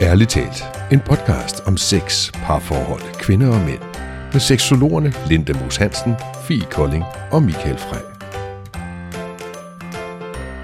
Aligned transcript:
Ærligt 0.00 0.30
talt, 0.30 0.64
en 0.92 1.00
podcast 1.00 1.60
om 1.66 1.76
sex, 1.76 2.32
parforhold, 2.32 3.14
kvinder 3.20 3.48
og 3.48 3.60
mænd. 3.60 3.82
Med 4.32 4.40
seksologerne 4.40 5.12
Linda 5.28 5.52
Moos 5.52 5.76
Hansen, 5.76 6.14
Fie 6.48 6.64
Kolding 6.70 7.04
og 7.30 7.42
Michael 7.42 7.78
Frey. 7.78 8.00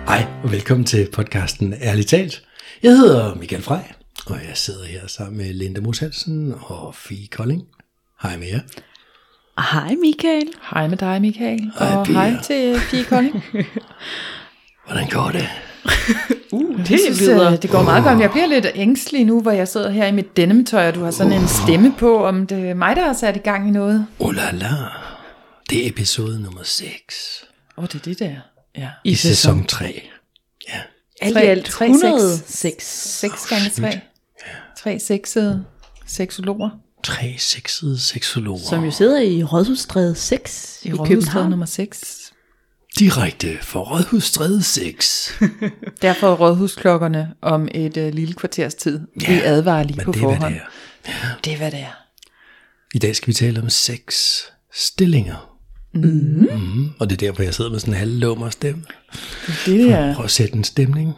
Hej 0.07 0.27
og 0.45 0.53
velkommen 0.53 0.85
til 0.85 1.09
podcasten 1.13 1.75
Ærligt 1.83 2.09
talt. 2.09 2.43
Jeg 2.83 2.97
hedder 2.97 3.35
Michael 3.35 3.63
Frey, 3.63 3.83
og 4.27 4.37
jeg 4.37 4.57
sidder 4.57 4.85
her 4.85 5.07
sammen 5.07 5.37
med 5.37 5.55
Linda 5.55 5.81
Moos 5.81 5.99
Hansen 5.99 6.55
og 6.61 6.95
Fie 6.95 7.27
Kolding. 7.27 7.63
Hej 8.23 8.37
med 8.37 8.47
jer. 8.47 8.61
Hej 9.73 9.95
Michael. 9.95 10.47
Hej 10.71 10.89
med 10.89 10.97
dig, 10.97 11.21
Michael. 11.21 11.73
Hej, 11.79 11.97
og 11.97 12.07
Pia. 12.07 12.15
hej 12.15 12.43
til 12.43 12.81
Fie 12.81 13.05
Kolding. 13.05 13.45
Hvordan 14.87 15.09
går 15.09 15.31
det? 15.33 15.49
Uh, 16.53 16.79
det, 16.79 16.89
det 16.89 17.01
synes, 17.01 17.21
lyder- 17.21 17.53
øh, 17.53 17.63
det 17.63 17.71
går 17.71 17.83
meget 17.83 18.05
godt. 18.05 18.21
Jeg 18.21 18.31
bliver 18.31 18.47
lidt 18.47 18.67
ængstelig 18.75 19.25
nu, 19.25 19.41
hvor 19.41 19.51
jeg 19.51 19.69
sidder 19.69 19.91
her 19.91 20.07
i 20.07 20.13
mit 20.13 20.37
denemtøj, 20.37 20.89
og 20.89 20.95
du 20.95 21.05
har 21.05 21.11
sådan 21.11 21.33
en 21.33 21.49
stemme 21.49 21.95
på, 21.99 22.25
om 22.27 22.47
det 22.47 22.69
er 22.71 22.75
mig, 22.75 22.97
der 22.97 23.03
har 23.07 23.13
sat 23.13 23.37
i 23.37 23.39
gang 23.39 23.69
i 23.69 23.71
noget. 23.71 24.07
Oh 24.19 24.35
la 24.35 24.51
la. 24.53 24.69
Det 25.71 25.85
er 25.85 25.89
episode 25.91 26.43
nummer 26.43 26.61
6 26.63 27.45
Åh, 27.79 27.83
oh, 27.85 27.89
det 27.89 27.95
er 27.95 27.99
det 28.05 28.19
der. 28.19 28.31
Ja. 28.79 28.89
i 29.05 29.15
sæson 29.15 29.65
3. 29.67 30.03
Ja. 30.69 30.81
Alt 31.23 31.37
i 31.37 31.41
alt 31.41 31.65
tre 31.67 31.85
106. 31.87 32.85
6 33.21 33.47
gange 33.47 33.71
3. 33.71 34.01
Tre 34.79 34.99
sexede 34.99 35.65
seksologer 36.07 36.71
Tre 37.03 37.35
sexede 37.39 37.99
seksologer. 38.01 38.61
Som 38.69 38.85
jo 38.85 38.91
sidder 38.91 39.21
i 39.21 39.43
Rådhusstræde 39.45 40.15
6 40.15 40.81
i, 40.83 40.89
i, 40.89 40.93
i. 40.93 40.97
København 41.07 41.51
nummer 41.51 41.67
6. 41.67 42.24
Direkte 42.99 43.59
fra 43.63 43.81
Rådhusstræde 43.81 44.63
6. 44.63 45.39
Derfor 46.03 46.29
er 46.29 46.35
rådhusklokkerne 46.35 47.35
om 47.41 47.69
et 47.75 47.97
uh, 47.97 48.09
lille 48.09 48.35
kvarters 48.35 48.75
tid. 48.75 49.01
Ja, 49.23 49.33
vi 49.33 49.41
advarer 49.41 49.83
lige 49.83 49.97
Men 49.97 50.05
på 50.05 50.13
det 50.13 50.23
er, 50.23 50.27
hvad 50.27 50.37
forhånd. 50.37 50.55
det 50.55 50.63
er. 51.07 51.39
Det 51.45 51.53
er, 51.53 51.57
hvad 51.57 51.71
det 51.71 51.81
er. 51.81 51.97
I 52.95 52.99
dag 52.99 53.17
skal 53.17 53.29
vi 53.29 53.33
tale 53.33 53.61
om 53.63 53.71
seks 53.71 54.45
stillinger. 54.75 55.59
Mm. 55.95 56.03
Mm. 56.03 56.89
Og 56.99 57.11
det 57.11 57.23
er 57.23 57.27
derfor, 57.27 57.43
jeg 57.43 57.55
sidder 57.55 57.71
med 57.71 57.79
sådan 57.79 57.95
en 57.95 57.99
halvlummer 57.99 58.51
stemme. 58.51 58.85
Det 59.67 59.91
er 59.93 60.15
Prøv 60.15 60.25
at 60.25 60.31
sætte 60.31 60.55
en 60.55 60.65
stemning. 60.65 61.13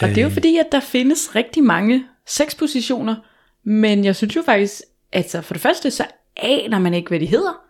Og 0.00 0.08
det 0.08 0.18
er 0.18 0.22
jo 0.22 0.30
fordi, 0.30 0.56
at 0.56 0.66
der 0.72 0.80
findes 0.80 1.34
rigtig 1.34 1.64
mange 1.64 2.04
sexpositioner, 2.26 3.16
men 3.64 4.04
jeg 4.04 4.16
synes 4.16 4.36
jo 4.36 4.42
faktisk, 4.42 4.82
altså 5.12 5.40
for 5.40 5.54
det 5.54 5.60
første, 5.60 5.90
så 5.90 6.04
aner 6.36 6.78
man 6.78 6.94
ikke, 6.94 7.08
hvad 7.08 7.20
de 7.20 7.26
hedder. 7.26 7.65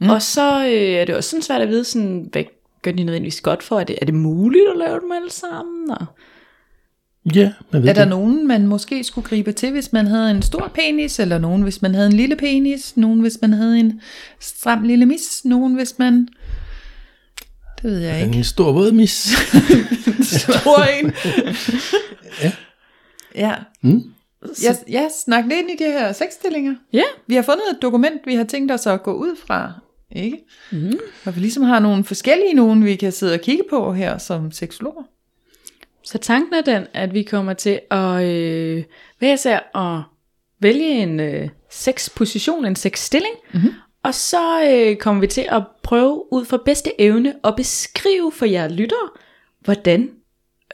Mm. 0.00 0.10
Og 0.10 0.22
så 0.22 0.64
øh, 0.66 0.72
er 0.72 1.04
det 1.04 1.14
også 1.14 1.30
sådan 1.30 1.42
svært 1.42 1.60
at 1.60 1.68
vide, 1.68 1.84
sådan, 1.84 2.28
hvad 2.32 2.44
gør 2.82 2.90
de 2.92 3.04
nødvendigvis 3.04 3.40
godt 3.40 3.62
for? 3.62 3.80
Er 3.80 3.84
det, 3.84 3.98
er 4.02 4.06
det 4.06 4.14
muligt 4.14 4.64
at 4.70 4.76
lave 4.76 5.00
dem 5.00 5.12
alle 5.12 5.30
sammen? 5.30 5.90
Og, 5.90 6.06
Ja, 7.34 7.52
man 7.72 7.82
ved 7.82 7.88
Er 7.88 7.92
der 7.94 8.00
det. 8.00 8.08
nogen, 8.08 8.46
man 8.48 8.66
måske 8.66 9.04
skulle 9.04 9.28
gribe 9.28 9.52
til, 9.52 9.70
hvis 9.72 9.92
man 9.92 10.06
havde 10.06 10.30
en 10.30 10.42
stor 10.42 10.70
penis, 10.74 11.18
eller 11.18 11.38
nogen, 11.38 11.62
hvis 11.62 11.82
man 11.82 11.94
havde 11.94 12.06
en 12.06 12.12
lille 12.12 12.36
penis, 12.36 12.96
nogen, 12.96 13.20
hvis 13.20 13.38
man 13.42 13.52
havde 13.52 13.78
en 13.80 14.00
stram 14.40 14.82
lille 14.82 15.06
mis, 15.06 15.44
nogen, 15.44 15.74
hvis 15.74 15.98
man... 15.98 16.28
Det 17.76 17.84
ved 17.90 17.98
jeg 17.98 18.22
ikke. 18.24 18.38
En 18.38 18.44
stor 18.44 18.72
våd 18.72 18.92
mis. 18.92 19.10
Stor 20.40 20.82
en. 21.02 21.12
Ja. 22.42 22.52
Ja. 23.34 23.54
Mm. 23.82 24.02
Jeg, 24.64 24.76
jeg 24.88 25.10
snakker 25.24 25.50
lidt 25.50 25.60
ind 25.60 25.80
i 25.80 25.84
de 25.84 25.90
her 25.90 26.12
seksstillinger. 26.12 26.74
ja, 26.92 27.02
Vi 27.26 27.34
har 27.34 27.42
fundet 27.42 27.64
et 27.72 27.82
dokument, 27.82 28.20
vi 28.26 28.34
har 28.34 28.44
tænkt 28.44 28.72
os 28.72 28.86
at 28.86 29.02
gå 29.02 29.12
ud 29.12 29.36
fra. 29.46 29.72
Ikke? 30.12 30.44
Mm. 30.72 30.98
Og 31.26 31.34
vi 31.36 31.40
ligesom 31.40 31.62
har 31.62 31.78
nogle 31.78 32.04
forskellige 32.04 32.54
nogen, 32.54 32.84
vi 32.84 32.96
kan 32.96 33.12
sidde 33.12 33.34
og 33.34 33.40
kigge 33.40 33.64
på 33.70 33.92
her 33.92 34.18
som 34.18 34.52
seksologer. 34.52 35.02
så 36.04 36.18
tanken 36.18 36.54
er 36.54 36.60
den, 36.60 36.86
at 36.92 37.14
vi 37.14 37.22
kommer 37.22 37.52
til 37.52 37.80
at 37.90 38.24
øh, 38.24 38.84
hver 39.18 39.34
især 39.34 39.76
at 39.76 40.02
vælge 40.60 41.02
en 41.02 41.20
øh, 41.20 41.48
sexposition, 41.70 42.64
en 42.64 42.76
sexstilling, 42.76 43.34
mm-hmm. 43.54 43.72
og 44.02 44.14
så 44.14 44.70
øh, 44.72 44.96
kommer 44.96 45.20
vi 45.20 45.26
til 45.26 45.46
at 45.48 45.62
prøve 45.82 46.32
ud 46.32 46.44
fra 46.44 46.58
bedste 46.64 47.00
evne 47.00 47.34
at 47.44 47.54
beskrive 47.56 48.32
for 48.32 48.46
jer 48.46 48.68
lyttere, 48.68 49.08
hvordan 49.60 50.10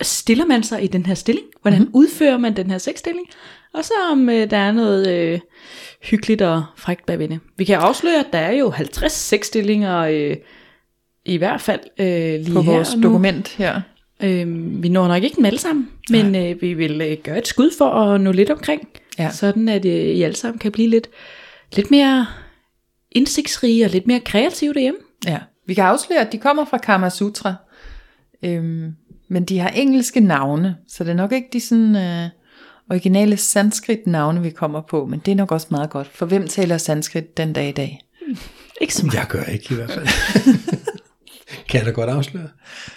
stiller 0.03 0.47
man 0.47 0.63
sig 0.63 0.85
i 0.85 0.87
den 0.87 1.07
her 1.07 1.15
stilling, 1.15 1.47
hvordan 1.63 1.81
mm-hmm. 1.81 1.95
udfører 1.95 2.39
man 2.39 2.57
den 2.57 2.71
her 2.71 2.79
sexstilling, 2.79 3.27
og 3.75 3.85
så 3.85 3.93
om 4.13 4.29
øh, 4.29 4.51
der 4.51 4.57
er 4.57 4.73
noget 4.73 5.09
øh, 5.09 5.41
hyggeligt 6.03 6.43
og 6.43 6.65
frækt 6.77 7.07
bagved. 7.07 7.39
Vi 7.57 7.65
kan 7.65 7.77
afsløre, 7.79 8.21
at 8.21 8.27
der 8.33 8.39
er 8.39 8.53
jo 8.53 8.71
50 8.71 9.13
sexstillinger 9.13 9.99
øh, 9.99 10.37
i 11.25 11.37
hvert 11.37 11.61
fald 11.61 11.81
øh, 11.99 12.07
lige 12.41 12.55
På 12.55 12.63
her 12.63 12.73
vores 12.73 12.97
nu. 12.97 13.03
dokument 13.03 13.49
her. 13.49 13.81
Øh, 14.23 14.83
vi 14.83 14.89
når 14.89 15.09
nok 15.09 15.23
ikke 15.23 15.37
dem 15.37 15.45
alle 15.45 15.59
sammen, 15.59 15.89
men 16.11 16.35
øh, 16.35 16.63
vi 16.63 16.75
vil 16.75 17.01
øh, 17.01 17.17
gøre 17.23 17.39
et 17.39 17.47
skud 17.47 17.71
for 17.79 17.91
at 17.91 18.21
nå 18.21 18.33
lidt 18.33 18.51
omkring. 18.51 18.89
Ja. 19.19 19.31
Sådan 19.31 19.69
at 19.69 19.85
øh, 19.85 19.93
I 19.93 20.23
alle 20.23 20.37
sammen 20.37 20.59
kan 20.59 20.73
blive 20.73 20.89
lidt, 20.89 21.09
lidt 21.77 21.91
mere 21.91 22.27
indsigtsrige 23.11 23.85
og 23.85 23.91
lidt 23.91 24.07
mere 24.07 24.21
kreative 24.21 24.75
derhjemme. 24.75 25.01
Ja, 25.27 25.39
vi 25.67 25.75
kan 25.75 25.85
afsløre, 25.85 26.21
at 26.21 26.33
de 26.33 26.39
kommer 26.39 26.65
fra 26.65 26.79
Kama 26.79 27.09
Sutra, 27.09 27.55
øhm, 28.43 28.93
men 29.29 29.45
de 29.45 29.59
har 29.59 29.69
engelske 29.69 30.21
navne, 30.21 30.77
så 30.89 31.05
det 31.05 31.11
er 31.11 31.15
nok 31.15 31.33
ikke 31.33 31.49
de 31.53 31.61
sådan 31.61 31.97
øh, 31.97 32.29
originale 32.91 33.37
sanskrit 33.37 34.07
navne, 34.07 34.43
vi 34.43 34.51
kommer 34.51 34.81
på, 34.81 35.07
men 35.07 35.23
det 35.27 35.33
er 35.33 35.37
nok 35.37 35.53
også 35.53 35.67
meget 35.71 35.91
godt, 35.91 36.09
for 36.15 36.27
hvem 36.27 36.49
taler 36.49 36.79
sanskrit 36.79 37.37
den 37.37 37.53
dag 37.53 37.69
i 37.69 37.73
dag? 37.73 38.01
Ikke 38.81 38.95
så 38.95 39.07
meget. 39.07 39.19
Jeg 39.19 39.27
gør 39.29 39.43
ikke 39.43 39.67
i 39.71 39.75
hvert 39.75 39.91
fald. 39.91 40.07
kan 41.69 41.79
jeg 41.79 41.87
da 41.87 41.91
godt 41.91 42.11
afsløre? 42.11 42.49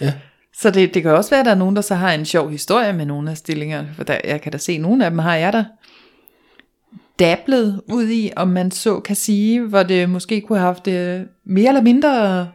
Ja. 0.01 0.13
Så 0.57 0.71
det, 0.71 0.93
det 0.93 1.01
kan 1.01 1.11
også 1.11 1.29
være, 1.29 1.39
at 1.39 1.45
der 1.45 1.51
er 1.51 1.55
nogen, 1.55 1.75
der 1.75 1.81
så 1.81 1.95
har 1.95 2.13
en 2.13 2.25
sjov 2.25 2.49
historie 2.49 2.93
med 2.93 3.05
nogle 3.05 3.31
af 3.31 3.37
stillingerne, 3.37 3.89
for 3.95 4.03
der, 4.03 4.17
jeg 4.23 4.41
kan 4.41 4.51
da 4.51 4.57
se, 4.57 4.71
at 4.71 4.81
nogle 4.81 5.05
af 5.05 5.11
dem 5.11 5.19
har 5.19 5.35
jeg 5.35 5.53
da 5.53 5.65
dablet 7.19 7.81
ud 7.93 8.09
i, 8.09 8.31
om 8.35 8.47
man 8.47 8.71
så 8.71 8.99
kan 8.99 9.15
sige, 9.15 9.61
hvor 9.61 9.83
det 9.83 10.09
måske 10.09 10.41
kunne 10.41 10.59
have 10.59 10.73
haft 10.73 10.87
øh, 10.87 11.21
mere 11.45 11.67
eller 11.67 11.81
mindre 11.81 12.47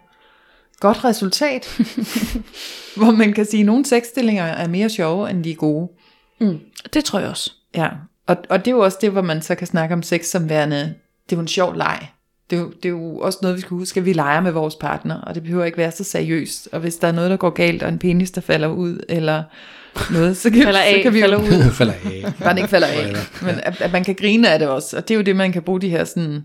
godt 0.80 1.04
resultat. 1.04 1.80
hvor 2.96 3.10
man 3.10 3.32
kan 3.32 3.44
sige, 3.44 3.60
at 3.60 3.66
nogle 3.66 3.84
sexstillinger 3.84 4.44
er 4.44 4.68
mere 4.68 4.88
sjove, 4.88 5.30
end 5.30 5.44
de 5.44 5.50
er 5.50 5.54
gode. 5.54 5.88
Mm, 6.40 6.58
det 6.94 7.04
tror 7.04 7.18
jeg 7.18 7.28
også. 7.28 7.52
Ja, 7.74 7.88
og, 8.26 8.36
og 8.48 8.58
det 8.58 8.70
er 8.70 8.74
jo 8.74 8.80
også 8.80 8.98
det, 9.00 9.10
hvor 9.10 9.22
man 9.22 9.42
så 9.42 9.54
kan 9.54 9.66
snakke 9.66 9.94
om 9.94 10.02
sex 10.02 10.24
som 10.24 10.48
værende, 10.48 10.94
det 11.24 11.32
er 11.32 11.36
jo 11.36 11.40
en 11.40 11.48
sjov 11.48 11.76
leg. 11.76 12.08
Det 12.50 12.56
er, 12.56 12.60
jo, 12.60 12.70
det 12.70 12.84
er 12.84 12.88
jo 12.88 13.18
også 13.18 13.38
noget, 13.42 13.56
vi 13.56 13.60
skal 13.60 13.76
huske, 13.76 14.00
at 14.00 14.06
vi 14.06 14.12
leger 14.12 14.40
med 14.40 14.52
vores 14.52 14.74
partner, 14.74 15.20
og 15.20 15.34
det 15.34 15.42
behøver 15.42 15.64
ikke 15.64 15.78
være 15.78 15.92
så 15.92 16.04
seriøst. 16.04 16.68
Og 16.72 16.80
hvis 16.80 16.96
der 16.96 17.08
er 17.08 17.12
noget, 17.12 17.30
der 17.30 17.36
går 17.36 17.50
galt, 17.50 17.82
og 17.82 17.88
en 17.88 17.98
penis, 17.98 18.30
der 18.30 18.40
falder 18.40 18.68
ud, 18.68 19.00
eller 19.08 19.42
noget, 20.12 20.36
så 20.36 20.50
kan, 20.50 20.62
Falder 20.62 20.80
af, 20.80 20.94
så 20.96 21.02
kan 21.02 21.14
vi 21.14 21.20
falder 21.20 21.38
jo, 21.38 21.44
ud. 21.44 21.70
Falder 21.72 21.92
af. 21.92 22.32
bare 22.38 22.50
den 22.50 22.58
ikke 22.58 22.68
falder 22.68 22.86
af. 22.86 23.14
Men 23.42 23.60
at, 23.62 23.80
at 23.80 23.92
man 23.92 24.04
kan 24.04 24.14
grine 24.14 24.50
af 24.50 24.58
det 24.58 24.68
også, 24.68 24.96
og 24.96 25.08
det 25.08 25.14
er 25.14 25.18
jo 25.18 25.22
det, 25.22 25.36
man 25.36 25.52
kan 25.52 25.62
bruge 25.62 25.80
de 25.80 25.88
her 25.88 26.04
sådan 26.04 26.44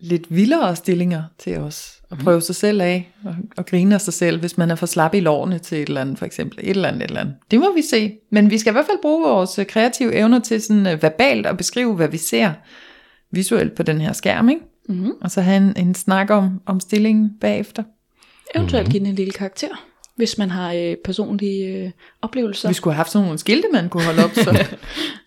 lidt 0.00 0.26
vildere 0.30 0.76
stillinger 0.76 1.22
til 1.38 1.58
os. 1.58 1.92
At 2.10 2.18
prøve 2.18 2.40
sig 2.40 2.54
selv 2.54 2.80
af, 2.80 3.12
og, 3.24 3.34
og 3.56 3.66
grine 3.66 3.94
af 3.94 4.00
sig 4.00 4.14
selv, 4.14 4.40
hvis 4.40 4.58
man 4.58 4.70
er 4.70 4.74
for 4.74 4.86
slap 4.86 5.14
i 5.14 5.20
lårene 5.20 5.58
til 5.58 5.82
et 5.82 5.88
eller 5.88 6.00
andet, 6.00 6.18
for 6.18 6.26
eksempel. 6.26 6.58
Et 6.62 6.70
eller 6.70 6.88
andet, 6.88 7.02
et 7.02 7.08
eller 7.08 7.20
andet. 7.20 7.34
Det 7.50 7.60
må 7.60 7.74
vi 7.74 7.82
se. 7.82 8.18
Men 8.32 8.50
vi 8.50 8.58
skal 8.58 8.70
i 8.70 8.74
hvert 8.74 8.86
fald 8.86 9.02
bruge 9.02 9.28
vores 9.28 9.58
øh, 9.58 9.66
kreative 9.66 10.14
evner 10.14 10.38
til 10.38 10.62
sådan 10.62 10.86
øh, 10.86 11.02
verbalt 11.02 11.46
at 11.46 11.56
beskrive, 11.56 11.94
hvad 11.94 12.08
vi 12.08 12.16
ser 12.16 12.52
visuelt 13.30 13.74
på 13.74 13.82
den 13.82 14.00
her 14.00 14.12
skærm, 14.12 14.48
ikke? 14.48 14.62
Mm-hmm. 14.88 15.12
Og 15.20 15.30
så 15.30 15.40
have 15.40 15.56
en, 15.56 15.74
en 15.76 15.94
snak 15.94 16.30
om, 16.30 16.60
om 16.66 16.80
stillingen 16.80 17.30
bagefter. 17.40 17.82
Eventuelt 18.54 18.90
give 18.90 19.00
den 19.00 19.06
en 19.06 19.14
lille 19.14 19.32
karakter, 19.32 19.86
hvis 20.16 20.38
man 20.38 20.50
har 20.50 20.72
øh, 20.72 20.96
personlige 21.04 21.66
øh, 21.84 21.90
oplevelser. 22.22 22.68
Vi 22.68 22.74
skulle 22.74 22.94
have 22.94 22.96
haft 22.98 23.10
sådan 23.10 23.24
nogle 23.24 23.38
skilte, 23.38 23.68
man 23.72 23.88
kunne 23.88 24.02
holde 24.04 24.24
op. 24.24 24.30
Så. 24.34 24.64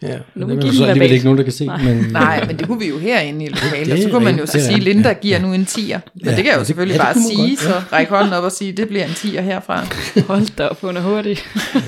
Ja, 0.01 0.17
Nu 0.35 0.49
det 0.55 0.63
er 0.63 0.71
så 0.73 0.85
alligevel 0.85 1.11
ikke 1.11 1.23
nogen, 1.25 1.37
der 1.37 1.43
kan 1.43 1.53
se. 1.53 1.65
Nej. 1.65 1.83
Men, 1.83 1.97
Nej, 2.11 2.45
men 2.47 2.59
det 2.59 2.67
kunne 2.67 2.79
vi 2.79 2.87
jo 2.89 2.97
herinde 2.97 3.45
i 3.45 3.47
lokalet. 3.49 3.87
Det 3.87 4.03
Så 4.03 4.09
kunne 4.09 4.23
man 4.25 4.39
jo 4.39 4.45
så 4.45 4.57
det 4.57 4.65
sige, 4.65 4.79
Linda 4.79 5.09
ja. 5.09 5.13
giver 5.13 5.39
nu 5.39 5.53
en 5.53 5.65
tier. 5.65 5.99
Men 6.15 6.25
Ja, 6.25 6.29
det 6.29 6.37
kan 6.37 6.45
jeg 6.45 6.53
jo 6.53 6.59
det- 6.59 6.67
selvfølgelig 6.67 6.93
ja, 6.99 6.99
det 7.07 7.13
bare 7.15 7.23
sige, 7.23 7.49
godt, 7.49 7.59
så 7.59 7.81
ræk 7.93 8.07
hånden 8.09 8.33
op 8.33 8.43
og 8.43 8.51
sige, 8.51 8.71
det 8.71 8.87
bliver 8.87 9.05
en 9.05 9.13
tier 9.13 9.41
herfra. 9.41 9.85
Hold 10.27 10.55
da 10.55 10.67
op, 10.67 10.81
hun 10.81 10.97
er 10.97 11.01
hurtig. 11.01 11.37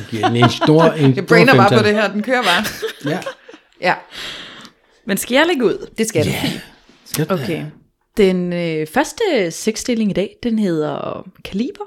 giver 0.10 0.28
den 0.28 0.36
en 0.36 0.50
stor, 0.50 0.84
en 0.84 1.16
Jeg 1.16 1.26
brainer 1.26 1.56
bare 1.56 1.78
på 1.78 1.84
det 1.84 1.94
her, 1.94 2.12
den 2.12 2.24
kører 2.24 2.44
bare. 2.44 2.66
Ja. 3.12 3.20
Ja, 3.82 3.94
Men 5.08 5.18
skal 5.18 5.36
jeg 5.36 5.46
lægge 5.48 5.66
ud? 5.66 5.88
det 5.98 6.08
skal 6.08 6.26
du. 6.26 6.30
Skal 7.06 7.30
den 7.30 7.34
Okay. 7.40 7.64
Den 8.18 8.54
øh, 8.54 8.88
første 8.88 9.22
sexstilling 9.52 10.12
i 10.12 10.14
dag, 10.14 10.36
den 10.44 10.60
hedder 10.60 11.28
kaliber, 11.46 11.84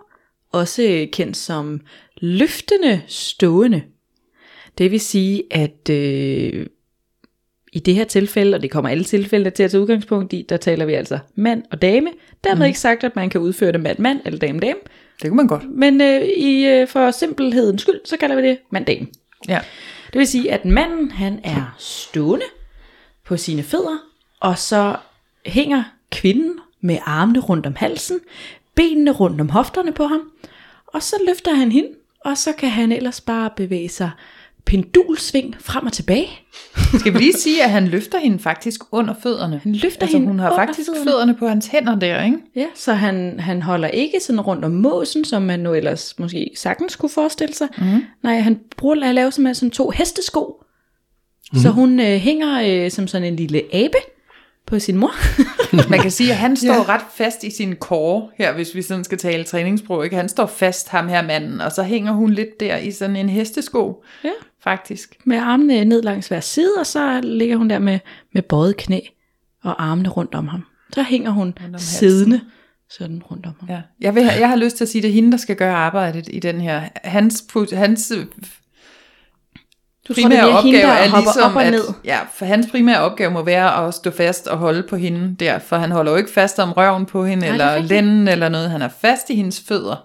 også 0.55 1.07
kendt 1.13 1.37
som 1.37 1.81
løftende 2.17 3.03
stående. 3.07 3.83
Det 4.79 4.91
vil 4.91 5.01
sige, 5.01 5.43
at 5.51 5.91
øh, 5.91 6.67
i 7.73 7.79
det 7.79 7.95
her 7.95 8.05
tilfælde, 8.05 8.55
og 8.57 8.63
det 8.63 8.71
kommer 8.71 8.91
alle 8.91 9.05
tilfælde 9.05 9.51
til 9.51 9.63
at 9.63 9.71
tage 9.71 9.81
udgangspunkt 9.81 10.33
i, 10.33 10.47
der 10.49 10.57
taler 10.57 10.85
vi 10.85 10.95
altså 10.95 11.19
mand 11.35 11.63
og 11.71 11.83
dame. 11.83 12.09
Dermed 12.45 12.59
mm. 12.59 12.67
ikke 12.67 12.79
sagt, 12.79 13.05
at 13.05 13.17
man 13.17 13.31
kan 13.31 13.41
udføre 13.41 13.73
det 13.73 13.81
mand-mand 13.81 14.21
eller 14.25 14.39
dame-dame. 14.39 14.79
Det 15.23 15.31
kunne 15.31 15.37
man 15.37 15.47
godt. 15.47 15.63
Men 15.71 16.01
øh, 16.01 16.23
i, 16.23 16.67
øh, 16.67 16.89
for 16.89 17.11
simpelhedens 17.11 17.83
skyld, 17.83 18.01
så 18.05 18.17
kalder 18.17 18.37
vi 18.37 18.43
det 18.43 18.59
mand-dame. 18.71 19.07
Ja. 19.49 19.61
Det 20.13 20.19
vil 20.19 20.27
sige, 20.27 20.53
at 20.53 20.65
manden 20.65 21.11
han 21.11 21.41
er 21.45 21.75
stående 21.79 22.47
på 23.25 23.37
sine 23.37 23.63
fødder, 23.63 23.99
og 24.41 24.59
så 24.59 24.97
hænger 25.47 25.83
kvinden 26.11 26.59
med 26.81 26.99
armene 27.05 27.41
rundt 27.41 27.67
om 27.67 27.75
halsen, 27.75 28.21
benene 28.75 29.11
rundt 29.11 29.41
om 29.41 29.49
hofterne 29.49 29.93
på 29.93 30.07
ham, 30.07 30.21
og 30.87 31.03
så 31.03 31.17
løfter 31.27 31.55
han 31.55 31.73
hende, 31.73 31.89
og 32.25 32.39
så 32.39 32.53
kan 32.53 32.69
han 32.69 32.93
ellers 32.93 33.21
bare 33.21 33.51
bevæge 33.57 33.89
sig 33.89 34.11
pendulsving 34.65 35.57
frem 35.61 35.87
og 35.87 35.93
tilbage. 35.93 36.29
Skal 36.99 37.13
vi 37.15 37.19
lige 37.19 37.33
sige, 37.33 37.65
at 37.65 37.71
han 37.71 37.89
løfter 37.89 38.19
hende 38.19 38.39
faktisk 38.39 38.81
under 38.93 39.15
fødderne? 39.23 39.61
Han 39.63 39.73
løfter 39.73 40.03
altså, 40.03 40.17
hende 40.17 40.29
hun 40.29 40.39
har 40.39 40.51
under 40.51 40.67
faktisk 40.67 40.91
fødderne. 40.91 41.11
fødderne 41.11 41.35
på 41.35 41.49
hans 41.49 41.67
hænder 41.67 41.99
der, 41.99 42.25
ikke? 42.25 42.39
Ja, 42.57 42.67
så 42.75 42.93
han, 42.93 43.41
han 43.41 43.63
holder 43.63 43.89
ikke 43.89 44.21
sådan 44.21 44.41
rundt 44.41 44.65
om 44.65 44.71
måsen, 44.71 45.25
som 45.25 45.43
man 45.43 45.61
nu 45.61 45.75
ellers 45.75 46.19
måske 46.19 46.51
sagtens 46.57 46.97
kunne 46.97 47.11
forestille 47.11 47.55
sig. 47.55 47.69
Mm. 47.79 48.05
Nej, 48.23 48.39
han 48.41 48.61
bruger 48.77 49.09
at 49.09 49.15
lave 49.15 49.33
sådan, 49.33 49.55
sådan 49.55 49.71
to 49.71 49.91
hestesko. 49.91 50.65
Mm. 51.53 51.59
Så 51.59 51.69
hun 51.71 52.01
øh, 52.01 52.07
hænger 52.07 52.85
øh, 52.85 52.91
som 52.91 53.07
sådan 53.07 53.29
en 53.29 53.37
lille 53.37 53.63
abe 53.73 53.99
på 54.67 54.79
sin 54.79 54.97
mor. 54.97 55.13
Man 55.91 56.01
kan 56.01 56.11
sige, 56.11 56.31
at 56.31 56.37
han 56.37 56.57
står 56.67 56.75
ja. 56.75 56.83
ret 56.83 57.05
fast 57.15 57.45
i 57.45 57.51
sin 57.51 57.75
core 57.75 58.29
her, 58.39 58.55
hvis 58.55 58.75
vi 58.75 58.83
sådan 58.83 59.05
skal 59.05 59.19
tale 59.19 59.45
træningssprog. 59.45 60.05
Ikke? 60.05 60.17
Han 60.17 60.29
står 60.29 60.47
fast, 60.47 60.89
ham 60.89 61.09
her 61.09 61.23
manden, 61.23 61.61
og 61.61 61.73
så 61.73 61.83
hænger 61.83 62.13
hun 62.13 62.31
lidt 62.31 62.61
der 62.61 62.77
i 62.77 62.91
sådan 62.91 63.17
en 63.17 63.29
hestesko, 63.29 64.05
ja. 64.25 64.31
faktisk. 64.63 65.17
Med 65.25 65.37
armene 65.37 65.85
ned 65.85 66.03
langs 66.03 66.29
hver 66.29 66.41
side, 66.41 66.73
og 66.79 66.87
så 66.87 67.21
ligger 67.21 67.57
hun 67.57 67.71
der 67.71 67.79
med, 67.79 67.99
med 68.35 68.43
bøjet 68.43 68.77
knæ 68.77 69.01
og 69.63 69.85
armene 69.85 70.09
rundt 70.09 70.35
om 70.35 70.49
ham. 70.49 70.65
Så 70.93 71.03
hænger 71.03 71.31
hun 71.31 71.55
siddende 71.77 72.41
sådan 72.91 73.23
rundt 73.31 73.47
om 73.47 73.53
ham. 73.61 73.69
Ja. 73.69 73.83
Jeg, 74.01 74.15
vil, 74.15 74.23
jeg 74.23 74.49
har 74.49 74.57
lyst 74.57 74.77
til 74.77 74.85
at 74.85 74.89
sige, 74.89 75.01
at 75.01 75.03
det 75.03 75.09
er 75.09 75.13
hende, 75.15 75.33
der 75.33 75.39
skal 75.39 75.57
gøre 75.57 75.75
arbejdet 75.75 76.29
i 76.31 76.39
den 76.39 76.61
her. 76.61 76.83
Hans, 77.05 77.45
hans 77.73 78.13
øh, 80.11 80.17
Du 80.17 80.21
tror, 80.21 80.29
det 80.29 80.39
primære 80.39 80.51
er 80.51 80.63
hende, 80.63 80.79
opgave 80.79 80.93
der 80.93 80.99
er 81.17 81.21
ligesom, 81.21 81.43
op 81.51 81.57
og 81.57 81.65
at, 81.65 81.73
ned. 81.73 81.83
ja, 82.05 82.19
for 82.35 82.47
hans 82.47 82.67
primære 82.71 83.01
opgave 83.01 83.31
må 83.31 83.43
være 83.43 83.87
at 83.87 83.95
stå 83.95 84.11
fast 84.11 84.47
og 84.49 84.59
holde 84.59 84.83
på 84.83 84.97
hende 84.97 85.37
der, 85.41 85.59
for 85.59 85.77
han 85.77 85.91
holder 85.91 86.13
jo 86.13 86.19
ikke 86.19 86.31
fast 86.31 86.59
om 86.59 86.73
røven 86.73 87.07
på 87.07 87.25
hende, 87.25 87.47
Nej, 87.47 87.57
er 87.57 87.75
eller 87.77 87.89
lænden, 87.89 88.29
eller 88.29 88.49
noget. 88.49 88.71
Han 88.71 88.83
er 88.83 88.89
fast 89.01 89.31
i 89.31 89.35
hendes 89.35 89.63
fødder. 89.69 90.05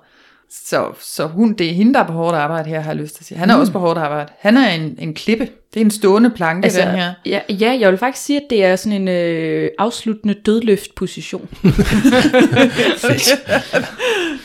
Så, 0.52 0.86
så 1.00 1.28
hun, 1.28 1.54
det 1.54 1.70
er 1.70 1.74
hende, 1.74 1.94
der 1.94 2.00
er 2.00 2.08
på 2.08 2.14
hårdt 2.14 2.36
arbejde 2.36 2.70
her, 2.70 2.80
har 2.80 2.92
jeg 2.92 3.02
lyst 3.02 3.16
til 3.16 3.22
at 3.24 3.28
sige. 3.28 3.38
Han 3.38 3.50
er 3.50 3.56
Mm. 3.56 3.60
også 3.60 3.72
på 3.74 3.80
hårdt 3.80 4.00
arbejde. 4.00 4.32
Han 4.40 4.58
er 4.58 4.70
en, 4.70 4.96
en 5.00 5.14
klippe. 5.14 5.48
Det 5.74 5.80
er 5.80 5.86
en 5.86 5.92
stående 5.92 6.30
planke, 6.30 6.66
altså, 6.66 6.82
den 6.82 6.90
her. 6.90 7.14
ja, 7.26 7.40
ja, 7.50 7.78
jeg 7.80 7.90
vil 7.90 7.98
faktisk 7.98 8.26
sige, 8.26 8.38
at 8.38 8.44
det 8.50 8.66
er 8.66 8.76
sådan 8.76 9.02
en 9.02 9.08
øh, 9.08 9.70
afsluttende 9.80 10.34
dødløft-position. 10.46 11.50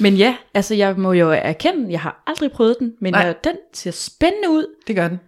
men 0.01 0.15
ja, 0.17 0.35
altså 0.55 0.75
jeg 0.75 0.95
må 0.99 1.13
jo 1.13 1.31
erkende, 1.31 1.93
jeg 1.93 2.01
har 2.01 2.23
aldrig 2.27 2.53
prøvet 2.53 2.77
den, 2.81 2.93
men 3.01 3.13
Nej. 3.13 3.23
jeg, 3.23 3.35
den 3.45 3.53
ser 3.75 3.91
spændende 3.91 4.51
ud. 4.51 4.67
Det 4.87 4.97
gør 4.97 5.09
den. 5.09 5.21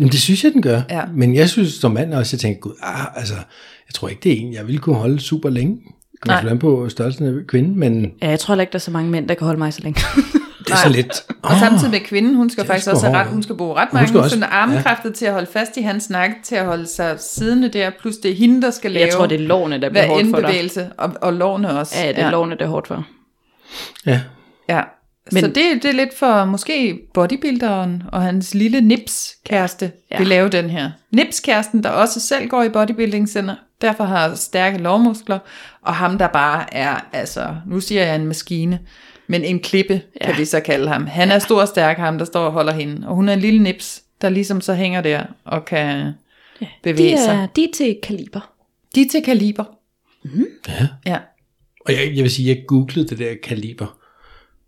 Jamen, 0.00 0.12
det 0.12 0.20
synes 0.20 0.44
jeg, 0.44 0.52
den 0.52 0.62
gør. 0.62 0.80
Ja. 0.90 1.02
Men 1.14 1.34
jeg 1.34 1.50
synes 1.50 1.72
som 1.72 1.90
mand 1.92 2.14
også, 2.14 2.36
jeg 2.36 2.40
tænker, 2.40 2.60
gud, 2.60 2.72
ah, 2.82 3.06
altså, 3.16 3.34
jeg 3.88 3.94
tror 3.94 4.08
ikke, 4.08 4.20
det 4.22 4.32
er 4.32 4.36
en, 4.40 4.52
jeg 4.52 4.66
ville 4.66 4.78
kunne 4.80 4.96
holde 4.96 5.20
super 5.20 5.50
længe. 5.50 5.78
Nej. 6.26 6.42
Nej. 6.42 6.54
på 6.54 6.88
størrelsen 6.88 7.26
af 7.38 7.46
kvinde, 7.46 7.78
men 7.78 8.12
Ja, 8.22 8.28
jeg 8.28 8.40
tror 8.40 8.54
heller 8.54 8.62
ikke, 8.62 8.72
der 8.72 8.78
er 8.78 8.80
så 8.80 8.90
mange 8.90 9.10
mænd, 9.10 9.28
der 9.28 9.34
kan 9.34 9.44
holde 9.44 9.58
mig 9.58 9.72
så 9.72 9.80
længe. 9.82 10.00
det 10.66 10.72
er 10.72 10.76
så 10.76 10.88
lidt... 10.88 11.22
Og 11.42 11.56
samtidig 11.58 11.90
med 11.90 12.00
kvinden, 12.00 12.34
hun 12.36 12.50
skal 12.50 12.66
faktisk 12.66 12.88
også 12.90 13.06
have 13.06 13.18
ret, 13.18 13.26
hun 13.26 13.42
skal 13.42 13.56
bruge 13.56 13.74
ret 13.74 13.88
Hun 13.90 13.96
mange 13.96 14.08
skal 14.08 14.20
også- 14.20 14.30
sådan 14.36 14.48
armkræfter 14.52 15.12
til 15.12 15.26
at 15.26 15.32
holde 15.32 15.46
fast 15.52 15.76
i 15.76 15.80
hans 15.80 16.10
nakke, 16.10 16.34
til 16.44 16.54
at 16.54 16.64
holde 16.66 16.86
sig 16.86 17.20
siddende 17.20 17.68
der, 17.68 17.90
plus 18.00 18.16
det 18.16 18.30
er 18.30 18.34
hende, 18.34 18.62
der 18.62 18.70
skal 18.70 18.90
lave 18.90 19.06
jeg 19.06 19.14
tror, 19.14 19.26
det 19.26 19.40
er 19.40 19.46
lårene, 19.46 19.80
der 19.80 19.90
bliver 19.90 20.06
hårdt 20.06 20.30
for 20.30 20.40
dig. 20.40 20.90
og, 20.98 21.12
og 21.22 21.32
lårene 21.32 21.78
også. 21.78 21.94
Ja, 22.00 22.08
det 22.08 22.18
er 22.18 22.30
lårene, 22.30 22.56
der 22.58 22.64
er 22.64 22.68
hårdt 22.68 22.86
for. 22.88 23.06
Ja, 24.06 24.20
Ja. 24.68 24.82
Men- 25.32 25.40
så 25.40 25.46
det, 25.46 25.82
det 25.82 25.84
er 25.84 25.92
lidt 25.92 26.14
for 26.18 26.44
måske 26.44 27.00
bodybuilderen 27.14 28.02
og 28.12 28.22
hans 28.22 28.54
lille 28.54 28.80
Nips-kæreste 28.80 29.84
ja. 29.84 29.90
Ja. 30.14 30.18
vil 30.18 30.26
lave 30.26 30.48
den 30.48 30.70
her. 30.70 30.90
Nips-kæresten, 31.10 31.82
der 31.82 31.88
også 31.90 32.20
selv 32.20 32.48
går 32.48 32.62
i 32.62 32.68
bodybuilding 32.68 33.28
center, 33.28 33.54
derfor 33.80 34.04
har 34.04 34.34
stærke 34.34 34.78
lovmuskler, 34.78 35.38
og 35.82 35.94
ham, 35.94 36.18
der 36.18 36.26
bare 36.26 36.74
er, 36.74 37.08
altså, 37.12 37.56
nu 37.66 37.80
siger 37.80 38.04
jeg 38.06 38.14
en 38.16 38.26
maskine, 38.26 38.78
men 39.26 39.44
en 39.44 39.60
klippe, 39.60 40.02
ja. 40.20 40.26
kan 40.26 40.38
vi 40.40 40.44
så 40.44 40.60
kalde 40.60 40.88
ham. 40.88 41.06
Han 41.06 41.30
er 41.30 41.38
stor 41.38 41.60
og 41.60 41.68
stærk, 41.68 41.98
ham, 41.98 42.18
der 42.18 42.24
står 42.24 42.44
og 42.46 42.52
holder 42.52 42.72
hende, 42.72 43.08
og 43.08 43.14
hun 43.14 43.28
er 43.28 43.32
en 43.32 43.40
lille 43.40 43.62
nips, 43.62 44.02
der 44.22 44.28
ligesom 44.28 44.60
så 44.60 44.74
hænger 44.74 45.00
der 45.00 45.24
og 45.44 45.64
kan 45.64 46.12
De 46.60 46.66
bevæge 46.82 47.18
sig. 47.18 47.34
er, 47.34 47.46
de 47.46 47.64
er 47.64 47.68
til 47.74 47.98
kaliber. 48.02 48.50
De 48.94 49.00
er 49.02 49.06
til 49.10 49.22
kaliber. 49.24 49.64
ja. 50.68 50.86
Ja. 51.06 51.18
Og 51.86 51.92
jeg, 51.92 52.12
jeg 52.14 52.22
vil 52.22 52.30
sige, 52.30 52.48
jeg 52.48 52.64
googlede 52.68 53.08
det 53.08 53.18
der 53.18 53.34
kaliber, 53.42 53.98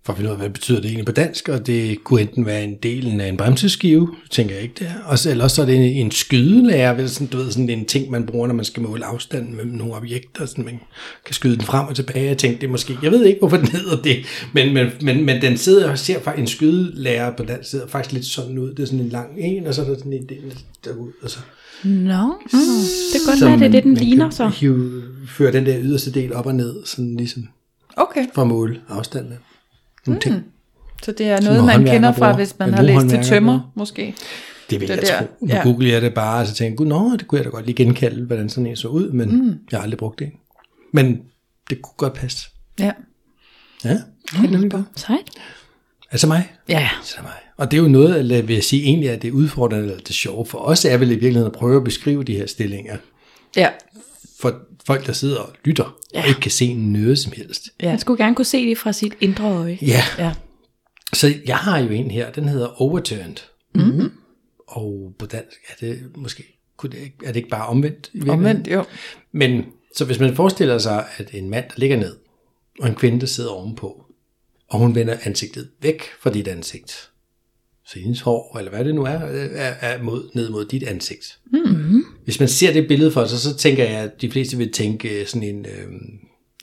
for 0.06 0.12
at 0.12 0.16
finde 0.16 0.30
ud 0.30 0.34
af, 0.34 0.40
hvad 0.40 0.50
betyder 0.50 0.80
det 0.80 0.86
egentlig 0.86 1.06
på 1.06 1.12
dansk, 1.12 1.48
og 1.48 1.66
det 1.66 2.04
kunne 2.04 2.20
enten 2.20 2.46
være 2.46 2.64
en 2.64 2.74
del 2.82 3.20
af 3.20 3.28
en 3.28 3.36
bremseskive, 3.36 4.14
tænker 4.30 4.54
jeg 4.54 4.62
ikke 4.62 4.74
det 4.78 4.86
er, 4.86 5.04
og 5.04 5.18
så, 5.18 5.30
eller 5.30 5.48
så 5.48 5.62
er 5.62 5.66
det 5.66 5.76
en, 5.76 5.82
en 5.82 6.10
skydelærer, 6.10 6.94
vel, 6.94 7.10
sådan, 7.10 7.26
du 7.26 7.36
ved, 7.36 7.50
sådan 7.50 7.70
en 7.70 7.84
ting, 7.84 8.10
man 8.10 8.26
bruger, 8.26 8.46
når 8.46 8.54
man 8.54 8.64
skal 8.64 8.82
måle 8.82 9.04
afstanden 9.04 9.56
mellem 9.56 9.72
nogle 9.74 9.94
objekter, 9.94 10.46
sådan 10.46 10.64
man 10.64 10.80
kan 11.24 11.34
skyde 11.34 11.56
den 11.56 11.64
frem 11.64 11.86
og 11.86 11.96
tilbage, 11.96 12.26
jeg 12.26 12.38
tænkte, 12.38 12.60
det 12.60 12.70
måske, 12.70 12.96
jeg 13.02 13.10
ved 13.12 13.24
ikke, 13.24 13.38
hvorfor 13.38 13.56
den 13.56 13.68
hedder 13.68 14.02
det, 14.02 14.16
men, 14.52 14.74
men, 14.74 14.86
men, 15.02 15.24
men 15.24 15.42
den 15.42 15.56
sidder, 15.56 15.90
og 15.90 15.98
ser 15.98 16.20
faktisk, 16.20 16.40
en 16.40 16.46
skydelærer 16.46 17.30
på 17.36 17.44
dansk 17.44 17.70
sidder 17.70 17.86
faktisk 17.86 18.12
lidt 18.12 18.26
sådan 18.26 18.58
ud, 18.58 18.70
det 18.70 18.82
er 18.82 18.86
sådan 18.86 19.00
en 19.00 19.08
lang 19.08 19.28
en, 19.38 19.66
og 19.66 19.74
så 19.74 19.82
er 19.82 19.86
der 19.86 19.94
sådan 19.98 20.12
en 20.12 20.28
del 20.28 20.54
derud, 20.84 21.10
og 21.22 21.30
så 21.30 21.38
Nå, 21.84 21.90
mm. 22.52 22.58
det 23.12 23.20
kan 23.24 23.26
godt 23.26 23.40
være, 23.40 23.50
det 23.50 23.54
er 23.54 23.58
man- 23.58 23.72
det, 23.72 23.84
den 23.84 23.92
man 23.94 24.02
ligner 24.02 24.24
kan 24.24 24.32
så. 24.32 24.48
Hive, 24.48 25.02
føre 25.28 25.52
den 25.52 25.66
der 25.66 25.76
yderste 25.80 26.12
del 26.12 26.32
op 26.32 26.46
og 26.46 26.54
ned, 26.54 26.74
sådan 26.84 27.16
ligesom 27.16 27.42
Okay, 27.96 28.26
for 28.34 28.42
at 28.42 28.48
måle 28.48 28.80
afstanden. 28.88 29.32
Nogle 30.06 30.20
ting. 30.20 30.44
så 31.02 31.12
det 31.12 31.26
er 31.26 31.40
noget, 31.40 31.64
man 31.64 31.84
kender 31.84 32.12
fra, 32.12 32.18
bruger. 32.18 32.36
hvis 32.36 32.58
man 32.58 32.68
Men 32.68 32.74
har 32.74 32.82
læst 32.82 33.08
til 33.08 33.22
tømmer, 33.24 33.52
bruger. 33.58 33.70
måske. 33.74 34.14
Det 34.70 34.80
vil 34.80 34.88
Det 34.88 34.94
jeg 34.96 35.02
der, 35.02 35.18
tro. 35.18 35.26
Nu 35.40 35.52
ja. 35.54 35.62
googlede 35.62 35.92
jeg 35.92 36.02
det 36.02 36.14
bare, 36.14 36.40
og 36.40 36.46
så 36.46 36.54
tænkte 36.54 36.82
jeg, 36.82 36.88
nå, 36.88 37.16
det 37.16 37.26
kunne 37.28 37.36
jeg 37.38 37.44
da 37.44 37.50
godt 37.50 37.66
lige 37.66 37.76
genkalde, 37.76 38.24
hvordan 38.24 38.48
sådan 38.48 38.66
en 38.66 38.76
så 38.76 38.88
ud, 38.88 39.10
men 39.10 39.28
mm. 39.28 39.58
jeg 39.70 39.78
har 39.78 39.82
aldrig 39.82 39.98
brugt 39.98 40.18
det. 40.18 40.30
Men 40.92 41.20
det 41.70 41.82
kunne 41.82 41.94
godt 41.96 42.12
passe. 42.14 42.48
Ja. 42.78 42.92
Ja, 43.84 43.98
helt 44.32 44.50
nemlig 44.52 44.70
godt. 44.70 44.84
Sejt. 44.96 45.30
Altså 46.10 46.26
mig? 46.26 46.52
Ja. 46.68 46.88
Altså 46.98 47.16
mig. 47.22 47.32
Og 47.56 47.70
det 47.70 47.76
er 47.78 47.82
jo 47.82 47.88
noget, 47.88 48.18
eller 48.18 48.42
vil 48.42 48.54
jeg 48.54 48.64
sige, 48.64 48.82
egentlig 48.82 49.08
er 49.08 49.16
det 49.16 49.30
udfordrende, 49.30 49.84
eller 49.84 49.98
det 49.98 50.14
sjove 50.14 50.46
for 50.46 50.58
os, 50.58 50.84
er 50.84 50.96
vel 50.96 51.08
i 51.08 51.14
virkeligheden 51.14 51.46
at 51.46 51.52
prøve 51.52 51.76
at 51.76 51.84
beskrive 51.84 52.24
de 52.24 52.36
her 52.36 52.46
stillinger 52.46 52.96
Ja. 53.56 53.68
for 54.40 54.54
folk, 54.86 55.06
der 55.06 55.12
sidder 55.12 55.38
og 55.38 55.52
lytter, 55.64 55.96
ja. 56.16 56.22
og 56.22 56.28
ikke 56.28 56.40
kan 56.40 56.50
se 56.50 56.74
noget 56.74 57.18
som 57.18 57.32
helst. 57.36 57.68
Ja. 57.82 57.88
Man 57.88 57.98
skulle 57.98 58.24
gerne 58.24 58.36
kunne 58.36 58.44
se 58.44 58.66
det 58.66 58.78
fra 58.78 58.92
sit 58.92 59.12
indre 59.20 59.44
øje. 59.44 59.78
Ja, 59.82 60.02
Ja. 60.18 60.32
Så 61.12 61.34
jeg 61.46 61.56
har 61.56 61.78
jo 61.78 61.88
en 61.88 62.10
her, 62.10 62.32
den 62.32 62.48
hedder 62.48 62.82
Overturned. 62.82 63.36
Mm. 63.74 64.10
Og 64.68 65.14
på 65.18 65.26
dansk 65.26 65.56
er 65.68 65.74
det 65.80 66.16
måske, 66.16 66.44
kunne 66.76 66.92
det, 66.92 67.12
er 67.24 67.26
det 67.26 67.36
ikke 67.36 67.48
bare 67.48 67.66
omvendt? 67.66 68.10
i? 68.14 68.28
Omvendt, 68.28 68.68
jo. 68.68 68.84
Men 69.32 69.64
så 69.96 70.04
hvis 70.04 70.20
man 70.20 70.36
forestiller 70.36 70.78
sig, 70.78 71.06
at 71.16 71.30
en 71.32 71.50
mand, 71.50 71.64
der 71.68 71.74
ligger 71.76 71.96
ned, 71.96 72.16
og 72.80 72.88
en 72.88 72.94
kvinde, 72.94 73.20
der 73.20 73.26
sidder 73.26 73.50
ovenpå, 73.50 74.06
og 74.68 74.78
hun 74.78 74.94
vender 74.94 75.16
ansigtet 75.22 75.70
væk 75.82 76.02
fra 76.20 76.30
dit 76.30 76.48
ansigt, 76.48 77.10
så 77.86 77.98
hendes 77.98 78.20
hår, 78.20 78.58
eller 78.58 78.70
hvad 78.70 78.84
det 78.84 78.94
nu 78.94 79.04
er, 79.04 79.18
er, 79.18 79.74
er 79.80 80.02
mod, 80.02 80.30
ned 80.34 80.50
mod 80.50 80.64
dit 80.64 80.82
ansigt. 80.82 81.38
Mm. 81.52 82.04
Hvis 82.26 82.40
man 82.40 82.48
ser 82.48 82.72
det 82.72 82.88
billede 82.88 83.12
for 83.12 83.24
sig, 83.26 83.38
så 83.38 83.56
tænker 83.56 83.84
jeg, 83.84 83.98
at 84.00 84.10
de 84.20 84.30
fleste 84.30 84.56
vil 84.56 84.72
tænke 84.72 85.24
sådan 85.26 85.48
en, 85.48 85.66
øh, 85.66 85.92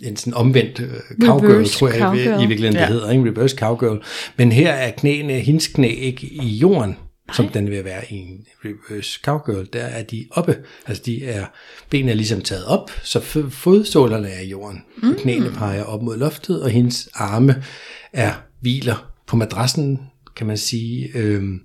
en 0.09 0.15
sådan 0.17 0.33
omvendt 0.33 0.79
øh, 0.79 0.87
cowgirl, 1.27 1.51
Reverse 1.51 1.73
tror 1.73 1.87
jeg 1.87 1.97
i, 1.97 1.99
cowgirl. 1.99 2.27
i 2.43 2.47
virkeligheden, 2.47 2.73
det 2.75 2.81
Ja. 2.81 2.87
hedder, 2.87 3.11
ikke? 3.11 3.23
reverse 3.29 3.57
cowgirl. 3.57 4.01
Men 4.37 4.51
her 4.51 4.71
er 4.71 4.91
knæene, 4.91 5.33
hendes 5.33 5.67
knæ 5.67 5.87
ikke 5.87 6.27
i 6.27 6.47
jorden, 6.47 6.95
som 7.33 7.47
den 7.47 7.71
vil 7.71 7.83
være 7.85 8.01
i 8.09 8.15
en 8.15 8.45
reverse 8.65 9.19
cowgirl. 9.23 9.65
Der 9.73 9.81
er 9.83 10.03
de 10.03 10.25
oppe, 10.31 10.57
altså 10.87 11.03
de 11.05 11.25
er, 11.25 11.45
benene 11.89 12.11
er 12.11 12.15
ligesom 12.15 12.41
taget 12.41 12.65
op, 12.65 12.91
så 13.03 13.19
f- 13.19 13.49
fodsålerne 13.49 14.27
er 14.27 14.41
i 14.41 14.47
jorden. 14.49 14.81
Mm. 15.03 15.15
Knæene 15.15 15.49
peger 15.51 15.83
op 15.83 16.01
mod 16.03 16.17
loftet, 16.17 16.61
og 16.63 16.69
hendes 16.69 17.09
arme 17.13 17.63
er 18.13 18.31
hviler 18.61 19.11
på 19.27 19.35
madrassen, 19.35 19.99
kan 20.35 20.47
man 20.47 20.57
sige, 20.57 21.09
øhm, 21.15 21.59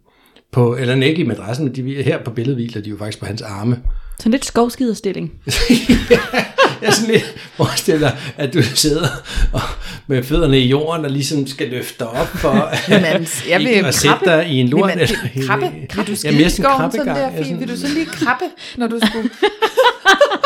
på, 0.53 0.77
eller 0.77 0.95
den 0.95 1.03
ikke 1.03 1.23
i 1.23 1.27
madrassen, 1.27 1.65
men 1.65 1.75
de, 1.75 2.03
her 2.03 2.25
på 2.25 2.31
billedet 2.31 2.57
hviler 2.57 2.83
de 2.83 2.91
jo 2.91 2.97
faktisk 2.99 3.21
på 3.21 3.27
hans 3.27 3.43
arme. 3.43 3.83
Sådan 4.19 4.33
lidt 4.33 4.45
skovskiderstilling. 4.45 5.33
Jeg 6.83 6.89
er 6.89 6.93
sådan 6.93 7.11
lidt 7.11 7.35
forestiller, 7.57 8.11
at 8.37 8.55
du 8.55 8.63
sidder 8.63 9.07
og, 9.53 9.61
med 10.07 10.23
fødderne 10.23 10.59
i 10.61 10.67
jorden 10.69 11.05
og 11.05 11.11
ligesom 11.11 11.47
skal 11.47 11.69
løfte 11.69 11.95
dig 11.99 12.09
op 12.09 12.27
for 12.27 12.71
Jamen, 12.89 13.27
jeg 13.49 13.59
vil 13.61 13.69
ikke 13.69 13.87
at 13.87 13.95
sætte 13.95 14.09
krabbe. 14.17 14.31
dig 14.31 14.47
i 14.49 14.57
en 14.61 14.69
lort. 14.69 14.89
Vil, 14.91 14.99
man, 14.99 15.09
vil, 15.35 15.47
krabbe? 15.47 15.67
Vil 15.95 16.07
du 16.07 16.11
Ja, 16.11 16.15
skide 16.17 16.33
mere 16.33 16.47
i 16.47 16.49
sådan 16.51 16.65
skoven 16.65 16.93
sådan 16.93 17.07
der, 17.07 17.19
Ja, 17.19 17.29
Fie? 17.29 17.45
sådan- 17.45 17.61
Vil 17.61 17.69
du 17.69 17.77
så 17.77 17.87
lige 17.95 18.07
krabbe, 18.07 18.45
når 18.77 18.87
du 18.87 18.99
skulle... 19.11 19.31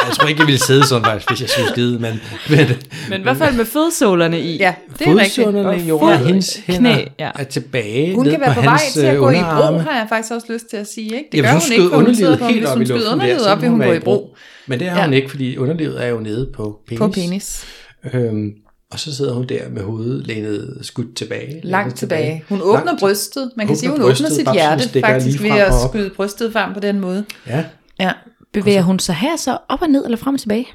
Jeg 0.09 0.17
tror 0.17 0.29
ikke, 0.29 0.41
jeg 0.41 0.47
ville 0.47 0.61
sidde 0.61 0.87
sådan 0.87 1.05
faktisk, 1.05 1.29
hvis 1.31 1.41
jeg 1.41 1.49
skulle 1.49 1.69
skide, 1.69 1.99
men, 1.99 2.21
men 2.51 2.67
Men 3.09 3.21
i 3.21 3.23
hvert 3.23 3.37
fald 3.37 3.55
med 3.55 3.65
fodsålerne 3.65 4.41
i. 4.41 4.57
Ja, 4.57 4.75
det 4.99 5.07
er 5.09 5.17
rigtigt. 5.17 5.35
fodsålerne 5.35 5.83
i 5.83 5.89
jorden, 5.89 6.19
fod- 6.19 6.27
hendes 6.27 6.61
knæ, 6.65 6.75
hænder 6.75 6.99
ja. 7.19 7.31
er 7.35 7.45
tilbage 7.45 8.15
Hun 8.15 8.25
kan 8.25 8.41
være 8.41 8.55
på 8.55 8.61
på 8.61 8.65
vej 8.67 8.79
til 8.93 9.01
at 9.01 9.15
øh, 9.15 9.21
gå 9.21 9.31
i 9.31 9.33
bro, 9.35 9.39
underarme. 9.41 9.79
har 9.83 9.99
jeg 9.99 10.07
faktisk 10.09 10.33
også 10.33 10.47
lyst 10.53 10.65
til 10.71 10.77
at 10.77 10.87
sige. 10.95 11.05
Ikke? 11.07 11.29
Det 11.33 11.39
Ja, 11.39 11.43
gør 11.43 11.53
hun 11.53 11.61
hun 11.63 11.73
ikke, 11.73 11.89
for 11.91 11.97
hun 12.01 12.15
sidder 12.15 12.37
på, 12.37 12.47
helt 12.47 12.59
hvis 12.59 12.69
op 12.71 12.77
hun 12.77 12.87
skyder 12.87 13.13
underlivet 13.13 13.47
op, 13.47 13.61
vil 13.61 13.69
hun 13.71 13.81
gå 13.81 13.93
i 13.93 13.99
bro. 14.01 14.37
Men 14.67 14.81
det 14.81 14.89
har 14.91 14.99
Ja. 14.99 15.05
hun 15.05 15.15
ikke, 15.15 15.29
fordi 15.31 15.57
underlivet 15.57 16.05
er 16.05 16.09
jo 16.09 16.21
nede 16.21 16.51
på 16.55 16.81
penis. 16.87 16.99
På 16.99 17.09
penis. 17.09 17.65
Øhm, 18.13 18.53
og 18.91 18.99
så 19.01 19.17
sidder 19.17 19.33
hun 19.35 19.47
der 19.47 19.69
med 19.69 19.83
hovedet 19.83 20.27
lænet 20.27 20.79
skudt 20.83 21.17
tilbage. 21.17 21.61
Langt 21.65 21.97
tilbage. 21.97 22.45
Hun 22.49 22.61
åbner 22.63 22.85
Langt- 22.85 23.01
brystet. 23.01 23.51
Man 23.57 23.67
kan 23.67 23.71
Åbner 23.73 23.79
sige, 23.79 23.91
hun 23.91 23.99
åbner 24.01 24.09
brystet, 24.09 24.33
sit 24.33 24.45
babsen 24.45 24.55
hjerte 24.63 25.01
faktisk 25.01 25.43
ved 25.43 25.51
at 25.51 25.73
skyde 25.89 26.11
brystet 26.17 26.53
frem 26.53 26.75
på 26.75 26.81
den 26.81 27.01
måde. 27.01 27.25
Ja, 27.47 27.65
Ja. 28.01 28.13
Bevæger 28.53 28.83
hun 28.83 28.99
sig 28.99 29.15
her 29.15 29.37
så 29.37 29.59
op 29.69 29.83
og 29.83 29.89
ned 29.89 30.05
eller 30.05 30.19
frem 30.19 30.35
og 30.35 30.41
tilbage? 30.41 30.67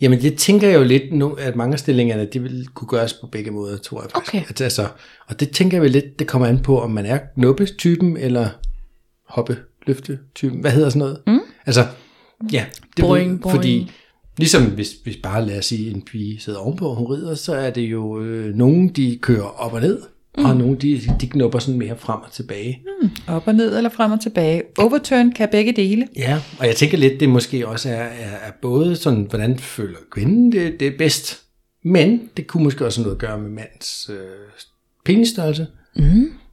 Jamen 0.00 0.20
det 0.22 0.38
tænker 0.38 0.68
jeg 0.68 0.78
jo 0.78 0.84
lidt 0.84 1.12
nu, 1.12 1.32
at 1.32 1.56
mange 1.56 1.72
af 1.72 1.78
stillingerne, 1.78 2.28
det 2.32 2.42
vil 2.42 2.66
kunne 2.74 2.88
gøres 2.88 3.12
på 3.12 3.26
begge 3.26 3.50
måder, 3.50 3.76
tror 3.78 4.02
jeg 4.02 4.10
faktisk. 4.10 4.34
Okay. 4.34 4.42
At, 4.48 4.60
altså, 4.60 4.86
og 5.28 5.40
det 5.40 5.50
tænker 5.50 5.76
jeg 5.76 5.82
vel 5.82 5.90
lidt, 5.90 6.18
det 6.18 6.26
kommer 6.26 6.48
an 6.48 6.58
på, 6.62 6.80
om 6.80 6.90
man 6.90 7.06
er 7.06 7.18
knuppetypen, 7.34 8.16
eller 8.16 8.48
hoppe, 9.28 9.56
løfte 9.86 10.18
type. 10.34 10.54
Hvad 10.60 10.70
hedder 10.70 10.88
sådan 10.88 10.98
noget? 10.98 11.18
Mm. 11.26 11.40
Altså, 11.66 11.86
ja. 12.52 12.64
Det 12.96 13.02
Boing, 13.04 13.32
ved- 13.32 13.38
boing. 13.38 13.56
Fordi, 13.56 13.90
ligesom 14.38 14.70
hvis, 14.70 14.92
hvis 15.04 15.16
bare 15.16 15.46
lad 15.46 15.58
os 15.58 15.66
sige, 15.66 15.90
en 15.90 16.02
pige 16.02 16.40
sidder 16.40 16.58
ovenpå, 16.58 16.88
og 16.88 16.96
hun 16.96 17.06
rider, 17.06 17.34
så 17.34 17.54
er 17.54 17.70
det 17.70 17.82
jo 17.82 18.20
øh, 18.22 18.54
nogen, 18.54 18.88
de 18.88 19.18
kører 19.22 19.42
op 19.62 19.72
og 19.72 19.80
ned, 19.80 19.98
mm. 20.38 20.44
og 20.44 20.56
nogen, 20.56 20.76
de, 20.76 21.00
de 21.20 21.26
knupper 21.26 21.58
sådan 21.58 21.78
mere 21.78 21.96
frem 21.98 22.20
og 22.20 22.32
tilbage. 22.32 22.82
Mm. 23.02 23.10
Op 23.26 23.46
og 23.46 23.54
ned 23.54 23.76
eller 23.76 23.90
frem 23.90 24.12
og 24.12 24.20
tilbage. 24.20 24.62
Overturn 24.78 25.32
kan 25.32 25.48
begge 25.52 25.72
dele. 25.72 26.08
Ja, 26.16 26.40
og 26.58 26.66
jeg 26.66 26.76
tænker 26.76 26.98
lidt, 26.98 27.20
det 27.20 27.28
måske 27.28 27.68
også 27.68 27.88
er, 27.88 27.92
er, 27.94 28.30
er 28.30 28.50
både 28.62 28.96
sådan, 28.96 29.26
hvordan 29.30 29.58
føler 29.58 29.98
kvinden 30.10 30.52
det, 30.52 30.80
det 30.80 30.88
er 30.88 30.98
bedst, 30.98 31.42
men 31.84 32.20
det 32.36 32.46
kunne 32.46 32.64
måske 32.64 32.86
også 32.86 33.00
noget 33.00 33.14
at 33.14 33.20
gøre 33.20 33.38
med 33.38 33.50
mands 33.50 34.10
øh, 34.12 34.16
penisstørrelse. 35.04 35.66
Mm. 35.96 36.02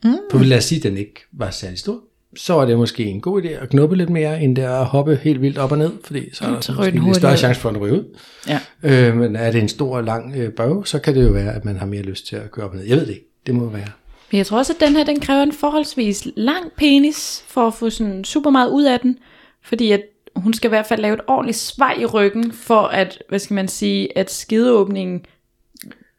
Mm. 0.04 0.14
For 0.32 0.40
lad 0.44 0.58
os 0.58 0.64
sige, 0.64 0.78
at 0.80 0.84
den 0.84 0.98
ikke 0.98 1.20
var 1.34 1.52
særlig 1.52 1.80
stor. 1.80 2.00
Så 2.36 2.58
er 2.58 2.66
det 2.66 2.78
måske 2.78 3.04
en 3.04 3.22
god 3.22 3.42
idé 3.42 3.48
at 3.48 3.70
knuppe 3.70 3.96
lidt 3.96 4.10
mere, 4.10 4.42
end 4.42 4.56
det 4.56 4.64
er 4.64 4.76
at 4.76 4.86
hoppe 4.86 5.20
helt 5.24 5.42
vildt 5.42 5.58
op 5.58 5.72
og 5.72 5.78
ned, 5.78 5.92
fordi 6.04 6.36
så 6.36 6.46
er 6.46 6.50
der 6.50 6.62
så 6.62 6.74
måske 6.74 6.92
lidt 6.92 7.16
større 7.16 7.38
chance 7.38 7.62
for, 7.62 7.70
at 7.70 7.76
den 7.76 7.84
ryger 7.84 7.96
ud. 7.96 8.18
Ja. 8.48 8.60
Øh, 8.84 9.16
men 9.16 9.36
er 9.36 9.52
det 9.52 9.62
en 9.62 9.70
stor 9.70 9.98
og 9.98 10.04
lang 10.04 10.36
øh, 10.36 10.52
bøv, 10.52 10.86
så 10.86 11.00
kan 11.00 11.16
det 11.16 11.24
jo 11.24 11.30
være, 11.32 11.54
at 11.54 11.66
man 11.66 11.78
har 11.78 11.86
mere 11.86 12.02
lyst 12.02 12.28
til 12.28 12.36
at 12.36 12.52
køre 12.52 12.66
op 12.66 12.72
og 12.72 12.78
ned. 12.78 12.86
Jeg 12.86 12.98
ved 12.98 13.06
det 13.06 13.14
ikke. 13.14 13.28
Det 13.46 13.56
må 13.56 13.70
være. 13.70 13.90
Men 14.32 14.38
jeg 14.38 14.46
tror 14.46 14.58
også, 14.58 14.74
at 14.74 14.80
den 14.80 14.96
her, 14.96 15.04
den 15.04 15.20
kræver 15.20 15.44
en 15.44 15.54
forholdsvis 15.54 16.28
lang 16.36 16.72
penis, 16.78 17.44
for 17.48 17.68
at 17.68 17.74
få 17.74 17.90
sådan 17.90 18.24
super 18.24 18.50
meget 18.50 18.70
ud 18.70 18.84
af 18.84 19.00
den. 19.00 19.18
Fordi 19.64 19.92
at 19.92 20.02
hun 20.36 20.54
skal 20.54 20.68
i 20.68 20.70
hvert 20.70 20.86
fald 20.86 21.02
lave 21.02 21.14
et 21.14 21.22
ordentligt 21.28 21.58
svej 21.58 21.98
i 22.00 22.06
ryggen, 22.06 22.52
for 22.52 22.82
at, 22.82 23.24
hvad 23.30 23.40
skal 23.40 23.54
man 23.54 23.68
sige, 23.68 24.18
at 24.18 24.32
skideåbningen 24.32 25.26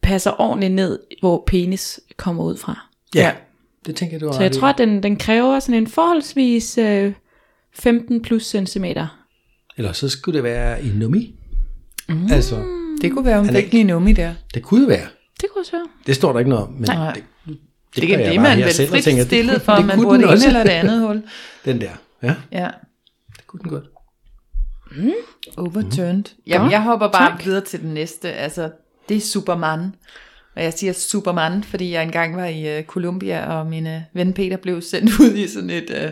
passer 0.02 0.40
ordentligt 0.40 0.72
ned, 0.72 0.98
hvor 1.20 1.44
penis 1.46 2.00
kommer 2.16 2.44
ud 2.44 2.56
fra. 2.56 2.86
Ja, 3.14 3.32
det 3.86 3.96
tænker 3.96 4.14
jeg, 4.14 4.20
du 4.20 4.26
har 4.26 4.32
Så 4.32 4.42
jeg 4.42 4.52
tror, 4.52 4.68
at 4.68 4.78
den, 4.78 5.02
den 5.02 5.16
kræver 5.16 5.60
sådan 5.60 5.74
en 5.74 5.86
forholdsvis 5.86 6.78
øh, 6.78 7.12
15 7.74 8.22
plus 8.22 8.44
centimeter. 8.46 9.24
Eller 9.76 9.92
så 9.92 10.08
skulle 10.08 10.36
det 10.36 10.44
være 10.44 10.84
i 10.84 10.88
nummi. 10.94 11.34
Mm. 12.08 12.26
Altså, 12.32 12.64
Det 13.02 13.12
kunne 13.12 13.24
være, 13.24 13.36
hun 13.38 13.46
Han 13.46 13.56
er 13.56 13.60
fik 13.60 13.72
den 13.72 13.80
i 13.80 13.82
nummi 13.82 14.12
der. 14.12 14.34
det 14.54 14.62
kunne 14.62 14.88
være. 14.88 15.06
Det 15.40 15.48
kunne 15.52 15.62
også 15.62 15.72
være. 15.72 15.86
Det 16.06 16.14
står 16.14 16.32
der 16.32 16.38
ikke 16.38 16.48
noget 16.50 16.64
om, 16.66 16.72
men 16.72 16.82
Nej. 16.88 17.12
det, 17.14 17.24
det, 17.46 17.56
Det, 17.96 18.08
gør 18.08 18.18
jeg 18.18 18.30
det, 18.30 18.36
bare 18.36 18.42
man 18.48 18.56
her 18.58 18.64
vel 18.64 18.74
selv 18.74 18.88
og 18.88 18.94
frit 18.94 19.04
tænker, 19.04 19.22
det 19.22 19.26
stillet 19.28 19.62
for, 19.62 19.72
det 19.72 19.80
om 19.80 19.86
man 19.86 19.96
kunne 19.96 20.04
bruger 20.04 20.16
den 20.16 20.22
det 20.22 20.28
ene 20.28 20.34
også. 20.34 20.46
eller 20.48 20.62
det 20.62 20.70
andet 20.70 21.00
hul. 21.06 21.22
Den 21.64 21.80
der, 21.80 21.90
ja, 22.22 22.34
Ja. 22.52 22.68
det 23.36 23.46
kunne 23.46 23.60
den 23.62 23.70
godt. 23.70 23.84
Overturned. 25.56 26.24
Jamen, 26.46 26.64
Godt. 26.64 26.72
jeg 26.72 26.82
hopper 26.82 27.08
bare 27.08 27.30
Tak. 27.32 27.44
videre 27.46 27.64
til 27.64 27.80
den 27.80 27.94
næste. 27.94 28.32
Altså, 28.32 28.70
det 29.08 29.16
er 29.16 29.20
Superman. 29.20 29.94
Og 30.58 30.64
jeg 30.64 30.72
siger 30.72 30.92
Superman, 30.92 31.64
fordi 31.64 31.92
jeg 31.92 32.02
engang 32.02 32.36
var 32.36 32.44
i 32.44 32.78
uh, 32.78 32.84
Columbia, 32.84 33.58
og 33.58 33.66
min 33.66 33.86
uh, 33.86 33.92
ven 34.12 34.32
Peter 34.32 34.56
blev 34.56 34.82
sendt 34.82 35.10
ud 35.20 35.34
i 35.34 35.48
sådan 35.48 35.70
et, 35.70 35.90
uh, 35.90 36.10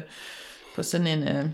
på 0.77 0.83
sådan 0.83 1.07
en, 1.07 1.23
uh, 1.23 1.45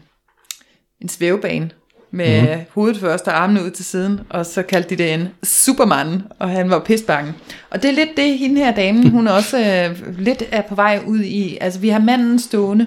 en 1.00 1.08
svævebane 1.08 1.70
med 2.11 2.56
mm. 2.56 2.64
hovedet 2.70 3.00
først 3.00 3.28
og 3.28 3.42
armene 3.42 3.64
ud 3.64 3.70
til 3.70 3.84
siden, 3.84 4.20
og 4.30 4.46
så 4.46 4.62
kaldte 4.62 4.90
de 4.90 5.02
det 5.02 5.14
en 5.14 5.28
Superman, 5.42 6.22
og 6.38 6.50
han 6.50 6.70
var 6.70 6.78
pisbange. 6.78 7.34
Og 7.70 7.82
det 7.82 7.90
er 7.90 7.94
lidt 7.94 8.16
det, 8.16 8.38
hende 8.38 8.61
her 8.61 8.75
dame, 8.75 9.11
hun 9.16 9.28
også 9.28 9.56
uh, 9.90 10.18
lidt 10.18 10.42
er 10.50 10.62
på 10.62 10.75
vej 10.75 11.00
ud 11.06 11.20
i. 11.20 11.58
Altså, 11.61 11.80
vi 11.80 11.88
har 11.88 12.00
manden 12.00 12.38
stående, 12.38 12.87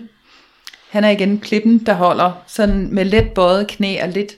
han 0.90 1.04
er 1.04 1.10
igen 1.10 1.40
klippen, 1.40 1.86
der 1.86 1.94
holder 1.94 2.44
sådan 2.48 2.88
med 2.92 3.06
let 3.06 3.32
bøjet 3.32 3.68
knæ 3.68 4.04
og 4.04 4.10
lidt 4.10 4.34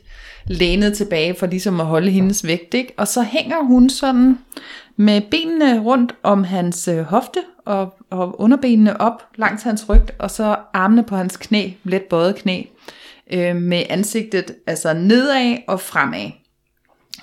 lænet 0.48 0.98
tilbage 0.98 1.36
for 1.39 1.46
ligesom 1.48 1.80
at 1.80 1.86
holde 1.86 2.12
hendes 2.12 2.48
vægt. 2.48 2.74
Ikke? 2.74 2.94
Og 2.98 3.08
så 3.08 3.22
hænger 3.24 3.63
hun 3.63 3.89
sådan 3.89 4.38
med 4.96 5.22
benene 5.32 5.80
rundt 5.80 6.16
om 6.24 6.44
hans 6.44 6.88
øh, 6.88 7.00
hofte 7.00 7.39
og, 7.66 7.94
og 8.10 8.42
underbenene 8.42 9.01
op 9.01 9.24
langs 9.36 9.63
hans 9.63 9.89
ryg, 9.89 10.01
og 10.20 10.32
så 10.32 10.56
armene 10.74 11.04
på 11.04 11.16
hans 11.16 11.38
knæ, 11.38 11.70
let 11.84 12.01
bøjet 12.01 12.36
knæ, 12.36 12.63
øh, 13.34 13.56
med 13.56 13.84
ansigtet 13.89 14.56
altså 14.68 14.94
nedad 14.94 15.58
og 15.68 15.80
fremad. 15.80 16.32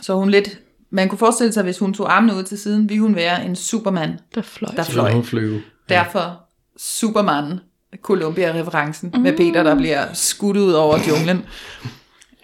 Så 0.02 0.14
hun 0.14 0.30
lidt, 0.30 0.58
man 0.90 1.08
kunne 1.08 1.18
forestille 1.18 1.52
sig, 1.52 1.62
hvis 1.62 1.78
hun 1.78 1.94
tog 1.94 2.16
armene 2.16 2.34
ud 2.34 2.42
til 2.42 2.58
siden, 2.58 2.88
ville 2.88 3.02
hun 3.02 3.14
være 3.14 3.44
en 3.44 3.56
superman, 3.56 4.18
Der 4.34 4.42
fløj. 4.42 4.70
der 4.76 4.82
fløj. 4.82 5.12
hun 5.12 5.24
flyve. 5.24 5.62
Derfor 5.88 6.40
Superman, 6.76 7.60
Columbia-referencen, 8.02 9.10
mm. 9.14 9.20
med 9.20 9.36
Peter, 9.36 9.62
der 9.62 9.74
bliver 9.74 10.06
skudt 10.12 10.56
ud 10.56 10.72
over 10.72 10.98
junglen. 11.08 11.44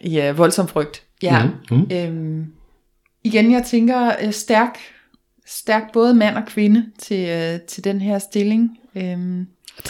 Ja, 0.04 0.32
voldsom 0.32 0.68
frygt. 0.68 1.02
Ja. 1.22 1.42
Mm. 1.70 1.76
Mm. 1.76 1.88
Øhm, 1.92 2.46
igen, 3.24 3.52
jeg 3.52 3.62
tænker 3.66 4.12
øh, 4.22 4.32
stærk, 4.32 4.78
stærk 5.46 5.92
både 5.92 6.14
mand 6.14 6.36
og 6.36 6.42
kvinde 6.46 6.86
til, 6.98 7.28
øh, 7.28 7.60
til 7.60 7.84
den 7.84 8.00
her 8.00 8.18
stilling. 8.18 8.70
Øhm, 8.96 9.38
Jeg 9.38 9.46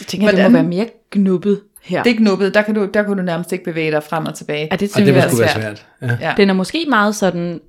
tænker, 0.06 0.26
jeg, 0.26 0.32
det 0.36 0.42
Hvordan- 0.42 0.52
må 0.52 0.58
være 0.58 0.68
mere 0.68 0.88
knuppet 1.10 1.60
her. 1.82 2.02
det 2.02 2.12
er 2.12 2.16
knuppet, 2.16 2.54
der 2.54 2.62
kan, 2.62 2.74
du, 2.74 2.88
der 2.94 3.02
kan 3.02 3.16
du 3.16 3.22
nærmest 3.22 3.52
ikke 3.52 3.64
bevæge 3.64 3.90
dig 3.90 4.02
frem 4.02 4.26
og 4.26 4.34
tilbage. 4.34 4.68
Ja, 4.70 4.76
det 4.76 4.88
Og 4.88 4.92
synes 4.94 4.94
det 4.94 5.08
er 5.08 5.12
være 5.12 5.30
svært. 5.30 5.50
svært. 5.50 5.86
Ja. 6.02 6.28
Ja. 6.28 6.34
Den 6.36 6.50
er 6.50 6.54
måske 6.54 6.86
meget 6.88 7.14
sådan, 7.14 7.60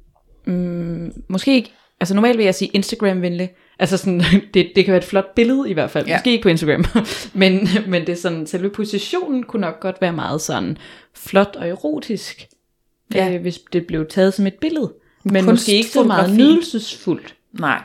mm, 0.48 1.12
måske 1.30 1.54
ikke, 1.56 1.72
altså 2.00 2.16
normalt 2.16 2.38
vil 2.38 2.44
jeg 2.46 2.56
sige 2.56 2.70
Instagram-venlig, 2.74 3.50
altså 3.82 3.98
sådan, 3.98 4.20
det, 4.54 4.72
det 4.76 4.86
kan 4.86 4.92
være 4.92 4.98
et 4.98 5.04
flot 5.04 5.36
billede 5.36 5.70
i 5.70 5.74
hvert 5.74 5.92
fald, 5.92 6.08
Ja. 6.08 6.16
måske 6.18 6.32
ikke 6.32 6.44
på 6.44 6.50
Instagram, 6.50 6.86
men, 7.34 7.68
men 7.88 8.02
det 8.02 8.10
er 8.10 8.16
sådan, 8.22 8.48
selve 8.48 8.70
positionen 8.70 9.44
kunne 9.44 9.62
nok 9.62 9.80
godt 9.80 9.96
være 10.02 10.14
meget 10.14 10.42
sådan 10.42 10.78
flot 11.16 11.56
og 11.56 11.68
erotisk, 11.70 12.48
Ja. 13.14 13.34
øh, 13.34 13.42
hvis 13.42 13.60
det 13.74 13.88
blev 13.88 14.08
taget 14.10 14.34
som 14.34 14.48
et 14.48 14.54
billede, 14.62 14.94
men 15.24 15.34
Kunstfotografi. 15.46 15.52
måske 15.52 15.72
ikke 15.72 15.90
så 15.90 16.04
meget 16.04 16.36
nydelsesfuldt. 16.38 17.36
Nej. 17.60 17.82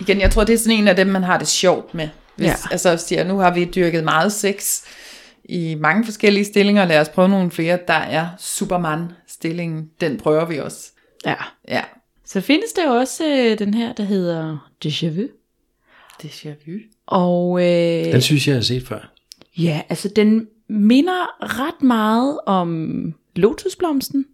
Igen, 0.00 0.20
jeg 0.20 0.30
tror, 0.30 0.44
det 0.44 0.52
er 0.52 0.58
sådan 0.58 0.78
en 0.78 0.88
af 0.88 0.96
dem, 0.96 1.06
man 1.06 1.22
har 1.22 1.38
det 1.38 1.48
sjovt 1.48 1.94
med. 1.94 2.08
Hvis, 2.36 2.46
Ja. 2.46 2.54
Altså, 2.70 2.96
siger, 2.96 3.24
nu 3.24 3.38
har 3.38 3.54
vi 3.54 3.64
dyrket 3.64 4.04
meget 4.04 4.32
sex 4.32 4.82
i 5.44 5.74
mange 5.74 6.04
forskellige 6.04 6.44
stillinger. 6.44 6.84
Lad 6.84 7.00
os 7.00 7.08
prøve 7.08 7.28
nogle 7.28 7.50
flere. 7.50 7.78
Der 7.88 7.94
er 7.94 8.28
Superman-stillingen. 8.38 9.90
Den 10.00 10.16
prøver 10.18 10.44
vi 10.44 10.58
også. 10.58 10.90
Ja. 11.26 11.34
Ja. 11.68 11.82
Så 12.24 12.40
findes 12.40 12.72
der 12.72 12.90
også 12.90 13.24
øh, 13.26 13.58
den 13.58 13.74
her, 13.74 13.92
der 13.92 14.02
hedder 14.04 14.68
Déjà 14.86 15.06
Vu, 15.08 15.22
Déjà 16.24 16.48
vu. 16.66 16.72
og 17.06 17.60
øh, 17.60 18.12
Den 18.12 18.20
synes 18.20 18.46
jeg, 18.46 18.52
jeg 18.52 18.56
har 18.58 18.62
set 18.64 18.86
før. 18.86 19.12
Ja, 19.58 19.82
altså 19.88 20.08
den 20.16 20.46
minder 20.68 21.26
ret 21.60 21.82
meget 21.82 22.38
om 22.46 22.92
lotusblomsten. 23.36 24.24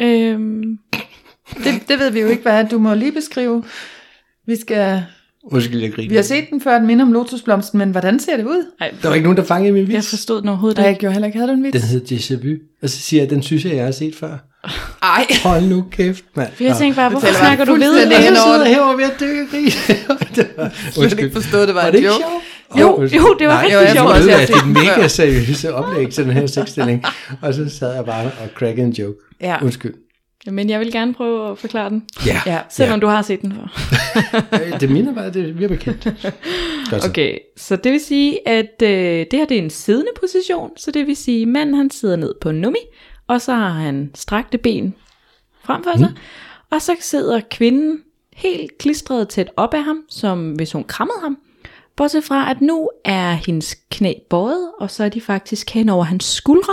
Øhm, 0.00 0.78
Det, 1.64 1.88
det 1.88 1.98
ved 1.98 2.10
vi 2.10 2.20
jo 2.20 2.26
ikke, 2.26 2.42
hvad 2.42 2.52
er. 2.64 2.68
Du 2.68 2.78
må 2.78 2.94
lige 2.94 3.12
beskrive. 3.12 3.64
Vi, 4.46 4.56
skal, 4.56 5.02
Undskyld, 5.44 5.80
jeg 5.80 5.92
griner. 5.92 6.08
vi 6.08 6.14
har 6.16 6.22
set 6.22 6.44
den 6.50 6.60
før, 6.60 6.78
den 6.78 6.86
minder 6.86 7.04
om 7.04 7.12
lotusblomsten, 7.12 7.78
men 7.78 7.90
hvordan 7.90 8.20
ser 8.20 8.36
det 8.36 8.44
ud? 8.46 8.72
ej, 8.80 8.94
Der 9.02 9.08
var 9.08 9.14
ikke 9.14 9.22
nogen, 9.24 9.36
der 9.36 9.44
fangede 9.44 9.72
min 9.72 9.80
jeg 9.86 9.88
vits. 9.96 10.10
forstod 10.10 10.40
den 10.40 10.48
overhovedet 10.48 10.76
Nej, 10.78 10.84
jeg 10.84 10.90
ikke. 10.92 11.00
gjorde 11.00 11.12
heller 11.12 11.26
ikke. 11.26 11.38
Havde 11.38 11.50
du 11.50 11.56
en 11.56 11.62
vits? 11.62 11.72
Den 11.72 11.82
hedder 11.88 12.16
Déjà 12.16 12.46
Vu. 12.48 12.54
Og 12.82 12.88
så 12.90 12.96
siger 12.98 13.22
jeg, 13.22 13.30
den 13.30 13.42
synes 13.42 13.64
jeg, 13.64 13.74
jeg 13.76 13.84
har 13.84 13.92
set 13.92 14.14
før. 14.14 14.38
Ej. 15.02 15.26
Hold 15.42 15.62
nu 15.64 15.84
kæft, 15.90 16.24
mand. 16.36 16.48
For 16.56 16.64
jeg 16.64 16.76
tænkte 16.76 16.96
bare, 16.96 17.10
hvorfor 17.10 17.26
bare 17.26 17.34
snakker 17.36 17.64
du 17.64 17.72
ved? 17.74 18.04
Og 18.04 18.10
det? 18.10 18.16
over 18.16 18.34
sidder 18.34 18.58
det. 18.58 18.64
jeg 18.64 18.74
herovre 18.74 18.96
ved 18.96 19.04
at 19.04 19.20
dø 19.20 19.58
i. 19.58 19.64
Det 20.36 20.48
var- 20.56 20.62
Jeg 20.96 21.10
havde 21.10 21.22
ikke 21.22 21.32
forstået, 21.34 21.68
det 21.68 21.74
var, 21.74 21.80
Var 21.80 21.88
en 21.88 21.92
det 21.92 21.98
ikke 21.98 22.08
joke. 22.08 22.20
sjovt? 22.20 22.80
Jo, 22.80 23.02
jo, 23.02 23.34
det 23.38 23.46
var 23.46 23.52
Nej, 23.54 23.62
rigtig 23.62 23.72
jeg 23.72 23.92
sjovt. 23.96 24.14
jeg 24.14 24.22
det 24.22 24.32
er 24.32 24.46
set 24.46 24.64
den 24.64 24.72
mega 24.72 25.08
seriøse 25.08 25.74
oplæg 25.74 26.10
til 26.10 26.24
den 26.24 26.32
her 26.32 26.46
sexstilling. 26.46 27.04
Og 27.42 27.54
så 27.54 27.68
sad 27.78 27.94
jeg 27.94 28.04
bare 28.04 28.24
og 28.24 28.48
crackede 28.54 28.86
en 28.86 28.92
joke. 28.92 29.18
Ja. 29.40 29.56
Undskyld. 29.62 29.94
Men 30.50 30.70
jeg 30.70 30.80
vil 30.80 30.92
gerne 30.92 31.14
prøve 31.14 31.50
at 31.50 31.58
forklare 31.58 31.90
den, 31.90 32.02
Ja, 32.26 32.40
Ja. 32.46 32.58
selvom 32.70 33.00
du 33.00 33.06
har 33.06 33.22
set 33.22 33.42
den 33.42 33.52
før. 33.52 33.82
Øh, 34.52 34.80
det 34.80 34.90
minder 34.90 35.14
bare, 35.14 35.30
det 35.30 35.58
vi 35.58 35.64
er 35.64 35.68
bekendt. 35.68 36.08
Så. 36.90 37.08
Okay, 37.08 37.38
så 37.56 37.76
det 37.76 37.92
vil 37.92 38.00
sige, 38.00 38.48
at 38.48 38.82
øh, 38.82 38.88
det 38.90 39.26
her 39.32 39.44
det 39.46 39.58
er 39.58 39.62
en 39.62 39.70
siddende 39.70 40.10
position, 40.20 40.70
så 40.76 40.90
det 40.90 41.06
vil 41.06 41.16
sige, 41.16 41.42
at 41.42 41.48
manden 41.48 41.74
han 41.74 41.90
sidder 41.90 42.16
ned 42.16 42.34
på 42.40 42.48
en 42.50 42.56
nummi, 42.56 42.78
og 43.26 43.40
så 43.40 43.54
har 43.54 43.68
han 43.68 44.10
strakte 44.14 44.58
ben 44.58 44.94
frem 45.62 45.82
for 45.84 45.98
sig, 45.98 46.08
Mm. 46.10 46.16
og 46.70 46.82
så 46.82 46.96
sidder 47.00 47.40
kvinden 47.50 48.02
helt 48.32 48.78
klistret 48.78 49.28
tæt 49.28 49.50
op 49.56 49.74
af 49.74 49.84
ham, 49.84 49.98
som 50.08 50.52
hvis 50.52 50.72
hun 50.72 50.84
krammede 50.84 51.20
ham, 51.22 51.38
bortset 51.96 52.24
fra, 52.24 52.50
at 52.50 52.60
nu 52.60 52.90
er 53.04 53.32
hendes 53.32 53.76
knæ 53.90 54.12
bøjet, 54.30 54.70
og 54.80 54.90
så 54.90 55.04
er 55.04 55.08
de 55.08 55.20
faktisk 55.20 55.70
hen 55.70 55.88
over 55.88 56.04
hans 56.04 56.24
skuldre, 56.24 56.72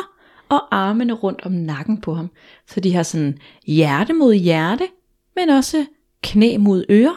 og 0.50 0.76
armene 0.76 1.14
rundt 1.14 1.42
om 1.46 1.52
nakken 1.52 2.02
på 2.02 2.14
ham. 2.14 2.30
Så 2.68 2.80
de 2.80 2.94
har 2.94 3.04
sådan 3.04 3.38
hjerte 3.66 4.14
mod 4.14 4.34
hjerte, 4.34 4.88
men 5.36 5.50
også 5.50 5.86
knæ 6.24 6.58
mod 6.58 6.86
øre. 6.90 7.16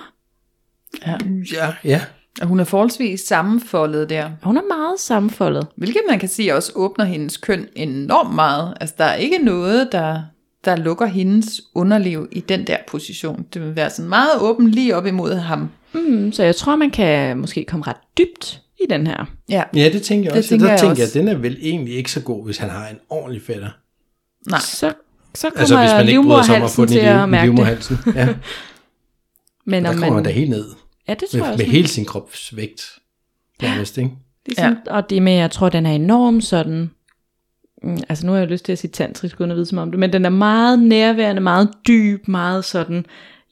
Ja, 1.52 1.74
ja. 1.84 2.00
Og 2.40 2.46
hun 2.46 2.60
er 2.60 2.64
forholdsvis 2.64 3.20
sammenfoldet 3.20 4.08
der. 4.08 4.24
Og 4.24 4.30
Hun 4.42 4.56
er 4.56 4.62
meget 4.68 5.00
sammenfoldet. 5.00 5.66
Hvilket 5.76 6.00
man 6.10 6.18
kan 6.18 6.28
sige 6.28 6.54
også 6.54 6.72
åbner 6.74 7.04
hendes 7.04 7.36
køn 7.36 7.66
enormt 7.76 8.34
meget. 8.34 8.74
Altså 8.80 8.94
der 8.98 9.04
er 9.04 9.14
ikke 9.14 9.38
noget, 9.38 9.88
der, 9.92 10.22
der 10.64 10.76
lukker 10.76 11.06
hendes 11.06 11.60
underliv 11.74 12.28
i 12.32 12.40
den 12.40 12.66
der 12.66 12.76
position. 12.88 13.46
Det 13.54 13.62
vil 13.62 13.76
være 13.76 13.90
sådan 13.90 14.08
meget 14.08 14.30
åben 14.40 14.70
lige 14.70 14.96
op 14.96 15.06
imod 15.06 15.34
ham. 15.34 15.70
Mm, 15.92 16.32
så 16.32 16.42
jeg 16.42 16.56
tror, 16.56 16.76
man 16.76 16.90
kan 16.90 17.38
måske 17.38 17.64
komme 17.68 17.84
ret 17.86 17.96
dybt 18.18 18.60
i 18.80 18.84
den 18.90 19.06
her. 19.06 19.24
Ja, 19.48 19.62
Ja, 19.74 19.88
det 19.92 20.02
tænker 20.02 20.24
jeg 20.24 20.32
Det 20.32 20.38
også. 20.38 20.48
tænker 20.48 20.66
der 20.66 20.72
jeg 20.72 20.80
tænker 20.80 20.90
også. 20.90 21.02
jeg, 21.02 21.08
at 21.08 21.14
den 21.14 21.28
er 21.28 21.34
vel 21.40 21.56
egentlig 21.60 21.94
ikke 21.94 22.12
så 22.12 22.20
god, 22.20 22.44
hvis 22.44 22.58
han 22.58 22.70
har 22.70 22.88
en 22.88 22.96
ordentlig 23.10 23.42
fætter. 23.42 23.68
nej. 24.50 24.58
Så, 24.60 24.92
så 25.34 25.46
kommer 25.50 25.60
Altså, 25.60 25.78
hvis 25.78 25.90
man 25.92 26.08
ikke 26.08 26.22
bryder 26.22 26.42
sig 26.42 26.56
om 26.56 26.62
at 26.62 26.70
få 26.70 26.82
den 26.84 26.90
i 26.90 26.92
til 26.92 26.98
at 27.00 27.16
liv- 27.16 27.26
i 27.26 27.30
mærke 27.30 27.40
det. 27.40 27.44
livmoderhalsen. 27.48 27.98
Ja, 28.14 28.28
Men 29.66 29.84
der 29.84 29.90
om 29.90 29.96
kommer 29.98 30.14
man 30.14 30.24
da 30.24 30.30
helt 30.30 30.50
ned. 30.50 30.64
Ja, 31.08 31.14
det 31.14 31.28
tror 31.28 31.38
Med, 31.38 31.46
jeg 31.46 31.56
med 31.56 31.64
også. 31.64 31.72
hele 31.72 31.88
sin 31.88 32.04
kropsvægt. 32.04 32.98
Nærmest, 33.62 33.98
ikke? 33.98 34.10
Ligesom, 34.46 34.76
ja. 34.86 34.92
Og 34.92 35.10
det 35.10 35.22
med, 35.22 35.32
jeg 35.32 35.50
tror, 35.50 35.68
den 35.68 35.86
er 35.86 35.92
enormt 35.92 36.44
sådan, 36.44 36.90
mm, 37.82 37.98
altså 38.08 38.26
nu 38.26 38.32
har 38.32 38.38
jeg 38.38 38.48
lyst 38.48 38.64
til 38.64 38.72
at 38.72 38.78
sige 38.78 38.90
tantrisk, 38.90 39.40
uden 39.40 39.50
at 39.50 39.56
vide 39.56 39.66
som 39.66 39.78
om 39.78 39.90
det, 39.90 40.00
men 40.00 40.12
den 40.12 40.24
er 40.24 40.30
meget 40.30 40.78
nærværende, 40.78 41.42
meget 41.42 41.70
dyb, 41.88 42.28
meget 42.28 42.64
sådan 42.64 43.06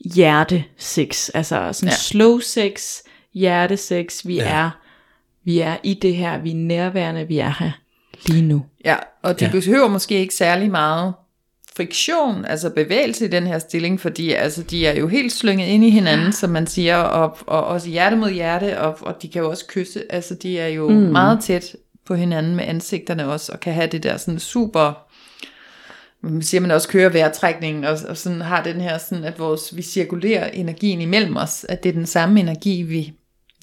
hjertesex, 0.05 1.29
altså 1.33 1.69
sådan 1.73 1.89
ja. 1.89 1.95
slow 1.95 2.39
sex, 2.39 2.97
hjertesex, 3.33 4.25
vi 4.25 4.35
ja. 4.35 4.49
er, 4.49 4.69
vi 5.43 5.59
er 5.59 5.77
i 5.83 5.93
det 5.93 6.15
her, 6.15 6.37
vi 6.37 6.51
er 6.51 6.55
nærværende, 6.55 7.27
vi 7.27 7.37
er 7.37 7.53
her 7.59 7.71
lige 8.25 8.41
nu. 8.41 8.65
Ja, 8.85 8.95
og 9.21 9.39
det 9.39 9.45
ja. 9.45 9.51
behøver 9.51 9.87
måske 9.87 10.19
ikke 10.19 10.35
særlig 10.35 10.71
meget 10.71 11.13
friktion, 11.77 12.45
altså 12.45 12.69
bevægelse 12.69 13.25
i 13.25 13.27
den 13.27 13.47
her 13.47 13.59
stilling, 13.59 13.99
fordi 13.99 14.31
altså, 14.31 14.63
de 14.63 14.85
er 14.87 14.99
jo 14.99 15.07
helt 15.07 15.31
slynget 15.33 15.67
ind 15.67 15.83
i 15.83 15.89
hinanden, 15.89 16.33
som 16.33 16.49
man 16.49 16.67
siger, 16.67 16.97
og, 16.97 17.37
og 17.47 17.65
også 17.65 17.89
hjerte 17.89 18.15
mod 18.15 18.31
hjerte, 18.31 18.79
og, 18.81 18.97
og 19.01 19.21
de 19.21 19.27
kan 19.27 19.41
jo 19.41 19.49
også 19.49 19.65
kysse, 19.67 20.03
altså 20.09 20.35
de 20.35 20.59
er 20.59 20.67
jo 20.67 20.89
mm. 20.89 20.95
meget 20.95 21.39
tæt 21.43 21.75
på 22.05 22.15
hinanden 22.15 22.55
med 22.55 22.63
ansigterne 22.67 23.27
også, 23.27 23.51
og 23.51 23.59
kan 23.59 23.73
have 23.73 23.87
det 23.87 24.03
der 24.03 24.17
sådan 24.17 24.39
super, 24.39 25.07
man 26.21 26.41
siger 26.41 26.61
man 26.61 26.71
også 26.71 26.87
kører 26.87 27.09
vejrtrækningen, 27.09 27.83
og, 27.83 27.97
og 28.09 28.17
sådan 28.17 28.41
har 28.41 28.63
den 28.63 28.81
her 28.81 28.97
sådan, 28.97 29.23
at 29.23 29.39
vores, 29.39 29.77
vi 29.77 29.81
cirkulerer 29.81 30.47
energien 30.47 31.01
imellem 31.01 31.35
os, 31.37 31.65
at 31.69 31.83
det 31.83 31.89
er 31.89 31.93
den 31.93 32.05
samme 32.05 32.39
energi, 32.39 32.81
vi, 32.81 33.13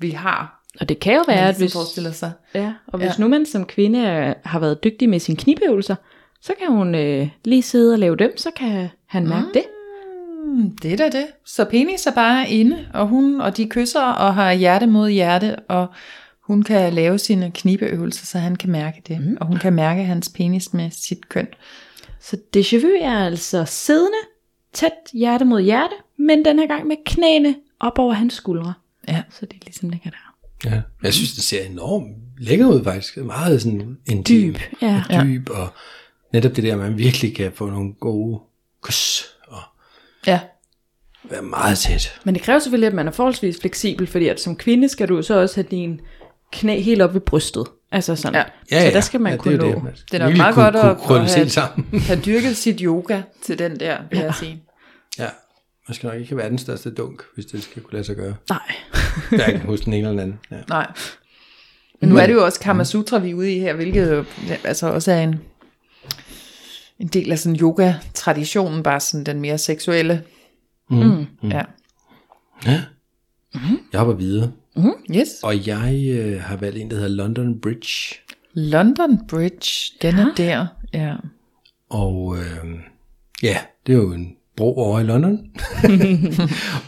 vi 0.01 0.11
har, 0.11 0.63
Og 0.81 0.89
det 0.89 1.01
kan 1.01 1.15
jo 1.15 1.25
være, 1.29 1.39
at 1.39 1.45
ligesom 1.47 1.63
hvis, 1.63 1.73
forestiller 1.73 2.13
sig. 2.13 2.33
ja, 2.55 2.73
og 2.87 2.99
hvis 2.99 3.09
Ja. 3.09 3.15
nu 3.23 3.29
man 3.29 3.47
som 3.47 3.65
kvinde 3.67 4.35
har 4.45 4.59
været 4.59 4.85
dygtig 4.85 5.09
med 5.09 5.19
sine 5.19 5.37
knibøvelser, 5.37 5.95
så 6.43 6.53
kan 6.59 6.73
hun 6.73 6.95
øh, 6.95 7.29
lige 7.45 7.63
sidde 7.63 7.93
og 7.93 7.99
lave 7.99 8.17
dem, 8.17 8.37
så 8.37 8.51
kan 8.57 8.89
han 9.07 9.29
mærke 9.29 9.49
det. 9.55 9.65
Mm, 10.45 10.77
det 10.77 10.93
er 10.93 10.97
da 10.97 11.05
det. 11.05 11.27
Så 11.45 11.65
penis 11.65 12.07
er 12.07 12.15
bare 12.15 12.51
inde, 12.51 12.89
og 12.95 13.07
hun 13.07 13.41
og 13.41 13.57
de 13.57 13.69
kysser 13.69 14.03
og 14.03 14.35
har 14.35 14.53
hjerte 14.53 14.87
mod 14.87 15.11
hjerte, 15.11 15.57
og 15.57 15.87
hun 16.41 16.63
kan 16.63 16.93
lave 16.93 17.19
sine 17.19 17.51
knibeøvelser, 17.55 18.27
så 18.27 18.39
han 18.39 18.57
kan 18.57 18.71
mærke 18.71 19.03
det. 19.09 19.21
Mm. 19.21 19.37
Og 19.41 19.47
hun 19.47 19.57
kan 19.57 19.73
mærke 19.73 20.05
hans 20.05 20.29
penis 20.29 20.73
med 20.73 20.91
sit 20.91 21.29
køn. 21.29 21.47
Så 22.21 22.37
déjà 22.57 22.87
vu 22.87 22.91
er 23.01 23.25
altså 23.25 23.65
siddende, 23.65 24.19
tæt 24.73 24.93
hjerte 25.13 25.45
mod 25.45 25.61
hjerte, 25.61 25.95
men 26.19 26.45
den 26.45 26.59
her 26.59 26.67
gang 26.67 26.87
med 26.87 26.97
knæene 27.07 27.55
op 27.81 27.99
over 27.99 28.13
hans 28.13 28.35
skuldre. 28.35 28.75
Ja. 29.09 29.23
Så 29.31 29.47
det 29.47 29.65
ligesom 29.65 29.89
ligger 29.89 30.11
der. 30.11 30.37
Ja. 30.71 30.81
Jeg 31.03 31.15
synes, 31.15 31.33
det 31.33 31.43
ser 31.45 31.65
enormt 31.65 32.17
lækker 32.39 32.67
ud 32.67 32.85
faktisk. 32.85 33.17
Meget 33.17 33.63
sådan 33.63 33.97
intim. 34.07 34.53
Dyb, 34.53 34.59
ja. 34.83 35.03
Og 35.11 35.25
dyb, 35.25 35.49
og 35.51 35.69
netop 36.33 36.57
det 36.57 36.65
der, 36.65 36.77
man 36.77 36.99
virkelig 36.99 37.37
kan 37.37 37.53
få 37.55 37.67
nogle 37.71 37.93
gode 38.01 38.41
kys, 38.83 39.25
og 39.47 39.59
Ja. 40.27 40.41
være 41.31 41.43
meget 41.43 41.79
tæt. 41.79 42.21
Men 42.25 42.35
det 42.35 42.43
kræver 42.43 42.59
selvfølgelig, 42.59 42.87
at 42.87 42.95
man 42.95 43.09
er 43.09 43.13
forholdsvis 43.13 43.61
fleksibel, 43.61 44.07
fordi 44.07 44.29
at 44.29 44.41
som 44.41 44.57
kvinde 44.57 44.89
skal 44.89 45.09
du 45.09 45.23
så 45.23 45.41
også 45.41 45.55
have 45.55 45.67
din 45.71 46.01
knæ 46.53 46.81
helt 46.81 47.03
op 47.03 47.15
ved 47.15 47.21
brystet. 47.21 47.67
Altså 47.93 48.17
sådan. 48.17 48.35
Ja. 48.71 48.77
Ja, 48.79 48.89
Så 48.91 48.95
der 48.95 49.01
skal 49.01 49.21
man 49.21 49.33
ja, 49.33 49.39
kunne 49.39 49.59
det 49.59 49.69
er 49.71 49.75
nå. 49.75 49.81
man 49.81 49.93
Det 50.13 50.21
er 50.23 50.27
nok 50.29 50.37
meget 50.37 50.55
kunne, 50.55 50.65
godt 50.65 50.75
kunne 50.75 50.91
at- 50.91 50.99
krølle 50.99 51.25
at 51.25 51.35
have- 51.35 51.49
sammen. 51.49 52.01
Har 52.09 52.17
dyrket 52.17 52.57
sit 52.57 52.81
yoga 52.81 53.23
til 53.43 53.59
den 53.59 53.81
der, 53.81 53.99
vil 54.11 54.19
jeg 54.19 54.35
sige. 54.35 54.63
ja. 55.19 55.27
Man 55.89 55.95
skal 55.95 56.07
nok 56.07 56.21
ikke 56.21 56.37
være 56.37 56.49
den 56.51 56.59
største 56.59 56.91
dunk, 56.95 57.23
hvis 57.35 57.47
det 57.47 57.63
skal 57.63 57.83
kunne 57.83 57.93
lade 57.93 58.05
sig 58.05 58.17
gøre. 58.17 58.35
Nej. 58.49 58.73
Hverken 59.31 59.61
hos 59.61 59.81
den 59.81 59.93
ene 59.93 59.99
eller 60.09 60.11
den 60.11 60.21
anden. 60.21 60.39
Ja. 60.51 60.57
Nej. 60.69 60.87
Men 62.01 62.09
nu 62.09 62.17
er 62.17 62.27
det 62.27 62.35
jo 62.35 62.45
også 62.45 62.61
Kama 62.61 62.85
Sutra, 62.85 63.19
vi 63.19 63.31
er 63.31 63.35
ude 63.35 63.53
i 63.57 63.59
her, 63.59 63.75
hvilket 63.75 64.11
jo 64.13 64.25
altså 64.65 64.87
også 64.87 65.13
er 65.13 65.21
en, 65.23 65.41
en 67.01 67.07
del 67.07 67.33
af 67.33 67.39
sådan 67.39 67.61
yoga-traditionen, 67.61 68.83
bare 68.83 69.01
sådan 69.01 69.27
den 69.27 69.41
mere 69.41 69.59
seksuelle. 69.59 70.23
Mm. 70.91 71.27
Ja. 71.43 71.63
ja. 72.67 72.83
Jeg 73.93 74.01
hopper 74.01 74.15
videre, 74.15 74.53
Yes. 75.17 75.29
og 75.43 75.67
jeg 75.67 76.09
øh, 76.11 76.41
har 76.41 76.57
valgt 76.57 76.79
en, 76.79 76.91
der 76.91 76.97
hedder 76.97 77.09
London 77.09 77.61
Bridge. 77.61 78.15
London 78.55 79.27
Bridge, 79.29 79.93
den 80.03 80.15
er 80.19 80.35
der. 80.37 80.67
Ja. 80.93 81.15
Og 81.91 82.37
øh, 82.37 82.71
ja, 83.43 83.57
det 83.87 83.93
er 83.93 83.97
jo 83.97 84.13
en 84.13 84.37
bro 84.57 84.77
over 84.77 85.01
i 85.01 85.05
London. 85.05 85.39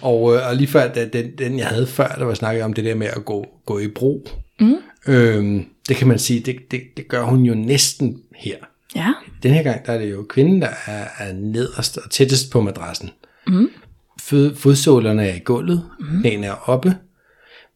og, 0.02 0.34
øh, 0.34 0.48
og 0.48 0.56
lige 0.56 0.66
før, 0.68 0.92
da, 0.92 1.08
den, 1.08 1.38
den 1.38 1.58
jeg 1.58 1.66
havde 1.66 1.86
før, 1.86 2.08
der 2.08 2.24
var 2.24 2.34
snakket 2.34 2.64
om 2.64 2.72
det 2.72 2.84
der 2.84 2.94
med 2.94 3.06
at 3.06 3.24
gå, 3.24 3.46
gå 3.66 3.78
i 3.78 3.88
bro. 3.88 4.26
Mm. 4.60 4.74
Øh, 5.08 5.62
det 5.88 5.96
kan 5.96 6.08
man 6.08 6.18
sige, 6.18 6.40
det, 6.40 6.56
det, 6.70 6.80
det 6.96 7.08
gør 7.08 7.22
hun 7.22 7.42
jo 7.42 7.54
næsten 7.54 8.22
her. 8.36 8.56
Ja. 8.96 9.12
Den 9.42 9.54
her 9.54 9.62
gang, 9.62 9.86
der 9.86 9.92
er 9.92 9.98
det 9.98 10.10
jo 10.10 10.26
kvinden, 10.28 10.62
der 10.62 10.68
er, 10.86 11.06
er 11.18 11.32
nederst 11.32 11.98
og 11.98 12.10
tættest 12.10 12.50
på 12.50 12.60
madrassen. 12.60 13.10
Mm. 13.46 13.70
Fod, 14.20 14.54
fodsålerne 14.54 15.28
er 15.28 15.34
i 15.34 15.38
gulvet, 15.38 15.82
mm. 16.00 16.20
knæene 16.20 16.46
er 16.46 16.70
oppe. 16.70 16.96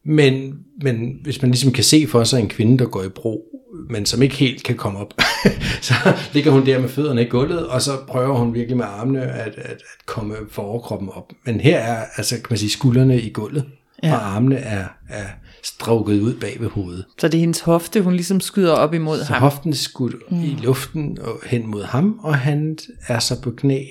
Men, 0.05 0.59
men 0.81 1.19
hvis 1.23 1.41
man 1.41 1.51
ligesom 1.51 1.71
kan 1.71 1.83
se 1.83 2.07
for 2.07 2.23
sig 2.23 2.39
en 2.39 2.49
kvinde, 2.49 2.77
der 2.77 2.85
går 2.85 3.03
i 3.03 3.09
bro, 3.09 3.43
men 3.89 4.05
som 4.05 4.21
ikke 4.21 4.35
helt 4.35 4.63
kan 4.63 4.75
komme 4.75 4.99
op, 4.99 5.13
så 5.81 5.93
ligger 6.33 6.51
hun 6.51 6.65
der 6.65 6.79
med 6.79 6.89
fødderne 6.89 7.21
i 7.21 7.29
gulvet, 7.29 7.67
og 7.67 7.81
så 7.81 7.91
prøver 8.07 8.37
hun 8.37 8.53
virkelig 8.53 8.77
med 8.77 8.85
armene 8.85 9.21
at, 9.21 9.47
at, 9.47 9.57
at 9.57 9.81
komme 10.05 10.35
for 10.51 10.61
overkroppen 10.61 11.09
op. 11.09 11.33
Men 11.45 11.59
her 11.59 11.79
er, 11.79 12.05
altså 12.17 12.35
kan 12.35 12.47
man 12.49 12.57
sige, 12.57 12.69
skuldrene 12.69 13.21
i 13.21 13.29
gulvet, 13.29 13.65
ja. 14.03 14.13
og 14.13 14.35
armene 14.35 14.57
er, 14.57 14.85
er 15.09 15.25
strukket 15.67 16.21
ud 16.21 16.33
bag 16.39 16.57
ved 16.59 16.69
hovedet. 16.69 17.05
Så 17.19 17.27
det 17.27 17.35
er 17.37 17.39
hendes 17.39 17.59
hofte, 17.59 18.01
hun 18.01 18.13
ligesom 18.13 18.39
skyder 18.39 18.73
op 18.73 18.93
imod 18.93 19.17
Så 19.19 19.25
ham. 19.33 19.41
hoften 19.41 19.71
er 19.71 19.75
skudt 19.75 20.15
mm. 20.31 20.43
i 20.43 20.47
luften 20.63 21.17
og 21.21 21.39
hen 21.45 21.67
mod 21.67 21.83
ham, 21.83 22.19
og 22.23 22.35
han 22.37 22.77
er 23.07 23.19
så 23.19 23.41
på 23.41 23.51
knæ 23.51 23.83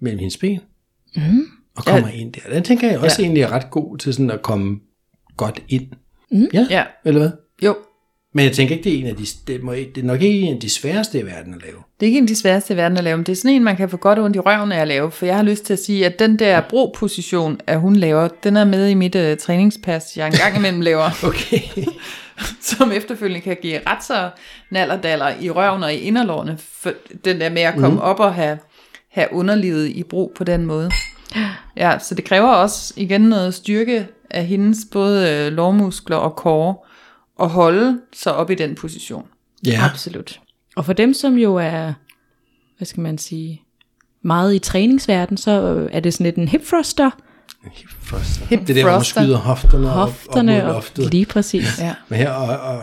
mellem 0.00 0.18
hendes 0.18 0.36
ben, 0.36 0.60
mm. 1.16 1.22
og 1.76 1.84
kommer 1.84 2.08
ja. 2.08 2.14
ind 2.14 2.32
der. 2.32 2.40
Den 2.52 2.62
tænker 2.62 2.90
jeg 2.90 2.98
også 2.98 3.16
ja. 3.18 3.24
egentlig 3.24 3.42
er 3.42 3.48
ret 3.48 3.70
god 3.70 3.98
til 3.98 4.14
sådan 4.14 4.30
at 4.30 4.42
komme 4.42 4.80
godt 5.36 5.62
ind. 5.68 5.86
Mm. 6.30 6.46
Ja, 6.54 6.66
Ja. 6.70 6.84
eller 7.04 7.20
hvad? 7.20 7.30
Jo, 7.62 7.76
Men 8.34 8.44
jeg 8.44 8.52
tænker 8.52 8.74
ikke, 8.74 8.84
det 8.84 8.94
er 8.94 9.00
en 9.00 9.06
af 9.06 9.16
de, 9.16 9.26
det, 9.46 9.62
må, 9.62 9.72
det 9.72 9.98
er 9.98 10.02
nok 10.02 10.22
ikke 10.22 10.40
en 10.40 10.54
af 10.54 10.60
de 10.60 10.70
sværeste 10.70 11.20
i 11.20 11.26
verden 11.26 11.54
at 11.54 11.62
lave. 11.62 11.76
det 12.00 12.06
er 12.06 12.06
ikke 12.06 12.18
en 12.18 12.24
af 12.24 12.28
de 12.28 12.36
sværeste 12.36 12.74
i 12.74 12.76
verden 12.76 12.98
at 12.98 13.04
lave, 13.04 13.16
men 13.16 13.26
det 13.26 13.32
er 13.32 13.36
sådan 13.36 13.50
en, 13.50 13.64
man 13.64 13.76
kan 13.76 13.88
få 13.88 13.96
godt 13.96 14.18
ondt 14.18 14.36
i 14.36 14.38
røven 14.38 14.72
af 14.72 14.80
at 14.80 14.88
lave, 14.88 15.10
for 15.10 15.26
jeg 15.26 15.36
har 15.36 15.42
lyst 15.42 15.64
til 15.64 15.72
at 15.72 15.78
sige, 15.78 16.06
at 16.06 16.18
den 16.18 16.38
der 16.38 16.60
bro-position, 16.60 17.60
at 17.66 17.80
hun 17.80 17.96
laver, 17.96 18.28
den 18.28 18.56
er 18.56 18.64
med 18.64 18.88
i 18.88 18.94
mit 18.94 19.14
uh, 19.14 19.36
træningspas, 19.40 20.16
jeg 20.16 20.26
engang 20.26 20.56
imellem 20.56 20.80
laver, 20.80 21.10
Okay. 21.28 21.60
som 22.60 22.92
efterfølgende 22.92 23.40
kan 23.40 23.56
give 23.62 23.80
ret 23.86 24.04
så 24.04 24.30
nallerdaller 24.70 25.32
i 25.40 25.50
røven 25.50 25.82
og 25.82 25.94
i 25.94 25.98
inderlårene, 25.98 26.58
for 26.72 26.92
den 27.24 27.40
der 27.40 27.50
med 27.50 27.62
at 27.62 27.74
komme 27.74 27.94
mm. 27.94 27.98
op 27.98 28.20
og 28.20 28.34
have, 28.34 28.58
have 29.10 29.28
underlivet 29.32 29.88
i 29.88 30.02
brug 30.02 30.32
på 30.36 30.44
den 30.44 30.66
måde. 30.66 30.90
Ja, 31.76 31.98
så 31.98 32.14
det 32.14 32.24
kræver 32.24 32.48
også 32.48 32.94
igen 32.96 33.20
noget 33.20 33.54
styrke 33.54 34.06
af 34.30 34.46
hendes 34.46 34.78
både 34.92 35.30
øh, 35.30 35.52
lårmuskler 35.52 36.16
og 36.16 36.36
kåre, 36.36 36.74
at 37.40 37.48
holde 37.48 37.98
sig 38.12 38.34
op 38.34 38.50
i 38.50 38.54
den 38.54 38.74
position. 38.74 39.24
Ja. 39.66 39.80
Absolut. 39.84 40.40
Og 40.76 40.84
for 40.84 40.92
dem, 40.92 41.14
som 41.14 41.34
jo 41.34 41.54
er, 41.56 41.92
hvad 42.76 42.86
skal 42.86 43.00
man 43.00 43.18
sige, 43.18 43.62
meget 44.22 44.54
i 44.54 44.58
træningsverden, 44.58 45.36
så 45.36 45.50
er 45.92 46.00
det 46.00 46.14
sådan 46.14 46.24
lidt 46.24 46.36
en 46.36 46.48
hip 46.48 46.62
thruster, 46.66 47.10
Hip 47.72 47.88
thruster. 48.06 48.46
Hip 48.46 48.60
det 48.60 48.70
er 48.70 48.74
der, 48.74 48.82
hvor 48.82 48.92
man 48.92 49.04
skyder 49.04 49.36
hofterne, 49.36 49.88
hofterne 49.88 50.52
op, 50.52 50.58
op 50.58 50.64
mod 50.64 50.68
og 50.68 50.74
loftet. 50.74 51.10
lige 51.12 51.26
præcis. 51.26 51.78
Ja. 51.80 51.94
Men, 52.08 52.18
her, 52.18 52.30
og, 52.30 52.74
og, 52.76 52.82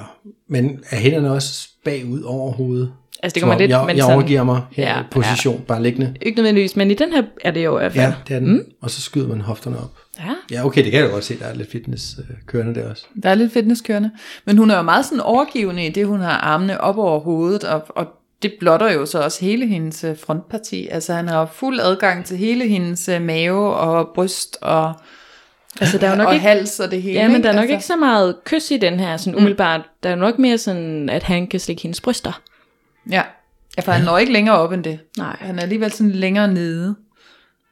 men 0.50 0.80
er 0.89 0.98
hænderne 0.98 1.32
også 1.32 1.70
bagud 1.86 2.22
over 2.22 2.52
hovedet? 2.52 2.91
Altså 3.24 3.34
det 3.36 3.41
kommer 3.41 3.54
om 3.56 3.60
lidt, 3.60 3.72
jeg, 3.72 3.86
men 3.86 3.96
jeg 3.96 4.04
sådan, 4.04 4.15
overgiver 4.15 4.44
mig 4.44 4.62
her 4.72 4.88
Ja, 4.89 4.98
ja, 4.98 5.04
position, 5.12 5.56
ja. 5.56 5.62
bare 5.62 5.84
liggende. 5.84 6.15
ikke 6.22 6.36
nødvendigvis, 6.36 6.76
men 6.76 6.91
i 6.91 6.94
den 6.94 7.13
her 7.13 7.24
er 7.44 7.52
det 7.52 7.65
jo 7.65 7.78
i 7.78 7.80
hvert 7.80 7.94
fald. 7.94 8.06
Ja, 8.06 8.13
det 8.28 8.36
er 8.36 8.39
den. 8.39 8.52
Mm. 8.54 8.63
Og 8.82 8.89
så 8.89 9.02
skyder 9.02 9.28
man 9.28 9.41
hofterne 9.41 9.78
op. 9.78 9.91
Ja. 10.19 10.34
Ja, 10.51 10.65
okay, 10.65 10.84
det 10.84 10.91
kan 10.91 11.01
jeg 11.01 11.10
godt 11.10 11.23
se. 11.23 11.39
Der 11.39 11.45
er 11.45 11.54
lidt 11.54 11.71
fitness 11.71 12.15
øh, 12.19 12.36
kørende 12.45 12.75
der 12.75 12.89
også. 12.89 13.06
Der 13.23 13.30
er 13.30 13.36
lidt 13.36 13.54
fitnesskørende. 13.54 14.12
Men 14.45 14.58
hun 14.58 14.71
er 14.71 14.78
jo 14.78 14.82
meget 14.82 15.06
sådan 15.06 15.19
overgivende 15.19 15.86
i 15.86 15.89
det, 15.89 16.08
hun 16.08 16.19
har 16.19 16.38
armene 16.38 16.82
op 16.82 16.97
over 16.97 17.19
hovedet, 17.19 17.63
og, 17.63 17.84
og 17.89 18.08
det 18.41 18.54
blotter 18.60 18.91
jo 18.91 19.06
så 19.06 19.23
også 19.23 19.45
hele 19.45 19.67
hendes 19.67 20.04
øh, 20.04 20.17
frontparti. 20.17 20.88
Altså 20.88 21.13
han 21.13 21.28
har 21.28 21.45
fuld 21.45 21.80
adgang 21.80 22.25
til 22.25 22.38
hele 22.38 22.67
hendes 22.67 23.10
øh, 23.10 23.21
mave 23.21 23.75
og 23.75 24.12
bryst 24.15 24.58
og, 24.62 24.93
Altså 25.82 25.97
der 25.97 26.08
er 26.08 26.12
jo 26.12 26.17
nok 26.17 26.28
og 26.28 26.34
ikke, 26.34 26.47
hals 26.47 26.80
og 26.80 26.91
det 26.91 27.01
hele. 27.01 27.19
ja, 27.19 27.28
men 27.28 27.43
der 27.43 27.49
er 27.49 27.54
nok 27.54 27.62
altså, 27.62 27.73
ikke 27.73 27.86
så 27.86 27.95
meget 27.95 28.36
kys 28.45 28.71
i 28.71 28.78
den 28.78 28.99
her, 28.99 29.17
sådan 29.17 29.36
umiddelbart. 29.36 29.82
Der 30.04 30.10
er 30.10 30.15
nok 30.15 30.39
mere 30.39 30.58
sådan, 30.58 31.10
at 31.10 31.23
han 31.23 31.47
kan 31.47 31.60
slikke 31.60 31.82
hendes 31.82 32.01
bryster. 32.01 32.41
Ja, 33.12 33.21
ja 33.78 33.82
for 33.82 33.91
han 33.91 34.06
når 34.06 34.17
ikke 34.17 34.34
længere 34.34 34.58
op 34.58 34.71
end 34.71 34.84
det. 34.84 34.99
Nej. 35.17 35.38
Han 35.39 35.58
er 35.58 35.62
alligevel 35.62 35.91
sådan 35.91 36.12
længere 36.12 36.47
nede. 36.47 36.95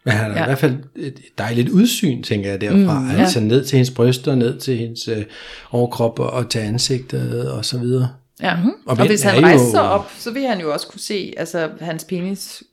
Men 0.05 0.13
han 0.13 0.23
har 0.23 0.29
ja. 0.31 0.37
Ja. 0.37 0.43
i 0.43 0.47
hvert 0.47 0.57
fald 0.57 0.75
et 0.95 1.19
dejligt 1.37 1.69
udsyn, 1.69 2.23
tænker 2.23 2.49
jeg, 2.49 2.61
derfra. 2.61 2.99
Mm, 2.99 3.09
altså 3.11 3.39
ned 3.39 3.65
til 3.65 3.75
hendes 3.77 3.91
bryster, 3.91 4.35
ned 4.35 4.59
til 4.59 4.77
hendes 4.77 5.07
øh, 5.07 5.23
overkrop 5.71 6.19
og, 6.19 6.29
og 6.29 6.49
til 6.49 6.59
ansigtet 6.59 7.51
og 7.51 7.65
så 7.65 7.77
videre. 7.79 8.09
Ja. 8.41 8.55
Mm-hmm. 8.55 8.71
Og 8.85 8.97
Og, 8.99 9.07
hvis 9.07 9.21
han 9.21 9.35
jo- 9.35 9.41
rejser 9.41 9.69
sig 9.71 9.81
op, 9.81 10.11
så 10.19 10.31
vil 10.31 10.47
han 10.47 10.61
jo 10.61 10.73
også 10.73 10.87
kunne 10.87 10.99
se, 11.01 11.33
altså 11.37 11.69
hans 11.79 12.03
penis 12.03 12.63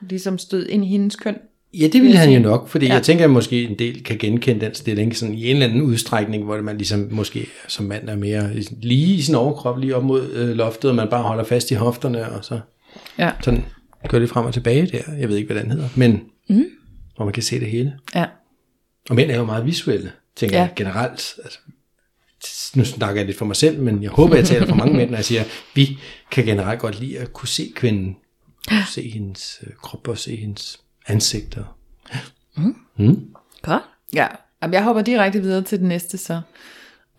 ligesom 0.00 0.38
stød 0.38 0.66
ind 0.68 0.84
i 0.84 0.88
hendes 0.88 1.16
køn. 1.16 1.36
Ja, 1.74 1.86
det 1.86 2.02
ville 2.02 2.16
han 2.16 2.30
jo 2.30 2.38
nok, 2.40 2.68
fordi 2.68 2.86
ja. 2.86 2.90
Ja. 2.92 2.94
jeg 2.94 3.02
tænker, 3.02 3.24
at 3.24 3.30
måske 3.30 3.62
en 3.64 3.78
del 3.78 4.04
kan 4.04 4.18
genkende 4.18 4.64
den 4.66 4.74
stilling 4.74 5.16
sådan 5.16 5.34
i 5.34 5.46
en 5.50 5.56
eller 5.56 5.66
anden 5.66 5.82
udstrækning, 5.82 6.44
hvor 6.44 6.60
man 6.62 6.76
ligesom 6.78 7.08
måske 7.10 7.46
som 7.68 7.84
mand 7.86 8.08
er 8.08 8.16
mere 8.16 8.50
lige 8.82 9.14
i 9.14 9.22
sin 9.22 9.34
overkrop, 9.34 9.78
lige 9.78 9.96
op 9.96 10.04
mod 10.04 10.30
øh, 10.32 10.48
loftet, 10.48 10.90
og 10.90 10.96
man 10.96 11.08
bare 11.10 11.22
holder 11.22 11.44
fast 11.44 11.70
i 11.70 11.74
hofterne, 11.74 12.28
og 12.28 12.44
så 12.44 12.60
Ja. 13.18 13.30
sådan 13.44 13.64
kører 14.08 14.20
det 14.20 14.30
frem 14.30 14.46
og 14.46 14.54
tilbage 14.54 14.86
der. 14.86 15.12
Jeg 15.18 15.28
ved 15.28 15.36
ikke, 15.36 15.52
hvad 15.52 15.62
den 15.62 15.70
hedder, 15.70 15.88
men 15.96 16.20
mm. 16.48 16.64
Hvor 17.18 17.24
man 17.24 17.32
kan 17.34 17.42
se 17.42 17.60
det 17.60 17.70
hele. 17.70 17.98
Ja. 18.14 18.26
Og 19.10 19.16
mænd 19.16 19.30
er 19.30 19.36
jo 19.36 19.44
meget 19.44 19.66
visuelle, 19.66 20.12
tænker 20.36 20.56
Ja. 20.56 20.62
jeg 20.62 20.72
generelt. 20.76 21.34
Altså, 21.44 21.58
nu 22.76 22.84
snakker 22.84 23.20
jeg 23.20 23.26
lidt 23.26 23.38
for 23.38 23.44
mig 23.44 23.56
selv, 23.56 23.80
men 23.80 24.02
jeg 24.02 24.10
håber, 24.10 24.36
jeg 24.36 24.44
taler 24.46 24.66
for 24.66 24.74
mange 24.74 24.96
mænd, 24.96 25.10
når 25.10 25.16
jeg 25.16 25.24
siger, 25.24 25.40
at 25.40 25.46
vi 25.74 25.98
kan 26.30 26.44
generelt 26.44 26.80
godt 26.80 27.00
lide 27.00 27.18
at 27.18 27.32
kunne 27.32 27.48
se 27.48 27.72
kvinden, 27.76 28.16
se 28.88 29.10
hendes 29.10 29.58
øh, 29.66 29.72
krop 29.82 30.08
og 30.08 30.18
se 30.18 30.36
hendes 30.36 30.80
ansigter. 31.06 31.78
Godt. 33.62 33.82
Ja, 34.14 34.26
Jamen, 34.62 34.74
jeg 34.74 34.84
hopper 34.84 35.02
direkte 35.02 35.40
videre 35.40 35.62
til 35.62 35.78
den 35.78 35.88
næste 35.88 36.18
så. 36.18 36.40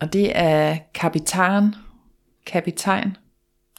Og 0.00 0.12
det 0.12 0.32
er 0.34 0.78
kapitan. 0.94 1.74
Kapitan. 2.46 3.16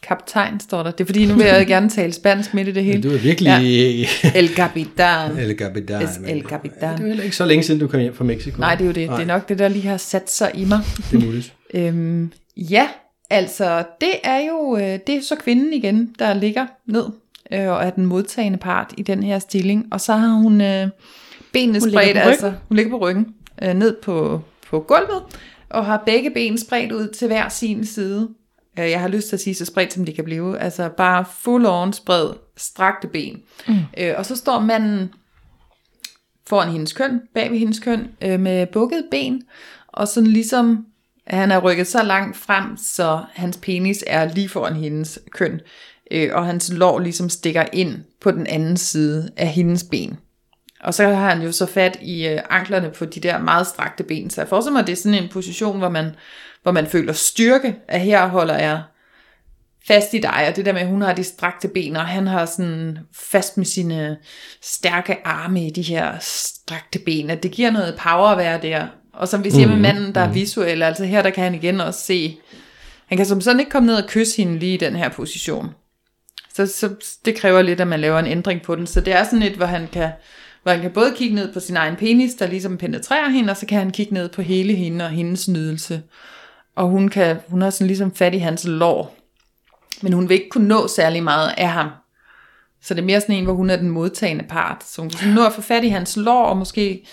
Kaptajn 0.04 0.60
står 0.60 0.84
der. 0.84 0.92
Det 0.92 1.02
er 1.02 1.06
fordi, 1.06 1.26
nu 1.26 1.34
vil 1.34 1.46
jeg 1.46 1.68
gerne 1.76 1.90
tale 1.90 2.14
spansk 2.14 2.54
midt 2.54 2.68
i 2.68 2.72
det 2.72 2.84
hele. 2.84 3.02
Du 3.02 3.14
er 3.14 3.18
virkelig... 3.18 3.48
Ja. 4.24 4.32
El 4.40 4.56
Capitan. 4.56 5.38
El 5.38 5.58
Capitan. 5.58 6.02
Es 6.02 6.20
el 6.28 6.42
Capitan. 6.42 6.98
Det 6.98 7.04
er 7.04 7.08
heller 7.08 7.24
ikke 7.24 7.36
så 7.36 7.46
længe 7.46 7.64
siden, 7.64 7.80
du 7.80 7.88
kom 7.88 8.00
hjem 8.00 8.16
fra 8.16 8.24
Mexico. 8.24 8.60
Nej, 8.60 8.76
det 8.76 8.82
er 8.82 8.86
jo 8.86 8.92
det. 8.92 9.10
Det 9.10 9.20
er 9.20 9.26
nok 9.26 9.50
det, 9.50 9.60
der 9.60 9.68
lige 9.68 9.88
har 9.88 9.98
sat 9.98 10.32
sig 10.32 10.52
i 10.54 10.66
mig. 10.66 10.80
Det 11.12 11.18
er 11.22 11.26
muligt. 11.26 11.54
Øhm, 11.74 12.32
ja, 12.58 12.88
altså 13.30 13.84
det 14.02 14.14
er 14.24 14.40
jo 14.40 14.78
øh, 14.78 15.00
det 15.08 15.10
er 15.10 15.22
så 15.22 15.36
kvinden 15.36 15.74
igen, 15.74 16.16
der 16.20 16.34
ligger 16.34 16.66
ned 16.88 17.06
øh, 17.54 17.68
og 17.68 17.84
er 17.84 17.90
den 17.90 18.06
modtagende 18.06 18.58
part 18.58 18.94
i 18.98 19.04
den 19.04 19.24
her 19.24 19.40
stilling. 19.40 19.88
Og 19.92 20.02
så 20.02 20.14
har 20.14 20.34
hun 20.34 20.62
øh, 20.62 20.88
benene 21.54 21.80
Hun 21.80 21.92
spredt, 21.92 22.18
altså 22.18 22.54
hun 22.68 22.78
ligger 22.78 22.92
på 22.92 22.98
ryggen, 22.98 23.28
øh, 23.62 23.74
ned 23.74 23.96
på, 24.04 24.42
på 24.70 24.80
gulvet, 24.80 25.24
og 25.70 25.86
har 25.86 26.04
begge 26.06 26.32
ben 26.32 26.58
spredt 26.58 26.92
ud 26.92 27.08
til 27.08 27.28
hver 27.28 27.50
sin 27.50 27.86
side. 27.86 28.30
Øh, 28.80 28.90
Jeg 28.90 29.02
har 29.02 29.08
lyst 29.08 29.28
til 29.28 29.36
at 29.36 29.40
sige 29.40 29.56
så 29.56 29.66
spredt, 29.66 29.94
som 29.94 30.06
de 30.06 30.14
kan 30.14 30.24
blive. 30.24 30.60
Altså 30.60 30.90
bare 30.90 31.26
full 31.40 31.66
on 31.66 31.94
spredt, 31.94 32.38
strakte 32.58 33.08
ben. 33.08 33.42
Mm. 33.68 33.76
Øh, 33.98 34.14
og 34.18 34.26
så 34.26 34.36
står 34.36 34.60
manden 34.60 35.14
foran 36.48 36.72
hendes 36.72 36.94
køn, 36.94 37.22
bag 37.36 37.52
ved 37.52 37.58
hendes 37.58 37.80
køn, 37.80 38.08
øh, 38.22 38.40
med 38.40 38.68
bukket 38.68 39.04
ben, 39.12 39.42
og 39.88 40.08
sådan 40.08 40.30
ligesom, 40.30 40.86
han 41.28 41.52
er 41.52 41.60
rykket 41.60 41.88
så 41.88 42.04
langt 42.04 42.38
frem, 42.38 42.78
så 42.78 43.24
hans 43.34 43.58
penis 43.62 44.04
er 44.08 44.34
lige 44.34 44.50
foran 44.50 44.76
hendes 44.76 45.20
køn, 45.32 45.62
øh, 46.12 46.30
og 46.34 46.46
hans 46.46 46.74
lår 46.74 47.00
ligesom 47.00 47.30
stikker 47.30 47.66
ind 47.74 47.96
på 48.22 48.32
den 48.32 48.48
anden 48.48 48.78
side 48.78 49.30
af 49.38 49.48
hendes 49.48 49.84
ben. 49.84 50.18
Og 50.84 50.94
så 50.94 51.08
har 51.08 51.30
han 51.30 51.42
jo 51.42 51.52
så 51.52 51.66
fat 51.66 51.98
i 52.02 52.28
øh, 52.28 52.40
anklerne 52.50 52.90
på 52.90 53.06
de 53.06 53.20
der 53.20 53.40
meget 53.40 53.68
strakte 53.68 54.04
ben, 54.04 54.30
så 54.30 54.42
jeg 54.42 54.48
forestiller 54.48 54.74
mig, 54.74 54.82
at 54.82 54.88
det 54.88 54.94
er 54.94 54.98
sådan 55.02 55.24
en 55.24 55.30
position, 55.30 55.78
hvor 55.78 55.90
man, 55.90 56.12
hvor 56.64 56.72
man 56.72 56.88
føler 56.88 57.14
styrke, 57.14 57.76
at 57.88 58.02
her 58.02 58.28
holder 58.28 58.58
jeg 58.58 58.82
fast 59.88 60.14
i 60.14 60.18
dig, 60.18 60.46
og 60.50 60.56
det 60.56 60.66
der 60.66 60.74
med, 60.74 60.82
at 60.82 60.88
hun 60.88 61.02
har 61.02 61.14
de 61.14 61.24
strakte 61.24 61.68
ben, 61.68 61.96
og 61.96 62.06
han 62.06 62.28
har 62.28 62.46
sådan 62.46 62.98
fast 63.32 63.58
med 63.58 63.66
sine 63.66 64.18
stærke 64.62 65.18
arme 65.28 65.68
i 65.68 65.70
de 65.70 65.82
her 65.82 66.14
strakte 66.20 67.00
ben, 67.00 67.30
at 67.30 67.44
det 67.44 67.52
giver 67.52 67.72
noget 67.72 68.00
power 68.04 68.28
at 68.28 68.38
være 68.38 68.62
der. 68.62 68.88
Og 69.14 69.28
som 69.28 69.44
vi 69.44 69.52
siger 69.52 69.68
med 69.68 69.78
manden, 69.78 70.16
der 70.16 70.22
er 70.22 70.32
visuel, 70.32 70.84
altså 70.84 71.06
her 71.06 71.22
der 71.22 71.30
kan 71.30 71.44
han 71.44 71.56
igen 71.56 71.82
også 71.82 72.00
se, 72.00 72.38
han 73.08 73.18
kan 73.18 73.26
som 73.26 73.42
sådan 73.42 73.60
ikke 73.60 73.72
komme 73.72 73.86
ned 73.86 73.96
og 73.96 74.10
kysse 74.10 74.38
hende 74.38 74.60
lige 74.60 74.74
i 74.74 74.78
den 74.78 74.96
her 74.96 75.10
position. 75.10 75.70
Så, 76.54 76.66
så 76.68 76.90
det 77.26 77.36
kræver 77.36 77.62
lidt, 77.62 77.82
at 77.82 77.88
man 77.88 78.00
laver 78.00 78.20
en 78.20 78.28
ændring 78.28 78.62
på 78.62 78.76
den. 78.76 78.88
Så 78.88 79.02
det 79.02 79.14
er 79.14 79.24
sådan 79.24 79.42
et, 79.42 79.54
hvor 79.54 79.66
han 79.66 79.88
kan, 79.88 80.12
hvor 80.64 80.72
han 80.72 80.82
kan 80.82 80.92
både 80.92 81.14
kigge 81.18 81.36
ned 81.36 81.54
på 81.54 81.60
sin 81.60 81.78
egen 81.78 81.96
penis, 81.96 82.34
der 82.34 82.48
ligesom 82.48 82.78
penetrerer 82.78 83.30
hende, 83.30 83.52
og 83.52 83.58
så 83.58 83.66
kan 83.66 83.78
han 83.78 83.92
kigge 83.92 84.14
ned 84.14 84.30
på 84.30 84.42
hele 84.42 84.74
hende 84.74 85.06
og 85.06 85.12
hendes 85.12 85.48
nydelse. 85.48 86.02
Og 86.82 86.90
hun, 86.90 87.10
kan, 87.10 87.38
hun 87.48 87.62
har 87.62 87.70
sådan 87.70 87.88
ligesom 87.88 88.16
fat 88.16 88.34
i 88.34 88.38
hans 88.38 88.66
lår, 88.66 89.16
men 90.02 90.14
hun 90.14 90.30
vil 90.30 90.36
ikke 90.36 90.50
kunne 90.50 90.68
nå 90.68 90.88
særlig 90.88 91.24
meget 91.24 91.54
af 91.58 91.70
ham. 91.70 91.90
Så 92.82 92.94
det 92.94 93.02
er 93.02 93.06
mere 93.06 93.22
sådan 93.22 93.36
en, 93.36 93.44
hvor 93.44 93.54
hun 93.54 93.70
er 93.70 93.76
den 93.76 93.90
modtagende 93.90 94.44
part. 94.50 94.84
Så 94.84 95.02
hun 95.02 95.10
kan 95.10 95.20
sådan 95.20 95.34
nå 95.34 95.46
at 95.46 95.54
få 95.54 95.62
fat 95.62 95.84
i 95.84 95.88
hans 95.88 96.18
lår, 96.18 96.46
og 96.46 96.58
måske 96.58 97.06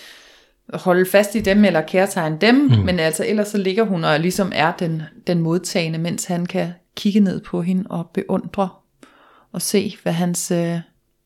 holde 0.73 1.05
fast 1.05 1.35
i 1.35 1.39
dem, 1.39 1.65
eller 1.65 1.81
kærtegne 1.81 2.37
dem, 2.41 2.55
mm. 2.55 2.77
men 2.85 2.99
altså 2.99 3.25
ellers 3.27 3.47
så 3.47 3.57
ligger 3.57 3.83
hun 3.83 4.03
og 4.03 4.19
ligesom 4.19 4.51
er 4.55 4.71
den, 4.79 5.01
den 5.27 5.41
modtagende, 5.41 5.99
mens 5.99 6.25
han 6.25 6.45
kan 6.45 6.71
kigge 6.95 7.19
ned 7.19 7.41
på 7.41 7.61
hende 7.61 7.83
og 7.89 8.09
beundre, 8.13 8.69
og 9.51 9.61
se, 9.61 9.97
hvad 10.03 10.13
hans, 10.13 10.51
øh, 10.51 10.77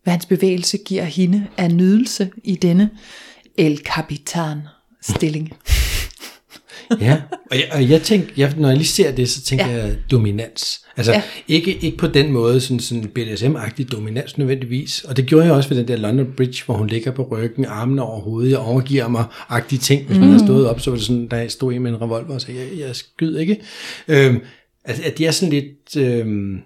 hvad 0.03 0.11
hans 0.11 0.25
bevægelse 0.25 0.77
giver 0.77 1.03
hende 1.03 1.47
af 1.57 1.71
nydelse 1.71 2.31
i 2.43 2.55
denne 2.55 2.89
El 3.57 3.77
Capitan 3.77 4.61
stilling. 5.01 5.53
Ja, 7.01 7.21
og 7.51 7.57
jeg, 7.57 7.65
og 7.71 7.89
jeg 7.89 8.01
tænker, 8.01 8.27
jeg, 8.37 8.53
når 8.57 8.67
jeg 8.67 8.77
lige 8.77 8.87
ser 8.87 9.11
det, 9.11 9.29
så 9.29 9.41
tænker 9.41 9.67
Ja. 9.67 9.85
jeg 9.85 9.95
dominans. 10.11 10.79
Altså 10.97 11.11
Ja. 11.11 11.21
ikke, 11.47 11.73
ikke 11.77 11.97
på 11.97 12.07
den 12.07 12.31
måde, 12.31 12.61
sådan, 12.61 12.79
sådan 12.79 13.11
BDSM-agtig 13.19 13.83
dominans 13.91 14.37
nødvendigvis. 14.37 15.03
Og 15.03 15.17
det 15.17 15.25
gjorde 15.25 15.45
jeg 15.45 15.53
også 15.53 15.69
ved 15.69 15.77
den 15.77 15.87
der 15.87 15.95
London 15.95 16.33
Bridge, 16.37 16.63
hvor 16.65 16.75
hun 16.75 16.87
ligger 16.87 17.11
på 17.11 17.23
ryggen, 17.31 17.65
armene 17.65 18.01
over 18.01 18.19
hovedet, 18.21 18.51
jeg 18.51 18.57
overgiver 18.59 19.07
mig 19.07 19.25
agtige 19.49 19.79
ting. 19.79 20.05
Hvis 20.05 20.17
man 20.17 20.27
Mm. 20.27 20.31
har 20.33 20.45
stået 20.45 20.67
op, 20.69 20.79
så 20.79 20.89
var 20.91 20.97
det 20.97 21.05
sådan, 21.05 21.27
der 21.27 21.47
stod 21.47 21.73
en 21.73 21.81
med 21.81 21.91
en 21.91 22.01
revolver 22.01 22.33
og 22.33 22.41
sagde, 22.41 22.59
jeg, 22.59 22.79
jeg 22.87 22.95
skyd 22.95 23.37
ikke. 23.37 23.57
Øhm, 24.07 24.39
at, 24.85 24.99
at 24.99 25.17
det 25.17 25.27
er 25.27 25.31
sådan 25.31 25.53
lidt, 25.53 25.97
øhm, 25.97 26.57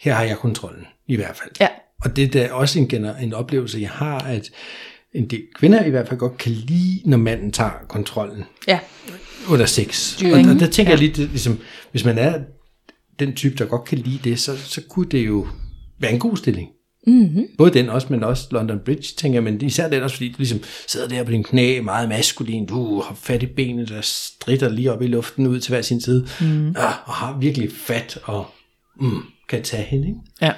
her 0.00 0.14
har 0.14 0.24
jeg 0.24 0.36
kontrollen, 0.36 0.84
i 1.08 1.16
hvert 1.16 1.36
fald. 1.36 1.50
Ja. 1.60 1.68
Og 2.04 2.16
det 2.16 2.24
er 2.24 2.28
da 2.28 2.52
også 2.52 2.78
en, 2.78 3.06
en 3.22 3.34
oplevelse, 3.34 3.78
jeg 3.80 3.90
har, 3.90 4.18
at 4.18 4.50
en 5.14 5.26
del 5.26 5.42
kvinder 5.54 5.84
i 5.84 5.90
hvert 5.90 6.08
fald 6.08 6.20
godt 6.20 6.38
kan 6.38 6.52
lide, 6.52 7.00
når 7.04 7.16
manden 7.16 7.52
tager 7.52 7.70
kontrollen 7.88 8.44
Ja, 8.68 8.78
under 9.48 9.66
sex. 9.66 10.22
Og, 10.22 10.30
og 10.30 10.60
der 10.60 10.66
tænker 10.66 10.92
ja. 10.92 10.98
jeg 10.98 10.98
lidt, 10.98 11.18
ligesom, 11.18 11.58
hvis 11.90 12.04
man 12.04 12.18
er 12.18 12.38
den 13.18 13.34
type, 13.34 13.54
der 13.56 13.64
godt 13.64 13.84
kan 13.84 13.98
lide 13.98 14.30
det, 14.30 14.40
så, 14.40 14.56
så 14.56 14.80
kunne 14.88 15.06
det 15.10 15.26
jo 15.26 15.46
være 16.00 16.12
en 16.12 16.18
god 16.18 16.36
stilling. 16.36 16.68
Mm-hmm. 17.06 17.46
Både 17.58 17.70
den 17.70 17.88
også, 17.88 18.06
men 18.10 18.24
også 18.24 18.48
London 18.50 18.78
Bridge, 18.84 19.14
tænker 19.16 19.36
jeg, 19.36 19.44
men 19.44 19.60
især 19.60 19.88
den 19.88 20.02
også, 20.02 20.16
fordi 20.16 20.28
du 20.28 20.38
ligesom 20.38 20.60
sidder 20.88 21.08
der 21.08 21.24
på 21.24 21.30
din 21.30 21.42
knæ, 21.42 21.80
meget 21.80 22.08
maskulin, 22.08 22.66
du 22.66 23.00
har 23.00 23.14
fat 23.14 23.42
i 23.42 23.46
benet, 23.46 23.88
der 23.88 24.00
stritter 24.00 24.68
lige 24.68 24.92
op 24.92 25.02
i 25.02 25.06
luften 25.06 25.46
ud 25.46 25.60
til 25.60 25.72
hver 25.72 25.82
sin 25.82 26.00
side, 26.00 26.28
mm. 26.40 26.68
og, 26.68 26.92
og 27.04 27.14
har 27.14 27.38
virkelig 27.38 27.72
fat 27.72 28.18
og 28.24 28.46
mm, 29.00 29.22
kan 29.48 29.62
tage 29.62 29.82
hende, 29.82 30.08
ikke? 30.08 30.20
ja. 30.42 30.52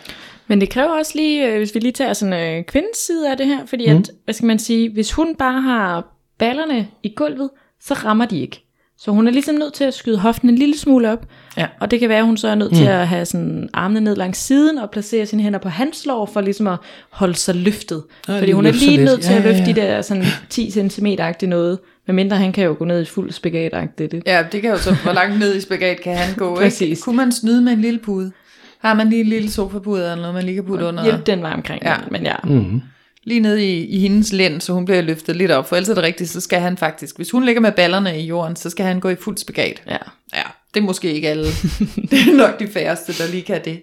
Men 0.49 0.61
det 0.61 0.71
kræver 0.71 0.89
også 0.99 1.13
lige, 1.15 1.47
øh, 1.49 1.57
hvis 1.57 1.75
vi 1.75 1.81
lige 1.81 1.93
tager 1.93 2.13
sådan 2.13 2.35
øh, 2.59 2.65
kvindens 2.65 2.97
side 2.99 3.31
af 3.31 3.37
det 3.37 3.47
her, 3.47 3.67
fordi 3.67 3.87
at, 3.87 4.11
hvad 4.25 4.35
skal 4.35 4.47
man 4.47 4.59
sige, 4.59 4.91
hvis 4.93 5.13
hun 5.13 5.35
bare 5.35 5.61
har 5.63 6.07
ballerne 6.39 6.89
i 7.03 7.13
gulvet, 7.17 7.51
så 7.81 7.95
rammer 7.95 8.27
de 8.27 8.41
ikke. 8.41 8.63
Så 8.99 9.11
hun 9.11 9.27
er 9.27 9.31
ligesom 9.33 9.55
nødt 9.55 9.73
til 9.75 9.85
at 9.85 9.95
skyde 9.95 10.19
hoften 10.19 10.49
en 10.49 10.55
lille 10.59 10.79
smule 10.79 11.13
op, 11.13 11.27
Ja. 11.57 11.67
og 11.81 11.91
det 11.91 12.01
kan 12.01 12.09
være, 12.09 12.19
at 12.19 12.25
hun 12.25 12.37
så 12.37 12.49
er 12.49 12.55
nødt 12.55 12.71
mm. 12.73 12.77
til 12.79 12.85
at 12.85 13.09
have 13.09 13.25
sådan 13.25 13.69
armene 13.73 14.01
ned 14.01 14.17
langs 14.17 14.39
siden 14.39 14.79
og 14.79 14.91
placere 14.91 15.27
sine 15.27 15.43
hænder 15.43 15.59
på 15.59 15.69
hans 15.69 16.07
lår 16.07 16.27
for 16.27 16.41
ligesom 16.41 16.67
at 16.67 16.77
holde 17.11 17.35
sig 17.35 17.55
løftet. 17.55 18.03
Ja, 18.29 18.39
fordi 18.41 18.53
hun 18.53 18.67
er 18.67 18.73
lige 18.73 19.05
nødt 19.05 19.23
til 19.23 19.33
Ja, 19.33 19.39
at 19.39 19.45
ja, 19.45 19.49
løfte 19.51 19.63
ja. 19.63 19.73
de 19.73 19.81
der 19.81 20.03
sådan 20.03 20.25
10 20.51 20.71
cm-agtige 20.71 21.47
noget, 21.47 21.79
medmindre 22.07 22.37
han 22.37 22.53
kan 22.53 22.65
jo 22.65 22.77
gå 22.79 22.85
ned 22.85 23.03
i 23.03 23.05
fuld 23.05 23.31
spagat-agtigt. 23.33 24.15
ikke? 24.15 24.23
Ja, 24.27 24.45
det 24.53 24.63
kan 24.63 24.71
jo 24.71 24.79
så, 24.79 24.95
hvor 25.05 25.13
langt 25.13 25.39
ned 25.39 25.57
i 25.57 25.61
spagat 25.61 26.01
kan 26.01 26.17
han 26.17 26.35
gå, 26.35 26.61
ikke? 26.61 26.97
Kunne 27.03 27.17
man 27.17 27.33
snyde 27.33 27.63
med 27.63 27.73
en 27.73 27.81
lille 27.81 27.99
pude? 27.99 28.33
Har 28.79 28.95
man 28.95 29.11
lige 29.11 29.21
en 29.21 29.27
lille 29.29 29.51
sofapude 29.51 30.03
eller 30.03 30.17
noget, 30.17 30.35
man 30.35 30.45
lige 30.45 30.55
kan 30.55 30.65
putte 30.65 30.85
under? 30.85 31.05
Hjælp 31.05 31.27
den 31.27 31.43
vej 31.43 31.53
omkring, 31.53 31.83
Ja. 31.85 31.97
men 32.11 32.23
ja. 32.23 32.35
Mm-hmm. 32.45 32.81
Lige 33.25 33.41
ned 33.41 33.57
i, 33.57 33.85
i 33.87 33.99
hendes 33.99 34.33
lænd, 34.33 34.61
så 34.61 34.73
hun 34.73 34.85
bliver 34.85 35.01
løftet 35.03 35.37
lidt 35.37 35.51
op. 35.51 35.69
For 35.69 35.77
ellers 35.77 35.89
er 35.89 35.95
det 35.95 36.03
rigtigt, 36.05 36.31
så 36.31 36.41
skal 36.41 36.61
han 36.61 36.77
faktisk, 36.77 37.17
hvis 37.17 37.31
hun 37.31 37.45
ligger 37.45 37.61
med 37.61 37.73
ballerne 37.73 38.21
i 38.21 38.27
jorden, 38.27 38.57
så 38.57 38.71
skal 38.71 38.87
han 38.87 39.01
gå 39.01 39.09
i 39.09 39.17
fuld 39.17 39.39
spagat. 39.39 39.83
ja. 39.87 39.97
Ja, 40.35 40.43
det 40.75 40.81
er 40.81 40.85
måske 40.85 41.13
ikke 41.13 41.29
alle. 41.29 41.45
det 42.11 42.13
er 42.29 42.37
nok 42.37 42.61
de 42.61 42.69
færreste, 42.69 43.13
der 43.25 43.31
lige 43.31 43.43
kan 43.43 43.61
det. 43.65 43.83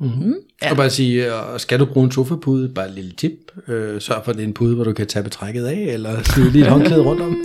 Mm-hmm. 0.00 0.34
Ja. 0.62 0.70
Og 0.70 0.76
bare 0.76 0.90
sige, 0.90 1.26
øh, 1.26 1.58
skal 1.60 1.78
du 1.78 1.84
bruge 1.84 2.04
en 2.04 2.12
sofapude, 2.12 2.68
bare 2.68 2.88
et 2.88 2.94
lille 2.94 3.12
tip, 3.12 3.32
øh, 3.68 4.00
sørg 4.00 4.24
for, 4.24 4.30
at 4.30 4.36
det 4.36 4.42
er 4.42 4.46
en 4.48 4.54
pude, 4.54 4.74
hvor 4.74 4.84
du 4.84 4.92
kan 4.92 5.06
tage 5.06 5.22
betrækket 5.22 5.66
af, 5.66 5.74
eller 5.92 6.22
smide 6.22 6.50
lige 6.50 6.64
et 6.64 6.70
håndklæde 6.70 7.02
rundt 7.02 7.22
om. 7.22 7.36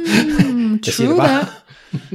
Jeg 0.85 0.93
siger 0.93 1.07
det 1.09 1.17
True 1.17 1.27
bare. 1.27 1.45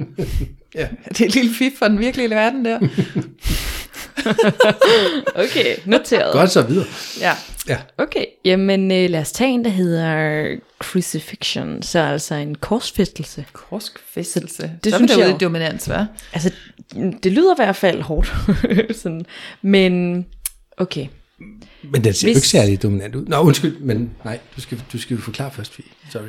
ja. 0.74 0.88
Det 1.08 1.20
er 1.20 1.24
et 1.26 1.34
lille 1.34 1.50
fif 1.54 1.72
for 1.78 1.88
den 1.88 1.98
virkelige 1.98 2.30
verden 2.30 2.64
der. 2.64 2.78
Okay, 5.44 5.76
noteret. 5.86 6.32
Godt 6.32 6.50
så 6.50 6.62
videre. 6.62 6.86
Ja. 7.20 7.32
Ja. 7.68 7.78
Okay, 7.98 8.24
jamen 8.44 8.90
øh, 8.92 9.10
lad 9.10 9.20
os 9.20 9.32
tage 9.32 9.50
en, 9.50 9.64
der 9.64 9.70
hedder 9.70 10.56
crucifixion, 10.78 11.82
så 11.82 11.98
altså 11.98 12.34
en 12.34 12.54
korsfæstelse. 12.54 13.46
Korskfæstelse. 13.52 14.62
Det 14.62 14.84
Det 14.84 14.94
synes 14.94 15.12
er 15.12 15.18
jeg 15.18 15.30
jo. 15.30 15.34
i 15.34 15.38
dominans, 15.38 15.88
hva'? 15.88 16.04
Altså, 16.32 16.52
det 17.22 17.32
lyder 17.32 17.54
i 17.54 17.58
hvert 17.58 17.76
fald 17.76 18.02
hårdt. 18.02 18.34
Sådan. 19.02 19.26
Men, 19.62 20.26
okay. 20.76 21.06
Men 21.92 22.04
den 22.04 22.14
ser 22.14 22.28
jo 22.28 22.32
Hvis- 22.32 22.36
ikke 22.36 22.48
særlig 22.48 22.82
dominant 22.82 23.14
ud. 23.14 23.26
Nå, 23.26 23.36
undskyld, 23.36 23.78
men 23.78 24.10
nej, 24.24 24.38
du 24.56 24.60
skal, 24.60 24.82
du 24.92 24.98
skal 24.98 25.14
jo 25.16 25.20
forklare 25.22 25.50
først, 25.50 25.74
Fie. 25.74 25.84
Sorry. 26.10 26.28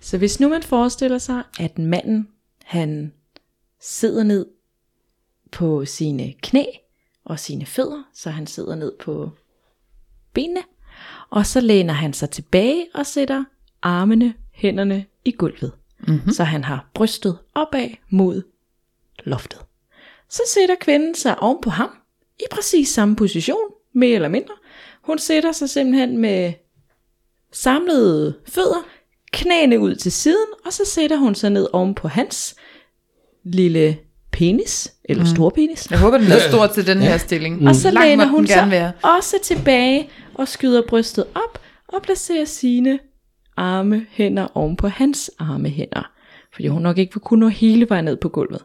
Så 0.00 0.18
hvis 0.18 0.40
nu 0.40 0.48
man 0.48 0.62
forestiller 0.62 1.18
sig, 1.18 1.42
at 1.60 1.78
manden, 1.78 2.28
han 2.64 3.12
sidder 3.82 4.22
ned 4.22 4.46
på 5.52 5.84
sine 5.84 6.32
knæ 6.42 6.64
og 7.30 7.38
sine 7.38 7.66
fødder, 7.66 8.02
så 8.14 8.30
han 8.30 8.46
sidder 8.46 8.74
ned 8.74 8.92
på 9.00 9.30
benene, 10.32 10.62
og 11.30 11.46
så 11.46 11.60
læner 11.60 11.94
han 11.94 12.12
sig 12.12 12.30
tilbage 12.30 12.86
og 12.94 13.06
sætter 13.06 13.44
armene, 13.82 14.34
hænderne 14.52 15.04
i 15.24 15.32
gulvet. 15.32 15.72
Mm-hmm. 16.00 16.32
Så 16.32 16.44
han 16.44 16.64
har 16.64 16.90
brystet 16.94 17.38
opad 17.54 17.88
mod 18.10 18.42
loftet. 19.24 19.60
Så 20.28 20.42
sætter 20.54 20.74
kvinden 20.80 21.14
sig 21.14 21.38
oven 21.42 21.60
på 21.62 21.70
ham, 21.70 21.90
i 22.38 22.42
præcis 22.50 22.88
samme 22.88 23.16
position, 23.16 23.70
mere 23.92 24.14
eller 24.14 24.28
mindre. 24.28 24.54
Hun 25.02 25.18
sætter 25.18 25.52
sig 25.52 25.70
simpelthen 25.70 26.18
med 26.18 26.52
samlede 27.52 28.38
fødder, 28.48 28.86
knæene 29.32 29.80
ud 29.80 29.94
til 29.94 30.12
siden, 30.12 30.46
og 30.66 30.72
så 30.72 30.84
sætter 30.84 31.16
hun 31.16 31.34
sig 31.34 31.50
ned 31.50 31.68
oven 31.72 31.94
på 31.94 32.08
hans 32.08 32.56
lille 33.42 33.98
penis, 34.32 34.92
eller 35.04 35.24
mm. 35.24 35.30
stor 35.30 35.50
penis. 35.50 35.90
Jeg 35.90 35.98
håber, 35.98 36.18
den 36.18 36.26
er 36.32 36.38
stor 36.48 36.66
til 36.66 36.86
den 36.86 36.98
her 36.98 37.16
stilling. 37.16 37.68
Og 37.68 37.74
så 37.74 37.90
Lang 37.90 38.04
må 38.04 38.08
læner 38.08 38.26
hun 38.26 38.44
gerne 38.46 38.48
sig 38.48 38.70
være. 38.70 38.92
også 39.02 39.36
tilbage 39.42 40.08
og 40.34 40.48
skyder 40.48 40.82
brystet 40.88 41.24
op 41.34 41.60
og 41.88 42.02
placerer 42.02 42.44
sine 42.44 42.98
arme 43.56 44.06
hænder 44.10 44.46
oven 44.54 44.76
på 44.76 44.88
hans 44.88 45.30
arme 45.38 45.68
hænder. 45.68 46.10
Fordi 46.54 46.68
hun 46.68 46.82
nok 46.82 46.98
ikke 46.98 47.14
vil 47.14 47.20
kunne 47.20 47.40
nå 47.40 47.48
hele 47.48 47.86
vejen 47.88 48.04
ned 48.04 48.16
på 48.16 48.28
gulvet. 48.28 48.64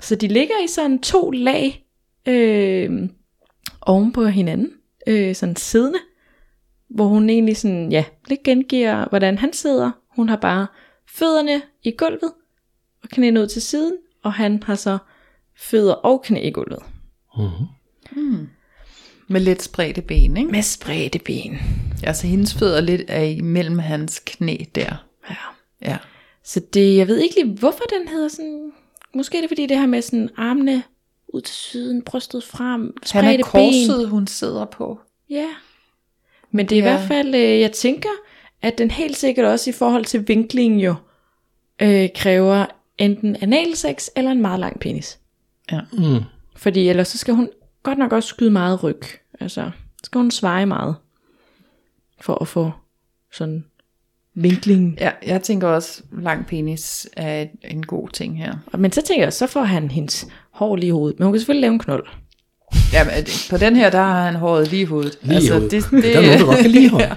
Så 0.00 0.14
de 0.14 0.28
ligger 0.28 0.54
i 0.64 0.68
sådan 0.68 0.98
to 0.98 1.30
lag 1.30 1.84
øh, 2.28 2.90
oven 3.82 4.12
på 4.12 4.24
hinanden, 4.26 4.70
øh, 5.06 5.34
sådan 5.34 5.56
siddende, 5.56 5.98
hvor 6.90 7.06
hun 7.06 7.30
egentlig 7.30 7.56
sådan, 7.56 7.92
ja, 7.92 8.04
lidt 8.28 8.42
gengiver, 8.42 9.08
hvordan 9.08 9.38
han 9.38 9.52
sidder. 9.52 9.90
Hun 10.16 10.28
har 10.28 10.36
bare 10.36 10.66
fødderne 11.08 11.62
i 11.82 11.90
gulvet, 11.98 12.32
og 13.02 13.08
knæene 13.12 13.40
ud 13.40 13.46
til 13.46 13.62
siden, 13.62 13.92
og 14.24 14.32
han 14.32 14.62
har 14.62 14.74
så 14.74 14.98
fødder 15.56 15.92
og 15.94 16.22
knæ 16.22 16.40
i 16.48 16.50
gulvet. 16.50 16.82
Med 19.28 19.40
lidt 19.40 19.62
spredte 19.62 20.02
ben, 20.02 20.36
ikke? 20.36 20.50
Med 20.50 20.62
spredte 20.62 21.18
ben. 21.18 21.58
Altså 22.02 22.26
hendes 22.26 22.54
fødder 22.54 22.80
lidt 22.80 23.02
er 23.08 23.22
imellem 23.22 23.78
hans 23.78 24.22
knæ 24.26 24.56
der. 24.74 25.04
Ja. 25.30 25.36
Ja. 25.82 25.96
Så 26.44 26.60
det, 26.74 26.96
jeg 26.96 27.08
ved 27.08 27.18
ikke 27.18 27.34
lige, 27.42 27.54
hvorfor 27.58 27.84
den 27.98 28.08
hedder 28.08 28.28
sådan... 28.28 28.72
Måske 29.14 29.36
er 29.36 29.40
det 29.40 29.50
fordi 29.50 29.66
det 29.66 29.78
her 29.78 29.86
med 29.86 30.02
sådan 30.02 30.30
armene 30.36 30.82
ud 31.28 31.40
til 31.40 31.54
siden, 31.54 32.02
brystet 32.02 32.44
frem, 32.44 32.80
Han 32.80 32.92
spredte 33.06 33.28
er 33.28 33.36
ben. 33.36 33.44
korset, 33.88 34.08
hun 34.08 34.26
sidder 34.26 34.64
på. 34.64 34.98
Ja. 35.30 35.48
Men 36.50 36.68
det 36.68 36.78
er 36.78 36.82
i 36.82 36.84
Ja. 36.84 36.96
hvert 36.96 37.08
fald, 37.08 37.34
øh, 37.34 37.60
jeg 37.60 37.72
tænker, 37.72 38.08
at 38.62 38.78
den 38.78 38.90
helt 38.90 39.16
sikkert 39.16 39.46
også 39.46 39.70
i 39.70 39.72
forhold 39.72 40.04
til 40.04 40.28
vinklingen 40.28 40.80
jo, 40.80 40.94
øh, 41.82 42.08
kræver 42.16 42.66
enten 42.98 43.36
analsex 43.40 44.08
eller 44.16 44.30
en 44.30 44.42
meget 44.42 44.60
lang 44.60 44.80
penis. 44.80 45.18
Ja. 45.72 45.80
Mm. 45.92 46.20
Fordi 46.56 46.88
ellers 46.88 47.08
så 47.08 47.18
skal 47.18 47.34
hun 47.34 47.48
godt 47.82 47.98
nok 47.98 48.12
også 48.12 48.28
skyde 48.28 48.50
meget 48.50 48.82
ryg. 48.84 49.00
Altså, 49.40 49.70
skal 50.04 50.18
hun 50.18 50.30
sveje 50.30 50.66
meget. 50.66 50.96
For 52.20 52.34
at 52.42 52.48
få 52.48 52.70
sådan 53.32 53.64
vinkling. 54.34 54.96
ja, 55.00 55.10
jeg 55.26 55.42
tænker 55.42 55.68
også, 55.68 56.02
lang 56.12 56.46
penis 56.46 57.08
er 57.16 57.46
en 57.64 57.86
god 57.86 58.08
ting 58.08 58.38
her. 58.38 58.54
Men 58.78 58.92
så 58.92 59.02
tænker 59.02 59.24
jeg, 59.24 59.32
så 59.32 59.46
får 59.46 59.62
han 59.62 59.90
hendes 59.90 60.26
hår 60.50 60.76
lige 60.76 60.86
i 60.88 60.90
hovedet. 60.90 61.18
Men 61.18 61.24
hun 61.26 61.32
kan 61.32 61.40
selvfølgelig 61.40 61.60
lave 61.60 61.72
en 61.72 61.78
knold. 61.78 62.06
Ja, 62.92 63.04
men 63.04 63.14
det- 63.24 63.46
på 63.50 63.56
den 63.56 63.76
her, 63.76 63.90
der 63.90 63.98
har 63.98 64.24
han 64.24 64.34
håret 64.34 64.70
lige 64.70 64.82
i 64.82 64.84
hovedet. 64.84 65.18
Lige 65.22 65.44
i 65.44 65.48
hovedet. 65.48 65.70
Det, 65.70 65.84
det, 65.90 66.02
Der 66.04 66.18
er 66.18 66.22
nogen, 66.22 66.38
der 66.38 66.44
godt 66.46 66.58
kan 66.58 66.70
lide. 66.70 66.90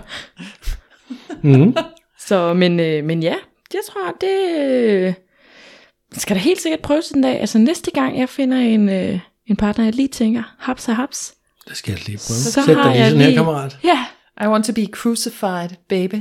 Mm. 1.43 1.75
Så, 2.19 2.53
men, 2.53 2.79
øh, 2.79 3.03
men 3.03 3.23
ja, 3.23 3.35
jeg 3.73 3.81
tror, 3.89 4.11
det 4.21 5.15
øh, 6.17 6.21
skal 6.21 6.35
da 6.35 6.41
helt 6.41 6.61
sikkert 6.61 6.79
prøves 6.81 7.09
en 7.09 7.21
dag. 7.21 7.39
Altså 7.41 7.57
næste 7.57 7.91
gang, 7.91 8.19
jeg 8.19 8.29
finder 8.29 8.57
en, 8.57 8.89
øh, 8.89 9.19
en 9.47 9.55
partner, 9.55 9.85
jeg 9.85 9.95
lige 9.95 10.07
tænker, 10.07 10.55
haps 10.59 10.87
og 10.89 10.95
haps. 10.95 11.33
Det 11.69 11.77
skal 11.77 11.91
jeg 11.91 12.05
lige 12.07 12.17
prøve. 12.17 12.37
Så 12.39 12.51
Sæt 12.51 12.63
har 12.75 12.83
dig 12.83 12.91
lige 12.91 13.01
jeg 13.03 13.09
sådan 13.09 13.19
her, 13.21 13.27
lige- 13.27 13.37
kammerat. 13.37 13.77
Ja, 13.83 14.05
I 14.43 14.47
want 14.47 14.65
to 14.65 14.73
be 14.73 14.85
crucified, 14.85 15.69
baby. 15.89 16.15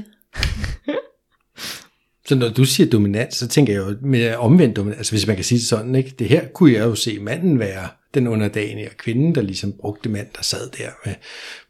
Så 2.29 2.35
når 2.35 2.49
du 2.49 2.65
siger 2.65 2.91
dominant, 2.91 3.35
så 3.35 3.49
tænker 3.49 3.73
jeg 3.73 3.81
jo 3.81 3.97
med 4.03 4.35
omvendt 4.35 4.77
dominant, 4.77 4.99
altså 4.99 5.13
hvis 5.13 5.27
man 5.27 5.37
kan 5.37 5.45
sige 5.45 5.59
det 5.59 5.67
sådan, 5.67 5.95
ikke? 5.95 6.15
det 6.19 6.29
her 6.29 6.47
kunne 6.49 6.73
jeg 6.73 6.81
jo 6.85 6.95
se 6.95 7.19
manden 7.19 7.59
være 7.59 7.89
den 8.15 8.27
underdanige, 8.29 8.89
og 8.91 8.97
kvinden, 8.97 9.35
der 9.35 9.43
ligesom 9.43 9.73
brugte 9.81 10.09
mand, 10.09 10.27
der 10.37 10.43
sad 10.43 10.71
der 10.79 10.91
med, 11.05 11.15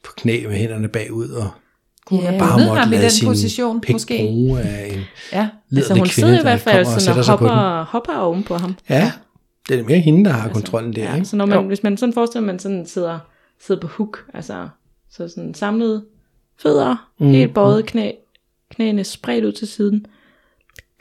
på 0.05 0.13
knæ 0.17 0.47
med 0.49 0.57
hænderne 0.57 0.89
bagud, 0.89 1.29
og 1.29 1.51
Hun 2.11 2.21
Ja. 2.21 2.39
bare 2.39 2.51
bundet 2.53 2.67
måtte 2.69 2.81
ham 2.83 2.93
i 2.93 2.97
den 2.97 3.11
sin 3.11 3.27
position, 3.29 3.81
pik 3.81 3.95
måske. 3.95 4.19
bruge 4.19 4.61
af 4.61 4.87
en 4.95 5.01
Ja, 5.33 5.49
altså 5.77 5.93
hun 5.95 5.99
kvinde, 6.01 6.13
sidder 6.15 6.33
i 6.33 6.37
der 6.37 6.43
hvert 6.43 6.61
fald 6.61 6.87
og 6.87 7.01
sådan 7.01 7.19
og 7.19 7.39
på 7.39 7.45
den. 7.45 7.53
hopper, 7.55 7.85
hopper 7.85 8.17
oven 8.19 8.43
på 8.43 8.55
ham. 8.57 8.77
Ja, 8.91 9.13
det 9.69 9.81
er 9.81 9.85
mere 9.85 9.99
hende, 9.99 10.25
der 10.25 10.31
har 10.31 10.49
kontrollen 10.49 10.93
der, 10.97 11.03
Ja, 11.03 11.15
ikke? 11.15 11.27
så 11.27 11.37
når 11.37 11.47
man, 11.47 11.59
Jo. 11.59 11.67
hvis 11.67 11.83
man 11.83 11.97
sådan 11.97 12.13
forestiller, 12.13 12.43
at 12.43 12.47
man 12.47 12.59
sådan 12.59 12.87
sidder, 12.87 13.19
sidder 13.67 13.81
på 13.81 13.87
hook, 13.87 14.19
altså 14.35 14.69
så 15.11 15.29
sådan 15.29 15.55
samlet 15.55 16.05
fødder, 16.63 17.09
mm. 17.21 17.27
helt 17.31 17.55
bøjet 17.55 17.87
knæ, 17.87 18.11
knæene 18.71 19.05
spredt 19.05 19.45
ud 19.45 19.53
til 19.53 19.69
siden. 19.69 20.07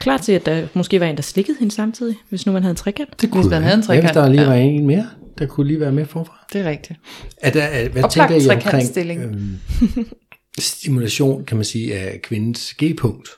Klar 0.00 0.16
til, 0.16 0.32
at 0.32 0.46
der 0.46 0.66
måske 0.74 1.00
var 1.00 1.06
en, 1.06 1.16
der 1.16 1.22
slikkede 1.22 1.56
hende 1.58 1.74
samtidig, 1.74 2.16
hvis 2.28 2.46
nu 2.46 2.52
man 2.52 2.62
havde 2.62 2.70
en 2.70 2.76
trekant. 2.76 3.20
Det 3.20 3.30
kunne 3.30 3.42
man 3.42 3.50
være. 3.50 3.60
havde 3.60 3.74
en 3.74 3.84
Hvad 3.86 3.96
hvis 3.96 4.02
trekant, 4.10 4.14
der 4.14 4.28
lige 4.28 4.42
ja. 4.42 4.48
var 4.48 4.54
en 4.54 4.86
mere, 4.86 5.06
der 5.38 5.46
kunne 5.46 5.66
lige 5.66 5.80
være 5.80 5.92
med 5.92 6.04
forfra? 6.06 6.46
det 6.52 6.60
er 6.60 6.70
rigtigt. 6.70 6.98
Er 7.42 7.50
der, 7.50 7.62
er, 7.62 7.88
hvad 7.88 8.04
Oplagt 8.04 8.30
tænker 8.32 8.52
I 8.52 8.56
omkring 8.56 9.22
øhm, 9.24 9.58
stimulation, 10.62 11.44
kan 11.44 11.56
man 11.56 11.64
sige, 11.64 11.94
af 11.94 12.22
kvindens 12.22 12.74
G-punkt? 12.74 13.28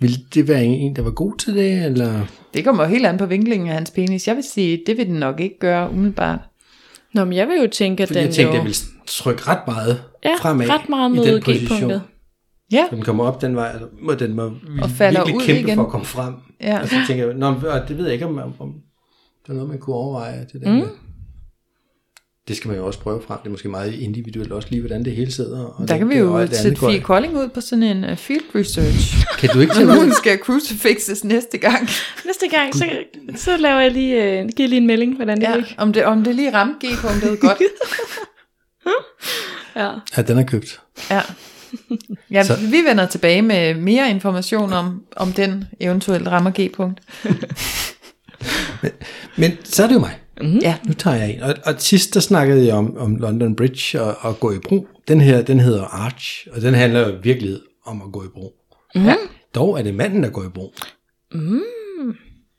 Vil 0.00 0.18
det 0.34 0.48
være 0.48 0.64
en, 0.64 0.96
der 0.96 1.02
var 1.02 1.10
god 1.10 1.38
til 1.38 1.54
det, 1.54 1.84
eller? 1.84 2.26
Det 2.54 2.64
kommer 2.64 2.84
helt 2.84 3.06
an 3.06 3.18
på 3.18 3.26
vinklingen 3.26 3.68
af 3.68 3.74
hans 3.74 3.90
penis. 3.90 4.28
Jeg 4.28 4.36
vil 4.36 4.44
sige, 4.44 4.82
det 4.86 4.96
vil 4.96 5.06
den 5.06 5.14
nok 5.14 5.40
ikke 5.40 5.58
gøre 5.58 5.90
umiddelbart. 5.90 6.40
Nå, 7.14 7.24
men 7.24 7.32
jeg 7.32 7.48
vil 7.48 7.56
jo 7.62 7.68
tænke, 7.72 8.02
at 8.02 8.08
Fordi 8.08 8.18
den 8.18 8.26
jeg 8.26 8.34
tænkte, 8.34 8.52
jo... 8.52 8.56
jeg 8.56 8.64
ville 8.64 8.76
trykke 9.06 9.42
ret 9.42 9.66
meget 9.66 10.02
ja, 10.24 10.34
fremad 10.40 10.68
ret 10.68 10.88
meget 10.88 11.26
i 11.26 11.32
den 11.32 11.42
position. 11.42 11.78
G-punktet. 11.78 12.02
Ja, 12.72 12.84
Så 12.90 12.96
den 12.96 13.04
kommer 13.04 13.24
op 13.24 13.40
den 13.42 13.56
vej, 13.56 13.76
og 14.08 14.20
den 14.20 14.34
må 14.34 14.52
Og 14.82 14.90
falder 14.90 15.20
virkelig 15.20 15.36
ud 15.36 15.42
kæmpe 15.46 15.60
igen. 15.60 15.74
for 15.76 15.84
at 15.84 15.90
komme 15.90 16.06
frem. 16.06 16.34
Ja. 16.60 16.80
Og 16.80 16.88
så 16.88 16.94
tænker 17.06 17.26
jeg, 17.26 17.34
Nå, 17.34 17.54
det 17.88 17.98
ved 17.98 18.04
jeg 18.04 18.12
ikke, 18.12 18.26
om, 18.26 18.38
om, 18.38 18.52
om 18.58 18.74
det 19.42 19.48
er 19.48 19.52
noget, 19.52 19.68
man 19.68 19.78
kunne 19.78 19.96
overveje. 19.96 20.46
Det, 20.52 20.60
der 20.62 20.72
mm. 20.72 20.88
Det 22.48 22.56
skal 22.56 22.68
man 22.68 22.76
jo 22.76 22.86
også 22.86 22.98
prøve 22.98 23.22
frem. 23.26 23.38
Det 23.38 23.46
er 23.46 23.50
måske 23.50 23.68
meget 23.68 23.94
individuelt 23.94 24.52
også 24.52 24.68
lige, 24.70 24.80
hvordan 24.80 25.04
det 25.04 25.12
hele 25.16 25.32
sidder. 25.32 25.64
Og 25.64 25.74
der 25.78 25.86
det, 25.94 25.98
kan 25.98 26.08
vi 26.08 26.14
og 26.14 26.20
jo 26.20 26.38
andet 26.38 26.56
sætte 26.56 26.80
Fie 26.90 27.00
Kolding 27.00 27.36
ud 27.36 27.48
på 27.48 27.60
sådan 27.60 27.82
en 27.82 28.04
uh, 28.04 28.16
field 28.16 28.42
research. 28.54 29.16
Kan 29.40 29.48
du 29.54 29.60
ikke 29.60 29.74
Så 29.74 29.80
tage 29.80 30.00
hun 30.00 30.12
skal 30.14 30.38
crucifixes 30.38 31.24
næste 31.24 31.58
gang. 31.58 31.88
Næste 32.26 32.48
gang, 32.48 32.74
så, 32.74 32.84
så 33.36 33.56
laver 33.56 33.80
jeg 33.80 33.90
lige, 33.92 34.40
øh, 34.40 34.48
giver 34.56 34.68
lige 34.68 34.80
en 34.80 34.86
melding, 34.86 35.16
hvordan 35.16 35.36
det 35.40 35.44
Ja, 35.48 35.54
gik. 35.56 35.74
om 35.78 35.92
det, 35.92 36.04
om 36.04 36.24
det 36.24 36.34
lige 36.34 36.54
ramte 36.54 36.86
G-punktet 36.86 37.40
godt. 37.40 37.58
Ja. 39.76 39.90
Ja, 40.16 40.22
den 40.22 40.38
er 40.38 40.42
købt. 40.42 40.80
Ja. 41.10 41.20
Ja, 42.30 42.44
Så- 42.44 42.56
vi 42.70 42.76
vender 42.88 43.06
tilbage 43.06 43.42
med 43.42 43.74
mere 43.74 44.10
information 44.10 44.72
om, 44.72 45.02
om 45.16 45.32
den 45.32 45.64
eventuelt 45.80 46.28
rammer 46.28 46.50
G-punkt. 46.60 47.00
Men 49.36 49.52
så 49.64 49.82
er 49.82 49.86
det 49.86 49.94
jo 49.94 50.00
mig. 50.00 50.18
Mm-hmm. 50.40 50.58
Ja, 50.62 50.76
Nu 50.86 50.92
tager 50.92 51.16
jeg 51.16 51.34
en. 51.34 51.42
Og, 51.42 51.54
og 51.64 51.74
sidst 51.78 52.14
der 52.14 52.20
snakkede 52.20 52.66
jeg 52.66 52.74
om, 52.74 52.96
om 52.96 53.16
London 53.16 53.56
Bridge 53.56 54.02
og, 54.02 54.16
og 54.20 54.40
gå 54.40 54.52
i 54.52 54.58
bro. 54.58 54.86
Den 55.08 55.20
her, 55.20 55.42
den 55.42 55.60
hedder 55.60 55.84
Arch, 55.84 56.46
og 56.52 56.62
den 56.62 56.74
handler 56.74 57.08
jo 57.08 57.14
virkelig 57.22 57.58
om 57.86 58.02
at 58.02 58.12
gå 58.12 58.24
i 58.24 58.28
bro. 58.34 58.52
Mm-hmm. 58.94 59.08
Ja. 59.08 59.14
Dog 59.54 59.78
er 59.78 59.82
det 59.82 59.94
manden, 59.94 60.22
der 60.22 60.28
går 60.30 60.44
i 60.44 60.48
bro. 60.48 60.74
Mm. 61.32 61.60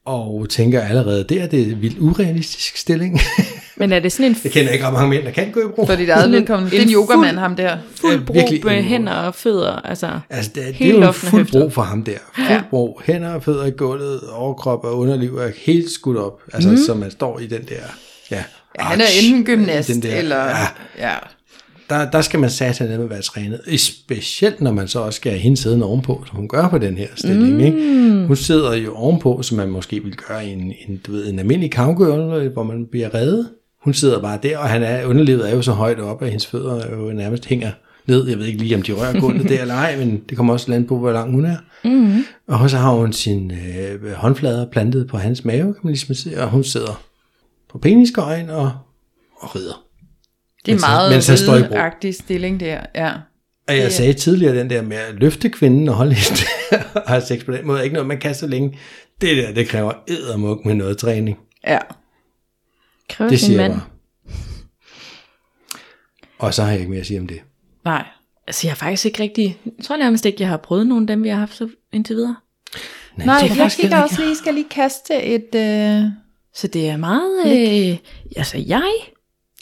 Og 0.06 0.50
tænker 0.50 0.82
allerede 0.82 1.24
der, 1.24 1.48
det 1.48 1.62
er 1.62 1.66
en 1.66 1.82
vildt 1.82 2.00
urealistisk 2.00 2.78
stilling. 2.78 3.20
Men 3.80 3.92
er 3.92 4.00
det 4.00 4.12
sådan 4.12 4.32
en 4.32 4.38
jeg 4.44 4.52
kender 4.52 4.72
ikke 4.72 4.86
ret 4.86 4.94
mange 4.94 5.10
mænd, 5.10 5.24
der 5.26 5.32
kan 5.32 5.52
gå 5.52 5.60
i 5.60 5.64
bro. 5.76 5.86
for 5.86 5.96
dit 5.96 6.10
eget 6.10 6.32
vedkommende. 6.32 6.72
Det 6.72 6.78
er 6.78 6.82
en 6.84 6.88
en 6.90 6.94
yogamand, 6.94 7.38
ham 7.38 7.56
der. 7.56 7.78
fuld 7.96 8.14
Ja, 8.14 8.20
bro 8.26 8.34
virkelig 8.34 8.62
med 8.66 8.82
hænder 8.84 9.14
og 9.14 9.36
fødder? 9.36 9.72
Altså, 9.72 10.10
Altså, 10.30 10.52
det, 10.56 10.64
det 10.66 10.76
Helt 10.76 10.96
er 10.98 11.02
jo 11.02 11.08
en 11.08 11.14
fuld 11.14 11.48
bro 11.52 11.70
for 11.70 11.82
ham 11.82 12.04
der. 12.04 12.12
Fuld 12.36 12.64
bro, 12.70 13.00
hænder 13.06 13.34
og 13.34 13.44
fødder 13.44 13.66
i 13.66 13.72
gulvet, 13.72 14.20
overkrop 14.34 14.84
og 14.84 14.98
underliv 14.98 15.38
er 15.38 15.50
helt 15.66 15.92
skudt 15.92 16.18
op. 16.18 16.40
Altså, 16.54 16.70
mm. 16.70 16.78
så 16.78 16.94
man 16.94 17.12
står 17.12 17.40
i 17.40 17.48
den 17.48 17.62
der... 17.62 17.76
Ja, 18.32 18.44
Ja, 18.80 18.84
han 18.84 19.02
er 19.02 19.06
enten 19.24 19.46
gymnast, 19.46 19.90
den 19.90 20.02
der- 20.02 20.16
eller... 20.16 20.46
Ja, 20.46 20.68
ja. 21.00 21.14
der, 21.90 22.12
der 22.12 22.22
skal 22.22 22.40
man 22.40 22.50
satan 22.50 22.88
ned 22.88 22.98
med 22.98 23.06
at 23.06 23.10
være 23.12 23.22
trænet. 23.22 23.62
Specielt 23.78 24.62
når 24.62 24.72
man 24.72 24.88
så 24.88 25.00
også 25.00 25.18
skal 25.18 25.32
have 25.32 25.42
hende 25.42 25.58
siddende 25.58 25.86
ovenpå, 25.86 26.24
som 26.28 26.36
hun 26.36 26.48
gør 26.48 26.68
på 26.68 26.78
den 26.78 26.98
her 26.98 27.08
stilling. 27.16 27.54
Mm. 27.54 27.60
Ikke? 27.60 28.26
Hun 28.28 28.36
sidder 28.36 28.76
jo 28.76 28.94
ovenpå, 28.96 29.42
som 29.42 29.58
man 29.58 29.70
måske 29.70 30.04
vil 30.04 30.16
gøre 30.16 30.46
i 30.48 30.52
en, 30.52 30.74
en, 30.88 31.02
du 31.08 31.12
ved, 31.12 31.30
en 31.30 31.40
almindelig 31.40 31.72
cowgirl, 31.74 32.48
hvor 32.50 32.64
man 32.64 32.86
bliver 32.92 33.14
reddet. 33.14 33.50
Hun 33.84 33.94
sidder 33.94 34.22
bare 34.22 34.40
der, 34.44 34.58
og 34.58 34.70
han 34.70 34.84
er, 34.84 35.06
underlivet 35.06 35.50
er 35.50 35.56
jo 35.56 35.62
så 35.62 35.72
højt 35.72 36.00
op, 36.00 36.22
at 36.22 36.30
hendes 36.30 36.48
fødder 36.48 36.76
er 36.76 36.96
jo 36.96 37.12
nærmest 37.12 37.46
hænger 37.46 37.72
ned. 38.08 38.28
Jeg 38.28 38.38
ved 38.38 38.46
ikke 38.46 38.60
lige, 38.60 38.76
om 38.76 38.82
de 38.82 38.92
rører 38.92 39.20
gulvet 39.20 39.50
der 39.50 39.62
eller 39.62 39.74
ej, 39.74 39.98
men 39.98 40.24
det 40.30 40.38
kommer 40.38 40.54
også 40.54 40.72
land 40.72 40.88
på, 40.88 40.98
hvor 40.98 41.12
lang 41.12 41.32
hun 41.32 41.46
er. 41.46 41.58
Mm. 41.84 42.24
Og 42.48 42.70
så 42.70 42.78
har 42.78 42.92
hun 42.92 43.14
sin 43.14 43.52
øh, 43.52 44.14
håndflader 44.14 44.66
plantet 44.72 45.08
på 45.08 45.18
hans 45.18 45.46
mave, 45.46 45.74
kan 45.74 45.82
man 45.84 45.92
ligesom 45.92 46.16
se, 46.16 46.42
og 46.42 46.50
hun 46.50 46.64
sidder 46.64 47.04
på 47.70 47.78
penisgøjen 47.78 48.50
og, 48.50 48.72
og 49.40 49.56
rider. 49.56 49.84
Det 50.66 50.72
er 50.72 50.76
Mens 50.76 50.82
meget 50.82 51.12
mens 51.12 51.72
agtig 51.72 52.16
stilling 52.16 52.60
der. 52.60 52.80
Ja. 52.96 53.12
Og 53.68 53.78
jeg 53.78 53.92
sagde 53.92 54.14
tidligere, 54.14 54.56
den 54.56 54.70
der 54.70 54.82
med 54.82 54.98
at 54.98 55.16
løfte 55.16 55.50
kvinden 55.50 55.90
og 55.90 55.96
holde 55.96 56.14
hende 56.14 56.42
og 56.96 57.02
have 57.08 57.22
sex 57.22 57.46
på 57.46 57.52
den 57.52 57.68
måde, 57.68 57.80
er 57.80 57.84
ikke 57.84 57.94
noget, 57.94 58.08
man 58.08 58.20
kan 58.20 58.36
så 58.36 58.48
længe. 58.48 58.78
Det 59.22 59.38
der, 59.38 59.54
det 59.54 59.68
kræver 59.68 59.92
eddermuk 60.08 60.66
med 60.66 60.74
noget 60.74 60.98
træning. 60.98 61.38
ja. 61.68 61.78
Kræver 63.10 63.30
Det 63.30 63.40
sin 63.40 63.48
siger 63.48 63.62
jeg 63.62 63.70
mand. 63.72 63.82
bare. 63.82 63.90
Og 66.48 66.54
så 66.54 66.64
har 66.64 66.70
jeg 66.72 66.80
ikke 66.80 66.92
mere 66.92 67.00
at 67.00 67.06
sige 67.08 67.20
om 67.20 67.28
det. 67.28 67.42
Nej. 67.86 68.06
Altså, 68.48 68.68
jeg 68.68 68.72
har 68.72 68.76
faktisk 68.76 69.06
ikke 69.06 69.24
rigtig... 69.24 69.58
Jeg 69.66 69.86
tror 69.86 69.98
nærmest 69.98 70.26
ikke, 70.26 70.42
jeg 70.42 70.50
har 70.50 70.58
prøvet 70.58 70.88
nogen 70.88 71.04
af 71.04 71.08
dem, 71.08 71.24
vi 71.24 71.30
har 71.30 71.38
haft 71.40 71.56
så 71.56 71.70
indtil 71.94 72.16
videre. 72.16 72.36
Nej, 73.16 73.26
det 73.40 73.44
er 73.44 73.48
jeg 73.48 73.58
faktisk 73.58 73.82
kigger 73.82 74.02
også 74.02 74.22
lige, 74.22 74.36
skal 74.36 74.54
lige 74.54 74.70
kaste 74.70 75.24
et... 75.24 75.56
Øh... 75.56 76.04
Så 76.54 76.68
det 76.68 76.90
er 76.90 76.98
meget... 76.98 77.46
Øh, 77.92 77.98
altså, 78.36 78.58
jeg... 78.68 78.92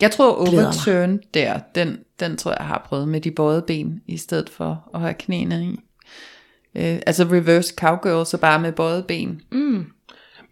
Jeg 0.02 0.12
tror 0.12 0.34
overturn 0.34 1.20
der, 1.34 1.60
den, 1.76 2.00
den 2.20 2.38
tror 2.38 2.56
jeg 2.60 2.68
har 2.68 2.86
prøvet 2.90 3.08
med 3.08 3.22
de 3.22 3.32
bøjede 3.32 3.62
ben, 3.68 4.02
i 4.08 4.18
stedet 4.18 4.50
for 4.50 4.90
at 4.94 5.00
have 5.02 5.14
knæene 5.14 5.64
i. 5.66 5.80
Øh, 6.76 7.00
altså 7.06 7.24
reverse 7.24 7.74
cowgirl, 7.78 8.26
så 8.26 8.38
bare 8.38 8.60
med 8.60 8.72
bøjede 8.72 9.04
ben. 9.08 9.42
Mm, 9.52 9.58
Men 9.60 9.86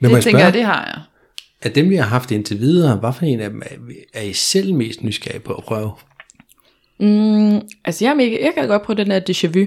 det 0.02 0.10
jeg 0.10 0.12
tænker 0.12 0.22
spørge, 0.30 0.44
jeg, 0.46 0.54
det 0.54 0.64
har 0.64 0.86
jeg. 0.86 1.02
Af 1.66 1.72
dem, 1.72 1.90
vi 1.90 1.96
har 1.96 2.06
haft 2.06 2.32
indtil 2.32 2.60
videre, 2.60 2.96
hvad 2.96 3.14
for 3.14 3.26
en 3.26 3.40
af 3.40 3.50
dem 3.50 3.62
er, 3.66 3.76
er 4.14 4.22
I 4.22 4.34
selv 4.34 4.74
mest 4.74 5.04
nysgerrige 5.04 5.40
på 5.40 5.54
at 5.54 5.64
prøve? 5.64 5.92
Mm, 7.00 7.62
altså 7.86 8.06
jeg, 8.06 8.12
er 8.12 8.16
mega, 8.16 8.38
jeg 8.42 8.52
kan 8.58 8.68
godt 8.68 8.84
prøve 8.84 8.98
den 8.98 9.10
der 9.10 9.20
déjà 9.30 9.60
vu, 9.60 9.66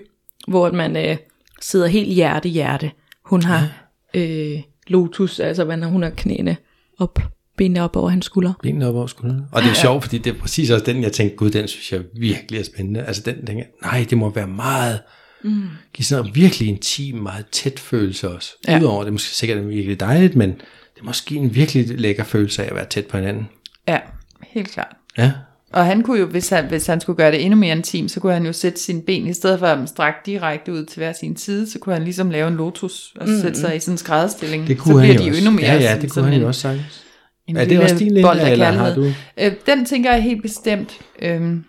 hvor 0.49 0.73
man 0.73 0.97
øh, 0.97 1.17
sidder 1.61 1.87
helt 1.87 2.09
hjerte 2.09 2.49
hjerte. 2.49 2.91
Hun 3.25 3.43
har 3.43 3.91
øh, 4.15 4.59
lotus, 4.87 5.41
altså 5.41 5.65
man, 5.65 5.83
hun 5.83 6.03
har 6.03 6.11
knæene 6.11 6.57
op, 6.99 7.19
benene 7.57 7.83
op 7.83 7.97
over 7.97 8.09
hans 8.09 8.27
skulder. 8.27 8.53
Benene 8.63 8.89
op 8.89 8.95
over 8.95 9.07
skuldrene. 9.07 9.47
Og 9.53 9.63
det 9.63 9.71
er 9.71 9.75
sjovt, 9.75 10.03
fordi 10.03 10.19
det 10.19 10.35
er 10.35 10.39
præcis 10.41 10.71
også 10.71 10.85
den, 10.85 11.03
jeg 11.03 11.13
tænkte, 11.13 11.37
gud, 11.37 11.51
den 11.51 11.69
synes 11.69 11.93
jeg 11.93 12.03
virkelig 12.17 12.61
er 12.61 12.65
spændende. 12.65 13.03
Altså 13.03 13.23
den, 13.23 13.47
den 13.47 13.63
nej, 13.83 14.07
det 14.11 14.19
må 14.19 14.31
være 14.31 14.47
meget, 14.47 15.01
mm. 15.45 15.63
give 15.95 16.07
sådan 16.07 16.27
en 16.27 16.35
virkelig 16.35 16.69
intim, 16.69 17.17
meget 17.17 17.47
tæt 17.53 17.79
følelse 17.79 18.29
også. 18.29 18.55
Ja. 18.69 18.73
Ja. 18.73 18.81
Udover, 18.81 19.01
det 19.01 19.09
er 19.09 19.13
måske 19.13 19.37
sikkert 19.37 19.69
virkelig 19.69 20.01
dejligt, 20.01 20.37
men 20.37 20.61
det 20.99 21.03
er 21.03 21.07
måske 21.07 21.35
en 21.35 21.55
virkelig 21.55 22.01
lækker 22.01 22.25
følelse 22.25 22.63
af 22.65 22.69
at 22.69 22.75
være 22.75 22.85
tæt 22.87 23.07
på 23.07 23.17
hinanden. 23.17 23.49
Ja, 23.89 23.99
helt 24.43 24.69
klart. 24.71 24.97
Ja, 25.19 25.33
Og 25.73 25.87
han 25.87 26.03
kunne 26.03 26.19
jo, 26.21 26.27
hvis 26.27 26.49
han, 26.49 26.65
hvis 26.67 26.87
han 26.87 27.01
skulle 27.01 27.17
gøre 27.17 27.31
det 27.33 27.45
endnu 27.45 27.59
mere 27.59 27.77
intim, 27.77 28.09
så 28.09 28.21
kunne 28.21 28.33
han 28.33 28.47
jo 28.47 28.53
sætte 28.53 28.81
sine 28.81 29.03
ben, 29.03 29.27
i 29.27 29.33
stedet 29.33 29.59
for 29.59 29.67
at 29.67 29.89
strakt 29.89 30.27
direkte 30.27 30.73
ud 30.73 30.85
til 30.85 30.99
hver 31.01 31.13
sin 31.13 31.37
side, 31.37 31.71
så 31.71 31.79
kunne 31.79 31.93
han 31.95 32.05
ligesom 32.05 32.31
lave 32.31 32.49
en 32.49 32.55
lotus, 32.55 33.15
og 33.21 33.29
mm. 33.29 33.41
sætte 33.41 33.61
sig 33.61 33.77
i 33.77 33.81
sådan 33.81 33.95
en 33.95 33.99
skrædderstilling. 33.99 34.67
det 34.67 34.77
så 34.79 34.83
kunne 34.83 34.95
bliver 35.01 35.07
han 35.13 35.19
de 35.19 35.25
jo 35.25 35.31
også. 35.31 35.39
endnu 35.41 35.51
mere 35.61 35.67
ja, 35.67 35.75
ja, 35.75 35.99
det 36.01 36.11
sådan 36.11 36.23
kunne 36.23 36.25
han 36.25 36.33
en- 36.35 36.41
jo 36.41 36.47
også 36.47 36.61
sagtens. 36.61 37.05
en 37.47 37.57
Er 37.57 37.65
det 37.65 37.81
også 37.81 37.97
din 37.99 38.17
af 38.17 38.51
eller 38.53 38.65
har 38.71 38.89
kærlighed. 38.95 39.15
Øh, 39.39 39.53
den 39.67 39.85
tænker 39.85 40.13
jeg 40.13 40.23
helt 40.23 40.43
bestemt 40.43 40.99
øhm, 41.23 41.65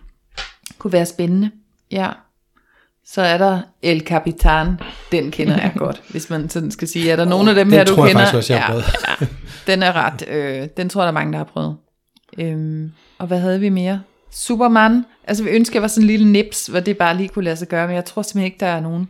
kunne 0.78 0.92
være 0.92 1.06
spændende. 1.06 1.50
Ja. 1.90 2.08
Så 3.12 3.22
er 3.22 3.38
der 3.38 3.60
El 3.82 4.00
Capitan. 4.00 4.80
Den 5.12 5.30
kender 5.30 5.54
jeg 5.54 5.72
godt, 5.76 6.02
hvis 6.10 6.30
man 6.30 6.48
sådan 6.48 6.70
skal 6.70 6.88
sige. 6.88 7.10
Er 7.10 7.16
der 7.16 7.24
nogen 7.24 7.48
af 7.48 7.54
dem 7.54 7.66
den 7.66 7.78
her, 7.78 7.84
du 7.84 7.94
tror 7.94 8.04
jeg 8.04 8.10
kender? 8.10 8.24
faktisk 8.24 8.36
også, 8.36 8.52
jeg 8.52 8.62
har 8.62 8.72
prøvet. 8.72 8.84
ja, 9.20 9.26
den 9.72 9.82
er 9.82 9.92
ret. 9.92 10.28
Øh, 10.28 10.68
den 10.76 10.88
tror 10.88 11.00
jeg, 11.02 11.04
der 11.04 11.12
er 11.12 11.14
mange, 11.20 11.32
der 11.32 11.38
har 11.38 11.44
prøvet. 11.44 11.76
Øhm, 12.38 12.92
og 13.18 13.26
hvad 13.26 13.40
havde 13.40 13.60
vi 13.60 13.68
mere? 13.68 14.02
Superman. 14.30 15.04
Altså 15.24 15.44
vi 15.44 15.50
ønsker, 15.50 15.72
at 15.72 15.74
jeg 15.74 15.82
var 15.82 15.88
sådan 15.88 16.02
en 16.02 16.06
lille 16.06 16.32
nips, 16.32 16.66
hvor 16.66 16.80
det 16.80 16.98
bare 16.98 17.16
lige 17.16 17.28
kunne 17.28 17.44
lade 17.44 17.56
sig 17.56 17.68
gøre, 17.68 17.86
men 17.86 17.96
jeg 17.96 18.04
tror 18.04 18.22
simpelthen 18.22 18.44
ikke, 18.44 18.60
der 18.60 18.66
er 18.66 18.80
nogen, 18.80 19.08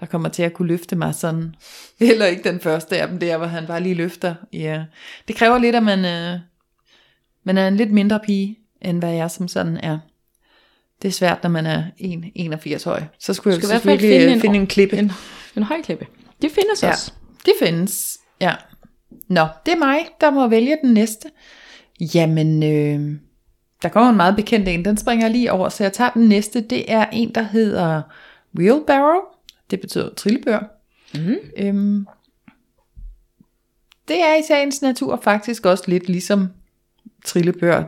der 0.00 0.06
kommer 0.06 0.28
til 0.28 0.42
at 0.42 0.52
kunne 0.52 0.68
løfte 0.68 0.96
mig 0.96 1.14
sådan. 1.14 1.54
Heller 2.00 2.26
ikke 2.26 2.42
den 2.50 2.60
første 2.60 2.98
af 2.98 3.08
dem 3.08 3.18
der, 3.18 3.36
hvor 3.36 3.46
han 3.46 3.66
bare 3.66 3.80
lige 3.80 3.94
løfter. 3.94 4.34
Ja. 4.52 4.84
Det 5.28 5.36
kræver 5.36 5.58
lidt, 5.58 5.76
at 5.76 5.82
man, 5.82 6.04
øh, 6.04 6.38
man 7.44 7.58
er 7.58 7.68
en 7.68 7.76
lidt 7.76 7.92
mindre 7.92 8.20
pige, 8.26 8.58
end 8.82 8.98
hvad 8.98 9.12
jeg 9.12 9.30
som 9.30 9.48
sådan 9.48 9.76
er. 9.82 9.98
Det 11.02 11.08
er 11.08 11.12
svært, 11.12 11.42
når 11.42 11.50
man 11.50 11.66
er 11.66 11.84
1,81 12.00 12.84
høj. 12.84 13.02
Så 13.18 13.34
skulle 13.34 13.54
jeg 13.54 13.62
skal 13.62 13.66
jo 13.66 13.70
i 13.70 13.72
hvert 13.72 13.82
fald 13.82 13.98
selvfølgelig 14.00 14.10
finde 14.20 14.26
en- 14.26 14.32
en, 14.34 14.40
finde 14.40 14.56
en 14.56 14.66
klippe. 14.66 14.96
En, 14.98 15.12
en 15.56 15.62
høj 15.62 15.82
klippe. 15.82 16.06
Det 16.42 16.50
findes 16.50 16.82
Ja. 16.82 16.90
også. 16.90 17.12
Det 17.44 17.52
findes, 17.62 18.18
ja. 18.40 18.54
Nå, 19.28 19.46
det 19.66 19.74
er 19.74 19.78
mig, 19.78 19.98
der 20.20 20.30
må 20.30 20.48
vælge 20.48 20.76
den 20.84 20.94
næste. 20.94 21.30
Jamen, 22.14 22.62
øh, 22.62 23.18
der 23.82 23.88
kommer 23.88 24.10
en 24.10 24.16
meget 24.16 24.36
bekendt 24.36 24.68
en, 24.68 24.84
den 24.84 24.96
springer 24.96 25.24
jeg 25.26 25.32
lige 25.32 25.52
over, 25.52 25.68
så 25.68 25.84
jeg 25.84 25.92
tager 25.92 26.10
den 26.10 26.28
næste. 26.28 26.60
Det 26.60 26.92
er 26.92 27.06
en, 27.12 27.34
der 27.34 27.42
hedder 27.42 28.02
Wheelbarrow. 28.58 29.20
Det 29.70 29.80
betyder 29.80 30.14
trillebør. 30.14 30.58
Mm. 31.14 31.34
Øhm, 31.56 32.06
det 34.08 34.22
er 34.22 34.34
i 34.36 34.42
sagens 34.48 34.82
natur 34.82 35.20
faktisk 35.24 35.66
også 35.66 35.84
lidt 35.86 36.08
ligesom 36.08 36.48
trillebør, 37.24 37.84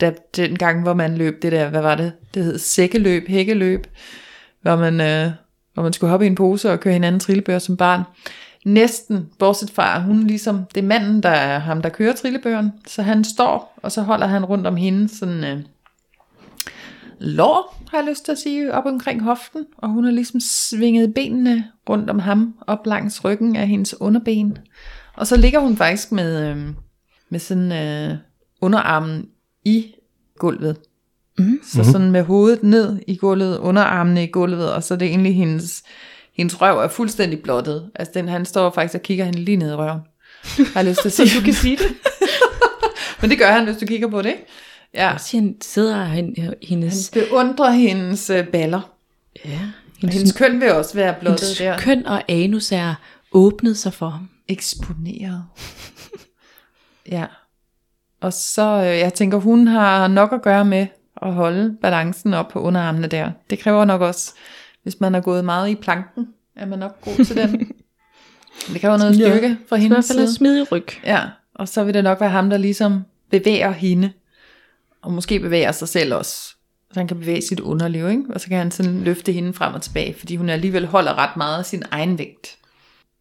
da, 0.00 0.12
den 0.36 0.58
gang, 0.58 0.82
hvor 0.82 0.94
man 0.94 1.18
løb 1.18 1.42
det 1.42 1.52
der, 1.52 1.68
hvad 1.70 1.82
var 1.82 1.94
det? 1.94 2.12
Det 2.34 2.44
hed 2.44 2.58
sækkeløb, 2.58 3.28
hækkeløb, 3.28 3.86
hvor 4.62 4.76
man, 4.76 5.00
øh, 5.00 5.30
hvor 5.74 5.82
man 5.82 5.92
skulle 5.92 6.10
hoppe 6.10 6.26
i 6.26 6.28
en 6.28 6.34
pose 6.34 6.72
og 6.72 6.80
køre 6.80 6.92
hinanden 6.92 7.20
trillebør 7.20 7.58
som 7.58 7.76
barn. 7.76 8.02
Næsten, 8.64 9.28
bortset 9.38 9.70
fra, 9.70 10.00
hun 10.00 10.22
ligesom, 10.26 10.64
det 10.74 10.82
er 10.82 10.86
manden, 10.86 11.22
der 11.22 11.28
er 11.28 11.58
ham, 11.58 11.82
der 11.82 11.88
kører 11.88 12.14
trillebøren, 12.14 12.72
så 12.86 13.02
han 13.02 13.24
står, 13.24 13.78
og 13.82 13.92
så 13.92 14.02
holder 14.02 14.26
han 14.26 14.44
rundt 14.44 14.66
om 14.66 14.76
hende 14.76 15.08
sådan 15.08 15.44
øh, 15.44 15.60
lår, 17.18 17.84
har 17.90 17.98
jeg 17.98 18.08
lyst 18.08 18.24
til 18.24 18.32
at 18.32 18.38
sige, 18.38 18.74
op 18.74 18.86
omkring 18.86 19.22
hoften, 19.22 19.66
og 19.76 19.88
hun 19.88 20.04
har 20.04 20.10
ligesom 20.10 20.40
svinget 20.40 21.14
benene 21.14 21.64
rundt 21.88 22.10
om 22.10 22.18
ham, 22.18 22.54
op 22.66 22.86
langs 22.86 23.24
ryggen 23.24 23.56
af 23.56 23.68
hendes 23.68 24.00
underben. 24.00 24.58
Og 25.16 25.26
så 25.26 25.36
ligger 25.36 25.58
hun 25.58 25.76
faktisk 25.76 26.12
med, 26.12 26.50
øh, 26.50 26.66
med 27.28 27.40
sådan 27.40 27.72
øh, 27.72 28.16
underarmen 28.60 29.28
i 29.68 29.94
gulvet. 30.38 30.76
Mm. 31.38 31.60
Så 31.64 31.84
sådan 31.84 32.10
med 32.10 32.22
hovedet 32.22 32.62
ned 32.62 32.98
i 33.06 33.16
gulvet, 33.16 33.58
underarmene 33.58 34.24
i 34.24 34.26
gulvet, 34.26 34.72
og 34.72 34.82
så 34.84 34.94
er 34.94 34.98
det 34.98 35.08
egentlig 35.08 35.34
hendes, 35.36 35.82
hendes 36.36 36.60
røv 36.60 36.78
er 36.78 36.88
fuldstændig 36.88 37.42
blottet. 37.42 37.90
Altså 37.94 38.12
den, 38.14 38.28
han 38.28 38.44
står 38.44 38.70
faktisk 38.70 38.94
og 38.94 39.02
kigger 39.02 39.24
hende 39.24 39.38
lige 39.44 39.56
ned 39.56 39.70
i 39.70 39.74
røven. 39.74 40.00
Har 40.42 40.80
jeg 40.80 40.84
lyst 40.84 41.00
til 41.00 41.08
at 41.08 41.12
sige. 41.12 41.28
Du 41.40 41.44
kan 41.44 41.54
sige 41.54 41.76
det. 41.76 41.86
Men 43.20 43.30
det 43.30 43.38
gør 43.38 43.46
han, 43.52 43.64
hvis 43.64 43.76
du 43.76 43.86
kigger 43.86 44.08
på 44.08 44.22
det, 44.22 44.28
ikke? 44.28 44.46
Ja. 44.94 45.12
Og 45.14 45.20
så 45.20 45.36
han 45.36 45.56
sidder 45.60 46.04
hen- 46.04 46.34
Han 46.38 46.54
hendes, 46.62 47.10
beundrer 47.14 47.70
hendes 47.70 48.30
øh, 48.30 48.46
baller. 48.48 48.92
ja, 49.44 49.60
Og 50.02 50.08
hendes 50.08 50.32
køn 50.32 50.60
vil 50.60 50.72
også 50.72 50.94
være 50.94 51.14
blottet 51.20 51.40
hendes 51.48 51.58
der. 51.58 51.78
køn 51.78 52.06
og 52.06 52.22
anus 52.28 52.72
er 52.72 52.94
åbnet 53.32 53.78
sig 53.78 53.92
for 53.92 54.08
ham. 54.08 54.28
Eksponeret. 54.48 55.44
ja. 57.16 57.24
Og 58.20 58.32
så, 58.32 58.62
øh, 58.62 58.98
jeg 58.98 59.14
tænker, 59.14 59.38
hun 59.38 59.66
har 59.68 60.08
nok 60.08 60.32
at 60.32 60.42
gøre 60.42 60.64
med 60.64 60.86
at 61.22 61.32
holde 61.34 61.76
balancen 61.82 62.34
op 62.34 62.48
på 62.48 62.60
underarmene 62.60 63.06
der. 63.06 63.30
Det 63.50 63.58
kræver 63.58 63.84
nok 63.84 64.00
også, 64.00 64.34
hvis 64.82 65.00
man 65.00 65.14
har 65.14 65.20
gået 65.20 65.44
meget 65.44 65.68
i 65.68 65.74
planken, 65.74 66.28
er 66.56 66.66
man 66.66 66.78
nok 66.78 67.00
god 67.00 67.24
til 67.24 67.36
den. 67.36 67.72
Det 68.72 68.80
kræver 68.80 68.96
noget 68.96 69.20
Ja. 69.20 69.28
styrke 69.30 69.48
I 69.48 69.56
hvert 69.68 69.80
hendes 69.80 70.08
fald 70.08 70.18
side. 70.18 70.34
smidig 70.34 70.72
ryg. 70.72 70.86
Ja, 71.04 71.20
og 71.54 71.68
så 71.68 71.84
vil 71.84 71.94
det 71.94 72.04
nok 72.04 72.20
være 72.20 72.30
ham, 72.30 72.50
der 72.50 72.56
ligesom 72.56 73.02
bevæger 73.30 73.70
hende, 73.70 74.12
og 75.02 75.12
måske 75.12 75.40
bevæger 75.40 75.72
sig 75.72 75.88
selv 75.88 76.14
også. 76.14 76.54
Så 76.92 77.00
han 77.00 77.08
kan 77.08 77.18
bevæge 77.18 77.42
sit 77.48 77.60
underliv, 77.60 78.08
ikke? 78.08 78.22
og 78.34 78.40
så 78.40 78.48
kan 78.48 78.58
han 78.58 78.70
sådan 78.70 79.00
løfte 79.00 79.32
hende 79.32 79.52
frem 79.52 79.74
og 79.74 79.82
tilbage, 79.82 80.14
fordi 80.18 80.36
hun 80.36 80.48
alligevel 80.48 80.86
holder 80.86 81.18
ret 81.18 81.36
meget 81.36 81.58
af 81.58 81.66
sin 81.66 81.82
egen 81.90 82.18
vægt. 82.18 82.57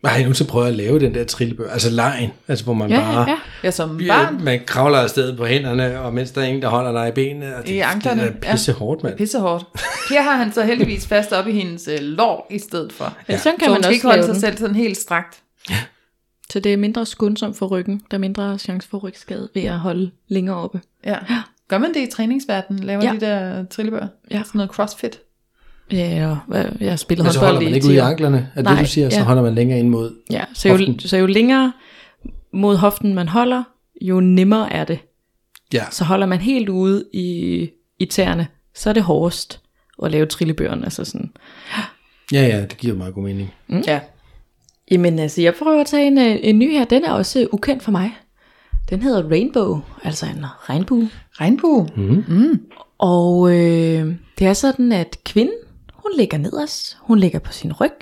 Nej, 0.04 0.24
nu 0.24 0.34
så 0.34 0.48
prøver 0.48 0.66
jeg 0.66 0.72
at 0.74 0.78
lave 0.78 1.00
den 1.00 1.14
der 1.16 1.24
trillebør, 1.24 1.70
altså 1.72 1.90
lejen, 1.90 2.30
altså 2.48 2.64
hvor 2.66 2.74
man 2.74 2.90
Ja, 2.90 3.00
bare... 3.00 3.20
ja, 3.22 3.30
ja. 3.30 3.38
Ja, 3.64 3.72
som 3.72 4.02
Ja, 4.02 4.08
barn. 4.26 4.44
man 4.44 4.60
kravler 4.66 4.98
afsted 5.00 5.38
på 5.38 5.46
hænderne, 5.46 6.00
og 6.00 6.14
mens 6.14 6.32
der 6.32 6.42
er 6.42 6.46
en, 6.46 6.62
der 6.62 6.68
holder 6.68 6.92
dig 6.92 7.08
i 7.08 7.12
benene, 7.12 7.56
og 7.56 7.64
det, 7.68 7.70
I 7.74 7.80
anklerne, 7.80 8.22
det 8.24 8.36
er 8.46 8.52
pisse 8.52 8.72
hårdt, 8.74 9.04
mand. 9.04 9.18
Pissehårdt. 9.18 9.66
Her 10.10 10.22
har 10.22 10.36
han 10.36 10.54
så 10.54 10.64
heldigvis 10.64 11.08
fast 11.08 11.32
op 11.32 11.48
i 11.48 11.52
hendes 11.52 11.88
øh, 11.88 12.00
lår 12.02 12.48
i 12.52 12.60
stedet 12.60 12.94
for. 12.94 13.14
Ja. 13.30 13.38
Sådan 13.38 13.58
kan 13.60 13.66
så 13.66 13.72
man 13.72 13.78
også 13.78 13.90
ikke 13.90 14.06
holde 14.08 14.24
sig 14.24 14.34
den. 14.34 14.42
selv 14.42 14.58
sådan 14.58 14.76
helt 14.76 14.98
strakt. 14.98 15.38
Så 16.52 16.60
det 16.60 16.74
er 16.74 16.78
mindre 16.78 17.06
skundsomt 17.06 17.58
for 17.58 17.66
ryggen. 17.68 18.02
Der 18.12 18.18
er 18.18 18.22
mindre 18.22 18.58
chance 18.60 18.90
for 18.90 18.98
rygskade 18.98 19.50
ved 19.54 19.64
at 19.64 19.80
holde 19.80 20.12
længere 20.28 20.56
oppe. 20.58 20.82
Ja. 21.06 21.18
Gør 21.68 21.78
man 21.78 21.94
det 21.94 22.00
i 22.00 22.12
træningsverdenen? 22.12 22.84
Laver 22.84 23.04
Ja. 23.04 23.12
de 23.14 23.20
der 23.20 23.66
trillebør? 23.66 24.08
Ja. 24.32 24.38
Sådan 24.46 24.52
noget 24.60 24.72
crossfit? 24.72 25.20
Ja, 25.92 26.28
og 26.30 26.38
hvad- 26.48 26.66
jeg 26.80 26.90
har 26.90 26.96
spillet 26.96 27.24
Men 27.26 27.34
så 27.34 27.40
holder 27.40 27.54
håndbold 27.54 27.66
man 27.66 27.74
i 27.74 27.76
ikke 27.76 27.88
ud 27.88 27.92
i 27.92 27.96
10 27.96 28.00
anklerne, 28.00 28.38
er 28.38 28.56
det 28.56 28.64
Nej, 28.64 28.74
det, 28.74 28.82
du 28.82 28.90
siger? 28.90 29.10
Så 29.10 29.18
ja. 29.20 29.24
holder 29.24 29.42
man 29.44 29.56
længere 29.56 29.80
ind 29.80 29.90
mod... 29.90 30.16
Ja, 30.30 30.44
så 30.54 30.68
jo, 30.68 30.74
Hoften. 30.74 31.00
så 31.00 31.18
jo 31.18 31.26
længere 31.26 31.74
mod 32.54 32.76
hoften 32.78 33.14
man 33.16 33.28
holder, 33.28 33.64
jo 34.02 34.20
nemmere 34.20 34.74
er 34.74 34.84
det. 34.84 35.00
Ja, 35.74 35.84
Så 35.92 36.04
holder 36.04 36.26
man 36.28 36.40
helt 36.40 36.70
ude 36.70 37.06
i, 37.14 37.70
i 38.00 38.06
tæerne, 38.06 38.48
så 38.76 38.90
er 38.90 38.94
det 38.94 39.04
hårdest 39.04 39.60
at 40.04 40.12
lave 40.12 40.26
trillebøren. 40.26 40.84
Altså 40.84 41.06
sådan. 41.06 41.32
ja, 42.32 42.42
ja, 42.48 42.62
det 42.62 42.78
giver 42.78 42.96
meget 42.96 43.14
god 43.14 43.24
mening. 43.24 43.54
Mm. 43.68 43.84
Ja. 43.88 44.00
Jamen 44.92 45.20
altså, 45.20 45.42
jeg 45.42 45.54
prøver 45.64 45.82
at 45.82 45.88
tage 45.88 46.08
en, 46.08 46.18
øh, 46.18 46.36
en 46.42 46.60
ny 46.60 46.72
her. 46.72 46.86
Den 46.86 47.04
er 47.06 47.12
også 47.12 47.40
øh, 47.42 47.48
ukendt 47.52 47.84
for 47.84 47.92
mig. 47.92 48.12
Den 48.90 49.02
hedder 49.02 49.30
Rainbow, 49.30 49.80
altså 50.04 50.26
en 50.26 50.46
regnbue. 50.70 51.10
Regnbue. 51.32 51.88
Mm. 51.96 52.24
Mm. 52.28 52.60
Og 52.98 53.50
øh, 53.52 54.16
det 54.40 54.48
er 54.48 54.54
sådan, 54.54 54.92
at 54.92 55.18
kvinden, 55.26 55.56
hun 56.08 56.18
ligger 56.18 56.38
nederst, 56.38 56.98
hun 57.02 57.20
ligger 57.20 57.40
på 57.40 57.52
sin 57.52 57.74
ryg, 57.74 58.00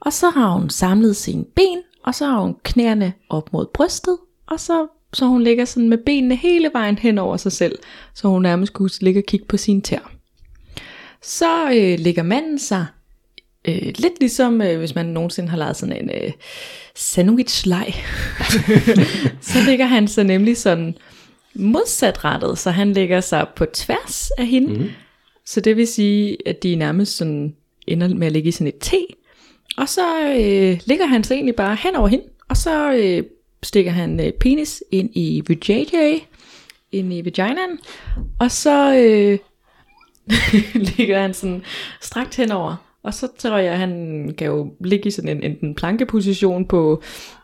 og 0.00 0.12
så 0.12 0.30
har 0.30 0.52
hun 0.52 0.70
samlet 0.70 1.16
sine 1.16 1.44
ben, 1.44 1.78
og 2.04 2.14
så 2.14 2.26
har 2.26 2.40
hun 2.40 2.56
knæerne 2.62 3.12
op 3.28 3.52
mod 3.52 3.66
brystet, 3.74 4.18
og 4.46 4.60
så, 4.60 4.86
så 5.12 5.26
hun 5.26 5.42
ligger 5.42 5.64
sådan 5.64 5.88
med 5.88 5.98
benene 5.98 6.36
hele 6.36 6.70
vejen 6.72 6.98
hen 6.98 7.18
over 7.18 7.36
sig 7.36 7.52
selv, 7.52 7.78
så 8.14 8.28
hun 8.28 8.42
nærmest 8.42 8.72
kunne 8.72 8.90
ligge 9.00 9.20
og 9.20 9.24
kigge 9.24 9.46
på 9.46 9.56
sine 9.56 9.80
tær. 9.80 10.12
Så 11.22 11.70
øh, 11.70 11.98
ligger 11.98 12.22
manden 12.22 12.58
sig 12.58 12.86
øh, 13.68 13.92
lidt 13.98 14.20
ligesom, 14.20 14.62
øh, 14.62 14.78
hvis 14.78 14.94
man 14.94 15.06
nogensinde 15.06 15.48
har 15.48 15.56
lavet 15.56 15.76
sådan 15.76 15.96
en 15.96 16.10
øh, 16.10 16.32
sandwich-leg. 16.94 17.94
så 19.50 19.58
ligger 19.66 19.86
han 19.86 20.08
så 20.08 20.22
nemlig 20.22 20.56
sådan 20.56 20.94
modsatrettet, 21.54 22.58
så 22.58 22.70
han 22.70 22.92
ligger 22.92 23.20
sig 23.20 23.46
på 23.56 23.64
tværs 23.64 24.30
af 24.30 24.46
hende. 24.46 24.78
Mm. 24.78 24.90
Så 25.46 25.60
det 25.60 25.76
vil 25.76 25.86
sige, 25.86 26.36
at 26.46 26.62
de 26.62 26.74
nærmest 26.74 27.16
sådan 27.16 27.54
ender 27.86 28.08
med 28.08 28.26
at 28.26 28.32
ligge 28.32 28.48
i 28.48 28.52
sådan 28.52 28.66
et 28.66 28.78
T. 28.78 28.92
Og 29.76 29.88
så 29.88 30.28
øh, 30.28 30.80
ligger 30.86 31.06
han 31.06 31.24
så 31.24 31.34
egentlig 31.34 31.56
bare 31.56 31.76
hen 31.80 31.96
over 31.96 32.08
hende, 32.08 32.24
og 32.48 32.56
så 32.56 32.92
øh, 32.92 33.22
stikker 33.62 33.90
han 33.90 34.20
øh, 34.20 34.32
penis 34.32 34.84
ind 34.90 35.10
i 35.12 35.42
VJJ, 35.48 35.94
ind 36.92 37.12
i 37.12 37.24
vaginaen, 37.24 37.78
og 38.38 38.50
så 38.50 38.96
øh, 38.96 39.38
ligger 40.96 41.20
han 41.20 41.34
sådan 41.34 41.62
strakt 42.00 42.36
henover. 42.36 42.76
Og 43.02 43.14
så 43.14 43.28
tror 43.38 43.56
jeg, 43.56 43.72
at 43.72 43.78
han 43.78 44.34
kan 44.38 44.46
jo 44.46 44.72
ligge 44.80 45.06
i 45.06 45.10
sådan 45.10 45.36
en 45.36 45.42
enten 45.42 45.74
plankeposition 45.74 46.66
på 46.66 47.02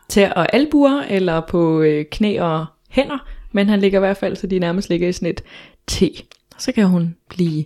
tær 0.09 0.29
og 0.29 0.55
albuer, 0.55 1.01
eller 1.09 1.41
på 1.41 1.81
øh, 1.81 2.05
knæ 2.11 2.39
og 2.39 2.65
hænder, 2.89 3.27
men 3.51 3.69
han 3.69 3.79
ligger 3.79 3.99
i 3.99 4.05
hvert 4.05 4.17
fald, 4.17 4.35
så 4.35 4.47
de 4.47 4.59
nærmest 4.59 4.89
ligger 4.89 5.07
i 5.07 5.11
sådan 5.11 5.29
et 5.29 5.43
T. 5.87 6.03
Så 6.57 6.71
kan 6.71 6.87
hun 6.87 7.15
blive 7.29 7.63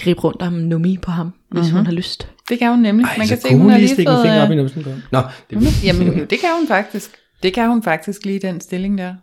gribe 0.00 0.20
rundt 0.20 0.42
om 0.42 0.52
nummi 0.52 0.96
på 1.02 1.10
ham, 1.10 1.32
hvis 1.50 1.60
mm-hmm. 1.60 1.76
hun 1.76 1.86
har 1.86 1.92
lyst. 1.92 2.28
Det 2.48 2.58
kan 2.58 2.70
hun 2.70 2.78
nemlig. 2.78 3.04
Ej, 3.06 3.18
Man 3.18 3.26
så 3.26 3.34
kan 3.34 3.42
se, 3.42 3.48
kunne 3.48 3.60
hun 3.60 3.70
har 3.70 3.78
lige 3.78 3.88
stikke 3.88 4.10
fået... 4.12 4.22
finger 4.22 4.42
op 4.42 4.48
i 4.48 4.52
øh, 4.52 4.56
numsen. 4.58 4.82
på. 4.82 4.90
Nå, 5.12 5.20
det, 5.50 5.84
Jamen, 5.84 6.18
jo, 6.18 6.24
det 6.24 6.38
kan 6.40 6.50
hun 6.58 6.66
faktisk. 6.68 7.10
Det 7.42 7.54
kan 7.54 7.68
hun 7.68 7.82
faktisk 7.82 8.24
lige 8.24 8.38
den 8.38 8.60
stilling 8.60 8.98
der. 8.98 9.14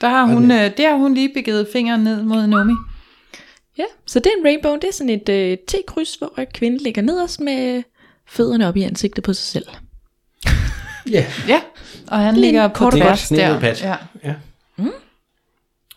Der 0.00 0.08
har 0.08 0.24
hun, 0.24 0.44
Okay. 0.44 0.70
øh, 0.70 0.76
der 0.76 0.90
har 0.90 0.96
hun 0.96 1.14
lige 1.14 1.30
begivet 1.34 1.68
fingeren 1.72 2.00
ned 2.04 2.22
mod 2.22 2.46
Nomi. 2.46 2.72
Ja, 3.78 3.84
så 4.06 4.18
det 4.18 4.26
er 4.26 4.38
en 4.38 4.44
rainbow, 4.44 4.74
det 4.74 4.84
er 4.84 4.92
sådan 4.92 5.10
et 5.10 5.28
øh, 5.28 5.56
T-kryds, 5.70 6.18
hvor 6.18 6.38
kvinden 6.54 6.80
ligger 6.80 7.02
nederst 7.02 7.40
med 7.40 7.82
fødderne 8.28 8.68
op 8.68 8.76
i 8.76 8.82
ansigtet 8.82 9.24
på 9.24 9.32
sig 9.32 9.44
selv. 9.44 9.66
ja, 11.10 11.24
Ja, 11.48 11.60
og 12.08 12.18
han 12.18 12.36
ligger 12.36 12.68
på 12.68 12.74
kort 12.74 12.92
tværs 12.92 13.28
der. 13.28 13.60
pat. 13.60 13.82
Ja. 13.82 13.96
ja. 14.24 14.34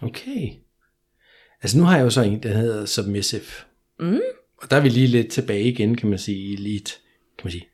Okay. 0.02 0.50
Altså 1.64 1.78
nu 1.78 1.84
har 1.84 1.96
jeg 1.98 2.04
jo 2.04 2.10
så 2.10 2.22
en, 2.22 2.44
der 2.44 2.50
hedder 2.58 2.86
Submissive. 2.86 3.42
Mm. 4.00 4.20
Og 4.62 4.72
der 4.72 4.78
er 4.78 4.82
vi 4.82 4.90
lige 4.90 5.08
lidt 5.08 5.28
tilbage 5.28 5.64
igen, 5.64 5.96
kan 5.96 6.10
man 6.10 6.20
sige, 6.20 6.54
i 6.54 6.56
lidt, 6.56 6.98
kan 7.38 7.46
man 7.46 7.52
sige, 7.52 7.68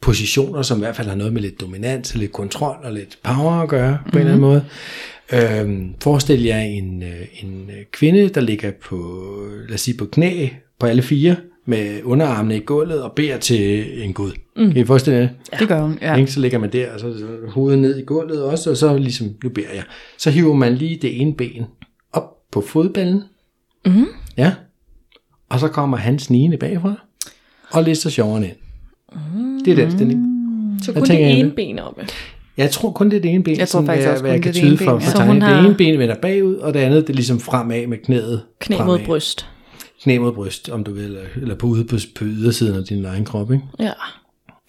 positioner, 0.00 0.62
som 0.62 0.78
i 0.78 0.80
hvert 0.80 0.96
fald 0.96 1.08
har 1.08 1.14
noget 1.14 1.32
med 1.32 1.42
lidt 1.42 1.60
dominans, 1.60 2.14
lidt 2.14 2.32
kontrol 2.32 2.76
og 2.84 2.92
lidt 2.92 3.18
power 3.22 3.52
at 3.52 3.68
gøre, 3.68 3.98
på 4.04 4.10
mm. 4.12 4.18
en 4.18 4.20
eller 4.20 4.32
anden 4.32 4.40
måde. 4.40 4.64
Øhm, 5.32 5.94
forestil 6.00 6.42
jer 6.42 6.60
en, 6.60 7.02
øh, 7.02 7.42
en 7.42 7.70
øh, 7.70 7.84
kvinde, 7.92 8.28
der 8.28 8.40
ligger 8.40 8.70
på, 8.70 9.22
lad 9.68 9.74
os 9.74 9.80
sige, 9.80 9.96
på 9.96 10.04
knæ 10.04 10.48
på 10.78 10.86
alle 10.86 11.02
fire, 11.02 11.36
med 11.66 12.02
underarmene 12.04 12.56
i 12.56 12.60
gulvet 12.60 13.02
og 13.02 13.12
beder 13.12 13.38
til 13.38 13.86
en 14.04 14.12
gud. 14.12 14.32
Mm. 14.56 14.72
Kan 14.72 14.82
I 14.82 14.84
forestille 14.84 15.18
jer 15.18 15.28
det? 15.50 15.60
Det 15.60 15.68
gør 15.68 15.82
hun, 15.82 15.98
ja. 16.02 16.12
Ja. 16.12 16.18
Ikke? 16.18 16.32
Så 16.32 16.40
ligger 16.40 16.58
man 16.58 16.72
der, 16.72 16.92
og 16.92 17.00
så 17.00 17.18
så 17.18 17.26
hovedet 17.48 17.78
ned 17.78 17.98
i 17.98 18.02
gulvet 18.02 18.42
også, 18.42 18.70
og 18.70 18.76
så 18.76 18.98
ligesom, 18.98 19.28
nu 19.44 19.50
beder 19.50 19.72
jeg. 19.74 19.82
Så 20.18 20.30
hiver 20.30 20.54
man 20.54 20.74
lige 20.74 20.98
det 21.02 21.20
ene 21.20 21.34
ben 21.34 21.64
op 22.12 22.50
på 22.52 22.60
fodballen. 22.60 23.22
Mm. 23.86 24.06
Ja. 24.36 24.52
Og 25.48 25.60
så 25.60 25.68
kommer 25.68 25.96
han 25.96 26.18
snigende 26.18 26.56
bagfra, 26.56 26.94
og 27.70 27.82
lister 27.82 28.10
sjoveren 28.10 28.44
ind. 28.44 28.56
Mm. 29.34 29.64
Det 29.64 29.72
er 29.72 29.76
den 29.76 29.90
stilling. 29.92 30.22
Så 30.82 30.92
kun 30.92 31.02
det 31.02 31.30
ene 31.38 31.48
det? 31.48 31.56
ben 31.56 31.78
oppe. 31.78 32.06
Jeg 32.56 32.70
tror 32.70 32.90
kun 32.92 33.10
det 33.10 33.16
er 33.16 33.20
det 33.20 33.30
ene 33.30 33.42
ben, 33.44 33.58
Jeg 33.58 33.68
tror 33.68 33.84
faktisk 33.84 34.08
også 34.08 34.22
hvad 34.22 34.30
kun 34.30 34.34
jeg 34.34 34.42
kan 34.42 34.52
det 34.54 34.58
er 34.60 34.62
det 34.68 34.78
tyde 34.78 34.84
ene 34.84 34.90
for, 34.90 34.98
ben, 34.98 35.06
for. 35.08 35.16
Så 35.16 35.24
hun 35.24 35.34
Det 35.36 35.42
har- 35.42 35.64
ene 35.66 35.74
ben 35.74 35.98
vender 35.98 36.14
bagud, 36.22 36.54
og 36.54 36.74
det 36.74 36.80
andet 36.80 37.06
det 37.06 37.12
er 37.12 37.14
ligesom 37.14 37.40
fremad 37.40 37.86
med 37.86 37.98
knæet. 37.98 38.42
Knæ 38.60 38.76
fremad. 38.76 38.98
mod 38.98 39.06
bryst. 39.06 39.46
Knæ 40.02 40.18
mod 40.18 40.32
bryst, 40.32 40.68
om 40.68 40.84
du 40.84 40.92
vil, 40.92 41.04
eller, 41.04 41.20
eller 41.36 41.54
på 41.54 41.66
ude 41.66 41.84
på, 41.84 41.96
på 42.18 42.24
ydersiden 42.24 42.76
af 42.76 42.84
din 42.84 43.04
egen 43.04 43.24
krop, 43.24 43.52
ikke? 43.52 43.64
Ja. 43.80 43.92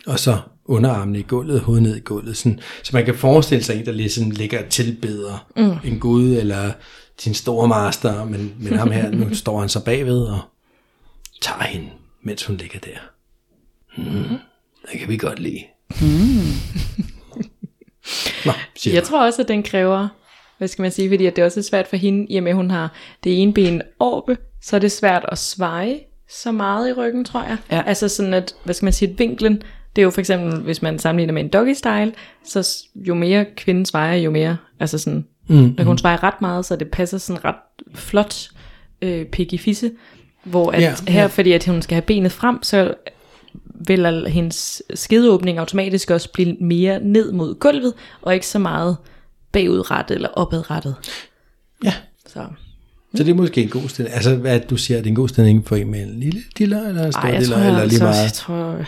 og 0.07 0.19
så 0.19 0.37
underarmene 0.65 1.19
i 1.19 1.21
gulvet, 1.27 1.59
hovedet 1.59 1.83
ned 1.83 1.95
i 1.95 1.99
gulvet. 1.99 2.37
Sådan, 2.37 2.59
så 2.83 2.89
man 2.93 3.05
kan 3.05 3.15
forestille 3.15 3.63
sig 3.63 3.79
en, 3.79 3.85
der 3.85 3.91
ligesom 3.91 4.31
ligger 4.31 4.59
og 4.63 4.69
tilbeder 4.69 5.45
mm. 5.57 5.91
en 5.91 5.99
gud, 5.99 6.37
eller 6.37 6.71
sin 7.19 7.33
store 7.33 7.67
master, 7.67 8.25
men, 8.25 8.53
men 8.59 8.73
ham 8.73 8.91
her, 8.91 9.11
nu 9.11 9.35
står 9.35 9.59
han 9.59 9.69
så 9.69 9.83
bagved 9.83 10.21
og 10.21 10.39
tager 11.41 11.63
hende, 11.63 11.89
mens 12.21 12.45
hun 12.45 12.57
ligger 12.57 12.79
der. 12.79 12.97
Mm. 13.97 14.37
Det 14.91 14.99
kan 14.99 15.09
vi 15.09 15.17
godt 15.17 15.39
lide. 15.39 15.63
Mm. 16.01 16.07
Nå, 18.45 18.51
siger 18.75 18.93
Jeg 18.93 19.03
tror 19.03 19.25
også, 19.25 19.41
at 19.41 19.47
den 19.47 19.63
kræver, 19.63 20.07
hvad 20.57 20.67
skal 20.67 20.81
man 20.81 20.91
sige, 20.91 21.09
fordi 21.09 21.25
at 21.25 21.35
det 21.35 21.43
også 21.43 21.59
er 21.59 21.63
svært 21.63 21.87
for 21.87 21.95
hende, 21.95 22.27
i 22.29 22.37
og 22.37 22.43
med 22.43 22.51
at 22.51 22.55
hun 22.55 22.71
har 22.71 22.93
det 23.23 23.41
ene 23.41 23.53
ben 23.53 23.81
oppe, 23.99 24.37
så 24.61 24.75
er 24.75 24.79
det 24.79 24.91
svært 24.91 25.25
at 25.31 25.37
sveje 25.37 25.99
så 26.29 26.51
meget 26.51 26.89
i 26.89 26.93
ryggen, 26.93 27.25
tror 27.25 27.43
jeg. 27.43 27.57
Ja. 27.71 27.83
Altså 27.85 28.09
sådan 28.09 28.33
at, 28.33 28.55
hvad 28.63 28.73
skal 28.73 28.85
man 28.85 28.93
sige, 28.93 29.11
at 29.11 29.19
vinklen, 29.19 29.61
det 29.95 30.01
er 30.01 30.03
jo 30.03 30.09
for 30.09 30.19
eksempel, 30.19 30.59
hvis 30.59 30.81
man 30.81 30.99
sammenligner 30.99 31.33
med 31.33 31.41
en 31.41 31.49
doggy 31.49 31.73
style, 31.73 32.13
så 32.45 32.85
jo 32.95 33.13
mere 33.13 33.45
kvinden 33.57 33.85
svejer, 33.85 34.15
jo 34.15 34.31
mere, 34.31 34.57
altså 34.79 34.97
sådan, 34.97 35.25
mm, 35.47 35.73
når 35.77 35.83
hun 35.83 35.97
svejer 35.97 36.23
ret 36.23 36.41
meget, 36.41 36.65
så 36.65 36.75
det 36.75 36.91
passer 36.91 37.17
sådan 37.17 37.45
ret 37.45 37.55
flot 37.95 38.49
øh, 39.01 39.25
pik 39.25 39.53
i 39.53 39.57
fisse, 39.57 39.91
hvor 40.49 40.71
at 40.71 40.81
Ja, 40.81 40.93
ja, 41.07 41.11
her, 41.11 41.27
fordi 41.27 41.51
at 41.51 41.65
hun 41.65 41.81
skal 41.81 41.95
have 41.95 42.01
benet 42.01 42.31
frem, 42.31 42.63
så 42.63 42.93
vil 43.87 44.05
al- 44.05 44.27
hendes 44.27 44.83
skedeåbning 44.93 45.57
automatisk 45.59 46.11
også 46.11 46.31
blive 46.31 46.55
mere 46.61 46.99
ned 46.99 47.31
mod 47.31 47.55
gulvet, 47.59 47.93
og 48.21 48.33
ikke 48.33 48.47
så 48.47 48.59
meget 48.59 48.97
bagudrettet 49.51 50.15
eller 50.15 50.29
opadrettet. 50.29 50.95
Ja, 51.83 51.93
Så 52.27 52.45
så 53.15 53.23
det 53.23 53.29
er 53.31 53.35
måske 53.35 53.63
en 53.63 53.69
god 53.69 53.89
stilling. 53.89 54.15
Altså, 54.15 54.35
hvad 54.35 54.59
det, 54.59 54.69
du 54.69 54.77
siger, 54.77 54.97
er 54.97 55.01
det 55.01 55.09
en 55.09 55.15
god 55.15 55.27
stilling 55.29 55.67
for 55.67 55.75
en 55.75 55.91
med 55.91 56.01
en 56.03 56.19
lille 56.19 56.41
diller, 56.57 56.87
eller 56.87 57.05
en 57.05 57.11
stor 57.11 57.21
Ej, 57.21 57.29
jeg 57.29 57.39
diller, 57.41 57.55
tror, 57.57 57.65
eller 57.65 57.85
lige 57.85 58.03
altså, 58.03 58.03
meget? 58.03 58.23
jeg 58.23 58.33
tror, 58.33 58.85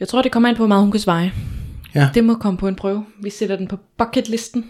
jeg 0.00 0.08
tror, 0.08 0.22
det 0.22 0.32
kommer 0.32 0.48
an 0.48 0.54
på, 0.54 0.58
hvor 0.58 0.66
meget 0.66 0.82
hun 0.82 0.90
kan 0.90 1.00
sveje. 1.00 1.32
Ja. 1.94 2.08
Det 2.14 2.24
må 2.24 2.34
komme 2.34 2.58
på 2.58 2.68
en 2.68 2.74
prøve. 2.74 3.04
Vi 3.22 3.30
sætter 3.30 3.56
den 3.56 3.66
på 3.68 3.76
bucketlisten. 3.98 4.64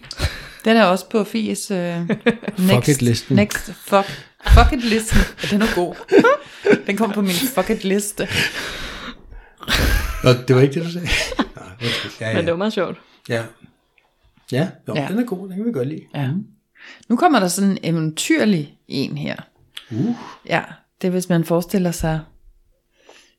Den 0.65 0.77
er 0.77 0.85
også 0.85 1.09
på 1.09 1.25
Fies 1.25 1.71
uh, 1.71 1.77
next, 2.59 3.31
next 3.31 3.73
fuck, 3.87 4.27
fuck 4.49 4.73
it 4.73 4.85
listen. 4.85 5.19
Ja, 5.43 5.49
den 5.49 5.63
er 5.63 5.75
god. 5.75 5.95
Den 6.87 6.97
kom 6.97 7.13
på 7.13 7.21
min 7.23 7.31
fuck 7.55 7.71
it 7.71 7.85
liste. 7.85 8.29
Nå, 10.25 10.31
det 10.49 10.57
var 10.57 10.63
ikke 10.63 10.75
det, 10.75 10.85
du 10.85 10.91
sagde? 10.93 11.07
Nej, 11.39 11.67
undskyld. 11.83 12.13
ja, 12.21 12.29
ja. 12.29 12.35
Men 12.35 12.45
det 12.45 12.51
var 12.53 12.59
meget 12.59 12.73
sjovt. 12.73 12.97
Ja. 13.29 13.43
Ja, 14.53 14.69
jo, 14.89 14.95
Ja. 14.95 15.03
ja, 15.03 15.09
den 15.09 15.19
er 15.19 15.25
god, 15.25 15.49
den 15.49 15.57
kan 15.57 15.67
vi 15.67 15.73
godt 15.73 15.89
lide. 15.89 16.03
Ja. 16.15 16.29
Nu 17.09 17.17
kommer 17.17 17.41
der 17.41 17.49
sådan 17.49 17.71
en 17.71 17.79
eventyrlig 17.83 18.75
en 18.89 19.19
her. 19.19 19.37
Uh. 19.91 20.15
Ja, 20.49 20.63
det 21.03 21.07
er 21.09 21.13
hvis 21.13 21.29
man 21.29 21.45
forestiller 21.45 21.91
sig 21.91 22.21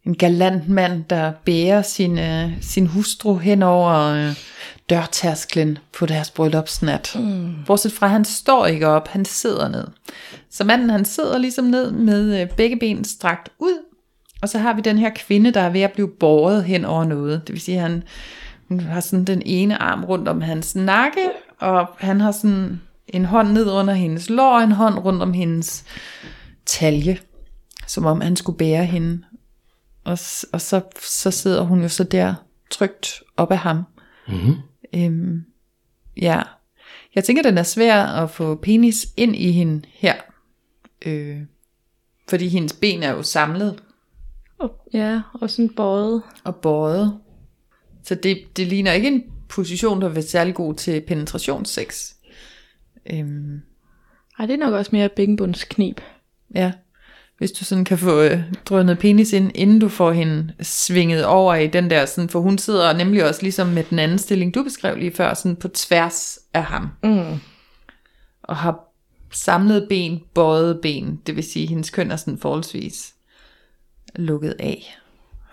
en 0.05 0.15
galant 0.15 0.69
mand, 0.69 1.03
der 1.09 1.31
bærer 1.45 1.81
sin, 1.81 2.19
øh, 2.19 2.51
sin 2.61 2.87
hustru 2.87 3.37
hen 3.37 3.63
over 3.63 3.93
øh, 3.93 4.35
dørtærsklen 4.89 5.77
på 5.97 6.05
deres 6.05 6.31
bryllupsnat. 6.31 7.15
Mm. 7.19 7.53
Bortset 7.67 7.91
fra, 7.91 8.05
at 8.05 8.11
han 8.11 8.25
står 8.25 8.65
ikke 8.65 8.87
op, 8.87 9.07
han 9.07 9.25
sidder 9.25 9.69
ned. 9.69 9.87
Så 10.49 10.63
manden 10.63 10.89
han 10.89 11.05
sidder 11.05 11.37
ligesom 11.37 11.65
ned 11.65 11.91
med 11.91 12.41
øh, 12.41 12.49
begge 12.49 12.79
ben 12.79 13.03
strakt 13.03 13.49
ud, 13.59 13.77
og 14.41 14.49
så 14.49 14.59
har 14.59 14.73
vi 14.73 14.81
den 14.81 14.97
her 14.97 15.09
kvinde, 15.15 15.51
der 15.51 15.61
er 15.61 15.69
ved 15.69 15.81
at 15.81 15.91
blive 15.91 16.09
båret 16.19 16.63
hen 16.63 16.85
over 16.85 17.05
noget. 17.05 17.47
Det 17.47 17.53
vil 17.53 17.61
sige, 17.61 17.75
at 17.75 17.81
han 17.81 18.03
hun 18.67 18.79
har 18.79 18.99
sådan 18.99 19.25
den 19.25 19.41
ene 19.45 19.81
arm 19.81 20.03
rundt 20.03 20.27
om 20.27 20.41
hans 20.41 20.75
nakke, 20.75 21.29
og 21.59 21.87
han 21.97 22.21
har 22.21 22.31
sådan 22.31 22.81
en 23.07 23.25
hånd 23.25 23.51
ned 23.51 23.71
under 23.71 23.93
hendes 23.93 24.29
lår, 24.29 24.57
og 24.57 24.63
en 24.63 24.71
hånd 24.71 24.99
rundt 24.99 25.21
om 25.21 25.33
hendes 25.33 25.85
talje, 26.65 27.17
som 27.87 28.05
om 28.05 28.21
han 28.21 28.35
skulle 28.35 28.57
bære 28.57 28.85
hende. 28.85 29.23
Og, 30.05 30.17
og 30.53 30.61
så, 30.61 30.81
så 31.01 31.31
sidder 31.31 31.61
hun 31.61 31.81
jo 31.81 31.87
så 31.89 32.03
der 32.03 32.35
trygt 32.71 33.23
op 33.37 33.51
af 33.51 33.57
ham. 33.57 33.83
Mm-hmm. 34.27 34.55
Øhm, 34.95 35.45
ja, 36.17 36.41
jeg 37.15 37.23
tænker, 37.23 37.43
den 37.43 37.57
er 37.57 37.63
svær 37.63 38.03
at 38.03 38.29
få 38.29 38.55
penis 38.55 39.07
ind 39.17 39.35
i 39.35 39.51
hende 39.51 39.81
her. 39.93 40.15
Øh, 41.05 41.37
fordi 42.29 42.47
hendes 42.47 42.73
ben 42.73 43.03
er 43.03 43.11
jo 43.11 43.23
samlet 43.23 43.83
Ja, 44.93 45.21
og 45.33 45.49
sådan 45.49 45.69
bøjet. 45.69 46.21
og 46.43 46.55
båret. 46.55 47.19
Så 48.03 48.15
det, 48.15 48.57
det 48.57 48.67
ligner 48.67 48.91
ikke 48.91 49.07
en 49.07 49.23
position, 49.49 50.01
der 50.01 50.07
vil 50.07 50.15
være 50.15 50.23
særlig 50.23 50.55
god 50.55 50.73
til 50.75 51.01
penetrationssex. 51.01 52.13
Øhm, 53.11 53.61
Ej, 54.39 54.45
det 54.45 54.53
er 54.53 54.57
nok 54.57 54.73
også 54.73 54.89
mere 54.93 55.09
bækkenbundsknib. 55.09 55.99
ja. 56.55 56.71
Hvis 57.37 57.51
du 57.51 57.65
sådan 57.65 57.85
kan 57.85 57.97
få 57.97 58.21
øh, 58.21 58.39
drønet 58.65 58.99
penis 58.99 59.33
ind, 59.33 59.51
inden 59.55 59.79
du 59.79 59.89
får 59.89 60.11
hende 60.11 60.53
svinget 60.61 61.25
over 61.25 61.55
i 61.55 61.67
den 61.67 61.89
der, 61.89 62.05
sådan, 62.05 62.29
for 62.29 62.39
hun 62.39 62.57
sidder 62.57 62.93
nemlig 62.93 63.25
også 63.25 63.41
ligesom 63.41 63.67
med 63.67 63.83
den 63.83 63.99
anden 63.99 64.17
stilling, 64.17 64.55
du 64.55 64.63
beskrev 64.63 64.97
lige 64.97 65.15
før, 65.15 65.33
sådan 65.33 65.55
på 65.55 65.67
tværs 65.67 66.39
af 66.53 66.63
ham. 66.63 66.89
Mm. 67.03 67.39
Og 68.43 68.55
har 68.55 68.79
samlet 69.31 69.85
ben, 69.89 70.21
bøjet 70.33 70.79
ben, 70.81 71.19
det 71.27 71.35
vil 71.35 71.43
sige, 71.43 71.63
at 71.63 71.69
hendes 71.69 71.89
køn 71.89 72.11
er 72.11 72.15
sådan 72.15 72.37
forholdsvis 72.37 73.13
lukket 74.15 74.55
af, 74.59 74.97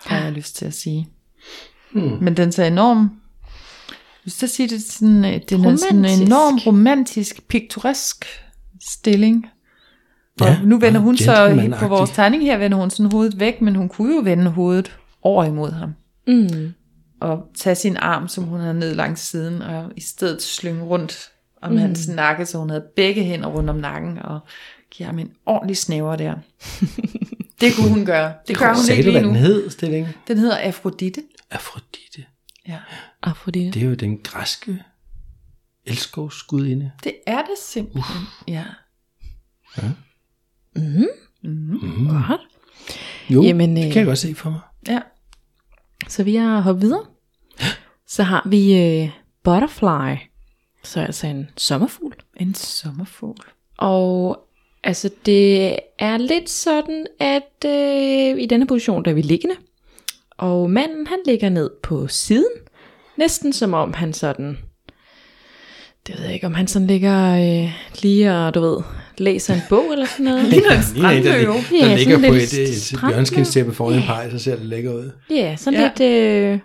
har 0.04 0.18
jeg 0.24 0.32
lyst 0.32 0.56
til 0.56 0.64
at 0.64 0.74
sige. 0.74 1.08
Hmm. 1.92 2.18
Men 2.20 2.36
den 2.36 2.52
ser 2.52 2.64
enorm, 2.64 3.10
hvis 4.22 4.42
jeg 4.42 4.50
sige 4.50 4.68
det, 4.68 4.76
er 4.76 4.90
sådan, 4.90 5.24
øh, 5.24 5.40
den 5.48 5.64
er 5.64 5.76
sådan 5.76 5.96
en 5.96 6.04
Romantisk. 6.04 6.22
enorm 6.22 6.58
romantisk, 6.66 7.48
piktoresk 7.48 8.24
stilling. 8.80 9.46
Og 10.40 10.46
Ja, 10.46 10.58
nu 10.64 10.78
vender 10.78 11.00
hun 11.00 11.16
så, 11.16 11.74
på 11.78 11.88
vores 11.88 12.10
tegning 12.10 12.42
her, 12.42 12.58
vender 12.58 12.78
hun 12.78 12.90
sådan 12.90 13.12
hovedet 13.12 13.40
væk, 13.40 13.60
men 13.60 13.76
hun 13.76 13.88
kunne 13.88 14.14
jo 14.14 14.20
vende 14.20 14.50
hovedet 14.50 14.96
over 15.22 15.44
imod 15.44 15.70
ham. 15.70 15.94
Mm. 16.26 16.74
Og 17.20 17.46
tage 17.54 17.74
sin 17.74 17.96
arm, 17.96 18.28
som 18.28 18.44
hun 18.44 18.60
havde 18.60 18.74
ned 18.74 18.94
langs 18.94 19.20
siden, 19.20 19.62
og 19.62 19.92
i 19.96 20.00
stedet 20.00 20.42
slynge 20.42 20.82
rundt 20.82 21.30
om 21.62 21.72
mm. 21.72 21.78
hans 21.78 22.08
nakke, 22.08 22.46
så 22.46 22.58
hun 22.58 22.70
havde 22.70 22.84
begge 22.96 23.24
hænder 23.24 23.48
rundt 23.48 23.70
om 23.70 23.76
nakken, 23.76 24.18
og 24.18 24.40
give 24.90 25.06
ham 25.06 25.18
en 25.18 25.30
ordentlig 25.46 25.76
snæver 25.76 26.16
der. 26.16 26.34
det 27.60 27.72
kunne 27.76 27.88
hun 27.88 28.06
gøre. 28.06 28.34
Det 28.48 28.58
gør 28.58 28.74
hun 28.74 28.84
ikke 28.90 29.10
lige 29.10 29.18
den 29.18 29.26
nu. 29.26 29.32
hed, 29.32 29.70
stilling? 29.70 30.08
Den 30.28 30.38
hedder 30.38 30.56
Afrodite. 30.56 31.22
Afrodite. 31.50 32.24
Ja. 32.68 32.78
Afrodite. 33.22 33.70
Det 33.70 33.82
er 33.82 33.88
jo 33.88 33.94
den 33.94 34.18
græske 34.18 34.82
elskovsgudinde. 35.86 36.90
Det 37.04 37.14
er 37.26 37.38
det 37.42 37.58
simpelthen. 37.62 38.22
Ja. 38.48 38.64
Godt. 42.08 42.40
Jo, 43.30 43.42
Jamen, 43.42 43.76
det 43.76 43.86
øh, 43.86 43.92
kan 43.92 43.98
jeg 44.00 44.06
godt 44.06 44.18
se 44.18 44.34
for 44.34 44.50
mig. 44.50 44.60
ja. 44.88 45.00
Så 46.08 46.24
vi 46.24 46.34
har 46.34 46.60
hoppet 46.60 46.82
videre. 46.82 47.04
Så 48.06 48.22
har 48.22 48.42
vi 48.48 48.76
øh, 48.82 49.08
Butterfly. 49.44 50.16
Så 50.84 51.00
altså 51.00 51.26
en 51.26 51.48
sommerfugl. 51.56 52.14
En 52.36 52.54
sommerfugl. 52.54 53.46
Og 53.78 54.38
altså 54.84 55.10
det 55.26 55.78
er 55.98 56.16
lidt 56.16 56.50
sådan, 56.50 57.06
at 57.20 57.64
øh, 57.66 58.42
i 58.42 58.46
denne 58.46 58.66
position 58.66 59.04
der 59.04 59.10
er 59.10 59.14
vi 59.14 59.22
liggende. 59.22 59.54
Og 60.38 60.70
manden 60.70 61.06
han 61.06 61.18
ligger 61.26 61.48
ned 61.48 61.70
på 61.82 62.08
siden. 62.08 62.52
Næsten 63.16 63.52
som 63.52 63.74
om 63.74 63.92
han 63.94 64.12
sådan... 64.12 64.58
Det 66.06 66.14
ved 66.18 66.24
jeg 66.24 66.34
ikke, 66.34 66.46
om 66.46 66.54
han 66.54 66.66
sådan 66.66 66.88
ligger 66.88 67.34
øh, 67.64 67.72
lige 68.02 68.32
og 68.34 68.54
du 68.54 68.60
ved, 68.60 68.78
læser 69.18 69.54
en 69.54 69.60
bog 69.68 69.92
eller 69.92 70.06
sådan 70.06 70.24
noget. 70.24 70.44
Ligner 70.52 70.70
en 70.70 71.16
en, 71.18 71.24
der, 71.24 71.32
der 71.44 71.62
Ja, 71.88 71.94
ligger 71.96 72.16
på 72.28 72.34
lidt 72.34 72.52
et, 72.54 72.62
et 72.68 72.80
strandløve. 72.82 73.12
bjørnskindstæppe 73.14 73.72
foran 73.74 73.94
en 73.98 74.02
pej, 74.02 74.30
så 74.30 74.38
ser 74.38 74.56
det 74.56 74.64
lækker 74.66 74.92
ud. 74.94 75.10
Ja, 75.30 75.56
sådan 75.56 75.80
Ja. 75.80 75.90
ja. 76.04 76.06
lidt, 76.44 76.52
øh, 76.54 76.58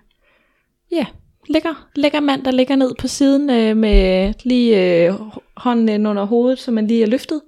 ja, 0.92 1.06
lækker, 1.50 1.88
lækker 1.96 2.20
mand, 2.20 2.44
der 2.46 2.52
ligger 2.52 2.76
ned 2.76 2.92
på 3.00 3.08
siden 3.08 3.50
øh, 3.50 3.78
med 3.78 4.34
lige 4.44 5.06
øh, 5.08 5.14
hånden 5.58 6.06
under 6.06 6.26
hovedet, 6.26 6.60
så 6.60 6.72
man 6.72 6.88
lige 6.88 7.04
er 7.04 7.08
løftet. 7.08 7.42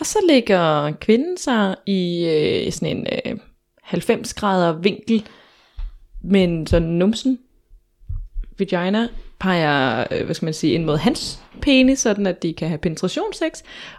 Og 0.00 0.06
så 0.06 0.18
ligger 0.28 0.92
kvinden 1.00 1.36
sig 1.38 1.74
i 1.86 2.24
øh, 2.24 2.72
sådan 2.72 2.96
en 2.96 3.06
øh, 3.26 3.36
90 3.82 4.34
grader 4.34 4.80
vinkel, 4.80 5.26
men 6.24 6.66
sådan 6.66 6.88
numsen 6.88 7.38
vagina 8.58 9.08
peger, 9.38 10.06
øh, 10.10 10.24
hvad 10.24 10.34
skal 10.34 10.46
man 10.46 10.54
sige, 10.54 10.72
ind 10.72 10.84
mod 10.84 10.96
hans 10.96 11.40
penis, 11.60 11.98
sådan 11.98 12.26
at 12.26 12.42
de 12.42 12.52
kan 12.52 12.68
have 12.68 12.78
penetrationssex, 12.78 13.52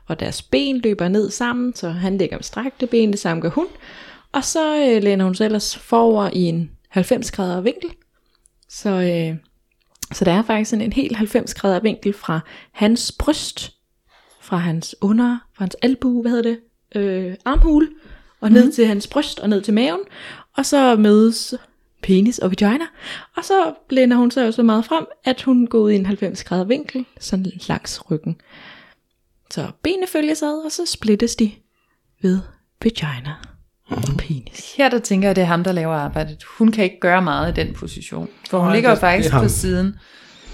og 0.07 0.19
deres 0.19 0.41
ben 0.41 0.77
løber 0.77 1.07
ned 1.07 1.29
sammen, 1.29 1.75
så 1.75 1.89
han 1.89 2.17
ligger 2.17 2.38
med 2.38 2.43
strakte 2.43 2.88
ben, 2.88 3.11
det 3.11 3.19
samme 3.19 3.41
gør 3.41 3.49
hun. 3.49 3.67
Og 4.31 4.43
så 4.43 4.77
øh, 4.77 5.03
læner 5.03 5.25
hun 5.25 5.35
sig 5.35 5.45
ellers 5.45 5.77
forover 5.77 6.29
i 6.33 6.41
en 6.41 6.71
90 6.89 7.31
grader 7.31 7.61
vinkel. 7.61 7.89
Så, 8.69 8.89
øh, 8.89 9.38
så 10.13 10.25
der 10.25 10.31
er 10.31 10.43
faktisk 10.43 10.69
sådan 10.69 10.85
en 10.85 10.93
helt 10.93 11.17
90 11.17 11.53
grader 11.53 11.79
vinkel 11.79 12.13
fra 12.13 12.39
hans 12.71 13.11
bryst, 13.11 13.73
fra 14.41 14.57
hans 14.57 14.95
under, 15.01 15.38
fra 15.55 15.63
hans 15.63 15.75
albu, 15.81 16.21
hvad 16.21 16.31
hedder 16.31 16.49
det, 16.49 16.59
øh, 16.95 17.35
armhule, 17.45 17.88
og 18.41 18.51
ned 18.51 18.65
mm. 18.65 18.71
til 18.71 18.88
hans 18.88 19.07
bryst 19.07 19.39
og 19.39 19.49
ned 19.49 19.61
til 19.61 19.73
maven. 19.73 19.99
Og 20.57 20.65
så 20.65 20.95
mødes 20.95 21.55
penis 22.03 22.39
og 22.39 22.49
vagina. 22.49 22.85
Og 23.37 23.45
så 23.45 23.73
læner 23.89 24.15
hun 24.15 24.31
sig 24.31 24.45
jo 24.45 24.51
så 24.51 24.63
meget 24.63 24.85
frem, 24.85 25.05
at 25.25 25.41
hun 25.41 25.67
går 25.67 25.79
ud 25.79 25.91
i 25.91 25.95
en 25.95 26.05
90 26.05 26.43
grader 26.43 26.63
vinkel, 26.63 27.05
sådan 27.19 27.45
langs 27.67 28.11
ryggen. 28.11 28.41
Så 29.51 29.67
benene 29.83 30.07
følges 30.07 30.41
ad, 30.41 30.65
og 30.65 30.71
så 30.71 30.85
splittes 30.85 31.35
de 31.35 31.51
ved 32.21 32.39
vagina 32.83 33.33
og 33.85 34.17
penis. 34.17 34.75
Her 34.77 34.89
der 34.89 34.99
tænker 34.99 35.27
jeg, 35.27 35.29
at 35.29 35.35
det 35.35 35.41
er 35.41 35.45
ham, 35.45 35.63
der 35.63 35.71
laver 35.71 35.95
arbejdet. 35.95 36.43
Hun 36.43 36.71
kan 36.71 36.83
ikke 36.83 36.99
gøre 36.99 37.21
meget 37.21 37.57
i 37.57 37.61
den 37.61 37.73
position. 37.73 38.29
For 38.49 38.57
hun 38.57 38.67
Nej, 38.67 38.75
ligger 38.75 38.89
jo 38.89 38.95
faktisk 38.95 39.33
på 39.33 39.47
siden. 39.47 39.95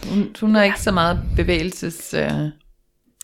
Hun, 0.09 0.35
hun 0.39 0.55
har 0.55 0.63
ikke 0.63 0.81
så 0.81 0.91
meget 0.91 1.19
bevægelses... 1.35 2.13
Øh, 2.13 2.31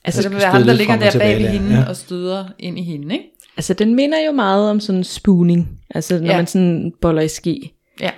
Altså, 0.04 0.22
så 0.22 0.30
det 0.30 0.36
vil 0.36 0.42
være 0.42 0.52
ham, 0.52 0.64
der 0.64 0.74
ligger 0.74 0.98
der 0.98 1.20
bag 1.20 1.44
ved 1.44 1.50
hende 1.50 1.76
ja. 1.76 1.90
og 1.90 1.96
støder 1.96 2.46
ind 2.60 2.80
i 2.80 2.82
hende, 2.82 3.16
ikke? 3.16 3.26
altså 3.58 3.74
den 3.74 3.96
minder 3.96 4.26
jo 4.26 4.32
meget 4.32 4.70
om 4.70 4.80
sådan 4.80 5.04
spooning, 5.04 5.80
altså 5.90 6.20
når 6.20 6.26
ja. 6.26 6.36
man 6.36 6.48
sådan 6.48 6.94
boller 7.02 7.22
i 7.22 7.28
ski. 7.28 7.74
Ja. 8.02 8.12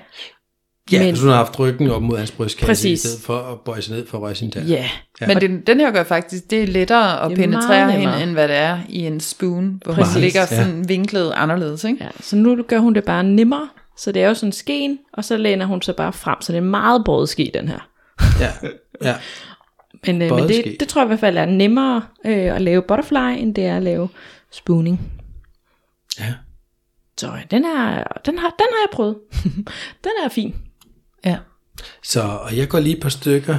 Ja, 0.91 0.99
Men- 0.99 1.09
hvis 1.09 1.19
hun 1.21 1.29
har 1.29 1.35
haft 1.35 1.59
ryggen 1.59 1.89
op 1.91 2.01
mod 2.01 2.17
hans 2.17 2.31
brystkasse, 2.31 2.65
i 2.65 2.67
Præcis. 2.91 2.99
stedet 2.99 3.21
for 3.25 3.37
at 3.39 3.59
bøje 3.59 3.81
sig 3.81 3.95
ned 3.95 4.07
for 4.07 4.17
at 4.17 4.21
røre 4.23 4.35
sin 4.35 4.51
tand. 4.51 4.67
Ja, 4.67 4.89
Ja. 5.21 5.27
Men 5.27 5.41
den, 5.41 5.61
den 5.61 5.79
her 5.79 5.91
gør 5.91 6.03
faktisk, 6.03 6.49
det 6.49 6.63
er 6.63 6.67
lettere 6.67 7.21
at 7.23 7.29
Det 7.31 7.37
er 7.39 7.41
penetrere 7.41 7.91
hende, 7.91 8.23
end 8.23 8.31
hvad 8.31 8.47
det 8.47 8.55
er 8.55 8.79
i 8.89 8.99
en 8.99 9.19
spoon, 9.19 9.81
hvor 9.85 9.93
Præcis, 9.93 10.13
hun 10.13 10.21
ligger 10.21 10.41
ja. 10.41 10.45
sådan 10.47 10.89
vinklet 10.89 11.31
anderledes, 11.35 11.83
ikke? 11.83 12.03
ja. 12.03 12.09
Så 12.19 12.35
nu 12.35 12.63
gør 12.67 12.79
hun 12.79 12.93
det 12.95 13.03
bare 13.03 13.23
nemmere, 13.23 13.69
så 13.97 14.11
det 14.11 14.21
er 14.23 14.27
jo 14.27 14.33
sådan 14.33 14.51
skeen, 14.51 14.99
og 15.13 15.25
så 15.25 15.37
læner 15.37 15.65
hun 15.65 15.81
sig 15.81 15.95
bare 15.95 16.13
frem, 16.13 16.41
så 16.41 16.51
det 16.51 16.57
er 16.57 16.61
meget 16.63 17.01
båret 17.05 17.29
ski, 17.29 17.51
den 17.53 17.67
her. 17.67 17.89
Ja, 18.39 18.51
ja. 19.03 19.15
Men, 20.05 20.21
øh, 20.21 20.29
Bøjet 20.29 20.43
men 20.49 20.63
det, 20.63 20.75
det 20.79 20.87
tror 20.87 21.01
jeg 21.01 21.05
i 21.05 21.07
hvert 21.07 21.19
fald 21.19 21.37
er 21.37 21.45
nemmere 21.45 22.03
øh, 22.25 22.55
at 22.55 22.61
lave 22.61 22.81
butterfly, 22.81 23.39
end 23.41 23.55
det 23.55 23.65
er 23.65 23.77
at 23.77 23.83
lave 23.83 24.09
spooning. 24.51 25.11
ja. 26.19 26.33
Så 27.17 27.31
den, 27.51 27.65
er, 27.65 28.03
den, 28.25 28.37
har, 28.37 28.55
den 28.59 28.67
har 28.71 28.81
jeg 28.83 28.89
prøvet. 28.91 29.17
den 30.03 30.11
er 30.25 30.29
fin. 30.29 30.55
Ja. 31.25 31.37
Så 32.03 32.21
og 32.21 32.57
jeg 32.57 32.69
går 32.69 32.79
lige 32.79 32.95
et 32.95 33.01
par 33.01 33.09
stykker 33.09 33.57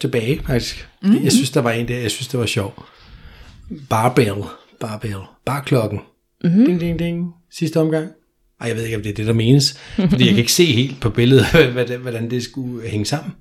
tilbage, 0.00 0.42
faktisk. 0.46 0.88
Mm. 1.02 1.24
Jeg 1.24 1.32
synes, 1.32 1.50
der 1.50 1.60
var 1.60 1.70
en 1.70 1.88
der, 1.88 1.98
jeg 1.98 2.10
synes, 2.10 2.28
det 2.28 2.40
var 2.40 2.46
sjov. 2.46 2.84
Barbell. 3.90 4.42
Barbell. 4.80 5.20
Barklokken. 5.44 6.00
Mm-hmm. 6.44 6.64
Ding, 6.64 6.80
ding, 6.80 6.98
ding. 6.98 7.32
Sidste 7.50 7.80
omgang. 7.80 8.08
Ej, 8.60 8.68
jeg 8.68 8.76
ved 8.76 8.84
ikke, 8.84 8.96
om 8.96 9.02
det 9.02 9.10
er 9.10 9.14
det, 9.14 9.26
der 9.26 9.32
menes. 9.32 9.78
Fordi 10.10 10.24
jeg 10.24 10.28
kan 10.28 10.38
ikke 10.38 10.52
se 10.52 10.64
helt 10.64 11.00
på 11.00 11.10
billedet, 11.10 11.46
hvordan, 12.02 12.30
det 12.30 12.42
skulle 12.42 12.88
hænge 12.88 13.06
sammen. 13.06 13.32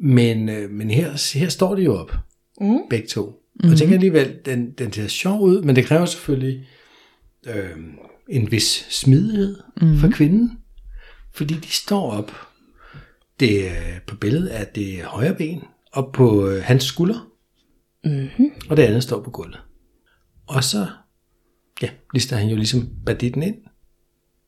Men, 0.00 0.48
øh, 0.48 0.70
men 0.70 0.90
her, 0.90 1.38
her 1.38 1.48
står 1.48 1.74
de 1.74 1.82
jo 1.82 1.96
op. 1.96 2.12
Mm. 2.60 2.78
Begge 2.90 3.08
to. 3.08 3.40
Og 3.64 3.68
jeg 3.68 3.78
tænker 3.78 3.94
alligevel, 3.94 4.36
den, 4.44 4.70
den 4.70 4.92
ser 4.92 5.08
sjov 5.08 5.40
ud, 5.40 5.62
men 5.62 5.76
det 5.76 5.84
kræver 5.84 6.06
selvfølgelig 6.06 6.66
øh, 7.46 7.76
en 8.30 8.50
vis 8.50 8.86
smidighed 8.90 9.56
mm. 9.82 9.98
for 9.98 10.08
kvinden. 10.08 10.58
Fordi 11.32 11.54
de 11.54 11.68
står 11.68 12.10
op. 12.10 12.32
Det 13.40 13.68
er 13.68 14.00
på 14.06 14.16
billedet, 14.16 14.48
at 14.48 14.74
det 14.74 15.00
er 15.00 15.06
højre 15.06 15.34
ben 15.34 15.62
op 15.92 16.12
på 16.12 16.48
øh, 16.48 16.62
hans 16.62 16.84
skulder. 16.84 17.26
Mm-hmm. 18.04 18.52
Og 18.70 18.76
det 18.76 18.82
andet 18.82 19.02
står 19.02 19.22
på 19.22 19.30
gulvet. 19.30 19.60
Og 20.46 20.64
så, 20.64 20.86
ja, 21.82 21.88
lister 22.14 22.36
han 22.36 22.48
jo 22.48 22.56
ligesom 22.56 22.88
banditten 23.06 23.42
ind 23.42 23.56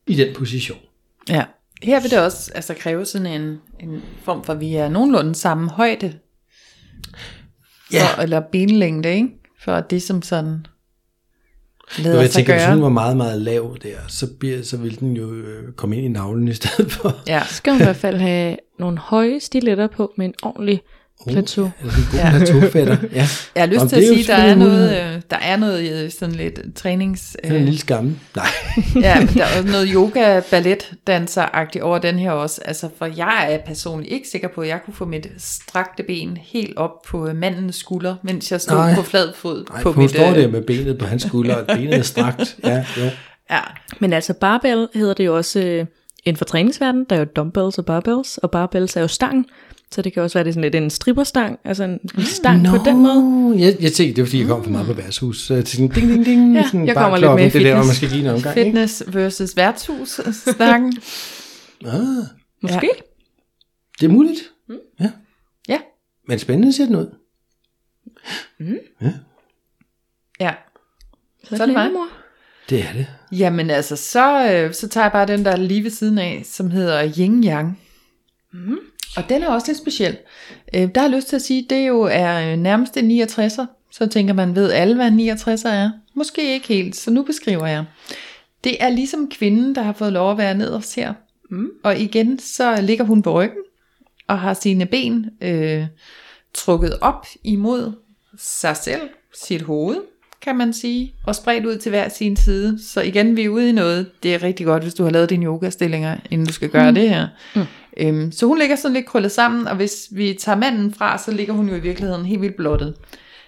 i 0.07 0.15
den 0.15 0.35
position. 0.35 0.79
ja. 1.29 1.45
Her 1.83 2.01
vil 2.01 2.11
det 2.11 2.19
også 2.19 2.51
altså, 2.55 2.73
kræve 2.73 3.05
sådan 3.05 3.41
en, 3.41 3.59
en 3.79 4.01
form 4.23 4.43
for, 4.43 4.53
at 4.53 4.59
vi 4.59 4.75
er 4.75 4.89
nogenlunde 4.89 5.35
samme 5.35 5.69
højde. 5.69 6.19
Ja. 7.93 8.05
For, 8.15 8.21
eller 8.21 8.39
benlængde, 8.51 9.15
ikke? 9.15 9.29
For 9.59 9.71
at 9.73 9.89
det 9.89 10.03
som 10.03 10.21
sådan 10.21 10.65
Nu, 11.97 12.03
lader 12.03 12.21
jeg 12.21 12.29
tænker, 12.29 12.53
hvis 12.53 12.65
hun 12.65 12.81
var 12.81 12.89
meget, 12.89 13.17
meget 13.17 13.41
lav 13.41 13.77
der, 13.83 13.97
så, 14.07 14.27
bliver, 14.39 14.63
så 14.63 14.77
ville 14.77 14.97
den 14.97 15.17
jo 15.17 15.33
øh, 15.33 15.71
komme 15.73 15.97
ind 15.97 16.05
i 16.05 16.09
navlen 16.09 16.47
i 16.47 16.53
stedet 16.53 16.91
for. 16.91 17.15
Ja. 17.27 17.43
Så 17.47 17.53
skal 17.53 17.73
hun 17.73 17.81
i 17.81 17.83
hvert 17.83 17.95
fald 17.95 18.17
have 18.17 18.57
nogle 18.79 18.97
høje 18.97 19.39
stiletter 19.39 19.87
på 19.87 20.13
med 20.17 20.25
en 20.25 20.33
ordentlig 20.43 20.81
plateau. 21.31 21.71
Eller 21.79 21.93
sådan 21.93 22.03
en 22.03 22.09
god 22.11 22.19
ja. 22.19 22.29
plateaufætter. 22.29 22.97
Ja. 23.13 23.27
Jeg 23.55 23.63
har 23.63 23.65
lyst 23.65 23.81
Om 23.81 23.89
til 23.89 23.95
at 23.95 24.01
det 24.01 24.07
er 24.07 24.17
jo 24.17 24.23
sige, 24.23 24.33
at 24.33 24.39
der 24.39 24.43
er 24.43 24.55
noget, 24.55 24.89
øh, 24.89 25.21
der 25.29 25.37
er 25.37 25.57
noget 25.57 26.03
øh, 26.03 26.11
sådan 26.11 26.35
lidt 26.35 26.59
trænings... 26.75 27.37
Er 27.43 27.55
en 27.55 27.65
lille 27.65 27.79
skamme. 27.79 28.19
Nej. 28.35 28.45
ja, 29.07 29.19
men 29.19 29.27
der 29.27 29.43
er 29.43 29.57
også 29.57 29.71
noget 29.71 29.89
yoga 29.93 30.41
ballet 30.51 30.91
danser 31.07 31.45
over 31.81 31.97
den 31.97 32.19
her 32.19 32.31
også. 32.31 32.61
Altså, 32.65 32.89
for 32.97 33.05
jeg 33.05 33.47
er 33.49 33.57
personligt 33.57 34.13
ikke 34.13 34.27
sikker 34.27 34.47
på, 34.47 34.61
at 34.61 34.67
jeg 34.67 34.79
kunne 34.85 34.93
få 34.93 35.05
mit 35.05 35.27
strakte 35.37 36.03
ben 36.03 36.37
helt 36.41 36.77
op 36.77 37.01
på 37.07 37.27
øh, 37.27 37.35
mandens 37.35 37.75
skulder, 37.75 38.15
mens 38.23 38.51
jeg 38.51 38.61
stod 38.61 38.77
Nej. 38.77 38.95
på 38.95 39.01
flad 39.01 39.33
fod. 39.35 39.65
Nej, 39.69 39.81
på 39.81 39.91
hun 39.91 40.03
mit, 40.03 40.11
står 40.11 40.29
øh, 40.29 40.35
der 40.35 40.47
med 40.47 40.61
benet 40.61 40.97
på 40.97 41.05
hans 41.05 41.23
skulder, 41.23 41.55
og 41.55 41.65
benet 41.67 41.93
er 41.93 42.01
strakt. 42.01 42.55
Ja, 42.63 42.85
jo. 42.97 43.09
Ja, 43.51 43.59
Men 43.99 44.13
altså 44.13 44.33
barbell 44.33 44.87
hedder 44.93 45.13
det 45.13 45.25
jo 45.25 45.37
også 45.37 45.59
øh, 45.59 45.85
inden 46.25 46.37
for 46.37 46.45
træningsverdenen, 46.45 47.05
der 47.09 47.15
er 47.15 47.19
jo 47.19 47.25
dumbbells 47.25 47.77
og 47.77 47.85
barbells, 47.85 48.37
og 48.37 48.51
barbells 48.51 48.95
er 48.95 49.01
jo 49.01 49.07
stangen, 49.07 49.45
så 49.93 50.01
det 50.01 50.13
kan 50.13 50.23
også 50.23 50.37
være 50.37 50.43
det 50.43 50.49
er 50.49 50.53
sådan 50.53 50.61
lidt 50.61 50.75
en 50.75 50.89
stripperstang, 50.89 51.59
altså 51.63 51.83
en 51.83 51.99
stang 52.25 52.65
på 52.67 52.77
den 52.85 52.97
måde. 52.97 53.55
Jeg, 53.59 53.77
jeg 53.81 53.91
tænkte, 53.93 54.15
det 54.15 54.21
var 54.21 54.25
fordi, 54.25 54.39
jeg 54.39 54.47
kom 54.47 54.63
for 54.63 54.71
meget 54.71 54.87
på 54.87 54.93
værtshus. 54.93 55.41
Så 55.41 55.53
jeg 55.53 55.65
tænkte, 55.65 55.99
ding, 56.01 56.09
ding, 56.11 56.25
ding. 56.25 56.55
Ja, 56.55 56.63
sådan 56.65 56.87
jeg 56.87 56.95
bare 56.95 57.03
kommer 57.03 57.17
lidt 57.17 57.53
med 57.53 57.61
Det 57.61 57.67
er 57.67 57.75
der, 57.75 57.81
fitness. 57.81 57.87
man 57.87 57.95
skal 57.95 58.09
give 58.09 58.21
en 58.21 58.27
omgang. 58.35 58.57
Ikke? 58.57 58.67
fitness 58.69 59.03
versus 59.07 59.55
værtshus 59.57 60.19
snakken. 60.33 60.93
Ah, 61.85 62.25
Måske. 62.61 62.79
Ja. 62.95 63.01
det 63.99 64.05
er 64.05 64.09
muligt. 64.13 64.39
Ja. 64.99 65.09
Ja, 65.69 65.77
Men 66.27 66.39
spændende 66.39 66.73
ser 66.73 66.85
den 66.85 66.95
ud. 66.95 67.07
ja. 70.39 70.53
Så, 71.43 71.55
Så 71.57 71.63
er 71.63 71.67
det 71.67 71.73
mig. 71.75 71.91
mor. 71.91 72.07
Det 72.69 72.79
er 72.81 72.93
det. 72.93 73.07
Jamen 73.31 73.69
altså, 73.69 73.95
så, 73.95 74.51
øh, 74.53 74.73
så 74.73 74.87
tager 74.87 75.05
jeg 75.05 75.11
bare 75.11 75.27
den 75.27 75.45
der 75.45 75.55
lige 75.55 75.83
ved 75.83 75.91
siden 75.91 76.17
af, 76.17 76.41
som 76.45 76.69
hedder 76.71 77.11
Yin 77.17 77.43
Yang. 77.43 77.79
Mm. 78.53 78.77
Og 79.17 79.29
den 79.29 79.43
er 79.43 79.47
også 79.47 79.67
lidt 79.67 79.77
speciel. 79.77 80.17
Øh, 80.75 80.81
der 80.95 81.01
har 81.01 81.07
jeg 81.07 81.15
lyst 81.15 81.27
til 81.27 81.35
at 81.35 81.41
sige, 81.41 81.65
det 81.69 81.87
jo 81.87 82.01
er 82.01 82.51
øh, 82.51 82.57
nærmest 82.57 82.97
en 82.97 83.21
69'er. 83.21 83.65
Så 83.91 84.07
tænker 84.07 84.33
man, 84.33 84.55
ved 84.55 84.71
alle, 84.71 84.95
hvad 84.95 85.07
en 85.07 85.29
69'er 85.29 85.69
er? 85.69 85.91
Måske 86.13 86.53
ikke 86.53 86.67
helt, 86.67 86.95
så 86.95 87.11
nu 87.11 87.23
beskriver 87.23 87.67
jeg. 87.67 87.85
Det 88.63 88.83
er 88.83 88.89
ligesom 88.89 89.29
kvinden, 89.29 89.75
der 89.75 89.81
har 89.81 89.93
fået 89.93 90.13
lov 90.13 90.31
at 90.31 90.37
være 90.37 90.57
nederst 90.57 90.95
her. 90.95 91.13
Mm. 91.49 91.69
Og 91.83 91.99
igen, 91.99 92.39
så 92.39 92.81
ligger 92.81 93.05
hun 93.05 93.21
på 93.21 93.33
ryggen, 93.33 93.63
og 94.27 94.39
har 94.39 94.53
sine 94.53 94.85
ben 94.85 95.25
øh, 95.41 95.85
trukket 96.53 96.97
op 97.01 97.25
imod 97.43 97.91
sig 98.37 98.77
selv, 98.77 99.01
sit 99.45 99.61
hoved, 99.61 99.97
kan 100.41 100.55
man 100.55 100.73
sige, 100.73 101.15
og 101.27 101.35
spredt 101.35 101.65
ud 101.65 101.77
til 101.77 101.89
hver 101.89 102.09
sin 102.09 102.35
side. 102.35 102.79
Så 102.83 103.01
igen, 103.01 103.35
vi 103.35 103.43
er 103.43 103.49
ude 103.49 103.69
i 103.69 103.71
noget. 103.71 104.11
Det 104.23 104.33
er 104.33 104.43
rigtig 104.43 104.65
godt, 104.65 104.83
hvis 104.83 104.93
du 104.93 105.03
har 105.03 105.11
lavet 105.11 105.29
dine 105.29 105.45
yogastillinger, 105.45 106.17
inden 106.31 106.47
du 106.47 106.53
skal 106.53 106.69
gøre 106.69 106.91
mm. 106.91 106.95
det 106.95 107.09
her. 107.09 107.27
Mm. 107.55 107.61
Øhm, 107.97 108.31
så 108.31 108.45
hun 108.45 108.59
ligger 108.59 108.75
sådan 108.75 108.93
lidt 108.93 109.05
krøllet 109.05 109.31
sammen, 109.31 109.67
og 109.67 109.75
hvis 109.75 110.07
vi 110.11 110.33
tager 110.39 110.57
manden 110.57 110.93
fra, 110.93 111.17
så 111.17 111.31
ligger 111.31 111.53
hun 111.53 111.69
jo 111.69 111.75
i 111.75 111.79
virkeligheden 111.79 112.25
helt 112.25 112.41
vildt 112.41 112.55
blottet. 112.55 112.93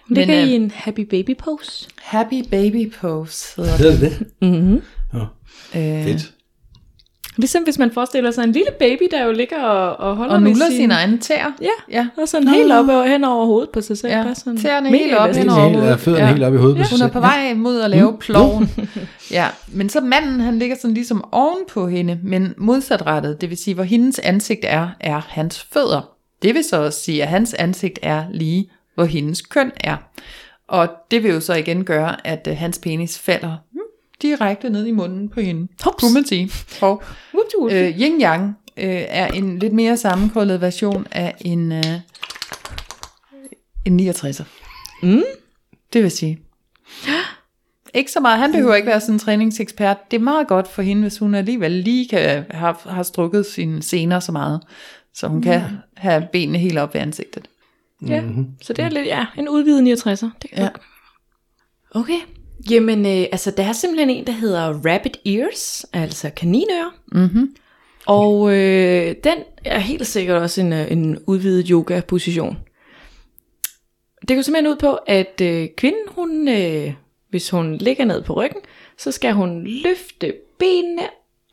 Hun 0.08 0.16
ligger 0.16 0.42
øh, 0.42 0.48
i 0.48 0.52
en 0.52 0.70
happy 0.74 1.00
baby 1.00 1.36
pose. 1.38 1.88
Happy 2.02 2.44
baby 2.50 2.92
pose 3.00 3.56
hedder 3.56 3.76
det. 3.76 3.92
Hedder 3.92 4.08
det? 4.08 4.26
Mm-hmm. 4.42 4.82
Ja, 5.14 5.18
Øh, 5.98 6.04
fedt. 6.04 6.32
Ligesom 7.36 7.62
hvis 7.62 7.78
man 7.78 7.90
forestiller 7.90 8.30
sig 8.30 8.44
en 8.44 8.52
lille 8.52 8.70
baby, 8.78 9.02
der 9.10 9.24
jo 9.24 9.32
ligger 9.32 9.62
og, 9.62 9.96
og 10.10 10.16
holder 10.16 10.34
Og 10.34 10.42
nuller 10.42 10.66
sin... 10.66 10.76
sine 10.76 10.94
egne 10.94 11.18
tæer. 11.18 11.52
Ja, 11.62 11.68
Ja. 11.98 12.06
og 12.22 12.28
sådan 12.28 12.48
helt 12.48 12.72
op 12.72 12.88
over, 12.88 13.06
hen 13.06 13.24
over 13.24 13.46
hovedet 13.46 13.70
på 13.70 13.80
sig 13.80 13.98
selv. 13.98 14.12
Ja, 14.12 14.22
Bare 14.22 14.34
sådan 14.34 14.56
tæerne 14.58 14.88
helt 14.88 15.14
op 15.14 15.30
hen 15.34 15.48
over 15.48 15.60
hovedet. 15.68 16.00
fødderne 16.00 16.24
Ja. 16.24 16.30
helt 16.32 16.42
op 16.44 16.54
i 16.54 16.56
hovedet 16.56 16.78
på 16.78 16.84
sig 16.84 16.98
Hun 16.98 17.06
er 17.08 17.12
på 17.12 17.20
vej 17.20 17.54
mod 17.54 17.80
at 17.80 17.90
lave 17.90 18.16
ploven. 18.20 18.70
ja, 19.30 19.46
men 19.72 19.88
så 19.88 20.00
manden, 20.00 20.40
han 20.40 20.58
ligger 20.58 20.76
sådan 20.76 20.94
ligesom 20.94 21.24
oven 21.32 21.58
på 21.68 21.88
hende, 21.88 22.18
men 22.22 22.54
modsatrettet, 22.58 23.40
det 23.40 23.50
vil 23.50 23.58
sige, 23.58 23.74
hvor 23.74 23.84
hendes 23.84 24.18
ansigt 24.18 24.60
er, 24.64 24.88
er 25.00 25.20
hans 25.28 25.66
fødder. 25.72 26.10
Det 26.42 26.54
vil 26.54 26.64
så 26.64 26.76
også 26.84 27.00
sige, 27.00 27.22
at 27.22 27.28
hans 27.28 27.54
ansigt 27.54 27.98
er 28.02 28.24
lige, 28.32 28.70
hvor 28.94 29.04
hendes 29.04 29.42
køn 29.42 29.70
er. 29.80 29.96
Og 30.68 30.88
det 31.10 31.22
vil 31.22 31.30
jo 31.30 31.40
så 31.40 31.54
igen 31.54 31.84
gøre, 31.84 32.26
at 32.26 32.48
uh, 32.50 32.56
hans 32.56 32.78
penis 32.78 33.18
falder 33.18 33.56
hmm, 33.72 33.80
direkte 34.22 34.70
ned 34.70 34.86
i 34.86 34.90
munden 34.90 35.28
på 35.28 35.40
hende. 35.40 35.68
Hops. 35.82 36.02
Kunne 36.02 36.14
man 36.14 36.24
sige. 36.24 36.50
Og, 36.80 37.02
øh, 37.70 38.00
yin 38.00 38.20
yang 38.20 38.56
øh, 38.76 39.04
er 39.08 39.26
en 39.26 39.58
lidt 39.58 39.72
mere 39.72 39.96
sammenkrøllet 39.96 40.60
version 40.60 41.06
af 41.10 41.34
en, 41.40 41.72
øh, 41.72 41.84
en 43.84 44.00
69'er. 44.00 44.44
Mm. 45.02 45.22
Det 45.92 46.02
vil 46.02 46.10
sige. 46.10 46.40
Ikke 47.94 48.12
så 48.12 48.20
meget. 48.20 48.38
Han 48.38 48.52
behøver 48.52 48.74
ikke 48.74 48.88
være 48.88 49.00
sådan 49.00 49.14
en 49.14 49.18
træningsekspert. 49.18 50.10
Det 50.10 50.16
er 50.16 50.20
meget 50.20 50.48
godt 50.48 50.68
for 50.68 50.82
hende, 50.82 51.02
hvis 51.02 51.18
hun 51.18 51.34
alligevel 51.34 51.72
lige 51.72 52.08
kan 52.08 52.44
have, 52.50 52.74
har 52.86 53.02
strukket 53.02 53.46
sine 53.46 53.82
sener 53.82 54.20
så 54.20 54.32
meget, 54.32 54.60
så 55.14 55.28
hun 55.28 55.42
kan 55.42 55.62
have 55.96 56.28
benene 56.32 56.58
helt 56.58 56.78
op 56.78 56.94
ved 56.94 57.00
ansigtet. 57.00 57.48
Ja, 58.08 58.22
så 58.62 58.72
det 58.72 58.84
er 58.84 58.88
lidt, 58.88 59.06
ja, 59.06 59.26
en 59.38 59.48
udvidet 59.48 60.06
69'er. 60.06 60.28
Det 60.42 60.50
kan 60.50 60.58
ja. 60.58 60.68
Okay. 61.90 62.20
Jamen, 62.70 63.06
øh, 63.06 63.26
altså, 63.32 63.50
der 63.50 63.64
er 63.64 63.72
simpelthen 63.72 64.10
en, 64.10 64.26
der 64.26 64.32
hedder 64.32 64.80
Rabbit 64.92 65.16
Ears, 65.26 65.86
altså 65.92 66.30
kaninører. 66.30 66.94
Mm-hmm. 67.12 67.56
Og 68.06 68.56
øh, 68.56 69.14
den 69.24 69.38
er 69.64 69.78
helt 69.78 70.06
sikkert 70.06 70.42
også 70.42 70.60
en, 70.60 70.72
øh, 70.72 70.92
en 70.92 71.18
udvidet 71.26 71.68
yoga-position. 71.68 72.58
Det 74.28 74.36
går 74.36 74.42
simpelthen 74.42 74.72
ud 74.72 74.76
på, 74.76 74.94
at 74.94 75.40
øh, 75.42 75.68
kvinden, 75.76 76.02
hun, 76.08 76.48
øh, 76.48 76.92
hvis 77.30 77.50
hun 77.50 77.76
ligger 77.76 78.04
ned 78.04 78.22
på 78.22 78.32
ryggen, 78.32 78.60
så 78.98 79.12
skal 79.12 79.32
hun 79.32 79.64
løfte 79.66 80.34
benene 80.58 81.02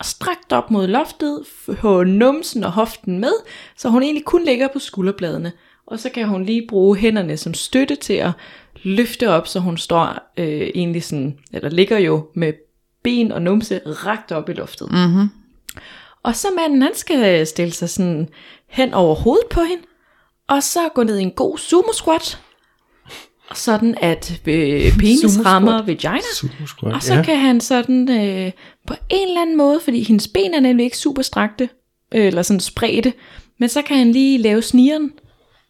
strakt 0.03 0.51
op 0.51 0.71
mod 0.71 0.87
loftet, 0.87 1.43
få 1.47 2.03
numsen 2.03 2.63
og 2.63 2.71
hoften 2.71 3.19
med, 3.19 3.33
så 3.77 3.89
hun 3.89 4.03
egentlig 4.03 4.25
kun 4.25 4.43
ligger 4.43 4.67
på 4.67 4.79
skulderbladene. 4.79 5.51
Og 5.85 5.99
så 5.99 6.09
kan 6.09 6.27
hun 6.27 6.45
lige 6.45 6.67
bruge 6.67 6.97
hænderne 6.97 7.37
som 7.37 7.53
støtte 7.53 7.95
til 7.95 8.13
at 8.13 8.31
løfte 8.83 9.29
op, 9.29 9.47
så 9.47 9.59
hun 9.59 9.77
står 9.77 10.31
øh, 10.37 10.69
egentlig 10.75 11.03
sådan, 11.03 11.37
eller 11.53 11.69
ligger 11.69 11.97
jo 11.97 12.27
med 12.35 12.53
ben 13.03 13.31
og 13.31 13.41
numse 13.41 13.81
rakt 13.85 14.31
op 14.31 14.49
i 14.49 14.53
luftet. 14.53 14.91
Mm-hmm. 14.91 15.29
Og 16.23 16.35
så 16.35 16.47
manden, 16.57 16.81
han 16.81 16.95
skal 16.95 17.47
stille 17.47 17.73
sig 17.73 17.89
sådan 17.89 18.29
hen 18.67 18.93
over 18.93 19.15
hovedet 19.15 19.47
på 19.51 19.61
hende, 19.61 19.83
og 20.49 20.63
så 20.63 20.79
gå 20.95 21.03
ned 21.03 21.17
i 21.17 21.21
en 21.21 21.31
god 21.31 21.57
sumo 21.57 21.93
squat, 21.93 22.39
sådan 23.53 23.97
at 24.01 24.41
øh, 24.45 24.97
penis 24.97 25.45
rammer 25.45 25.81
vagina. 25.81 26.21
Super 26.35 26.65
squat, 26.65 26.95
Og 26.95 27.03
så 27.03 27.13
ja. 27.13 27.23
kan 27.23 27.37
han 27.37 27.61
sådan 27.61 28.09
øh, 28.09 28.51
på 28.87 28.93
en 29.09 29.27
eller 29.27 29.41
anden 29.41 29.57
måde, 29.57 29.79
fordi 29.79 30.03
hendes 30.03 30.27
ben 30.27 30.53
er 30.53 30.59
nemlig 30.59 30.83
ikke 30.83 30.97
super 30.97 31.21
strakte, 31.21 31.69
øh, 32.15 32.25
eller 32.25 32.41
sådan 32.41 32.59
spredte, 32.59 33.13
men 33.59 33.69
så 33.69 33.81
kan 33.81 33.97
han 33.97 34.11
lige 34.11 34.37
lave 34.37 34.61
sniren 34.61 35.11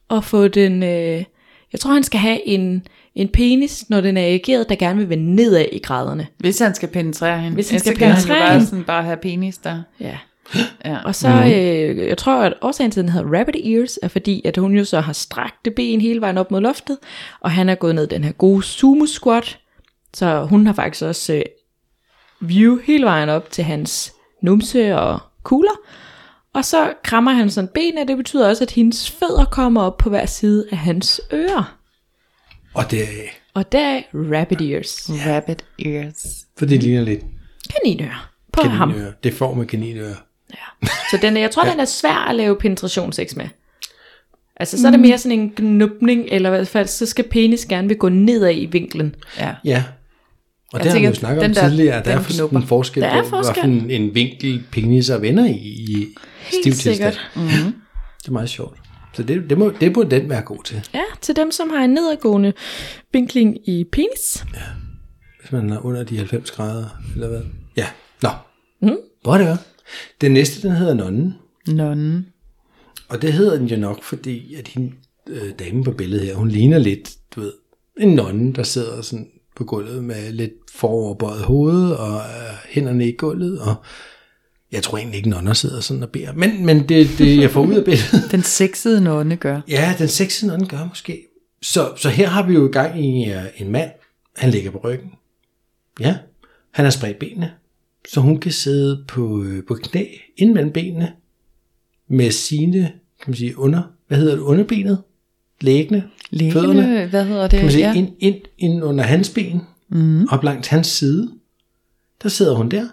og 0.09 0.24
få 0.24 0.47
den, 0.47 0.84
øh, 0.84 1.24
jeg 1.72 1.80
tror 1.80 1.93
han 1.93 2.03
skal 2.03 2.20
have 2.20 2.47
en, 2.47 2.88
en 3.16 3.28
penis, 3.28 3.89
når 3.89 4.01
den 4.01 4.18
er 4.18 4.22
erigeret, 4.22 4.70
der 4.70 4.76
gerne 4.76 4.99
vil 4.99 5.09
vende 5.09 5.36
nedad 5.36 5.66
i 5.72 5.80
graderne. 5.80 6.28
Hvis 6.38 6.59
han 6.59 6.76
skal 6.76 6.89
penetrere 6.89 7.39
hende. 7.39 7.55
Hvis 7.55 7.70
han 7.70 7.80
skal 7.80 7.93
så 7.93 7.99
kan 7.99 8.07
han 8.07 8.18
jo 8.18 8.22
penetrere 8.22 8.39
bare, 8.39 8.53
hende. 8.53 8.66
sådan, 8.66 8.84
bare 8.84 9.03
have 9.03 9.18
penis 9.18 9.57
der. 9.57 9.82
Ja. 9.99 10.18
Ja. 10.86 10.97
Og 11.05 11.16
så, 11.16 11.30
mm. 11.30 11.51
øh, 11.51 12.07
jeg 12.07 12.18
tror, 12.18 12.41
at 12.41 12.53
årsagen 12.61 12.91
til, 12.91 12.99
at 12.99 13.03
den 13.03 13.11
hedder 13.11 13.39
Rabbit 13.39 13.55
Ears, 13.55 13.99
er 14.03 14.07
fordi, 14.07 14.41
at 14.45 14.57
hun 14.57 14.76
jo 14.76 14.86
så 14.86 14.99
har 15.01 15.14
strakte 15.14 15.72
ben 15.72 16.01
hele 16.01 16.22
vejen 16.22 16.38
op 16.38 16.51
mod 16.51 16.61
loftet, 16.61 16.97
og 17.39 17.51
han 17.51 17.70
er 17.70 17.76
gået 17.76 17.95
ned 17.95 18.07
den 18.07 18.24
her 18.24 18.32
gode 18.32 18.64
sumo 18.64 19.05
squat, 19.05 19.59
så 20.14 20.45
hun 20.45 20.66
har 20.66 20.74
faktisk 20.74 21.03
også 21.03 21.34
øh, 21.34 21.41
view 22.41 22.80
hele 22.84 23.05
vejen 23.05 23.30
op 23.30 23.51
til 23.51 23.64
hans 23.64 24.14
numse 24.41 24.95
og 24.95 25.20
kugler, 25.43 25.76
og 26.53 26.66
så 26.66 26.93
krammer 27.03 27.32
han 27.32 27.49
sådan 27.49 27.70
benene, 27.74 28.01
og 28.01 28.07
det 28.07 28.18
betyder 28.18 28.49
også, 28.49 28.64
at 28.64 28.72
hendes 28.72 29.11
fødder 29.11 29.45
kommer 29.45 29.82
op 29.82 29.97
på 29.97 30.09
hver 30.09 30.26
side 30.26 30.66
af 30.72 30.78
hans 30.78 31.22
ører. 31.34 31.78
Og 32.74 32.91
det 32.91 33.01
er, 33.01 33.05
Og 33.53 33.71
der 33.71 33.80
er 33.80 34.01
Rabbit 34.13 34.61
Ears. 34.61 35.09
Rabbit 35.28 35.65
ears. 35.86 36.45
for 36.57 36.65
det 36.65 36.84
ligner 36.84 37.01
lidt 37.03 37.19
Kaninører. 37.76 38.30
På 38.53 38.61
ham. 38.61 38.89
kaninører. 38.89 39.13
Det 39.24 39.34
får 39.34 39.53
med 39.53 39.65
kaninører. 39.65 40.15
Ja. 40.51 40.88
Så 41.11 41.17
den 41.21 41.38
er, 41.38 41.41
jeg 41.41 41.51
tror, 41.51 41.65
ja. 41.65 41.71
den 41.71 41.80
er 41.80 41.86
svær 41.86 42.28
at 42.30 42.36
lave 42.36 42.55
penetrationssex 42.59 43.36
med. 43.36 43.45
Altså, 44.57 44.82
så 44.82 44.88
er 44.88 44.91
det 44.91 44.99
mere 44.99 45.17
sådan 45.17 45.39
en 45.39 45.53
gnubning, 45.55 46.26
eller 46.32 46.49
i 46.49 46.55
hvert 46.55 46.67
fald, 46.67 46.88
så 46.88 47.05
skal 47.05 47.26
penis 47.30 47.65
gerne 47.65 47.88
vil 47.88 47.97
gå 47.97 48.09
nedad 48.09 48.55
i 48.55 48.65
vinklen. 48.65 49.15
Ja. 49.39 49.53
Ja. 49.65 49.84
Og 50.74 50.80
Jeg 50.80 50.84
det 50.84 50.91
har 50.91 50.99
vi 50.99 51.05
jo 51.05 51.13
snakket 51.13 51.43
om 51.43 51.49
den 51.49 51.55
der- 51.55 51.67
tidligere, 51.69 51.95
at 51.95 52.05
der 52.05 52.11
er 52.19 52.24
knupper. 52.24 52.57
en 52.59 52.67
forskel 52.67 53.03
Der 53.03 53.09
er 53.09 53.24
på, 53.24 53.30
forskel. 53.30 53.63
hvilken 53.69 53.91
en 53.91 54.15
vinkel 54.15 54.63
penis 54.71 55.09
og 55.09 55.21
venner 55.21 55.45
i, 55.45 55.51
i 55.57 56.07
stiv 56.47 56.63
tilstand. 56.63 56.95
sikkert. 56.95 57.32
Mm-hmm. 57.36 57.74
Det 58.21 58.28
er 58.28 58.32
meget 58.32 58.49
sjovt. 58.49 58.78
Så 59.16 59.24
det, 59.24 59.49
det, 59.49 59.57
må, 59.57 59.70
det 59.80 59.95
må 59.95 60.03
den 60.03 60.30
være 60.30 60.41
god 60.41 60.64
til, 60.64 60.88
Ja, 60.93 61.03
til 61.22 61.36
dem, 61.36 61.51
som 61.51 61.70
har 61.70 61.84
en 61.84 61.89
nedadgående 61.89 62.53
vinkling 63.14 63.70
i 63.70 63.84
penis. 63.91 64.45
hvis 65.41 65.51
man 65.51 65.70
er 65.70 65.86
under 65.86 66.03
de 66.03 66.18
90 66.18 66.51
grader, 66.51 66.86
eller 67.14 67.28
hvad? 67.28 67.41
Ja, 67.78 67.88
nå. 68.24 68.30
Mm. 68.82 68.97
Whatever. 69.28 69.55
Den 70.22 70.32
næste, 70.32 70.68
den 70.68 70.76
hedder 70.78 70.93
nonnen. 70.93 71.34
Nonnen. 71.68 72.28
Og 73.09 73.22
det 73.22 73.34
hedder 73.34 73.57
den 73.57 73.68
jo 73.68 73.78
nok, 73.78 74.03
fordi 74.03 74.55
at 74.55 74.68
hende 74.68 74.91
øh, 75.30 75.51
dame 75.59 75.84
på 75.84 75.91
billedet 75.91 76.26
her, 76.28 76.36
hun 76.36 76.47
ligner 76.49 76.78
lidt, 76.78 77.11
du 77.36 77.39
ved, 77.41 77.53
en 77.99 78.09
nonne, 78.16 78.53
der 78.53 78.64
sidder 78.64 79.01
sådan 79.01 79.28
på 79.55 79.64
gulvet 79.64 80.03
med 80.03 80.32
lidt 80.32 80.51
foroverbøjet 80.76 81.41
hoved 81.43 81.91
og 81.91 82.16
øh, 82.16 82.55
hænderne 82.70 83.07
i 83.07 83.11
gulvet, 83.18 83.59
og 83.59 83.76
jeg 84.74 84.84
tror 84.84 84.97
egentlig 84.97 85.17
ikke, 85.17 85.30
nonner 85.30 85.53
sidder 85.53 85.80
sådan 85.80 86.03
og 86.03 86.09
beder. 86.09 86.34
Men, 86.34 86.65
men 86.65 86.89
det, 86.89 87.09
det, 87.17 87.38
jeg 87.41 87.51
får 87.51 87.65
ud 87.65 87.74
af 87.74 87.86
billedet. 87.86 88.24
Den 88.32 88.43
sexede 88.43 89.01
nonne 89.01 89.36
gør. 89.36 89.61
Ja, 89.69 89.95
den 89.97 90.07
sexede 90.07 90.51
nonne 90.51 90.67
gør 90.67 90.86
måske. 90.89 91.28
Så, 91.61 91.93
så 91.97 92.09
her 92.09 92.28
har 92.28 92.47
vi 92.47 92.53
jo 92.53 92.69
i 92.69 92.71
gang 92.71 93.05
i 93.05 93.34
en 93.57 93.71
mand. 93.71 93.91
Han 94.38 94.51
ligger 94.51 94.71
på 94.71 94.78
ryggen. 94.84 95.11
Ja, 95.99 96.17
han 96.71 96.86
har 96.86 96.89
spredt 96.89 97.19
benene, 97.19 97.51
så 98.09 98.19
hun 98.21 98.39
kan 98.39 98.51
sidde 98.51 99.03
på, 99.07 99.43
øh, 99.43 99.63
på 99.67 99.76
knæ 99.76 100.05
ind 100.38 100.53
mellem 100.53 100.71
benene 100.71 101.11
med 102.07 102.32
sine, 102.32 102.80
kan 103.21 103.28
man 103.28 103.36
sige, 103.36 103.57
under, 103.59 103.82
hvad 104.07 104.17
hedder 104.17 104.36
det, 104.36 104.41
underbenet, 104.41 104.97
læggene, 105.61 106.03
fødderne, 106.32 106.82
Lægene, 106.82 107.05
hvad 107.05 107.26
hedder 107.26 107.41
det? 107.41 107.51
kan 107.51 107.61
man 107.61 107.71
sige, 107.71 107.88
ja. 107.88 107.93
ind, 107.93 108.09
ind, 108.19 108.36
ind 108.57 108.84
under 108.84 109.03
hans 109.03 109.30
ben, 109.30 109.61
Mm. 109.89 110.28
op 110.32 110.43
langs 110.43 110.67
hans 110.67 110.88
side. 110.88 111.32
Der 112.24 112.30
sidder 112.30 112.55
hun 112.55 112.69
der, 112.69 112.88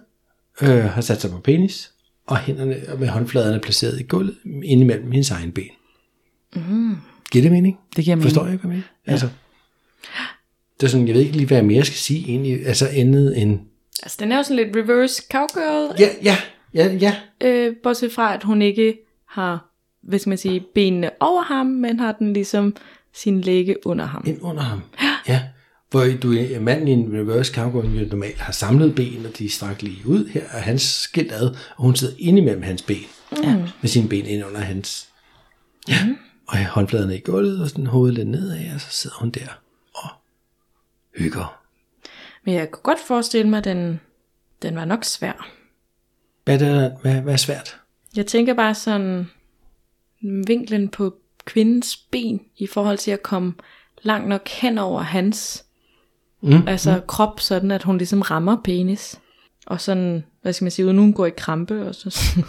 øh, 0.63 0.85
har 0.85 1.01
sat 1.01 1.21
sig 1.21 1.31
på 1.31 1.39
penis, 1.39 1.93
og 2.27 2.39
hænderne 2.39 2.77
med 2.99 3.09
håndfladerne 3.09 3.61
placeret 3.61 4.01
i 4.01 4.03
gulvet, 4.03 4.37
inde 4.45 4.83
imellem 4.83 5.11
hendes 5.11 5.31
egen 5.31 5.53
ben. 5.53 5.71
Mm. 6.55 6.97
Giver 7.33 7.43
det 7.43 7.53
mening? 7.53 7.79
Det 7.97 8.05
giver 8.05 8.17
mening. 8.17 8.31
Forstår 8.31 8.47
jeg, 8.47 8.57
hvad 8.57 8.61
jeg 8.63 8.69
mener? 8.69 8.83
Altså, 9.07 9.29
det 10.81 10.87
er 10.87 10.91
sådan, 10.91 11.07
jeg 11.07 11.15
ved 11.15 11.23
ikke 11.23 11.37
lige, 11.37 11.47
hvad 11.47 11.57
jeg 11.57 11.67
mere 11.67 11.85
skal 11.85 11.97
sige 11.99 12.29
egentlig, 12.29 12.67
altså 12.67 12.89
andet 12.89 13.43
end, 13.43 13.61
Altså, 14.03 14.17
den 14.21 14.33
er 14.33 14.37
jo 14.37 14.43
sådan 14.43 14.57
lidt 14.57 14.77
reverse 14.77 15.23
cowgirl, 15.33 16.01
ja, 16.01 16.09
ja, 16.23 16.37
ja, 16.75 16.93
ja, 16.95 17.15
øh, 17.41 17.77
bortset 17.83 18.13
fra, 18.13 18.35
at 18.35 18.43
hun 18.43 18.63
ikke 18.63 18.99
har, 19.29 19.71
hvad 20.03 20.19
skal 20.19 20.29
man 20.29 20.39
sige, 20.39 20.65
benene 20.75 21.11
over 21.21 21.43
ham, 21.43 21.67
men 21.67 22.01
har 22.01 22.13
den 22.13 22.33
ligesom 22.33 22.77
sin 23.15 23.41
læge 23.41 23.87
under 23.87 24.05
ham. 24.05 24.25
ind 24.27 24.39
under 24.43 24.63
ham. 24.63 24.83
Ja, 25.29 25.43
hvor 25.91 26.05
du 26.22 26.32
er 26.32 26.61
manden 26.61 26.88
i 26.88 26.93
en 26.93 27.12
reverse 27.18 27.55
cowgirl 27.55 27.86
jo 27.99 28.07
normalt 28.09 28.38
har 28.38 28.53
samlet 28.53 28.95
ben, 28.95 29.26
og 29.26 29.38
de 29.38 29.45
er 29.45 29.49
strakt 29.51 29.82
lige 29.82 30.07
ud. 30.07 30.28
Her 30.28 30.43
er 30.51 30.61
hans 30.61 30.82
skilt 30.82 31.32
ad, 31.32 31.51
og 31.76 31.82
hun 31.82 31.97
sidder 31.97 32.14
inde 32.18 32.38
imellem 32.38 32.62
hans 32.62 32.82
ben, 32.82 33.05
Ja. 33.43 33.57
med 33.80 33.88
sine 33.88 34.09
ben 34.09 34.26
ind 34.26 34.45
under 34.45 34.61
hans. 34.61 35.09
Ja, 35.88 36.09
og 36.49 36.57
har 36.57 36.70
håndfladerne 36.70 37.16
i 37.16 37.20
gulvet, 37.20 37.62
og 37.62 37.68
sådan 37.68 37.86
hovedet 37.86 38.14
lidt 38.14 38.28
nedad, 38.28 38.74
og 38.74 38.80
så 38.80 38.86
sidder 38.91 39.16
hun 39.16 39.30
der 39.30 39.61
og 39.95 40.09
hygger. 41.16 41.61
Men 42.45 42.55
jeg 42.55 42.70
kunne 42.70 42.82
godt 42.82 42.99
forestille 43.07 43.51
mig, 43.51 43.59
at 43.59 43.64
den, 43.64 44.01
den 44.62 44.76
var 44.76 44.84
nok 44.84 45.05
svær. 45.05 45.51
Hvad 46.45 46.55
er, 46.55 46.59
der, 46.59 46.97
hvad, 47.03 47.20
hvad 47.20 47.32
er 47.32 47.36
svært? 47.36 47.80
Jeg 48.16 48.26
tænker 48.26 48.55
bare 48.55 48.74
sådan 48.74 49.30
vinklen 50.47 50.88
på 50.88 51.14
kvindens 51.45 51.97
ben 51.97 52.41
i 52.57 52.66
forhold 52.66 52.99
til 52.99 53.11
at 53.11 53.22
komme 53.22 53.55
langt 54.03 54.28
nok 54.28 54.49
hen 54.49 54.78
over 54.78 55.03
hans 55.03 55.64
Mm. 56.43 56.68
altså 56.68 56.95
mm. 56.97 57.03
krop, 57.07 57.41
sådan 57.41 57.70
at 57.70 57.82
hun 57.82 57.99
ligesom 57.99 58.20
rammer 58.20 58.57
penis. 58.64 59.18
Og 59.66 59.80
sådan, 59.80 60.24
hvad 60.43 60.53
skal 60.53 60.64
man 60.64 60.70
sige, 60.70 60.86
uden 60.86 60.99
hun 60.99 61.12
går 61.12 61.26
i 61.26 61.30
krampe. 61.36 61.86
Og 61.86 61.95
så 61.95 62.11
sådan. 62.20 62.45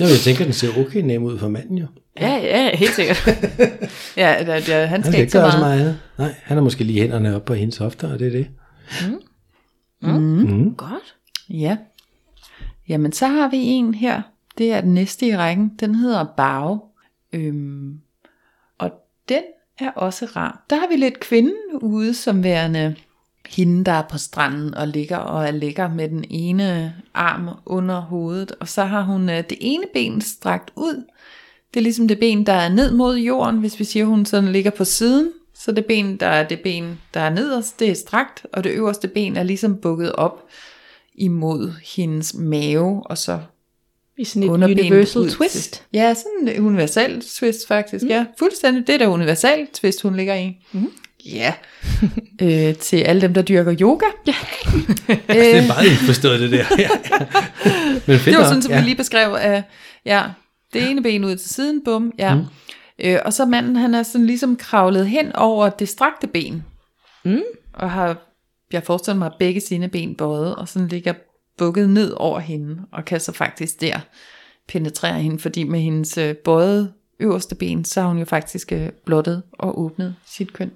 Jo, 0.00 0.06
jeg 0.06 0.18
tænker, 0.24 0.44
den 0.44 0.52
ser 0.52 0.78
okay 0.78 1.00
nem 1.00 1.22
ud 1.22 1.38
for 1.38 1.48
manden 1.48 1.78
jo. 1.78 1.86
ja, 2.20 2.34
ja, 2.36 2.76
helt 2.76 2.94
sikkert. 2.94 3.28
Ja, 4.16 4.44
da, 4.46 4.60
da, 4.60 4.86
han 4.86 4.88
Han 4.88 5.02
skal 5.02 5.12
skal 5.12 5.20
ikke 5.20 5.32
så 5.32 5.40
meget. 5.40 5.60
meget. 5.60 6.00
Nej, 6.18 6.34
han 6.42 6.56
har 6.56 6.64
måske 6.64 6.84
lige 6.84 7.00
hænderne 7.00 7.36
op 7.36 7.44
på 7.44 7.54
hendes 7.54 7.76
hofter, 7.76 8.12
og 8.12 8.18
det 8.18 8.26
er 8.26 8.30
det. 8.30 8.48
Mm. 10.02 10.10
Mm. 10.50 10.74
Godt. 10.74 11.16
Ja. 11.50 11.76
Jamen, 12.88 13.12
så 13.12 13.26
har 13.26 13.48
vi 13.50 13.56
en 13.58 13.94
her. 13.94 14.22
Det 14.58 14.72
er 14.72 14.80
den 14.80 14.94
næste 14.94 15.26
i 15.26 15.36
rækken. 15.36 15.72
Den 15.80 15.94
hedder 15.94 16.24
Bag. 16.36 16.78
Øhm, 17.32 18.00
og 18.78 18.90
den 19.28 19.42
er 19.82 19.90
også 19.90 20.26
rar. 20.36 20.64
Der 20.70 20.76
har 20.76 20.88
vi 20.88 20.96
lidt 20.96 21.20
kvinden 21.20 21.78
ude 21.80 22.14
som 22.14 22.44
værende 22.44 22.96
hende, 23.48 23.84
der 23.84 23.92
er 23.92 24.02
på 24.10 24.18
stranden 24.18 24.74
og 24.74 24.88
ligger 24.88 25.16
og 25.16 25.46
er 25.46 25.50
lækker 25.50 25.88
med 25.88 26.08
den 26.08 26.24
ene 26.30 26.94
arm 27.14 27.48
under 27.66 28.00
hovedet. 28.00 28.52
Og 28.60 28.68
så 28.68 28.84
har 28.84 29.02
hun 29.02 29.30
øh, 29.30 29.36
det 29.36 29.58
ene 29.60 29.84
ben 29.94 30.20
strakt 30.20 30.72
ud. 30.76 31.04
Det 31.74 31.80
er 31.80 31.82
ligesom 31.82 32.08
det 32.08 32.18
ben, 32.18 32.46
der 32.46 32.52
er 32.52 32.68
ned 32.68 32.92
mod 32.92 33.16
jorden, 33.16 33.58
hvis 33.58 33.78
vi 33.78 33.84
siger, 33.84 34.04
hun 34.04 34.26
sådan 34.26 34.52
ligger 34.52 34.70
på 34.70 34.84
siden. 34.84 35.32
Så 35.54 35.72
det 35.72 35.86
ben, 35.86 36.16
der 36.16 36.26
er 36.26 36.48
det 36.48 36.60
ben, 36.60 37.00
der 37.14 37.20
er 37.20 37.30
nederst, 37.30 37.80
det 37.80 37.90
er 37.90 37.94
strakt, 37.94 38.46
og 38.52 38.64
det 38.64 38.70
øverste 38.70 39.08
ben 39.08 39.36
er 39.36 39.42
ligesom 39.42 39.76
bukket 39.76 40.12
op 40.12 40.48
imod 41.14 41.72
hendes 41.96 42.34
mave, 42.34 43.02
og 43.06 43.18
så 43.18 43.40
i 44.18 44.24
sådan 44.24 44.42
et 44.42 44.48
underbenet 44.48 44.90
universal 44.90 45.30
twist. 45.30 45.72
Til. 45.72 45.82
Ja, 45.92 46.14
sådan 46.14 46.56
en 46.56 46.66
universal 46.66 47.22
twist 47.22 47.68
faktisk. 47.68 48.04
Mm. 48.04 48.10
Ja, 48.10 48.24
fuldstændig. 48.38 48.86
Det 48.86 48.94
er 48.94 48.98
der 48.98 49.06
universal 49.06 49.66
twist, 49.74 50.02
hun 50.02 50.16
ligger 50.16 50.34
i. 50.34 50.56
Mm. 50.72 50.90
Ja. 51.24 51.52
øh, 52.42 52.74
til 52.74 52.96
alle 52.96 53.22
dem, 53.22 53.34
der 53.34 53.42
dyrker 53.42 53.76
yoga. 53.80 54.06
Ja. 54.26 54.34
Det 55.28 55.56
er 55.56 55.66
meget 55.66 55.90
indforstået, 55.90 56.40
det 56.40 56.52
der. 56.52 56.64
Ja. 56.78 56.88
Men 58.06 58.18
fedt 58.18 58.24
Det 58.24 58.36
var 58.36 58.44
sådan, 58.44 58.62
som 58.62 58.72
ja. 58.72 58.80
vi 58.80 58.84
lige 58.84 58.96
beskrev. 58.96 59.34
Af, 59.40 59.62
ja, 60.06 60.22
det 60.72 60.90
ene 60.90 61.02
ben 61.02 61.24
ud 61.24 61.36
til 61.36 61.50
siden, 61.50 61.84
bum. 61.84 62.12
Ja. 62.18 62.34
Mm. 62.34 62.44
Øh, 63.04 63.18
og 63.24 63.32
så 63.32 63.44
manden, 63.44 63.76
han 63.76 63.94
er 63.94 64.02
sådan 64.02 64.26
ligesom 64.26 64.56
kravlet 64.56 65.08
hen 65.08 65.36
over 65.36 65.68
det 65.68 65.88
strakte 65.88 66.26
ben. 66.26 66.64
Mm. 67.24 67.42
Og 67.74 67.90
har, 67.90 68.16
jeg 68.72 68.82
forestiller 68.82 69.18
mig, 69.18 69.30
begge 69.38 69.60
sine 69.60 69.88
ben 69.88 70.14
bøjet, 70.14 70.56
og 70.56 70.68
sådan 70.68 70.88
ligger 70.88 71.12
bukket 71.58 71.90
ned 71.90 72.14
over 72.16 72.38
hende, 72.38 72.82
og 72.92 73.04
kan 73.04 73.20
så 73.20 73.32
faktisk 73.32 73.80
der 73.80 74.00
penetrere 74.68 75.20
hende, 75.20 75.38
fordi 75.38 75.64
med 75.64 75.80
hendes 75.80 76.18
øh, 76.18 76.34
bøjet 76.34 76.92
øverste 77.20 77.54
ben, 77.54 77.84
så 77.84 78.00
har 78.00 78.08
hun 78.08 78.18
jo 78.18 78.24
faktisk 78.24 78.72
øh, 78.72 78.88
blottet 79.04 79.42
og 79.52 79.80
åbnet 79.80 80.16
sit 80.26 80.52
køn. 80.52 80.70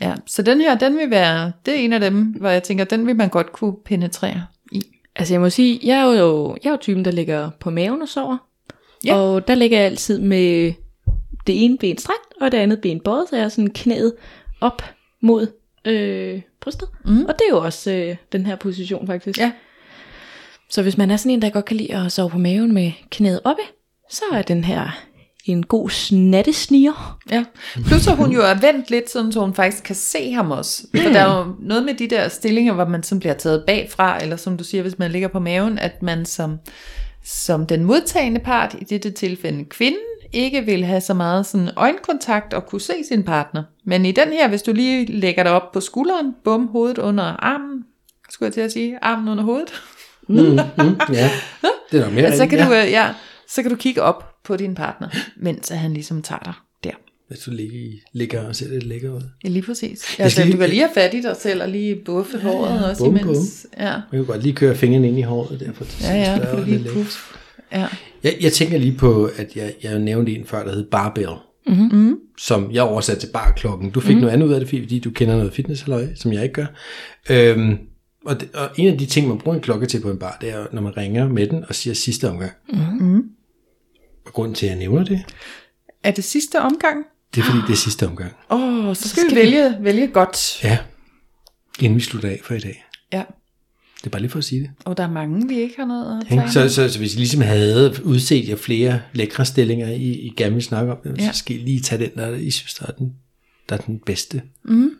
Ja, 0.00 0.14
så 0.26 0.42
den 0.42 0.60
her, 0.60 0.78
den 0.78 0.96
vil 0.96 1.10
være, 1.10 1.52
det 1.66 1.74
er 1.74 1.78
en 1.78 1.92
af 1.92 2.00
dem, 2.00 2.22
hvor 2.22 2.48
jeg 2.48 2.62
tænker, 2.62 2.84
den 2.84 3.06
vil 3.06 3.16
man 3.16 3.28
godt 3.28 3.52
kunne 3.52 3.76
penetrere 3.84 4.46
i. 4.72 4.82
Altså 5.16 5.34
jeg 5.34 5.40
må 5.40 5.50
sige, 5.50 5.80
jeg 5.82 5.98
er 5.98 6.20
jo, 6.20 6.56
jeg 6.64 6.68
er 6.68 6.72
jo 6.72 6.78
typen, 6.80 7.04
der 7.04 7.10
ligger 7.10 7.50
på 7.60 7.70
maven 7.70 8.02
og 8.02 8.08
sover. 8.08 8.36
Ja. 9.04 9.16
Og 9.16 9.48
der 9.48 9.54
ligger 9.54 9.78
jeg 9.78 9.86
altid 9.86 10.20
med 10.20 10.72
det 11.46 11.64
ene 11.64 11.78
ben 11.78 11.98
strakt, 11.98 12.34
og 12.40 12.52
det 12.52 12.58
andet 12.58 12.80
ben 12.80 13.00
bøjet, 13.00 13.28
så 13.28 13.36
jeg 13.36 13.44
er 13.44 13.48
sådan 13.48 13.70
knæet 13.70 14.14
op 14.60 14.82
mod 15.20 15.46
øh, 15.84 16.42
brystet. 16.60 16.88
Mm. 17.04 17.24
Og 17.24 17.34
det 17.34 17.42
er 17.50 17.56
jo 17.56 17.64
også 17.64 17.92
øh, 17.92 18.16
den 18.32 18.46
her 18.46 18.56
position 18.56 19.06
faktisk. 19.06 19.38
Ja. 19.38 19.52
Så 20.70 20.82
hvis 20.82 20.98
man 20.98 21.10
er 21.10 21.16
sådan 21.16 21.32
en, 21.32 21.42
der 21.42 21.50
godt 21.50 21.64
kan 21.64 21.76
lide 21.76 21.96
at 21.96 22.12
sove 22.12 22.30
på 22.30 22.38
maven 22.38 22.74
med 22.74 22.92
knæet 23.10 23.40
oppe, 23.44 23.62
så 24.10 24.22
er 24.32 24.42
den 24.42 24.64
her 24.64 24.98
en 25.44 25.66
god 25.66 25.90
snattesniger. 25.90 27.18
Ja, 27.30 27.44
plus 27.86 28.06
at 28.06 28.16
hun 28.16 28.32
jo 28.32 28.40
er 28.40 28.54
vendt 28.54 28.90
lidt, 28.90 29.10
sådan, 29.10 29.32
så 29.32 29.40
hun 29.40 29.54
faktisk 29.54 29.82
kan 29.82 29.94
se 29.94 30.32
ham 30.32 30.50
også. 30.50 30.86
For 30.90 31.10
der 31.10 31.20
er 31.20 31.38
jo 31.38 31.54
noget 31.60 31.84
med 31.84 31.94
de 31.94 32.08
der 32.08 32.28
stillinger, 32.28 32.72
hvor 32.72 32.84
man 32.84 33.02
sådan 33.02 33.20
bliver 33.20 33.34
taget 33.34 33.64
bagfra, 33.66 34.22
eller 34.22 34.36
som 34.36 34.56
du 34.56 34.64
siger, 34.64 34.82
hvis 34.82 34.98
man 34.98 35.10
ligger 35.10 35.28
på 35.28 35.38
maven, 35.38 35.78
at 35.78 36.02
man 36.02 36.24
som, 36.24 36.58
som 37.24 37.66
den 37.66 37.84
modtagende 37.84 38.40
part, 38.40 38.76
i 38.80 38.84
dette 38.84 39.10
tilfælde 39.10 39.64
kvinden, 39.64 40.00
ikke 40.32 40.62
vil 40.62 40.84
have 40.84 41.00
så 41.00 41.14
meget 41.14 41.46
sådan 41.46 41.70
øjenkontakt 41.76 42.54
og 42.54 42.66
kunne 42.66 42.80
se 42.80 42.94
sin 43.08 43.22
partner. 43.22 43.62
Men 43.84 44.04
i 44.04 44.12
den 44.12 44.28
her, 44.28 44.48
hvis 44.48 44.62
du 44.62 44.72
lige 44.72 45.06
lægger 45.12 45.42
dig 45.42 45.52
op 45.52 45.72
på 45.72 45.80
skulderen, 45.80 46.34
bum, 46.44 46.66
hovedet 46.66 46.98
under 46.98 47.24
armen, 47.24 47.84
skulle 48.30 48.46
jeg 48.46 48.54
til 48.54 48.60
at 48.60 48.72
sige, 48.72 48.98
armen 49.02 49.28
under 49.28 49.44
hovedet, 49.44 49.82
Mm, 50.28 50.36
mm, 50.36 50.96
ja, 51.12 51.30
det 51.92 52.00
er 52.00 52.04
nok 52.04 52.12
mere 52.12 52.24
ja, 52.24 52.36
så, 52.36 52.46
kan 52.46 52.58
ja. 52.58 52.66
du, 52.68 52.72
øh, 52.72 52.90
ja, 52.90 53.14
så 53.48 53.62
kan 53.62 53.70
du 53.70 53.76
kigge 53.76 54.02
op 54.02 54.24
på 54.44 54.56
din 54.56 54.74
partner, 54.74 55.08
mens 55.36 55.70
at 55.70 55.78
han 55.78 55.92
ligesom 55.94 56.22
tager 56.22 56.38
dig 56.44 56.52
der. 56.84 56.90
Hvis 57.28 57.38
du 57.38 57.50
ligger, 57.50 57.78
ligger 58.12 58.48
og 58.48 58.56
ser 58.56 58.68
lidt 58.68 58.82
lækker 58.86 59.10
ud. 59.14 59.20
Ja, 59.44 59.48
lige 59.48 59.62
præcis. 59.62 60.18
Jeg 60.18 60.24
Ja, 60.24 60.28
skal 60.28 60.30
så 60.30 60.44
lige- 60.44 60.52
du 60.52 60.58
kan 60.58 60.68
lige 60.68 60.80
have 60.80 60.90
fat 60.94 61.14
i 61.14 61.20
dig 61.22 61.36
selv 61.40 61.62
og 61.62 61.68
lige 61.68 61.96
buffe 62.04 62.38
håret 62.38 62.90
også 62.90 63.04
Bum, 63.04 63.16
imens. 63.16 63.66
Ja, 63.78 63.92
Man 63.92 64.02
kan 64.12 64.24
godt 64.24 64.42
lige 64.42 64.54
køre 64.54 64.74
fingrene 64.74 65.08
ind 65.08 65.18
i 65.18 65.22
håret 65.22 65.60
der. 65.60 65.72
For 65.72 65.84
det 65.84 66.00
ja, 66.02 66.14
ja, 66.14 66.56
du 66.56 66.64
lige 66.64 66.84
puff. 66.92 67.34
Ja. 67.72 67.86
Jeg, 68.22 68.36
jeg 68.40 68.52
tænker 68.52 68.78
lige 68.78 68.96
på, 68.98 69.30
at 69.36 69.56
jeg, 69.56 69.72
jeg 69.82 69.98
nævnte 69.98 70.32
en 70.34 70.46
før, 70.46 70.64
der 70.64 70.72
hed 70.72 70.90
Barbell. 70.90 71.28
Mm-hmm. 71.66 72.16
Som 72.38 72.72
jeg 72.72 72.82
oversatte 72.82 73.26
til 73.26 73.32
barklokken. 73.32 73.90
Du 73.90 74.00
fik 74.00 74.14
mm. 74.16 74.20
noget 74.20 74.32
andet 74.32 74.46
ud 74.46 74.52
af 74.52 74.60
det, 74.60 74.68
fordi 74.68 74.98
du 74.98 75.10
kender 75.10 75.36
noget 75.36 75.52
fitness 75.52 75.84
som 76.14 76.32
jeg 76.32 76.42
ikke 76.42 76.52
gør. 76.54 76.66
Øhm, 77.30 77.78
og, 78.26 78.40
det, 78.40 78.48
og 78.54 78.70
en 78.76 78.88
af 78.92 78.98
de 78.98 79.06
ting, 79.06 79.28
man 79.28 79.38
bruger 79.38 79.56
en 79.56 79.62
klokke 79.62 79.86
til 79.86 80.00
på 80.00 80.10
en 80.10 80.18
bar, 80.18 80.38
det 80.40 80.50
er, 80.50 80.66
når 80.72 80.82
man 80.82 80.96
ringer 80.96 81.28
med 81.28 81.46
den 81.46 81.64
og 81.68 81.74
siger 81.74 81.94
sidste 81.94 82.30
omgang. 82.30 82.52
Mm-hmm. 82.72 83.30
Og 84.26 84.32
grunden 84.32 84.54
til, 84.54 84.66
at 84.66 84.70
jeg 84.70 84.78
nævner 84.78 85.04
det, 85.04 85.24
Er 86.02 86.10
det 86.10 86.24
sidste 86.24 86.60
omgang? 86.60 87.04
det 87.34 87.40
er 87.40 87.44
fordi, 87.44 87.58
det 87.66 87.72
er 87.72 87.76
sidste 87.76 88.06
omgang. 88.06 88.32
Åh, 88.50 88.88
oh, 88.88 88.96
så 88.96 89.08
skal, 89.08 89.20
skal 89.20 89.30
vi 89.30 89.36
vælge, 89.40 89.76
vælge 89.80 90.06
godt. 90.08 90.64
Ja, 90.64 90.78
inden 91.80 91.96
vi 91.96 92.00
slutter 92.00 92.28
af 92.28 92.40
for 92.44 92.54
i 92.54 92.58
dag. 92.58 92.84
Ja. 93.12 93.22
Det 93.98 94.06
er 94.06 94.10
bare 94.10 94.20
lige 94.22 94.30
for 94.30 94.38
at 94.38 94.44
sige 94.44 94.60
det. 94.60 94.70
Og 94.84 94.96
der 94.96 95.02
er 95.04 95.10
mange, 95.10 95.48
vi 95.48 95.58
ikke 95.60 95.74
har 95.78 95.84
noget 95.86 96.20
at 96.20 96.26
tage. 96.28 96.68
Så, 96.68 96.74
så, 96.74 96.88
så 96.92 96.98
hvis 96.98 97.14
I 97.14 97.18
ligesom 97.18 97.40
havde 97.40 97.94
udset 98.04 98.48
jer 98.48 98.56
flere 98.56 99.00
lækre 99.12 99.44
stillinger, 99.44 99.88
I, 99.88 100.02
I 100.10 100.32
gerne 100.36 100.54
vil 100.54 100.62
snakke 100.62 100.92
om, 100.92 100.98
Ja. 101.18 101.32
så 101.32 101.38
skal 101.38 101.56
I 101.56 101.58
lige 101.58 101.80
tage 101.80 102.04
den, 102.04 102.10
der 102.14 102.34
I 102.34 102.50
synes, 102.50 102.74
der 102.74 102.86
er 102.86 102.92
den, 102.92 103.12
der 103.68 103.76
er 103.76 103.80
den 103.80 103.98
bedste. 104.06 104.42
Mm. 104.64 104.90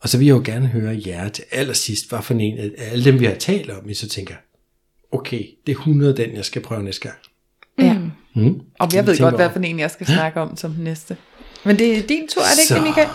Og 0.00 0.08
så 0.08 0.18
vil 0.18 0.26
jeg 0.26 0.34
jo 0.34 0.42
gerne 0.44 0.66
høre 0.66 1.02
jer 1.06 1.28
til 1.28 1.44
allersidst, 1.52 2.08
hvad 2.08 2.22
for 2.22 2.34
en 2.34 2.58
af 2.58 2.70
alle 2.78 3.04
dem, 3.04 3.20
vi 3.20 3.24
har 3.24 3.34
talt 3.34 3.70
om, 3.70 3.88
I 3.88 3.94
så 3.94 4.08
tænker, 4.08 4.34
okay, 5.12 5.42
det 5.66 5.72
er 5.72 5.76
100 5.76 6.16
den, 6.16 6.34
jeg 6.36 6.44
skal 6.44 6.62
prøve 6.62 6.82
næste 6.82 7.00
gang. 7.02 7.14
Ja. 7.78 7.96
Mm. 8.34 8.60
Og 8.78 8.94
jeg 8.94 9.06
ved 9.06 9.14
tænker 9.14 9.30
godt, 9.30 9.34
hvad 9.42 9.50
for 9.50 9.58
en, 9.60 9.78
jeg 9.78 9.90
skal 9.90 10.06
snakke 10.06 10.40
om 10.40 10.56
som 10.56 10.72
den 10.72 10.84
næste. 10.84 11.16
Men 11.64 11.78
det 11.78 11.98
er 11.98 12.02
din 12.02 12.28
tur, 12.28 12.42
er 12.42 12.46
det 12.50 12.58
ikke 12.58 12.68
Så. 12.68 12.74
det, 12.74 12.82
Michael? 12.82 13.08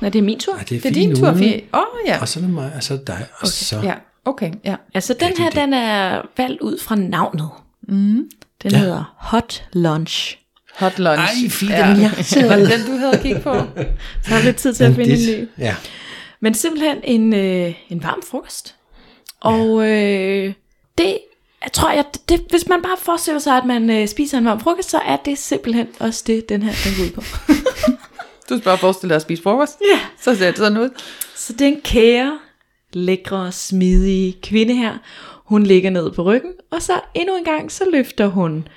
Nej, 0.00 0.10
det 0.10 0.18
er 0.18 0.22
min 0.22 0.38
tur. 0.40 0.52
Ej, 0.54 0.58
det 0.68 0.76
er, 0.76 0.80
Det 0.80 0.90
er 0.90 0.94
fint 0.94 1.08
din 1.08 1.16
tur. 1.16 1.34
Fie. 1.34 1.62
Åh, 1.74 1.80
oh, 1.80 1.86
ja. 2.06 2.20
Og 2.20 2.28
så 2.28 2.40
er 2.40 2.44
det 2.44 2.50
mig, 2.54 2.72
og 2.76 2.82
så 2.82 2.94
er 2.94 2.98
dig, 2.98 3.26
og 3.40 3.48
så... 3.48 3.80
Ja, 3.82 3.94
okay, 4.24 4.52
ja. 4.64 4.76
Altså 4.94 5.14
den 5.20 5.32
her, 5.38 5.46
er 5.46 5.50
det. 5.50 5.56
den 5.56 5.72
er 5.72 6.22
valgt 6.36 6.60
ud 6.60 6.78
fra 6.78 6.94
navnet. 6.96 7.48
Mm. 7.88 7.94
Den 8.62 8.70
Ja. 8.70 8.70
ja. 8.70 8.78
hedder 8.78 9.14
Hot 9.18 9.64
Lunch. 9.72 10.38
Hot 10.78 10.98
lunch. 10.98 11.44
Ej, 11.44 11.50
Fie, 11.50 11.70
ja. 11.70 11.90
den 11.92 12.00
er 12.04 12.10
irriteret. 12.14 12.48
Var 12.50 12.56
det 12.56 12.70
den, 12.70 12.86
du 12.86 12.98
havde 12.98 13.18
kigget 13.22 13.42
på? 13.42 13.54
Så 14.24 14.30
har 14.30 14.38
vi 14.40 14.44
lidt 14.46 14.56
tid 14.56 14.74
til 14.74 14.84
at 14.84 14.94
finde 14.94 15.10
en 15.12 15.40
ny. 15.42 15.48
Ja, 15.58 15.74
Men 16.40 16.54
simpelthen 16.54 16.98
en, 17.04 17.34
øh, 17.34 17.74
en 17.88 18.02
varm 18.02 18.22
frokost. 18.22 18.76
Og 19.40 19.88
øh, 19.88 20.54
det 20.98 21.18
jeg 21.62 21.72
tror 21.72 21.90
jeg, 21.90 22.04
det, 22.28 22.40
hvis 22.50 22.68
man 22.68 22.82
bare 22.82 22.96
forestiller 22.98 23.38
sig, 23.38 23.56
at 23.56 23.64
man 23.64 23.90
øh, 23.90 24.08
spiser 24.08 24.38
en 24.38 24.44
varm 24.44 24.60
frokost, 24.60 24.90
så 24.90 24.98
er 24.98 25.16
det 25.16 25.38
simpelthen 25.38 25.88
også 26.00 26.24
det, 26.26 26.48
den 26.48 26.62
her 26.62 26.72
den 26.84 26.92
går 26.96 27.04
ud 27.04 27.10
på. 27.10 27.22
Du 28.48 28.56
skal 28.56 28.64
bare 28.64 28.78
forestille 28.78 29.08
dig 29.08 29.16
at 29.16 29.22
spise 29.22 29.42
frokost. 29.42 29.78
Ja. 29.92 30.00
Så 30.20 30.36
ser 30.36 30.46
det 30.46 30.58
sådan 30.58 30.78
ud. 30.78 30.90
Så 31.34 31.52
den 31.52 31.80
kære, 31.80 32.38
lækre, 32.92 33.52
smidige 33.52 34.36
kvinde 34.42 34.74
her, 34.74 34.98
hun 35.44 35.62
ligger 35.62 35.90
ned 35.90 36.12
på 36.12 36.22
ryggen, 36.22 36.52
og 36.70 36.82
så 36.82 37.00
endnu 37.14 37.36
en 37.36 37.44
gang, 37.44 37.72
så 37.72 37.84
løfter 37.92 38.26
hun 38.26 38.68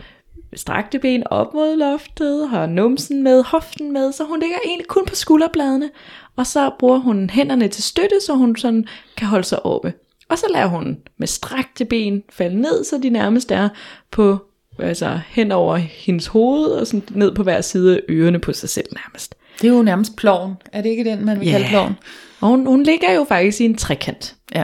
strakte 0.56 1.00
ben 1.00 1.24
op 1.28 1.54
mod 1.54 1.76
loftet, 1.76 2.50
har 2.50 2.66
numsen 2.66 3.24
med, 3.24 3.44
hoften 3.44 3.92
med, 3.94 4.12
så 4.12 4.24
hun 4.24 4.40
ligger 4.40 4.58
egentlig 4.66 4.88
kun 4.88 5.06
på 5.06 5.16
skulderbladene, 5.16 5.90
og 6.36 6.48
så 6.48 6.72
bruger 6.80 6.98
hun 7.00 7.30
hænderne 7.30 7.68
til 7.68 7.84
støtte, 7.84 8.16
så 8.26 8.34
hun 8.34 8.56
sådan 8.56 8.86
kan 9.18 9.28
holde 9.28 9.44
sig 9.44 9.66
oppe. 9.66 9.94
Og 10.30 10.38
så 10.38 10.46
lader 10.54 10.66
hun 10.68 10.98
med 11.18 11.28
strakte 11.28 11.86
ben 11.86 12.24
falde 12.30 12.62
ned, 12.62 12.84
så 12.84 13.00
de 13.04 13.10
nærmest 13.10 13.52
er 13.52 13.70
på, 14.12 14.46
altså 14.80 15.20
hen 15.28 15.52
over 15.52 15.76
hendes 15.78 16.28
hoved, 16.28 16.66
og 16.66 16.88
sådan 16.88 17.04
ned 17.12 17.36
på 17.36 17.44
hver 17.44 17.62
side 17.62 17.96
af 17.96 18.02
ørerne 18.10 18.40
på 18.40 18.54
sig 18.54 18.70
selv 18.70 18.88
nærmest. 18.96 19.36
Det 19.62 19.70
er 19.70 19.74
jo 19.74 19.82
nærmest 19.82 20.16
ploven. 20.16 20.54
Er 20.72 20.82
det 20.82 20.90
ikke 20.90 21.04
den, 21.04 21.26
man 21.26 21.40
vil 21.40 21.46
Ja. 21.48 21.52
kalde 21.52 21.68
ploven? 21.70 21.94
Og 22.42 22.48
hun, 22.48 22.66
hun 22.66 22.84
ligger 22.84 23.12
jo 23.12 23.24
faktisk 23.30 23.62
i 23.62 23.66
en 23.66 23.76
trekant. 23.78 24.36
Ja. 24.56 24.64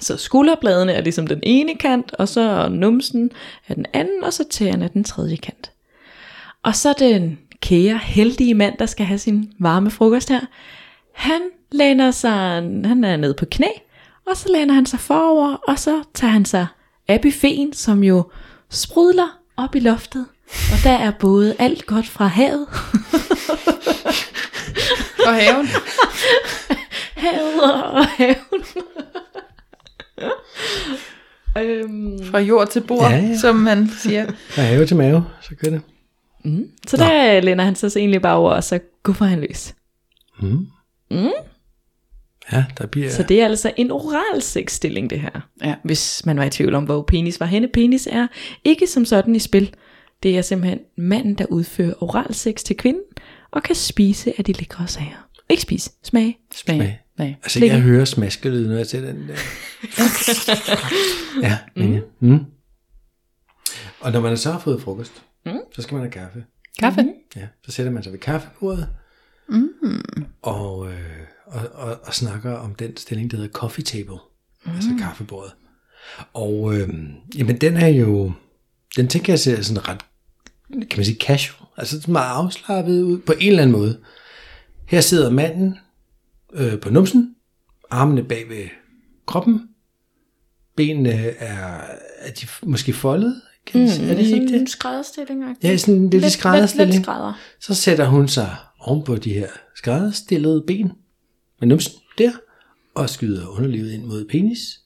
Så 0.00 0.16
skulderbladene 0.16 0.92
er 0.92 1.00
ligesom 1.00 1.26
den 1.26 1.40
ene 1.42 1.74
kant, 1.74 2.14
og 2.18 2.28
så 2.28 2.68
numsen 2.68 3.30
er 3.68 3.74
den 3.74 3.86
anden, 3.92 4.24
og 4.24 4.32
så 4.32 4.44
tæerne 4.50 4.84
er 4.84 4.88
den 4.88 5.04
tredje 5.04 5.36
kant. 5.36 5.70
Og 6.62 6.76
så 6.76 6.94
den 6.98 7.38
kære, 7.62 8.00
heldige 8.02 8.54
mand, 8.54 8.74
der 8.78 8.86
skal 8.86 9.06
have 9.06 9.18
sin 9.18 9.52
varme 9.60 9.90
frokost 9.90 10.28
her, 10.28 10.40
han 11.18 11.40
læner 11.72 12.10
sig, 12.10 12.32
han 12.84 13.04
er 13.04 13.16
nede 13.16 13.34
på 13.34 13.44
knæ, 13.50 13.66
og 14.26 14.36
så 14.36 14.48
læner 14.52 14.74
han 14.74 14.86
sig 14.86 15.00
forover, 15.00 15.54
og 15.54 15.78
så 15.78 16.02
tager 16.14 16.30
han 16.30 16.44
sig 16.44 16.66
af 17.08 17.20
buffeten, 17.20 17.72
som 17.72 18.04
jo 18.04 18.30
sprudler 18.70 19.38
op 19.56 19.74
i 19.74 19.80
loftet. 19.80 20.26
Og 20.72 20.78
der 20.84 20.90
er 20.92 21.10
både 21.10 21.56
alt 21.58 21.86
godt 21.86 22.08
fra 22.08 22.26
havet, 22.26 22.66
Og 25.26 25.34
haven. 25.34 25.68
havet 27.24 27.62
og 27.62 28.06
haven. 28.06 28.64
øhm, 31.58 32.18
Fra 32.30 32.38
jord 32.38 32.68
til 32.68 32.80
bord, 32.80 33.10
Ja, 33.10 33.16
ja, 33.16 33.36
som 33.38 33.56
man 33.56 33.90
siger. 33.98 34.26
fra 34.50 34.62
have 34.62 34.86
til 34.86 34.96
mave, 34.96 35.24
så 35.40 35.50
kører 35.62 35.72
det. 35.72 35.82
så 36.86 36.96
der 36.96 37.40
læner 37.40 37.64
han 37.64 37.74
sig 37.74 37.92
så 37.92 37.98
egentlig 37.98 38.22
bare 38.22 38.36
over, 38.36 38.52
og 38.52 38.64
så 38.64 38.78
guffer 39.02 39.24
han 39.24 39.40
løs. 39.40 39.74
Mm. 40.40 40.66
Mm. 41.10 41.30
Ja, 42.52 42.64
der 42.78 42.86
bliver... 42.86 43.10
Så 43.10 43.22
det 43.22 43.40
er 43.40 43.44
altså 43.44 43.72
en 43.76 43.90
oral 43.90 44.42
sexstilling, 44.42 45.10
det 45.10 45.20
her. 45.20 45.48
Ja. 45.64 45.74
Hvis 45.84 46.26
man 46.26 46.38
var 46.38 46.44
i 46.44 46.50
tvivl 46.50 46.74
om, 46.74 46.84
hvor 46.84 47.02
penis 47.02 47.40
var 47.40 47.46
henne. 47.46 47.68
Penis 47.68 48.08
er 48.12 48.26
ikke 48.64 48.86
som 48.86 49.04
sådan 49.04 49.36
i 49.36 49.38
spil. 49.38 49.74
Det 50.22 50.38
er 50.38 50.42
simpelthen 50.42 50.80
manden, 50.96 51.34
der 51.34 51.46
udfører 51.46 52.02
oral 52.02 52.34
sex 52.34 52.62
til 52.62 52.76
kvinden, 52.76 53.02
og 53.50 53.62
kan 53.62 53.74
spise 53.74 54.32
af 54.38 54.44
de 54.44 54.52
lækre 54.52 54.88
sager. 54.88 55.28
Ikke 55.50 55.62
spise, 55.62 55.90
smage. 56.04 56.38
Smag. 56.54 56.76
Smag. 56.76 57.00
Smag. 57.16 57.38
Altså, 57.42 57.64
jeg 57.64 57.80
hører 57.80 58.04
smaskelyd, 58.04 58.68
når 58.68 58.76
jeg 58.76 58.86
ser 58.86 59.00
den 59.00 59.28
der. 59.28 59.34
ja, 61.48 61.58
mm. 61.76 62.00
Mm. 62.20 62.44
Og 64.00 64.12
når 64.12 64.20
man 64.20 64.36
så 64.36 64.52
har 64.52 64.58
fået 64.58 64.82
frokost, 64.82 65.22
mm. 65.46 65.58
så 65.72 65.82
skal 65.82 65.94
man 65.94 66.02
have 66.02 66.10
kaffe. 66.10 66.44
Kaffe? 66.78 67.02
Mm. 67.02 67.08
Ja, 67.36 67.46
så 67.64 67.72
sætter 67.72 67.92
man 67.92 68.02
sig 68.02 68.12
ved 68.12 68.20
kaffebordet 68.20 68.88
mm. 69.48 70.24
og, 70.42 70.92
øh, 70.92 71.18
og, 71.46 71.60
og, 71.74 72.00
og 72.02 72.14
snakker 72.14 72.52
om 72.52 72.74
den 72.74 72.96
stilling, 72.96 73.30
der 73.30 73.36
hedder 73.36 73.52
coffee 73.52 73.84
table, 73.84 74.18
mm. 74.64 74.72
altså 74.74 74.90
kaffebordet. 74.98 75.52
Og 76.32 76.74
øh, 76.74 76.88
jamen, 77.36 77.56
den 77.60 77.76
er 77.76 77.88
jo, 77.88 78.32
den 78.96 79.08
tænker 79.08 79.32
jeg 79.32 79.40
ser 79.40 79.62
sådan 79.62 79.88
ret, 79.88 79.98
kan 80.70 80.96
man 80.96 81.04
sige 81.04 81.18
casual, 81.20 81.68
altså 81.76 82.10
meget 82.10 82.34
afslappet 82.34 83.02
ud 83.02 83.18
på 83.18 83.32
en 83.40 83.48
eller 83.48 83.62
anden 83.62 83.76
måde. 83.76 84.00
Her 84.86 85.00
sidder 85.00 85.30
manden 85.30 85.78
øh, 86.52 86.80
på 86.80 86.90
numsen, 86.90 87.34
armene 87.90 88.24
bag 88.24 88.48
ved 88.48 88.64
kroppen, 89.26 89.68
benene 90.76 91.10
er, 91.38 91.80
er 92.18 92.30
de 92.40 92.46
måske 92.62 92.92
foldet, 92.92 93.42
kan 93.66 93.80
mm, 93.80 93.88
sige. 93.88 94.10
er 94.10 94.14
det 94.14 94.26
ikke 94.26 94.46
det? 94.46 94.60
en 94.60 94.66
skrædderstilling. 94.66 95.56
Ja, 95.62 95.76
sådan 95.76 95.94
en 95.94 96.00
lille 96.00 96.10
lidt, 96.10 96.22
lidt 96.22 96.32
skrædderstilling. 96.32 97.04
skrædder. 97.04 97.32
Så 97.60 97.74
sætter 97.74 98.06
hun 98.06 98.28
sig 98.28 98.56
oven 98.88 99.04
på 99.04 99.16
de 99.16 99.32
her 99.32 99.48
skrædderstillede 99.76 100.64
ben 100.66 100.92
med 101.60 101.68
numsen 101.68 101.92
der, 102.18 102.30
og 102.94 103.10
skyder 103.10 103.48
underlivet 103.48 103.92
ind 103.92 104.04
mod 104.04 104.24
penis, 104.24 104.80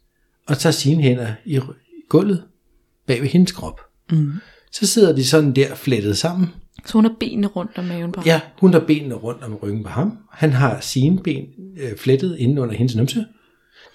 og 0.48 0.58
tager 0.58 0.72
sine 0.72 1.02
hænder 1.02 1.34
i 1.44 1.60
gulvet 2.08 2.42
bag 3.06 3.20
ved 3.20 3.28
hendes 3.28 3.52
krop. 3.52 3.80
Mm. 4.10 4.32
Så 4.72 4.86
sidder 4.86 5.14
de 5.14 5.24
sådan 5.24 5.52
der 5.52 5.74
flettet 5.74 6.18
sammen. 6.18 6.48
Så 6.86 6.92
hun 6.92 7.04
har 7.04 7.14
benene 7.20 7.46
rundt 7.46 7.78
om 7.78 7.84
maven 7.84 8.12
på 8.12 8.20
ham. 8.20 8.26
Ja, 8.26 8.40
hun 8.60 8.72
har 8.72 8.80
benene 8.80 9.14
rundt 9.14 9.42
om 9.42 9.54
ryggen 9.54 9.82
på 9.82 9.88
ham. 9.88 10.18
Han 10.32 10.52
har 10.52 10.80
sine 10.80 11.18
ben 11.18 11.44
øh, 11.80 11.96
flettet 11.98 12.36
inde 12.38 12.62
under 12.62 12.74
hendes 12.74 12.96
numse. 12.96 13.26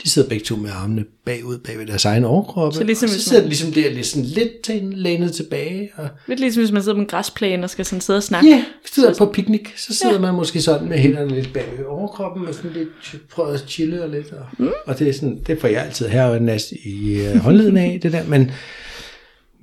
De 0.03 0.09
sidder 0.09 0.29
begge 0.29 0.45
to 0.45 0.55
med 0.55 0.69
armene 0.73 1.05
bagud 1.25 1.57
bag 1.57 1.77
ved 1.79 1.85
deres 1.85 2.05
egen 2.05 2.23
overkrop. 2.23 2.73
Så 2.73 2.83
ligesom 2.83 3.09
så 3.09 3.19
sidder 3.19 3.41
de 3.41 3.47
ligesom 3.47 3.71
der 3.71 3.89
lidt, 3.93 4.05
sådan 4.05 4.25
lidt 4.25 4.61
til- 4.63 4.83
lænet 4.95 5.31
tilbage. 5.33 5.89
Og 5.97 6.07
Lidt 6.27 6.39
ligesom 6.39 6.61
hvis 6.63 6.71
man 6.71 6.81
sidder 6.83 6.95
på 6.95 7.01
en 7.01 7.07
græsplæne 7.07 7.63
og 7.63 7.69
skal 7.69 7.85
sådan 7.85 8.01
sidde 8.01 8.17
og 8.17 8.23
snakke. 8.23 8.49
Ja, 8.49 8.63
hvis 8.81 8.91
du 8.91 9.01
er 9.01 9.13
på 9.17 9.25
picnic, 9.25 9.67
så 9.77 9.93
sidder 9.95 10.15
ja. 10.15 10.21
man 10.21 10.33
måske 10.33 10.61
sådan 10.61 10.89
med 10.89 10.97
hænderne 10.97 11.35
lidt 11.35 11.53
bag 11.53 11.65
overkroppen, 11.87 12.47
og 12.47 12.53
sådan 12.53 12.71
lidt 12.73 12.89
prøver 13.31 13.49
at 13.49 13.63
chille 13.67 14.03
og 14.03 14.09
lidt. 14.09 14.31
Og, 14.31 14.45
mm. 14.57 14.69
og 14.85 14.99
det, 14.99 15.09
er 15.09 15.13
sådan, 15.13 15.39
det 15.47 15.61
får 15.61 15.67
jeg 15.67 15.85
altid 15.85 16.07
her 16.07 16.23
og 16.25 16.41
næst 16.41 16.71
i 16.71 17.19
øh, 17.19 17.35
håndleden 17.35 17.77
af, 17.77 17.99
det 18.03 18.11
der. 18.11 18.23
Men, 18.27 18.51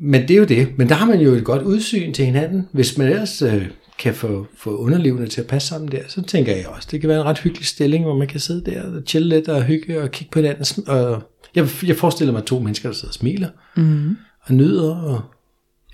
men 0.00 0.22
det 0.22 0.30
er 0.30 0.38
jo 0.38 0.44
det. 0.44 0.68
Men 0.78 0.88
der 0.88 0.94
har 0.94 1.06
man 1.06 1.20
jo 1.20 1.32
et 1.34 1.44
godt 1.44 1.62
udsyn 1.62 2.12
til 2.12 2.24
hinanden. 2.24 2.68
Hvis 2.72 2.98
man 2.98 3.08
ellers 3.08 3.42
øh, 3.42 3.66
kan 3.98 4.14
få, 4.14 4.46
få 4.56 4.76
underlivene 4.76 5.26
til 5.26 5.40
at 5.40 5.46
passe 5.46 5.68
sammen 5.68 5.92
der, 5.92 6.02
så 6.08 6.22
tænker 6.22 6.56
jeg 6.56 6.68
også, 6.68 6.88
det 6.90 7.00
kan 7.00 7.08
være 7.08 7.20
en 7.20 7.26
ret 7.26 7.38
hyggelig 7.38 7.66
stilling, 7.66 8.04
hvor 8.04 8.16
man 8.16 8.28
kan 8.28 8.40
sidde 8.40 8.70
der 8.70 8.82
og 8.82 9.02
chille 9.06 9.28
lidt 9.28 9.48
og 9.48 9.62
hygge 9.62 10.02
og 10.02 10.10
kigge 10.10 10.30
på 10.30 10.38
hinanden. 10.38 10.88
Og 10.88 11.22
jeg, 11.54 11.68
jeg 11.86 11.96
forestiller 11.96 12.32
mig 12.32 12.44
to 12.44 12.58
mennesker, 12.58 12.88
der 12.88 12.94
sidder 12.94 13.08
og 13.08 13.14
smiler 13.14 13.48
mm. 13.76 14.16
og 14.40 14.54
nyder 14.54 14.96
og 14.96 15.20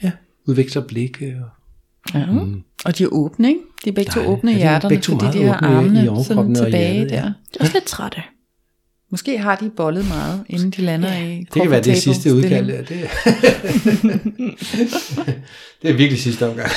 ja, 0.02 0.10
udveksler 0.46 0.82
blikke 0.82 1.36
og 1.40 1.48
Ja. 2.14 2.26
Mm. 2.26 2.62
Og 2.84 2.98
de 2.98 3.04
er 3.04 3.08
åbne, 3.12 3.48
ikke? 3.48 3.60
De 3.84 3.90
er 3.90 3.94
begge 3.94 4.12
to 4.12 4.20
Nej, 4.20 4.28
åbne 4.30 4.52
i 4.52 4.54
de 4.54 4.60
er 4.60 4.64
hjerterne, 4.64 4.90
begge 4.90 5.02
to 5.02 5.18
fordi 5.18 5.38
de 5.38 5.44
har 5.44 5.70
i 5.70 5.74
armene 5.74 6.24
sådan 6.24 6.54
tilbage 6.54 6.92
hjertet, 6.94 7.10
ja. 7.10 7.16
der. 7.16 7.32
Det 7.52 7.56
er 7.56 7.60
også 7.60 7.74
lidt 7.74 7.84
trætte. 7.84 8.22
Måske 9.10 9.38
har 9.38 9.56
de 9.56 9.70
bollet 9.70 10.08
meget, 10.08 10.44
inden 10.48 10.70
de 10.70 10.82
lander 10.82 11.18
i 11.18 11.38
Det 11.38 11.62
kan 11.62 11.70
være 11.70 11.82
det 11.82 11.98
sidste 11.98 12.34
udkald. 12.34 12.70
Ja, 12.70 12.78
det, 12.78 12.88
det 15.82 15.90
er 15.90 15.94
virkelig 15.94 16.20
sidste 16.20 16.48
omgang. 16.48 16.68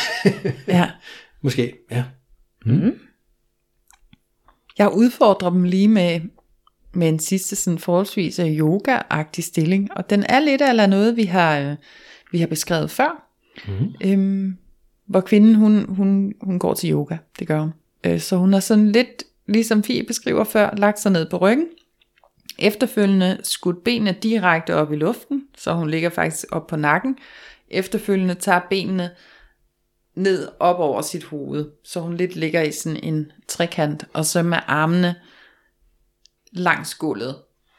Ja. 0.68 0.90
Måske, 1.44 1.74
ja. 1.92 2.04
Jeg 4.78 4.94
udfordrer 4.94 5.50
dem 5.50 5.64
lige 5.64 5.88
med, 5.88 6.22
med 6.94 7.10
en 7.10 7.20
sidste 7.20 7.56
sådan 7.56 7.80
forholdsvis 7.80 8.40
øh, 8.40 8.60
yoga-agtig 8.60 9.44
stilling, 9.44 9.90
og 9.92 10.10
den 10.10 10.24
er 10.30 10.40
lidt 10.40 10.62
eller 10.62 10.88
noget, 10.88 11.18
vi 11.18 11.24
har, 11.24 11.60
øh, 11.60 11.76
vi 12.32 12.40
har 12.40 12.48
beskrevet 12.48 12.92
før, 12.92 13.30
mm. 13.68 13.94
øhm, 14.04 14.58
hvor 15.06 15.22
kvinden, 15.22 15.56
hun, 15.56 15.86
hun, 15.90 16.34
hun 16.42 16.60
går 16.60 16.74
til 16.74 16.92
yoga, 16.92 17.18
det 17.40 17.48
gør 17.48 17.60
hun. 17.60 17.72
Øh, 18.04 18.20
så 18.20 18.38
hun 18.38 18.54
har 18.54 18.60
sådan 18.60 18.92
lidt, 18.92 19.24
ligesom 19.48 19.84
Fie 19.84 20.04
beskriver 20.04 20.44
før, 20.44 20.76
lagt 20.76 21.00
sig 21.00 21.12
ned 21.12 21.30
på 21.30 21.38
ryggen, 21.38 21.68
efterfølgende 22.60 23.38
skudt 23.44 23.84
benene 23.84 24.18
direkte 24.24 24.76
op 24.76 24.94
i 24.94 24.96
luften, 24.96 25.48
så 25.58 25.74
hun 25.74 25.90
ligger 25.90 26.10
faktisk 26.10 26.46
op 26.52 26.68
på 26.68 26.76
nakken, 26.76 27.18
efterfølgende 27.70 28.36
tager 28.36 28.62
benene 28.70 29.12
ned 30.16 30.50
op 30.60 30.80
over 30.80 31.02
sit 31.02 31.24
hoved, 31.24 31.72
så 31.84 32.00
hun 32.00 32.18
lidt 32.18 32.36
ligger 32.36 32.62
i 32.62 32.72
sådan 32.72 33.04
en 33.04 33.32
trekant, 33.48 34.06
og 34.14 34.26
så 34.26 34.44
med 34.44 34.58
armene 34.68 35.16
langs 36.52 36.96
gulvet 36.96 37.36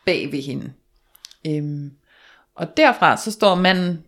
bag 0.07 0.33
ved 0.33 0.43
hende. 0.43 0.73
Øhm, 1.47 1.93
og 2.55 2.77
derfra 2.77 3.17
så 3.17 3.31
står 3.31 3.55
manden, 3.55 4.05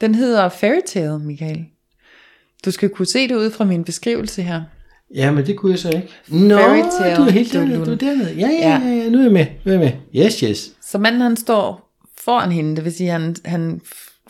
den 0.00 0.14
hedder 0.14 0.48
Fairytale, 0.48 1.18
Michael. 1.18 1.66
Du 2.64 2.70
skal 2.70 2.90
kunne 2.90 3.06
se 3.06 3.28
det 3.28 3.34
ud 3.34 3.50
fra 3.50 3.64
min 3.64 3.84
beskrivelse 3.84 4.42
her. 4.42 4.64
Ja, 5.14 5.30
men 5.30 5.46
det 5.46 5.56
kunne 5.56 5.72
jeg 5.72 5.78
så 5.78 5.88
ikke. 5.88 6.08
Nå, 6.28 6.56
Fairy 6.56 6.82
tale, 7.00 7.16
du 7.16 7.22
er 7.22 7.30
helt 7.30 7.52
du 7.52 7.58
er 7.58 7.62
dernede, 7.62 7.86
du 7.86 7.90
er 7.90 7.96
dernede. 7.96 8.34
Ja, 8.34 8.48
ja, 8.48 8.80
ja, 8.82 8.88
ja, 8.88 9.08
nu 9.08 9.18
er 9.18 9.22
jeg 9.22 9.32
med. 9.32 9.46
Nu 9.64 9.72
er 9.72 9.78
jeg 9.80 9.92
med. 10.14 10.24
Yes, 10.24 10.40
yes. 10.40 10.72
Så 10.82 10.98
manden 10.98 11.20
han 11.20 11.36
står 11.36 11.94
foran 12.18 12.52
hende, 12.52 12.76
det 12.76 12.84
vil 12.84 12.92
sige, 12.92 13.10
han, 13.10 13.36
han 13.44 13.80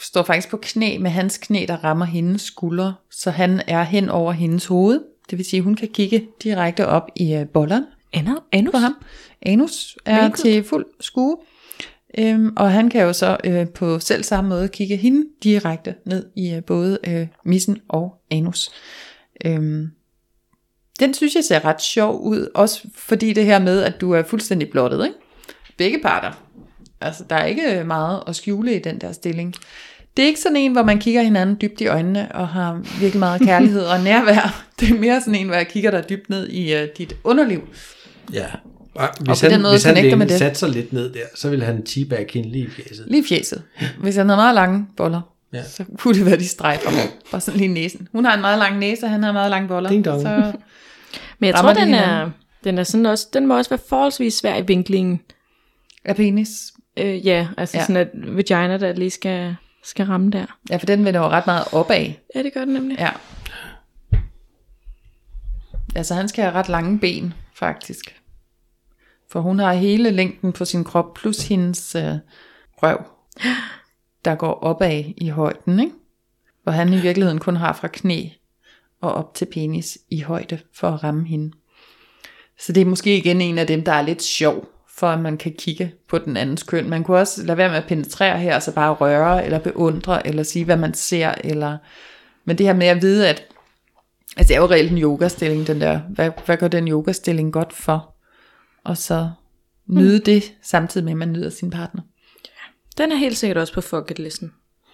står 0.00 0.22
faktisk 0.22 0.48
på 0.50 0.56
knæ 0.62 0.98
med 0.98 1.10
hans 1.10 1.38
knæ, 1.38 1.64
der 1.68 1.84
rammer 1.84 2.04
hendes 2.04 2.42
skuldre, 2.42 2.94
så 3.10 3.30
han 3.30 3.62
er 3.66 3.82
hen 3.82 4.08
over 4.08 4.32
hendes 4.32 4.66
hoved. 4.66 5.00
Det 5.30 5.38
vil 5.38 5.46
sige, 5.46 5.62
hun 5.62 5.74
kan 5.74 5.88
kigge 5.88 6.26
direkte 6.42 6.86
op 6.86 7.08
i 7.16 7.36
uh, 7.36 7.42
bolleren 7.48 7.84
Ender, 8.12 8.44
anus. 8.52 8.72
på 8.72 8.78
ham. 8.78 8.94
Anus 9.42 9.98
er 10.04 10.22
Vinket. 10.22 10.40
til 10.40 10.64
fuld 10.64 10.86
skue. 11.00 11.36
Øhm, 12.18 12.52
og 12.56 12.72
han 12.72 12.90
kan 12.90 13.02
jo 13.02 13.12
så 13.12 13.36
øh, 13.44 13.68
på 13.68 13.98
selv 13.98 14.22
samme 14.22 14.48
måde 14.48 14.68
kigge 14.68 14.96
hende 14.96 15.26
direkte 15.42 15.94
ned 16.06 16.26
i 16.36 16.54
øh, 16.54 16.64
både 16.64 16.98
øh, 17.06 17.26
missen 17.44 17.78
og 17.88 18.14
anus. 18.30 18.70
Øhm, 19.44 19.90
den 21.00 21.14
synes 21.14 21.34
jeg 21.34 21.44
ser 21.44 21.64
ret 21.64 21.82
sjov 21.82 22.20
ud, 22.20 22.48
også 22.54 22.80
fordi 22.94 23.32
det 23.32 23.44
her 23.44 23.58
med, 23.58 23.82
at 23.82 24.00
du 24.00 24.12
er 24.12 24.22
fuldstændig 24.22 24.70
blottet, 24.70 25.04
ikke? 25.04 25.16
Begge 25.76 25.98
parter. 26.02 26.30
Altså, 27.00 27.24
der 27.30 27.36
er 27.36 27.44
ikke 27.44 27.84
meget 27.86 28.22
at 28.26 28.36
skjule 28.36 28.74
i 28.76 28.78
den 28.78 28.98
der 28.98 29.12
stilling. 29.12 29.54
Det 30.16 30.22
er 30.22 30.26
ikke 30.26 30.40
sådan 30.40 30.56
en, 30.56 30.72
hvor 30.72 30.82
man 30.82 30.98
kigger 30.98 31.22
hinanden 31.22 31.56
dybt 31.60 31.80
i 31.80 31.86
øjnene 31.86 32.32
og 32.34 32.48
har 32.48 32.80
virkelig 33.00 33.18
meget 33.18 33.40
kærlighed 33.42 33.82
og 33.82 34.00
nærvær. 34.10 34.64
Det 34.80 34.90
er 34.90 34.94
mere 34.98 35.20
sådan 35.20 35.34
en, 35.34 35.46
hvor 35.46 35.56
jeg 35.56 35.68
kigger 35.68 35.90
dig 35.90 36.04
dybt 36.08 36.30
ned 36.30 36.48
i 36.48 36.74
uh, 36.74 36.80
dit 36.98 37.16
underliv. 37.24 37.68
Ja. 38.32 38.46
Og 38.94 39.08
hvis 39.20 39.40
på 39.40 39.46
han, 39.46 39.50
den 39.54 39.62
måde 39.62 39.72
hvis 39.72 39.84
han 39.84 40.18
med 40.18 40.26
det. 40.26 40.38
satte 40.38 40.58
sig 40.58 40.68
lidt 40.68 40.92
ned 40.92 41.12
der, 41.12 41.20
så 41.34 41.50
ville 41.50 41.64
han 41.64 41.84
teabag 41.84 42.26
hende 42.32 42.50
lige 42.50 42.64
i 42.64 42.70
fjeset. 42.70 43.04
Lige 43.08 43.20
i 43.22 43.26
fjeset. 43.28 43.62
Hvis 44.00 44.16
han 44.16 44.28
har 44.28 44.36
meget 44.36 44.54
lange 44.54 44.86
boller, 44.96 45.20
Ja. 45.52 45.62
så 45.62 45.84
kunne 45.98 46.14
det 46.14 46.26
være, 46.26 46.36
de 46.36 46.48
strejfer. 46.48 46.90
Bare 47.30 47.40
sådan 47.40 47.60
lige 47.60 47.68
næsen. 47.68 48.08
Hun 48.12 48.24
har 48.24 48.34
en 48.34 48.40
meget 48.40 48.58
lang 48.58 48.78
næse, 48.78 49.04
og 49.06 49.10
han 49.10 49.22
har 49.22 49.32
meget 49.32 49.50
lange 49.50 49.68
boller. 49.68 49.90
Ding 49.90 50.04
dong. 50.04 50.22
Så 50.22 50.52
Men 51.38 51.46
jeg 51.46 51.54
Rammer 51.54 51.74
tror, 51.74 51.80
de 51.80 51.86
den 51.86 51.94
er, 51.94 52.30
den 52.64 52.78
er 52.78 52.82
sådan 52.82 53.06
også, 53.06 53.28
den 53.32 53.46
må 53.46 53.56
også 53.56 53.70
være 53.70 53.80
forholdsvis 53.88 54.34
svær 54.34 54.56
i 54.56 54.66
vinklingen. 54.66 55.20
er 56.04 56.14
penis. 56.14 56.72
Øh, 56.96 57.26
ja, 57.26 57.48
altså. 57.56 57.78
Ja. 57.78 57.82
sådan 57.82 57.96
at 57.96 58.36
vagina, 58.36 58.76
der 58.76 58.92
lige 58.92 59.10
skal, 59.10 59.56
skal 59.84 60.06
ramme 60.06 60.30
der. 60.30 60.58
Ja, 60.70 60.76
for 60.76 60.86
den 60.86 61.04
vender 61.04 61.20
jo 61.20 61.26
ret 61.26 61.46
meget 61.46 61.64
opad. 61.72 62.12
Ja, 62.34 62.42
det 62.42 62.52
gør 62.54 62.64
den 62.64 62.74
nemlig. 62.74 62.98
Ja. 62.98 63.10
Altså 65.96 66.14
han 66.14 66.28
skal 66.28 66.44
have 66.44 66.54
ret 66.54 66.68
lange 66.68 66.98
ben, 66.98 67.34
faktisk. 67.54 68.20
For 69.30 69.40
hun 69.40 69.58
har 69.58 69.72
hele 69.72 70.10
længden 70.10 70.52
på 70.52 70.64
sin 70.64 70.84
krop, 70.84 71.14
plus 71.14 71.48
hendes 71.48 71.94
øh, 71.94 72.14
røv, 72.82 73.04
der 74.24 74.34
går 74.34 74.52
opad 74.52 75.04
i 75.16 75.28
højden, 75.28 75.80
ikke? 75.80 75.92
Hvor 76.62 76.72
han 76.72 76.92
i 76.92 77.00
virkeligheden 77.00 77.38
kun 77.38 77.56
har 77.56 77.72
fra 77.72 77.88
knæ 77.88 78.28
og 79.00 79.12
op 79.12 79.34
til 79.34 79.44
penis 79.44 79.98
i 80.10 80.20
højde 80.20 80.58
for 80.74 80.88
at 80.88 81.04
ramme 81.04 81.26
hende. 81.26 81.52
Så 82.58 82.72
det 82.72 82.80
er 82.80 82.86
måske 82.86 83.16
igen 83.16 83.40
en 83.40 83.58
af 83.58 83.66
dem, 83.66 83.84
der 83.84 83.92
er 83.92 84.02
lidt 84.02 84.22
sjov, 84.22 84.68
for 84.88 85.06
at 85.06 85.20
man 85.20 85.36
kan 85.36 85.54
kigge 85.58 85.92
på 86.08 86.18
den 86.18 86.36
andens 86.36 86.62
køn. 86.62 86.90
Man 86.90 87.04
kunne 87.04 87.18
også 87.18 87.44
lade 87.44 87.58
være 87.58 87.68
med 87.68 87.76
at 87.76 87.88
penetrere 87.88 88.38
her, 88.38 88.54
og 88.54 88.62
så 88.62 88.74
bare 88.74 88.92
røre, 88.92 89.44
eller 89.44 89.58
beundre, 89.58 90.26
eller 90.26 90.42
sige, 90.42 90.64
hvad 90.64 90.76
man 90.76 90.94
ser, 90.94 91.34
eller... 91.44 91.78
Men 92.44 92.58
det 92.58 92.66
her 92.66 92.74
med 92.74 92.86
at 92.86 93.02
vide, 93.02 93.28
at 93.28 93.44
Altså 94.36 94.48
det 94.48 94.56
er 94.56 94.60
jo 94.60 94.66
reelt 94.66 94.92
en 94.92 94.98
yogastilling, 94.98 95.66
den 95.66 95.80
der. 95.80 95.98
Hvad, 95.98 96.30
hvad 96.46 96.56
gør 96.56 96.68
den 96.68 96.88
yogastilling 96.88 97.52
godt 97.52 97.72
for? 97.72 98.14
Og 98.84 98.96
så 98.96 99.30
nyde 99.86 100.18
det, 100.18 100.54
samtidig 100.62 101.04
med, 101.04 101.12
at 101.12 101.18
man 101.18 101.32
nyder 101.32 101.50
sin 101.50 101.70
partner. 101.70 102.02
Den 102.98 103.12
er 103.12 103.16
helt 103.16 103.36
sikkert 103.36 103.56
også 103.56 103.72
på 103.72 103.80
fucket-listen. 103.80 104.52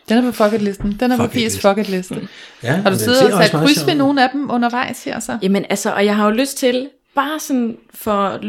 Den 0.08 0.18
er 0.18 0.30
på 0.30 0.32
fucket-listen. 0.44 0.96
Den 1.00 1.12
er 1.12 1.16
på 1.16 1.22
Fucket 1.22 1.32
Pies 1.32 1.52
liste. 1.52 1.68
fucket-liste. 1.68 2.28
Ja, 2.62 2.72
Har 2.72 2.90
du 2.90 2.98
siddet 2.98 3.32
og 3.34 3.42
sat 3.44 3.52
kryds 3.52 3.86
ved 3.86 3.94
nogle 3.94 4.24
af 4.24 4.30
dem 4.32 4.50
undervejs 4.50 5.04
her 5.04 5.20
så? 5.20 5.38
Jamen 5.42 5.64
altså, 5.70 5.92
og 5.94 6.04
jeg 6.04 6.16
har 6.16 6.24
jo 6.24 6.30
lyst 6.30 6.56
til, 6.58 6.88
bare 7.14 7.40
sådan 7.40 7.76
for 7.94 8.40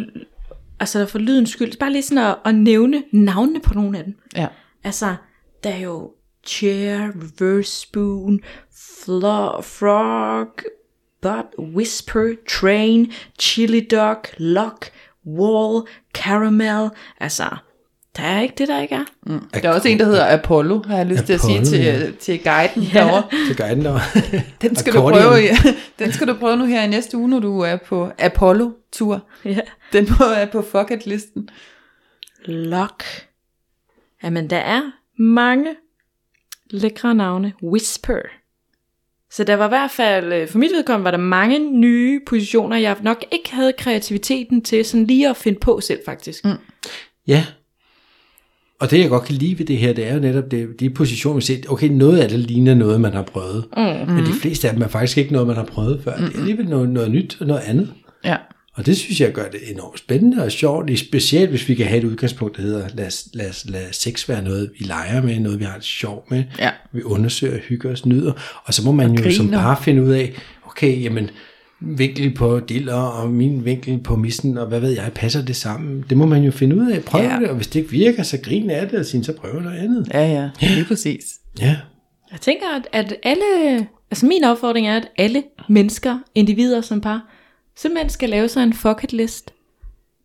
altså 0.79 1.05
for 1.05 1.19
lydens 1.19 1.49
skyld, 1.49 1.77
bare 1.79 1.91
lige 1.91 2.03
sådan 2.03 2.23
at, 2.25 2.35
at 2.45 2.55
nævne 2.55 3.03
navnene 3.13 3.59
på 3.59 3.73
nogle 3.73 3.97
af 3.97 4.03
dem. 4.03 4.15
Ja. 4.35 4.47
Altså, 4.83 5.15
der 5.63 5.69
er 5.69 5.77
jo 5.79 6.11
chair, 6.47 6.97
reverse 6.99 7.81
spoon, 7.81 8.39
flo- 8.73 9.61
frog, 9.61 10.47
butt, 11.21 11.75
whisper, 11.75 12.35
train, 12.49 13.11
chili 13.39 13.87
dog, 13.91 14.17
lock, 14.37 14.89
wall, 15.27 15.87
caramel. 16.13 16.89
Altså, 17.19 17.45
der 18.17 18.23
er 18.23 18.41
ikke 18.41 18.55
det, 18.57 18.67
der 18.67 18.81
ikke 18.81 18.95
er. 18.95 19.05
Der 19.53 19.69
er 19.69 19.73
også 19.73 19.87
en, 19.87 19.99
der 19.99 20.05
hedder 20.05 20.33
Apollo, 20.37 20.81
har 20.87 20.97
jeg 20.97 21.05
lyst 21.05 21.25
til 21.25 21.33
at 21.33 21.41
sige 21.41 21.53
Apollo, 21.57 21.69
til, 21.71 21.79
ja. 21.79 22.11
til 22.19 22.43
guiden 22.43 22.83
ja. 22.83 22.99
derovre. 22.99 23.23
Til 23.47 23.57
guiden 23.57 23.85
der. 23.85 23.99
Den 24.61 24.75
skal, 24.75 24.93
du 24.93 25.01
prøve, 25.01 25.43
i- 25.43 25.47
den 25.99 26.11
skal 26.11 26.27
du 26.27 26.33
prøve 26.33 26.57
nu 26.57 26.65
her 26.65 26.83
i 26.83 26.87
næste 26.87 27.17
uge, 27.17 27.29
når 27.29 27.39
du 27.39 27.59
er 27.59 27.75
på 27.75 28.11
Apollo-tur. 28.19 29.25
Ja. 29.45 29.59
Den 29.93 30.07
må 30.19 30.25
er 30.25 30.45
på 30.45 30.61
fucket-listen. 30.61 31.49
Lock. 32.45 33.03
Jamen, 34.23 34.49
der 34.49 34.57
er 34.57 34.81
mange 35.21 35.69
lækre 36.69 37.15
navne. 37.15 37.53
Whisper. 37.63 38.19
Så 39.31 39.43
der 39.43 39.55
var 39.55 39.65
i 39.65 39.69
hvert 39.69 39.91
fald, 39.91 40.33
øh, 40.33 40.47
for 40.47 40.57
mit 40.57 40.71
vedkommende, 40.71 41.03
var 41.05 41.11
der 41.11 41.17
mange 41.17 41.59
nye 41.71 42.21
positioner, 42.27 42.77
jeg 42.77 42.97
nok 43.01 43.23
ikke 43.31 43.51
havde 43.55 43.73
kreativiteten 43.77 44.63
til 44.63 44.85
sådan 44.85 45.05
lige 45.05 45.29
at 45.29 45.37
finde 45.37 45.59
på 45.59 45.79
selv, 45.81 45.99
faktisk. 46.05 46.45
Mm. 46.45 46.51
Ja. 47.27 47.45
Og 48.79 48.91
det 48.91 48.99
jeg 48.99 49.09
godt 49.09 49.23
kan 49.23 49.35
lide 49.35 49.59
ved 49.59 49.65
det 49.65 49.77
her, 49.77 49.93
det 49.93 50.07
er 50.07 50.13
jo 50.13 50.19
netop 50.19 50.51
det, 50.51 50.79
de 50.79 50.89
positioner, 50.89 51.35
vi 51.35 51.41
ser. 51.41 51.57
Okay, 51.67 51.87
noget 51.87 52.17
af 52.19 52.29
det 52.29 52.39
ligner 52.39 52.73
noget, 52.73 53.01
man 53.01 53.13
har 53.13 53.21
prøvet. 53.21 53.65
Mm. 53.77 54.13
Men 54.13 54.25
de 54.25 54.33
fleste 54.41 54.67
af 54.67 54.73
dem 54.73 54.83
er 54.83 54.87
faktisk 54.87 55.17
ikke 55.17 55.33
noget, 55.33 55.47
man 55.47 55.55
har 55.55 55.63
prøvet 55.65 56.01
før. 56.03 56.15
Det 56.17 56.35
er 56.35 56.39
alligevel 56.39 56.65
noget, 56.67 56.89
noget 56.89 57.11
nyt 57.11 57.37
og 57.39 57.47
noget 57.47 57.61
andet. 57.65 57.93
Ja. 58.25 58.35
Og 58.73 58.85
det 58.85 58.97
synes 58.97 59.21
jeg 59.21 59.31
gør 59.31 59.47
det 59.49 59.59
enormt 59.71 59.99
spændende 59.99 60.43
og 60.43 60.51
sjovt, 60.51 60.99
specielt 60.99 61.49
hvis 61.49 61.69
vi 61.69 61.75
kan 61.75 61.85
have 61.85 61.97
et 61.99 62.03
udgangspunkt, 62.03 62.57
der 62.57 62.61
hedder, 62.63 62.87
lad, 62.93 63.11
lad, 63.33 63.69
lad 63.71 63.81
sex 63.91 64.29
være 64.29 64.43
noget, 64.43 64.69
vi 64.79 64.85
leger 64.85 65.21
med, 65.21 65.39
noget 65.39 65.59
vi 65.59 65.63
har 65.65 65.75
det 65.75 65.83
sjovt 65.83 66.31
med, 66.31 66.43
Ja. 66.59 66.69
vi 66.93 67.03
undersøger, 67.03 67.57
hygger 67.59 67.91
os, 67.91 68.05
nyder, 68.05 68.31
og 68.65 68.73
så 68.73 68.85
må 68.85 68.91
man 68.91 69.11
jo 69.13 69.31
som 69.31 69.45
griner. 69.45 69.63
bare 69.63 69.77
finde 69.83 70.03
ud 70.03 70.09
af, 70.11 70.33
okay, 70.67 71.03
jamen, 71.03 71.29
vinkel 71.85 72.33
på 72.33 72.59
diller, 72.59 72.93
og 72.95 73.29
min 73.29 73.65
vinkel 73.65 73.99
på 73.99 74.15
missen, 74.15 74.57
og 74.57 74.67
hvad 74.67 74.79
ved 74.79 74.89
jeg, 74.89 75.11
passer 75.15 75.45
det 75.45 75.55
sammen? 75.55 76.05
Det 76.09 76.17
må 76.17 76.25
man 76.25 76.43
jo 76.43 76.51
finde 76.51 76.75
ud 76.75 76.91
af, 76.91 77.03
prøve 77.03 77.23
Ja. 77.23 77.33
ja. 77.33 77.39
det, 77.39 77.49
og 77.49 77.55
hvis 77.55 77.67
det 77.67 77.79
ikke 77.79 77.91
virker, 77.91 78.23
så 78.23 78.37
grine 78.43 78.73
af 78.73 78.89
det, 78.89 78.99
og 78.99 79.05
sige, 79.05 79.23
så 79.23 79.33
prøv 79.33 79.59
noget 79.59 79.77
andet. 79.77 80.07
Ja, 80.13 80.25
ja, 80.27 80.49
lige 80.61 80.85
præcis. 80.85 81.39
Ja, 81.61 81.77
Jeg 82.31 82.41
tænker, 82.41 82.65
at, 82.75 82.87
at 82.91 83.15
alle, 83.23 83.87
altså 84.11 84.25
min 84.25 84.43
opfordring 84.43 84.87
er, 84.87 84.95
at 84.95 85.07
alle 85.17 85.43
mennesker, 85.69 86.19
individer 86.35 86.81
som 86.81 87.01
par, 87.01 87.21
simpelthen 87.75 88.09
skal 88.09 88.29
lave 88.29 88.47
sig 88.47 88.63
en 88.63 88.73
bucket 88.83 89.13
list. 89.13 89.53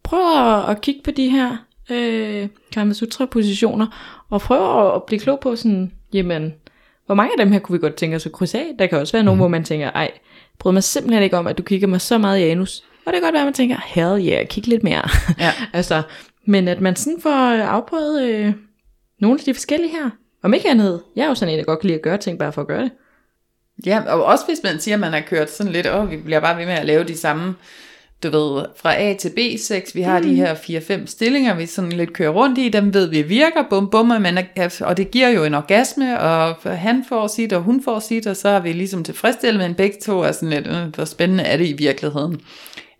Prøv 0.02 0.20
at, 0.20 0.70
at 0.70 0.80
kigge 0.80 1.00
på 1.04 1.10
de 1.10 1.28
her 1.28 1.56
øh, 1.90 2.48
Kama 2.72 2.92
Sutra 2.92 3.26
positioner, 3.26 3.86
og 4.30 4.40
prøv 4.40 4.86
at, 4.86 4.94
at 4.94 5.02
blive 5.02 5.20
klog 5.20 5.40
på 5.40 5.56
sådan, 5.56 5.92
jamen, 6.12 6.54
hvor 7.06 7.14
mange 7.14 7.32
af 7.38 7.44
dem 7.44 7.52
her 7.52 7.58
kunne 7.58 7.78
vi 7.78 7.80
godt 7.80 7.94
tænke 7.94 8.16
os 8.16 8.26
at 8.26 8.32
krydse 8.32 8.58
af? 8.58 8.66
Der 8.78 8.86
kan 8.86 8.98
også 8.98 9.12
være 9.12 9.22
nogle, 9.24 9.38
hvor 9.38 9.48
man 9.48 9.64
tænker, 9.64 9.90
ej, 9.90 10.10
bryder 10.60 10.72
mig 10.72 10.84
simpelthen 10.84 11.22
ikke 11.22 11.38
om, 11.38 11.46
at 11.46 11.58
du 11.58 11.62
kigger 11.62 11.88
mig 11.88 12.00
så 12.00 12.18
meget 12.18 12.40
i 12.40 12.42
anus. 12.42 12.82
Og 13.06 13.12
det 13.12 13.14
kan 13.14 13.22
godt 13.22 13.32
være, 13.32 13.42
at 13.42 13.46
man 13.46 13.54
tænker, 13.54 13.76
hell 13.86 14.28
yeah, 14.28 14.46
kig 14.46 14.68
lidt 14.68 14.82
mere. 14.82 15.08
Ja. 15.38 15.52
altså, 15.72 16.02
men 16.46 16.68
at 16.68 16.80
man 16.80 16.96
sådan 16.96 17.20
får 17.20 17.62
afprøvet 17.62 18.22
øh, 18.22 18.52
nogle 19.20 19.38
af 19.38 19.44
de 19.44 19.54
forskellige 19.54 19.90
her. 19.90 20.10
Om 20.42 20.54
ikke 20.54 20.70
andet, 20.70 21.02
jeg 21.16 21.24
er 21.24 21.28
jo 21.28 21.34
sådan 21.34 21.54
en, 21.54 21.58
der 21.58 21.64
godt 21.64 21.80
kan 21.80 21.86
lide 21.86 21.98
at 21.98 22.02
gøre 22.02 22.18
ting, 22.18 22.38
bare 22.38 22.52
for 22.52 22.60
at 22.60 22.68
gøre 22.68 22.82
det. 22.82 22.92
Ja, 23.86 24.02
og 24.12 24.24
også 24.24 24.44
hvis 24.48 24.60
man 24.64 24.80
siger, 24.80 24.94
at 24.94 25.00
man 25.00 25.12
har 25.12 25.20
kørt 25.20 25.50
sådan 25.50 25.72
lidt, 25.72 25.86
åh, 25.86 26.10
vi 26.10 26.16
bliver 26.16 26.40
bare 26.40 26.58
ved 26.58 26.66
med 26.66 26.74
at 26.74 26.86
lave 26.86 27.04
de 27.04 27.16
samme, 27.16 27.54
du 28.22 28.30
ved, 28.30 28.64
fra 28.76 29.00
A 29.00 29.14
til 29.14 29.28
B6, 29.28 29.90
vi 29.94 30.02
har 30.02 30.18
mm. 30.18 30.24
de 30.24 30.34
her 30.34 30.54
4-5 30.54 31.06
stillinger, 31.06 31.54
vi 31.54 31.66
sådan 31.66 31.92
lidt 31.92 32.12
kører 32.12 32.30
rundt 32.30 32.58
i, 32.58 32.68
dem 32.68 32.94
ved 32.94 33.06
vi 33.06 33.22
virker, 33.22 33.64
bum 33.70 33.90
bum, 33.90 34.10
og, 34.10 34.22
man 34.22 34.38
er, 34.56 34.76
og 34.80 34.96
det 34.96 35.10
giver 35.10 35.28
jo 35.28 35.44
en 35.44 35.54
orgasme, 35.54 36.20
og 36.20 36.56
han 36.64 37.04
får 37.08 37.26
sit, 37.26 37.52
og 37.52 37.62
hun 37.62 37.82
får 37.84 37.98
sit, 37.98 38.26
og 38.26 38.36
så 38.36 38.48
er 38.48 38.60
vi 38.60 38.72
ligesom 38.72 39.04
tilfredsstillet, 39.04 39.62
men 39.62 39.74
begge 39.74 39.96
to 40.02 40.20
er 40.20 40.32
sådan 40.32 40.50
lidt, 40.50 40.66
øh, 40.66 40.94
hvor 40.94 41.04
spændende 41.04 41.44
er 41.44 41.56
det 41.56 41.68
i 41.68 41.72
virkeligheden. 41.72 42.40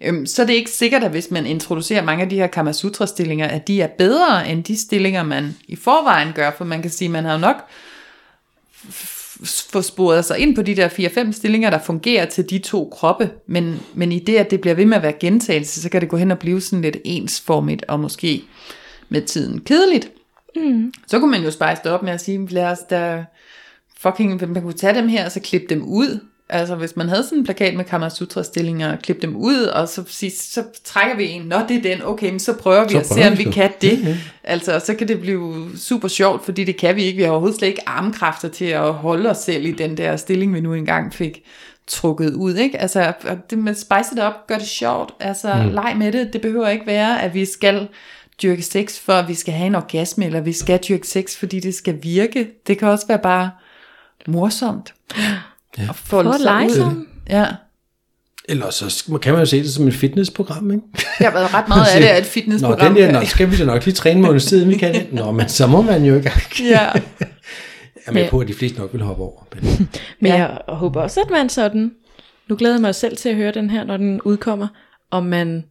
Øhm, 0.00 0.26
så 0.26 0.42
er 0.42 0.46
det 0.46 0.54
ikke 0.54 0.70
sikkert, 0.70 1.04
at 1.04 1.10
hvis 1.10 1.30
man 1.30 1.46
introducerer 1.46 2.02
mange 2.02 2.22
af 2.22 2.28
de 2.28 2.36
her 2.36 2.46
Kamasutra-stillinger, 2.46 3.48
at 3.48 3.68
de 3.68 3.82
er 3.82 3.86
bedre 3.86 4.48
end 4.48 4.64
de 4.64 4.76
stillinger, 4.80 5.22
man 5.22 5.56
i 5.68 5.76
forvejen 5.76 6.32
gør, 6.34 6.50
for 6.58 6.64
man 6.64 6.82
kan 6.82 6.90
sige, 6.90 7.08
man 7.08 7.24
har 7.24 7.32
jo 7.32 7.38
nok 7.38 7.56
få 9.44 9.82
sporet 9.82 10.24
sig 10.24 10.38
ind 10.38 10.56
på 10.56 10.62
de 10.62 10.76
der 10.76 10.88
4-5 10.88 11.32
stillinger, 11.32 11.70
der 11.70 11.78
fungerer 11.78 12.26
til 12.26 12.50
de 12.50 12.58
to 12.58 12.88
kroppe, 12.92 13.30
men, 13.46 13.80
men 13.94 14.12
i 14.12 14.18
det, 14.18 14.36
at 14.36 14.50
det 14.50 14.60
bliver 14.60 14.74
ved 14.74 14.86
med 14.86 14.96
at 14.96 15.02
være 15.02 15.12
gentagelse, 15.20 15.82
så 15.82 15.88
kan 15.88 16.00
det 16.00 16.08
gå 16.08 16.16
hen 16.16 16.30
og 16.30 16.38
blive 16.38 16.60
sådan 16.60 16.82
lidt 16.82 16.96
ensformigt, 17.04 17.84
og 17.88 18.00
måske 18.00 18.42
med 19.08 19.22
tiden 19.22 19.60
kedeligt. 19.60 20.10
Mm. 20.56 20.92
Så 21.06 21.18
kunne 21.18 21.30
man 21.30 21.42
jo 21.42 21.50
spice 21.50 21.80
det 21.84 21.92
op 21.92 22.02
med 22.02 22.12
at 22.12 22.20
sige, 22.20 22.46
lad 22.46 22.66
os 22.66 22.78
da 22.90 23.24
fucking, 23.98 24.52
man 24.52 24.62
kunne 24.62 24.72
tage 24.72 24.94
dem 24.94 25.08
her, 25.08 25.24
og 25.24 25.32
så 25.32 25.40
klippe 25.40 25.66
dem 25.74 25.82
ud. 25.82 26.20
Altså 26.52 26.74
hvis 26.74 26.96
man 26.96 27.08
havde 27.08 27.22
sådan 27.22 27.38
en 27.38 27.44
plakat 27.44 27.74
med 27.74 27.84
Kamasutra-stillinger, 27.84 28.96
klippe 28.96 29.22
dem 29.22 29.36
ud, 29.36 29.62
og 29.62 29.88
så, 29.88 30.04
sige, 30.06 30.30
så 30.30 30.64
trækker 30.84 31.16
vi 31.16 31.28
en, 31.28 31.42
nå 31.42 31.56
det 31.68 31.76
er 31.76 31.82
den, 31.82 32.02
okay, 32.04 32.30
men 32.30 32.40
så 32.40 32.52
prøver 32.52 32.84
vi 32.84 32.90
Så 32.90 32.98
at 32.98 33.06
se, 33.06 33.28
om 33.28 33.38
vi 33.38 33.42
sgu. 33.42 33.50
kan 33.50 33.70
det. 33.80 34.16
Altså, 34.44 34.82
så 34.84 34.94
kan 34.94 35.08
det 35.08 35.20
blive 35.20 35.68
super 35.76 36.08
sjovt, 36.08 36.44
fordi 36.44 36.64
det 36.64 36.76
kan 36.76 36.96
vi 36.96 37.02
ikke. 37.02 37.16
Vi 37.16 37.22
har 37.22 37.30
overhovedet 37.30 37.58
slet 37.58 37.68
ikke 37.68 37.88
armkræfter 37.88 38.48
til 38.48 38.64
at 38.64 38.92
holde 38.92 39.30
os 39.30 39.38
selv 39.38 39.64
i 39.64 39.72
den 39.72 39.96
der 39.96 40.16
stilling, 40.16 40.54
vi 40.54 40.60
nu 40.60 40.74
engang 40.74 41.14
fik 41.14 41.42
trukket 41.86 42.34
ud, 42.34 42.54
ikke? 42.54 42.78
Altså, 42.78 43.12
det 43.50 43.58
med 43.58 43.74
spice 43.74 44.14
det 44.14 44.22
op, 44.22 44.46
gør 44.46 44.58
det 44.58 44.66
sjovt. 44.66 45.14
Altså, 45.20 45.54
mm. 45.54 45.70
leg 45.70 45.94
med 45.96 46.12
det. 46.12 46.32
Det 46.32 46.40
behøver 46.40 46.68
ikke 46.68 46.86
være, 46.86 47.22
at 47.22 47.34
vi 47.34 47.44
skal 47.44 47.88
dyrke 48.42 48.62
sex, 48.62 48.98
for 48.98 49.12
at 49.12 49.28
vi 49.28 49.34
skal 49.34 49.54
have 49.54 49.66
en 49.66 49.74
orgasme, 49.74 50.26
eller 50.26 50.40
vi 50.40 50.52
skal 50.52 50.78
dyrke 50.88 51.08
sex, 51.08 51.36
fordi 51.36 51.60
det 51.60 51.74
skal 51.74 51.98
virke. 52.02 52.48
Det 52.66 52.78
kan 52.78 52.88
også 52.88 53.06
være 53.06 53.18
bare 53.18 53.50
morsomt. 54.26 54.94
Ja. 55.78 55.88
Og 55.88 55.96
folde 55.96 56.30
For 56.32 56.48
at 56.50 56.70
sig 56.72 56.86
ud. 56.86 57.06
Ja. 57.30 57.46
Eller 58.48 58.70
så 58.70 59.18
kan 59.22 59.32
man 59.32 59.40
jo 59.40 59.46
se 59.46 59.58
det 59.62 59.72
som 59.72 59.88
et 59.88 59.94
fitnessprogram, 59.94 60.70
ikke? 60.70 60.82
Jeg 61.20 61.28
har 61.28 61.32
været 61.32 61.54
ret 61.54 61.68
meget 61.74 61.86
af 61.94 62.00
det 62.00 62.08
af 62.08 62.18
et 62.18 62.26
fitnessprogram. 62.26 62.92
Nå, 62.92 63.00
den 63.00 63.08
der, 63.14 63.20
nå, 63.20 63.26
skal 63.26 63.50
vi 63.50 63.56
så 63.56 63.64
nok 63.64 63.84
lige 63.84 63.94
træne 63.94 64.20
måned 64.22 64.40
siden, 64.40 64.68
vi 64.68 64.74
kan 64.76 64.94
det. 64.94 65.12
Nå, 65.12 65.30
men 65.30 65.48
så 65.48 65.66
må 65.66 65.82
man 65.82 66.04
jo 66.04 66.14
ikke. 66.16 66.32
Ja. 66.60 66.64
Jeg 66.80 66.92
er 68.06 68.12
med 68.12 68.22
Ja. 68.22 68.30
på, 68.30 68.38
at 68.38 68.48
de 68.48 68.54
fleste 68.54 68.78
nok 68.78 68.92
vil 68.92 69.02
hoppe 69.02 69.22
over. 69.22 69.46
Men, 69.54 69.88
Men 70.20 70.32
Ja. 70.32 70.36
ja. 70.38 70.46
jeg 70.46 70.58
håber 70.68 71.00
også, 71.02 71.20
at 71.20 71.30
man 71.30 71.48
sådan, 71.48 71.92
nu 72.48 72.56
glæder 72.56 72.74
jeg 72.74 72.80
mig 72.80 72.94
selv 72.94 73.16
til 73.16 73.28
at 73.28 73.34
høre 73.36 73.52
den 73.52 73.70
her, 73.70 73.84
når 73.84 73.96
den 73.96 74.20
udkommer, 74.20 74.68
om 75.10 75.24
man, 75.24 75.64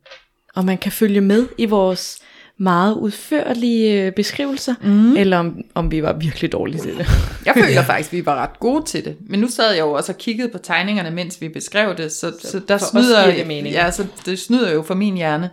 om 0.56 0.66
man 0.66 0.78
kan 0.78 0.92
følge 0.92 1.22
med 1.22 1.48
i 1.58 1.66
vores 1.66 2.18
meget 2.62 2.94
udførlige 2.94 4.04
øh, 4.04 4.12
beskrivelser, 4.12 4.76
mm. 4.82 5.18
eller 5.18 5.38
om, 5.38 5.62
om 5.76 5.92
vi 5.92 6.04
var 6.04 6.14
virkelig 6.14 6.52
dårlige 6.52 6.82
til 6.82 6.98
det. 6.98 7.08
Jeg 7.46 7.54
føler 7.54 7.70
ja. 7.70 7.82
faktisk, 7.82 8.10
at 8.10 8.18
vi 8.18 8.26
var 8.26 8.36
ret 8.36 8.60
gode 8.60 8.86
til 8.86 9.06
det. 9.06 9.18
Men 9.20 9.40
nu 9.40 9.48
sad 9.48 9.72
jeg 9.72 9.80
jo 9.80 9.92
også 9.92 10.12
og 10.12 10.18
kiggede 10.18 10.50
på 10.50 10.58
tegningerne, 10.58 11.12
mens 11.12 11.42
vi 11.42 11.50
beskrev 11.50 11.98
det, 11.98 12.12
så, 12.12 12.34
så, 12.42 12.52
så 12.52 12.62
der 12.68 12.78
for 12.78 12.86
snyder, 12.86 13.36
det 13.36 13.48
mening. 13.48 13.74
ja, 13.74 13.92
så 13.92 14.06
det 14.26 14.40
snyder 14.40 14.74
jo 14.74 14.82
for 14.82 14.94
min 14.94 15.16
hjerne. 15.16 15.50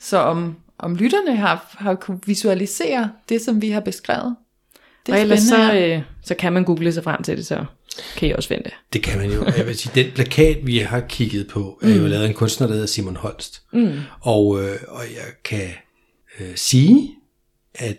Så 0.00 0.18
om, 0.18 0.56
om 0.78 0.94
lytterne 0.94 1.36
har, 1.36 1.76
har 1.78 1.94
kunne 1.94 2.20
visualisere 2.26 3.10
det, 3.28 3.40
som 3.40 3.62
vi 3.62 3.70
har 3.70 3.80
beskrevet. 3.80 4.36
Det 5.06 5.14
og 5.14 5.20
ellers 5.20 5.40
så, 5.40 5.74
øh, 5.74 6.00
så 6.24 6.34
kan 6.34 6.52
man 6.52 6.64
google 6.64 6.92
sig 6.92 7.04
frem 7.04 7.22
til 7.22 7.36
det, 7.36 7.46
så 7.46 7.64
kan 8.16 8.28
I 8.28 8.32
også 8.32 8.48
vente. 8.48 8.70
det 8.92 9.02
kan 9.02 9.18
man 9.18 9.30
jo. 9.30 9.44
Jeg 9.56 9.66
vil 9.66 9.78
sige, 9.78 10.02
den 10.04 10.12
plakat, 10.14 10.66
vi 10.66 10.78
har 10.78 11.00
kigget 11.00 11.48
på, 11.48 11.78
er 11.82 11.88
jo 11.88 12.06
lavet 12.06 12.22
af 12.22 12.28
en 12.28 12.34
kunstner, 12.34 12.66
der 12.66 12.74
hedder 12.74 12.86
Simon 12.88 13.16
Holst. 13.16 13.62
Mm. 13.72 13.92
Og, 14.20 14.62
øh, 14.62 14.76
og 14.88 15.02
jeg 15.02 15.24
kan 15.44 15.68
øh, 16.40 16.56
sige, 16.56 17.10
at 17.74 17.96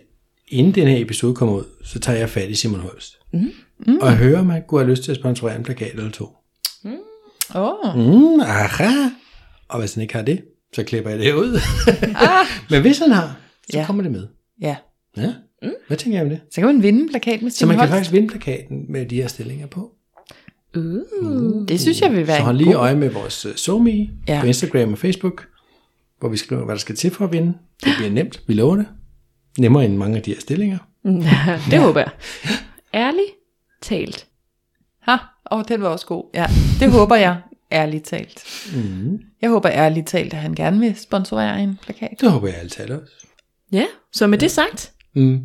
inden 0.48 0.74
den 0.74 0.88
her 0.88 1.00
episode 1.04 1.34
kommer 1.34 1.54
ud, 1.54 1.64
så 1.84 1.98
tager 1.98 2.18
jeg 2.18 2.30
fat 2.30 2.50
i 2.50 2.54
Simon 2.54 2.80
Holst. 2.80 3.18
Mm. 3.32 3.50
Mm. 3.86 3.98
Og 4.00 4.16
hører, 4.16 4.40
om 4.40 4.50
han 4.50 4.62
kunne 4.68 4.80
have 4.80 4.90
lyst 4.90 5.02
til 5.04 5.10
at 5.10 5.16
sponsorere 5.16 5.56
en 5.56 5.62
plakat 5.62 5.94
eller 5.94 6.10
to. 6.10 6.28
Åh, 7.54 7.96
Mm, 7.96 8.40
aha. 8.40 9.08
Og 9.68 9.80
hvis 9.80 9.94
han 9.94 10.02
ikke 10.02 10.14
har 10.14 10.22
det, 10.22 10.40
så 10.74 10.82
klipper 10.84 11.10
jeg 11.10 11.18
det 11.18 11.32
ud. 11.34 11.60
Men 12.70 12.80
hvis 12.80 12.98
han 12.98 13.10
har, 13.10 13.36
så 13.70 13.78
Ja. 13.78 13.86
kommer 13.86 14.02
det 14.02 14.12
med. 14.12 14.26
ja. 14.60 14.76
Ja. 15.16 15.32
Mm. 15.62 15.70
Hvad 15.86 15.96
tænker 15.96 16.18
jeg 16.18 16.24
om 16.24 16.30
det? 16.30 16.40
Så 16.50 16.60
kan 16.60 16.66
man 16.66 16.82
vinde 16.82 17.02
en 17.02 17.08
plakat 17.08 17.42
med 17.42 17.50
Så 17.50 17.56
Simon 17.58 17.68
man 17.68 17.76
kan 17.76 17.80
Holst. 17.88 17.92
faktisk 17.98 18.12
vinde 18.12 18.28
plakaten 18.28 18.84
med 18.88 19.06
de 19.06 19.16
her 19.16 19.28
stillinger 19.28 19.66
på. 19.66 19.92
Uh. 20.76 21.68
Det 21.68 21.80
synes 21.80 22.00
jeg 22.00 22.12
vil 22.12 22.26
være 22.26 22.36
Så 22.36 22.42
hold 22.42 22.56
lige 22.56 22.72
god... 22.72 22.80
øje 22.80 22.94
med 22.96 23.10
vores 23.10 23.46
uh, 23.46 23.54
SoMe 23.54 24.10
ja. 24.28 24.40
på 24.40 24.46
Instagram 24.46 24.92
og 24.92 24.98
Facebook, 24.98 25.46
hvor 26.22 26.28
vi 26.30 26.36
skriver, 26.36 26.64
hvad 26.64 26.74
der 26.74 26.80
skal 26.80 26.96
til 26.96 27.10
for 27.10 27.24
at 27.24 27.32
vinde. 27.32 27.54
Det 27.84 27.92
bliver 27.96 28.10
nemt, 28.10 28.40
vi 28.46 28.54
lover 28.54 28.76
det. 28.76 28.86
Nemmere 29.58 29.84
end 29.84 29.96
mange 29.96 30.16
af 30.16 30.22
de 30.22 30.32
her 30.34 30.40
stillinger. 30.40 30.78
det 31.70 31.78
håber 31.80 32.00
jeg. 32.00 32.10
Ærligt 32.94 33.30
talt. 33.82 34.26
Ha, 35.00 35.16
åh, 35.52 35.62
den 35.68 35.82
var 35.82 35.88
også 35.88 36.06
god. 36.06 36.24
Ja, 36.34 36.46
det 36.80 36.90
håber 36.92 37.16
jeg, 37.16 37.40
ærligt 37.72 38.04
talt. 38.04 38.44
Mm. 38.76 39.18
Jeg 39.42 39.50
håber 39.50 39.70
ærligt 39.70 40.06
talt, 40.06 40.34
at 40.34 40.38
han 40.40 40.54
gerne 40.54 40.78
vil 40.80 40.96
sponsorere 40.96 41.62
en 41.62 41.78
plakat. 41.82 42.16
Det 42.20 42.30
håber 42.30 42.48
jeg 42.48 42.56
altid 42.56 42.90
også. 42.90 43.12
Ja, 43.72 43.84
så 44.12 44.26
med 44.26 44.38
det 44.38 44.50
sagt, 44.50 44.92
Mm. 45.14 45.40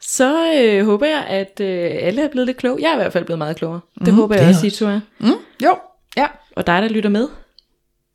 så 0.00 0.54
øh, 0.62 0.84
håber 0.84 1.06
jeg, 1.06 1.24
at 1.28 1.60
øh, 1.60 1.90
alle 1.92 2.22
er 2.22 2.28
blevet 2.30 2.46
lidt 2.46 2.56
kloge. 2.56 2.78
Jeg 2.82 2.88
er 2.88 2.94
i 2.94 2.96
hvert 2.96 3.12
fald 3.12 3.24
blevet 3.24 3.38
meget 3.38 3.56
klogere. 3.56 3.80
Det 4.04 4.12
håber 4.14 4.34
jeg 4.34 4.42
det 4.44 4.50
er 4.50 4.54
også, 4.54 4.66
I 4.66 4.70
to 4.70 4.86
er. 4.86 5.00
Mm, 5.20 5.26
jo, 5.64 5.76
ja. 6.16 6.26
Og 6.56 6.66
dig, 6.66 6.82
der 6.82 6.88
lytter 6.88 7.10
med. 7.10 7.28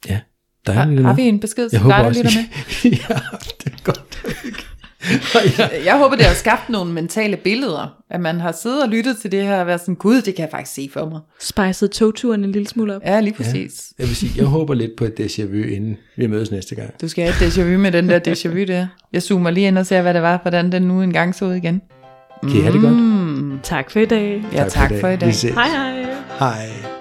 Ja, 0.09 0.20
dig, 0.68 0.76
Har, 0.76 0.86
Nina. 0.86 1.01
har 1.01 1.13
vi 1.13 1.22
en 1.22 1.39
besked 1.39 1.70
til 1.70 1.78
Jeg 1.78 1.86
dig, 1.86 1.93
håber 1.95 2.09
der 2.09 2.18
lytter 2.24 2.32
med? 2.84 2.91
ja, 3.09 3.15
det 3.63 3.74
er 3.74 3.84
godt. 3.84 4.01
Ja, 5.59 5.68
Jeg 5.91 5.97
håber, 5.97 6.15
det 6.15 6.26
har 6.26 6.34
skabt 6.34 6.70
nogle 6.70 6.93
mentale 6.93 7.38
billeder, 7.38 7.95
at 8.09 8.22
man 8.22 8.39
har 8.39 8.51
siddet 8.51 8.84
og 8.84 8.89
lyttet 8.89 9.18
til 9.22 9.32
det 9.32 9.43
her 9.43 9.59
og 9.59 9.68
været 9.68 9.80
sådan, 9.82 9.95
gud, 9.95 10.22
det 10.22 10.36
kan 10.36 10.43
jeg 10.43 10.49
faktisk 10.51 10.76
se 10.76 10.89
for 10.93 11.09
mig. 11.09 11.20
Spejset 11.41 11.91
togturen 11.91 12.43
en 12.43 12.51
lille 12.51 12.68
smule 12.68 12.95
op. 12.95 13.01
Ja, 13.05 13.20
lige 13.20 13.34
præcis. 13.34 13.93
jeg 13.99 14.07
vil 14.07 14.15
sige, 14.15 14.32
jeg 14.38 14.45
håber 14.45 14.74
lidt 14.74 14.91
på 14.97 15.05
et 15.05 15.13
déjà 15.20 15.45
vu, 15.45 15.63
inden 15.63 15.97
vi 16.18 16.28
mødes 16.28 16.51
næste 16.51 16.76
gang. 16.76 16.89
Du 17.01 17.07
skal 17.07 17.24
have 17.24 17.47
et 17.47 17.51
déjà 17.51 17.61
vu 17.61 17.78
med 17.78 17.91
den 17.91 18.09
der 18.09 18.20
déjà 18.28 18.47
vu 18.47 18.63
der. 18.68 18.88
Jeg 19.13 19.24
zoomer 19.24 19.49
lige 19.49 19.68
ind 19.68 19.78
og 19.78 19.86
ser, 19.86 20.01
hvad 20.01 20.13
det 20.13 20.22
var, 20.22 20.39
hvordan 20.41 20.72
den 20.72 20.82
nu 20.82 21.01
engang 21.01 21.36
så 21.36 21.45
ud 21.45 21.53
igen. 21.53 21.82
Kan 22.41 22.51
I 22.51 22.59
have 22.61 22.74
det 22.74 22.82
godt? 22.82 22.93
Mm. 22.95 23.59
Tak 23.63 23.91
for 23.91 23.99
i 23.99 24.05
dag. 24.05 24.43
Ja, 24.53 24.65
tak 24.70 24.91
for 24.99 25.07
i 25.07 25.15
dag. 25.15 25.28
Vi 25.28 25.34
ses. 25.34 25.53
Hej 25.53 25.68
hej. 25.68 26.05
Hej. 26.39 26.96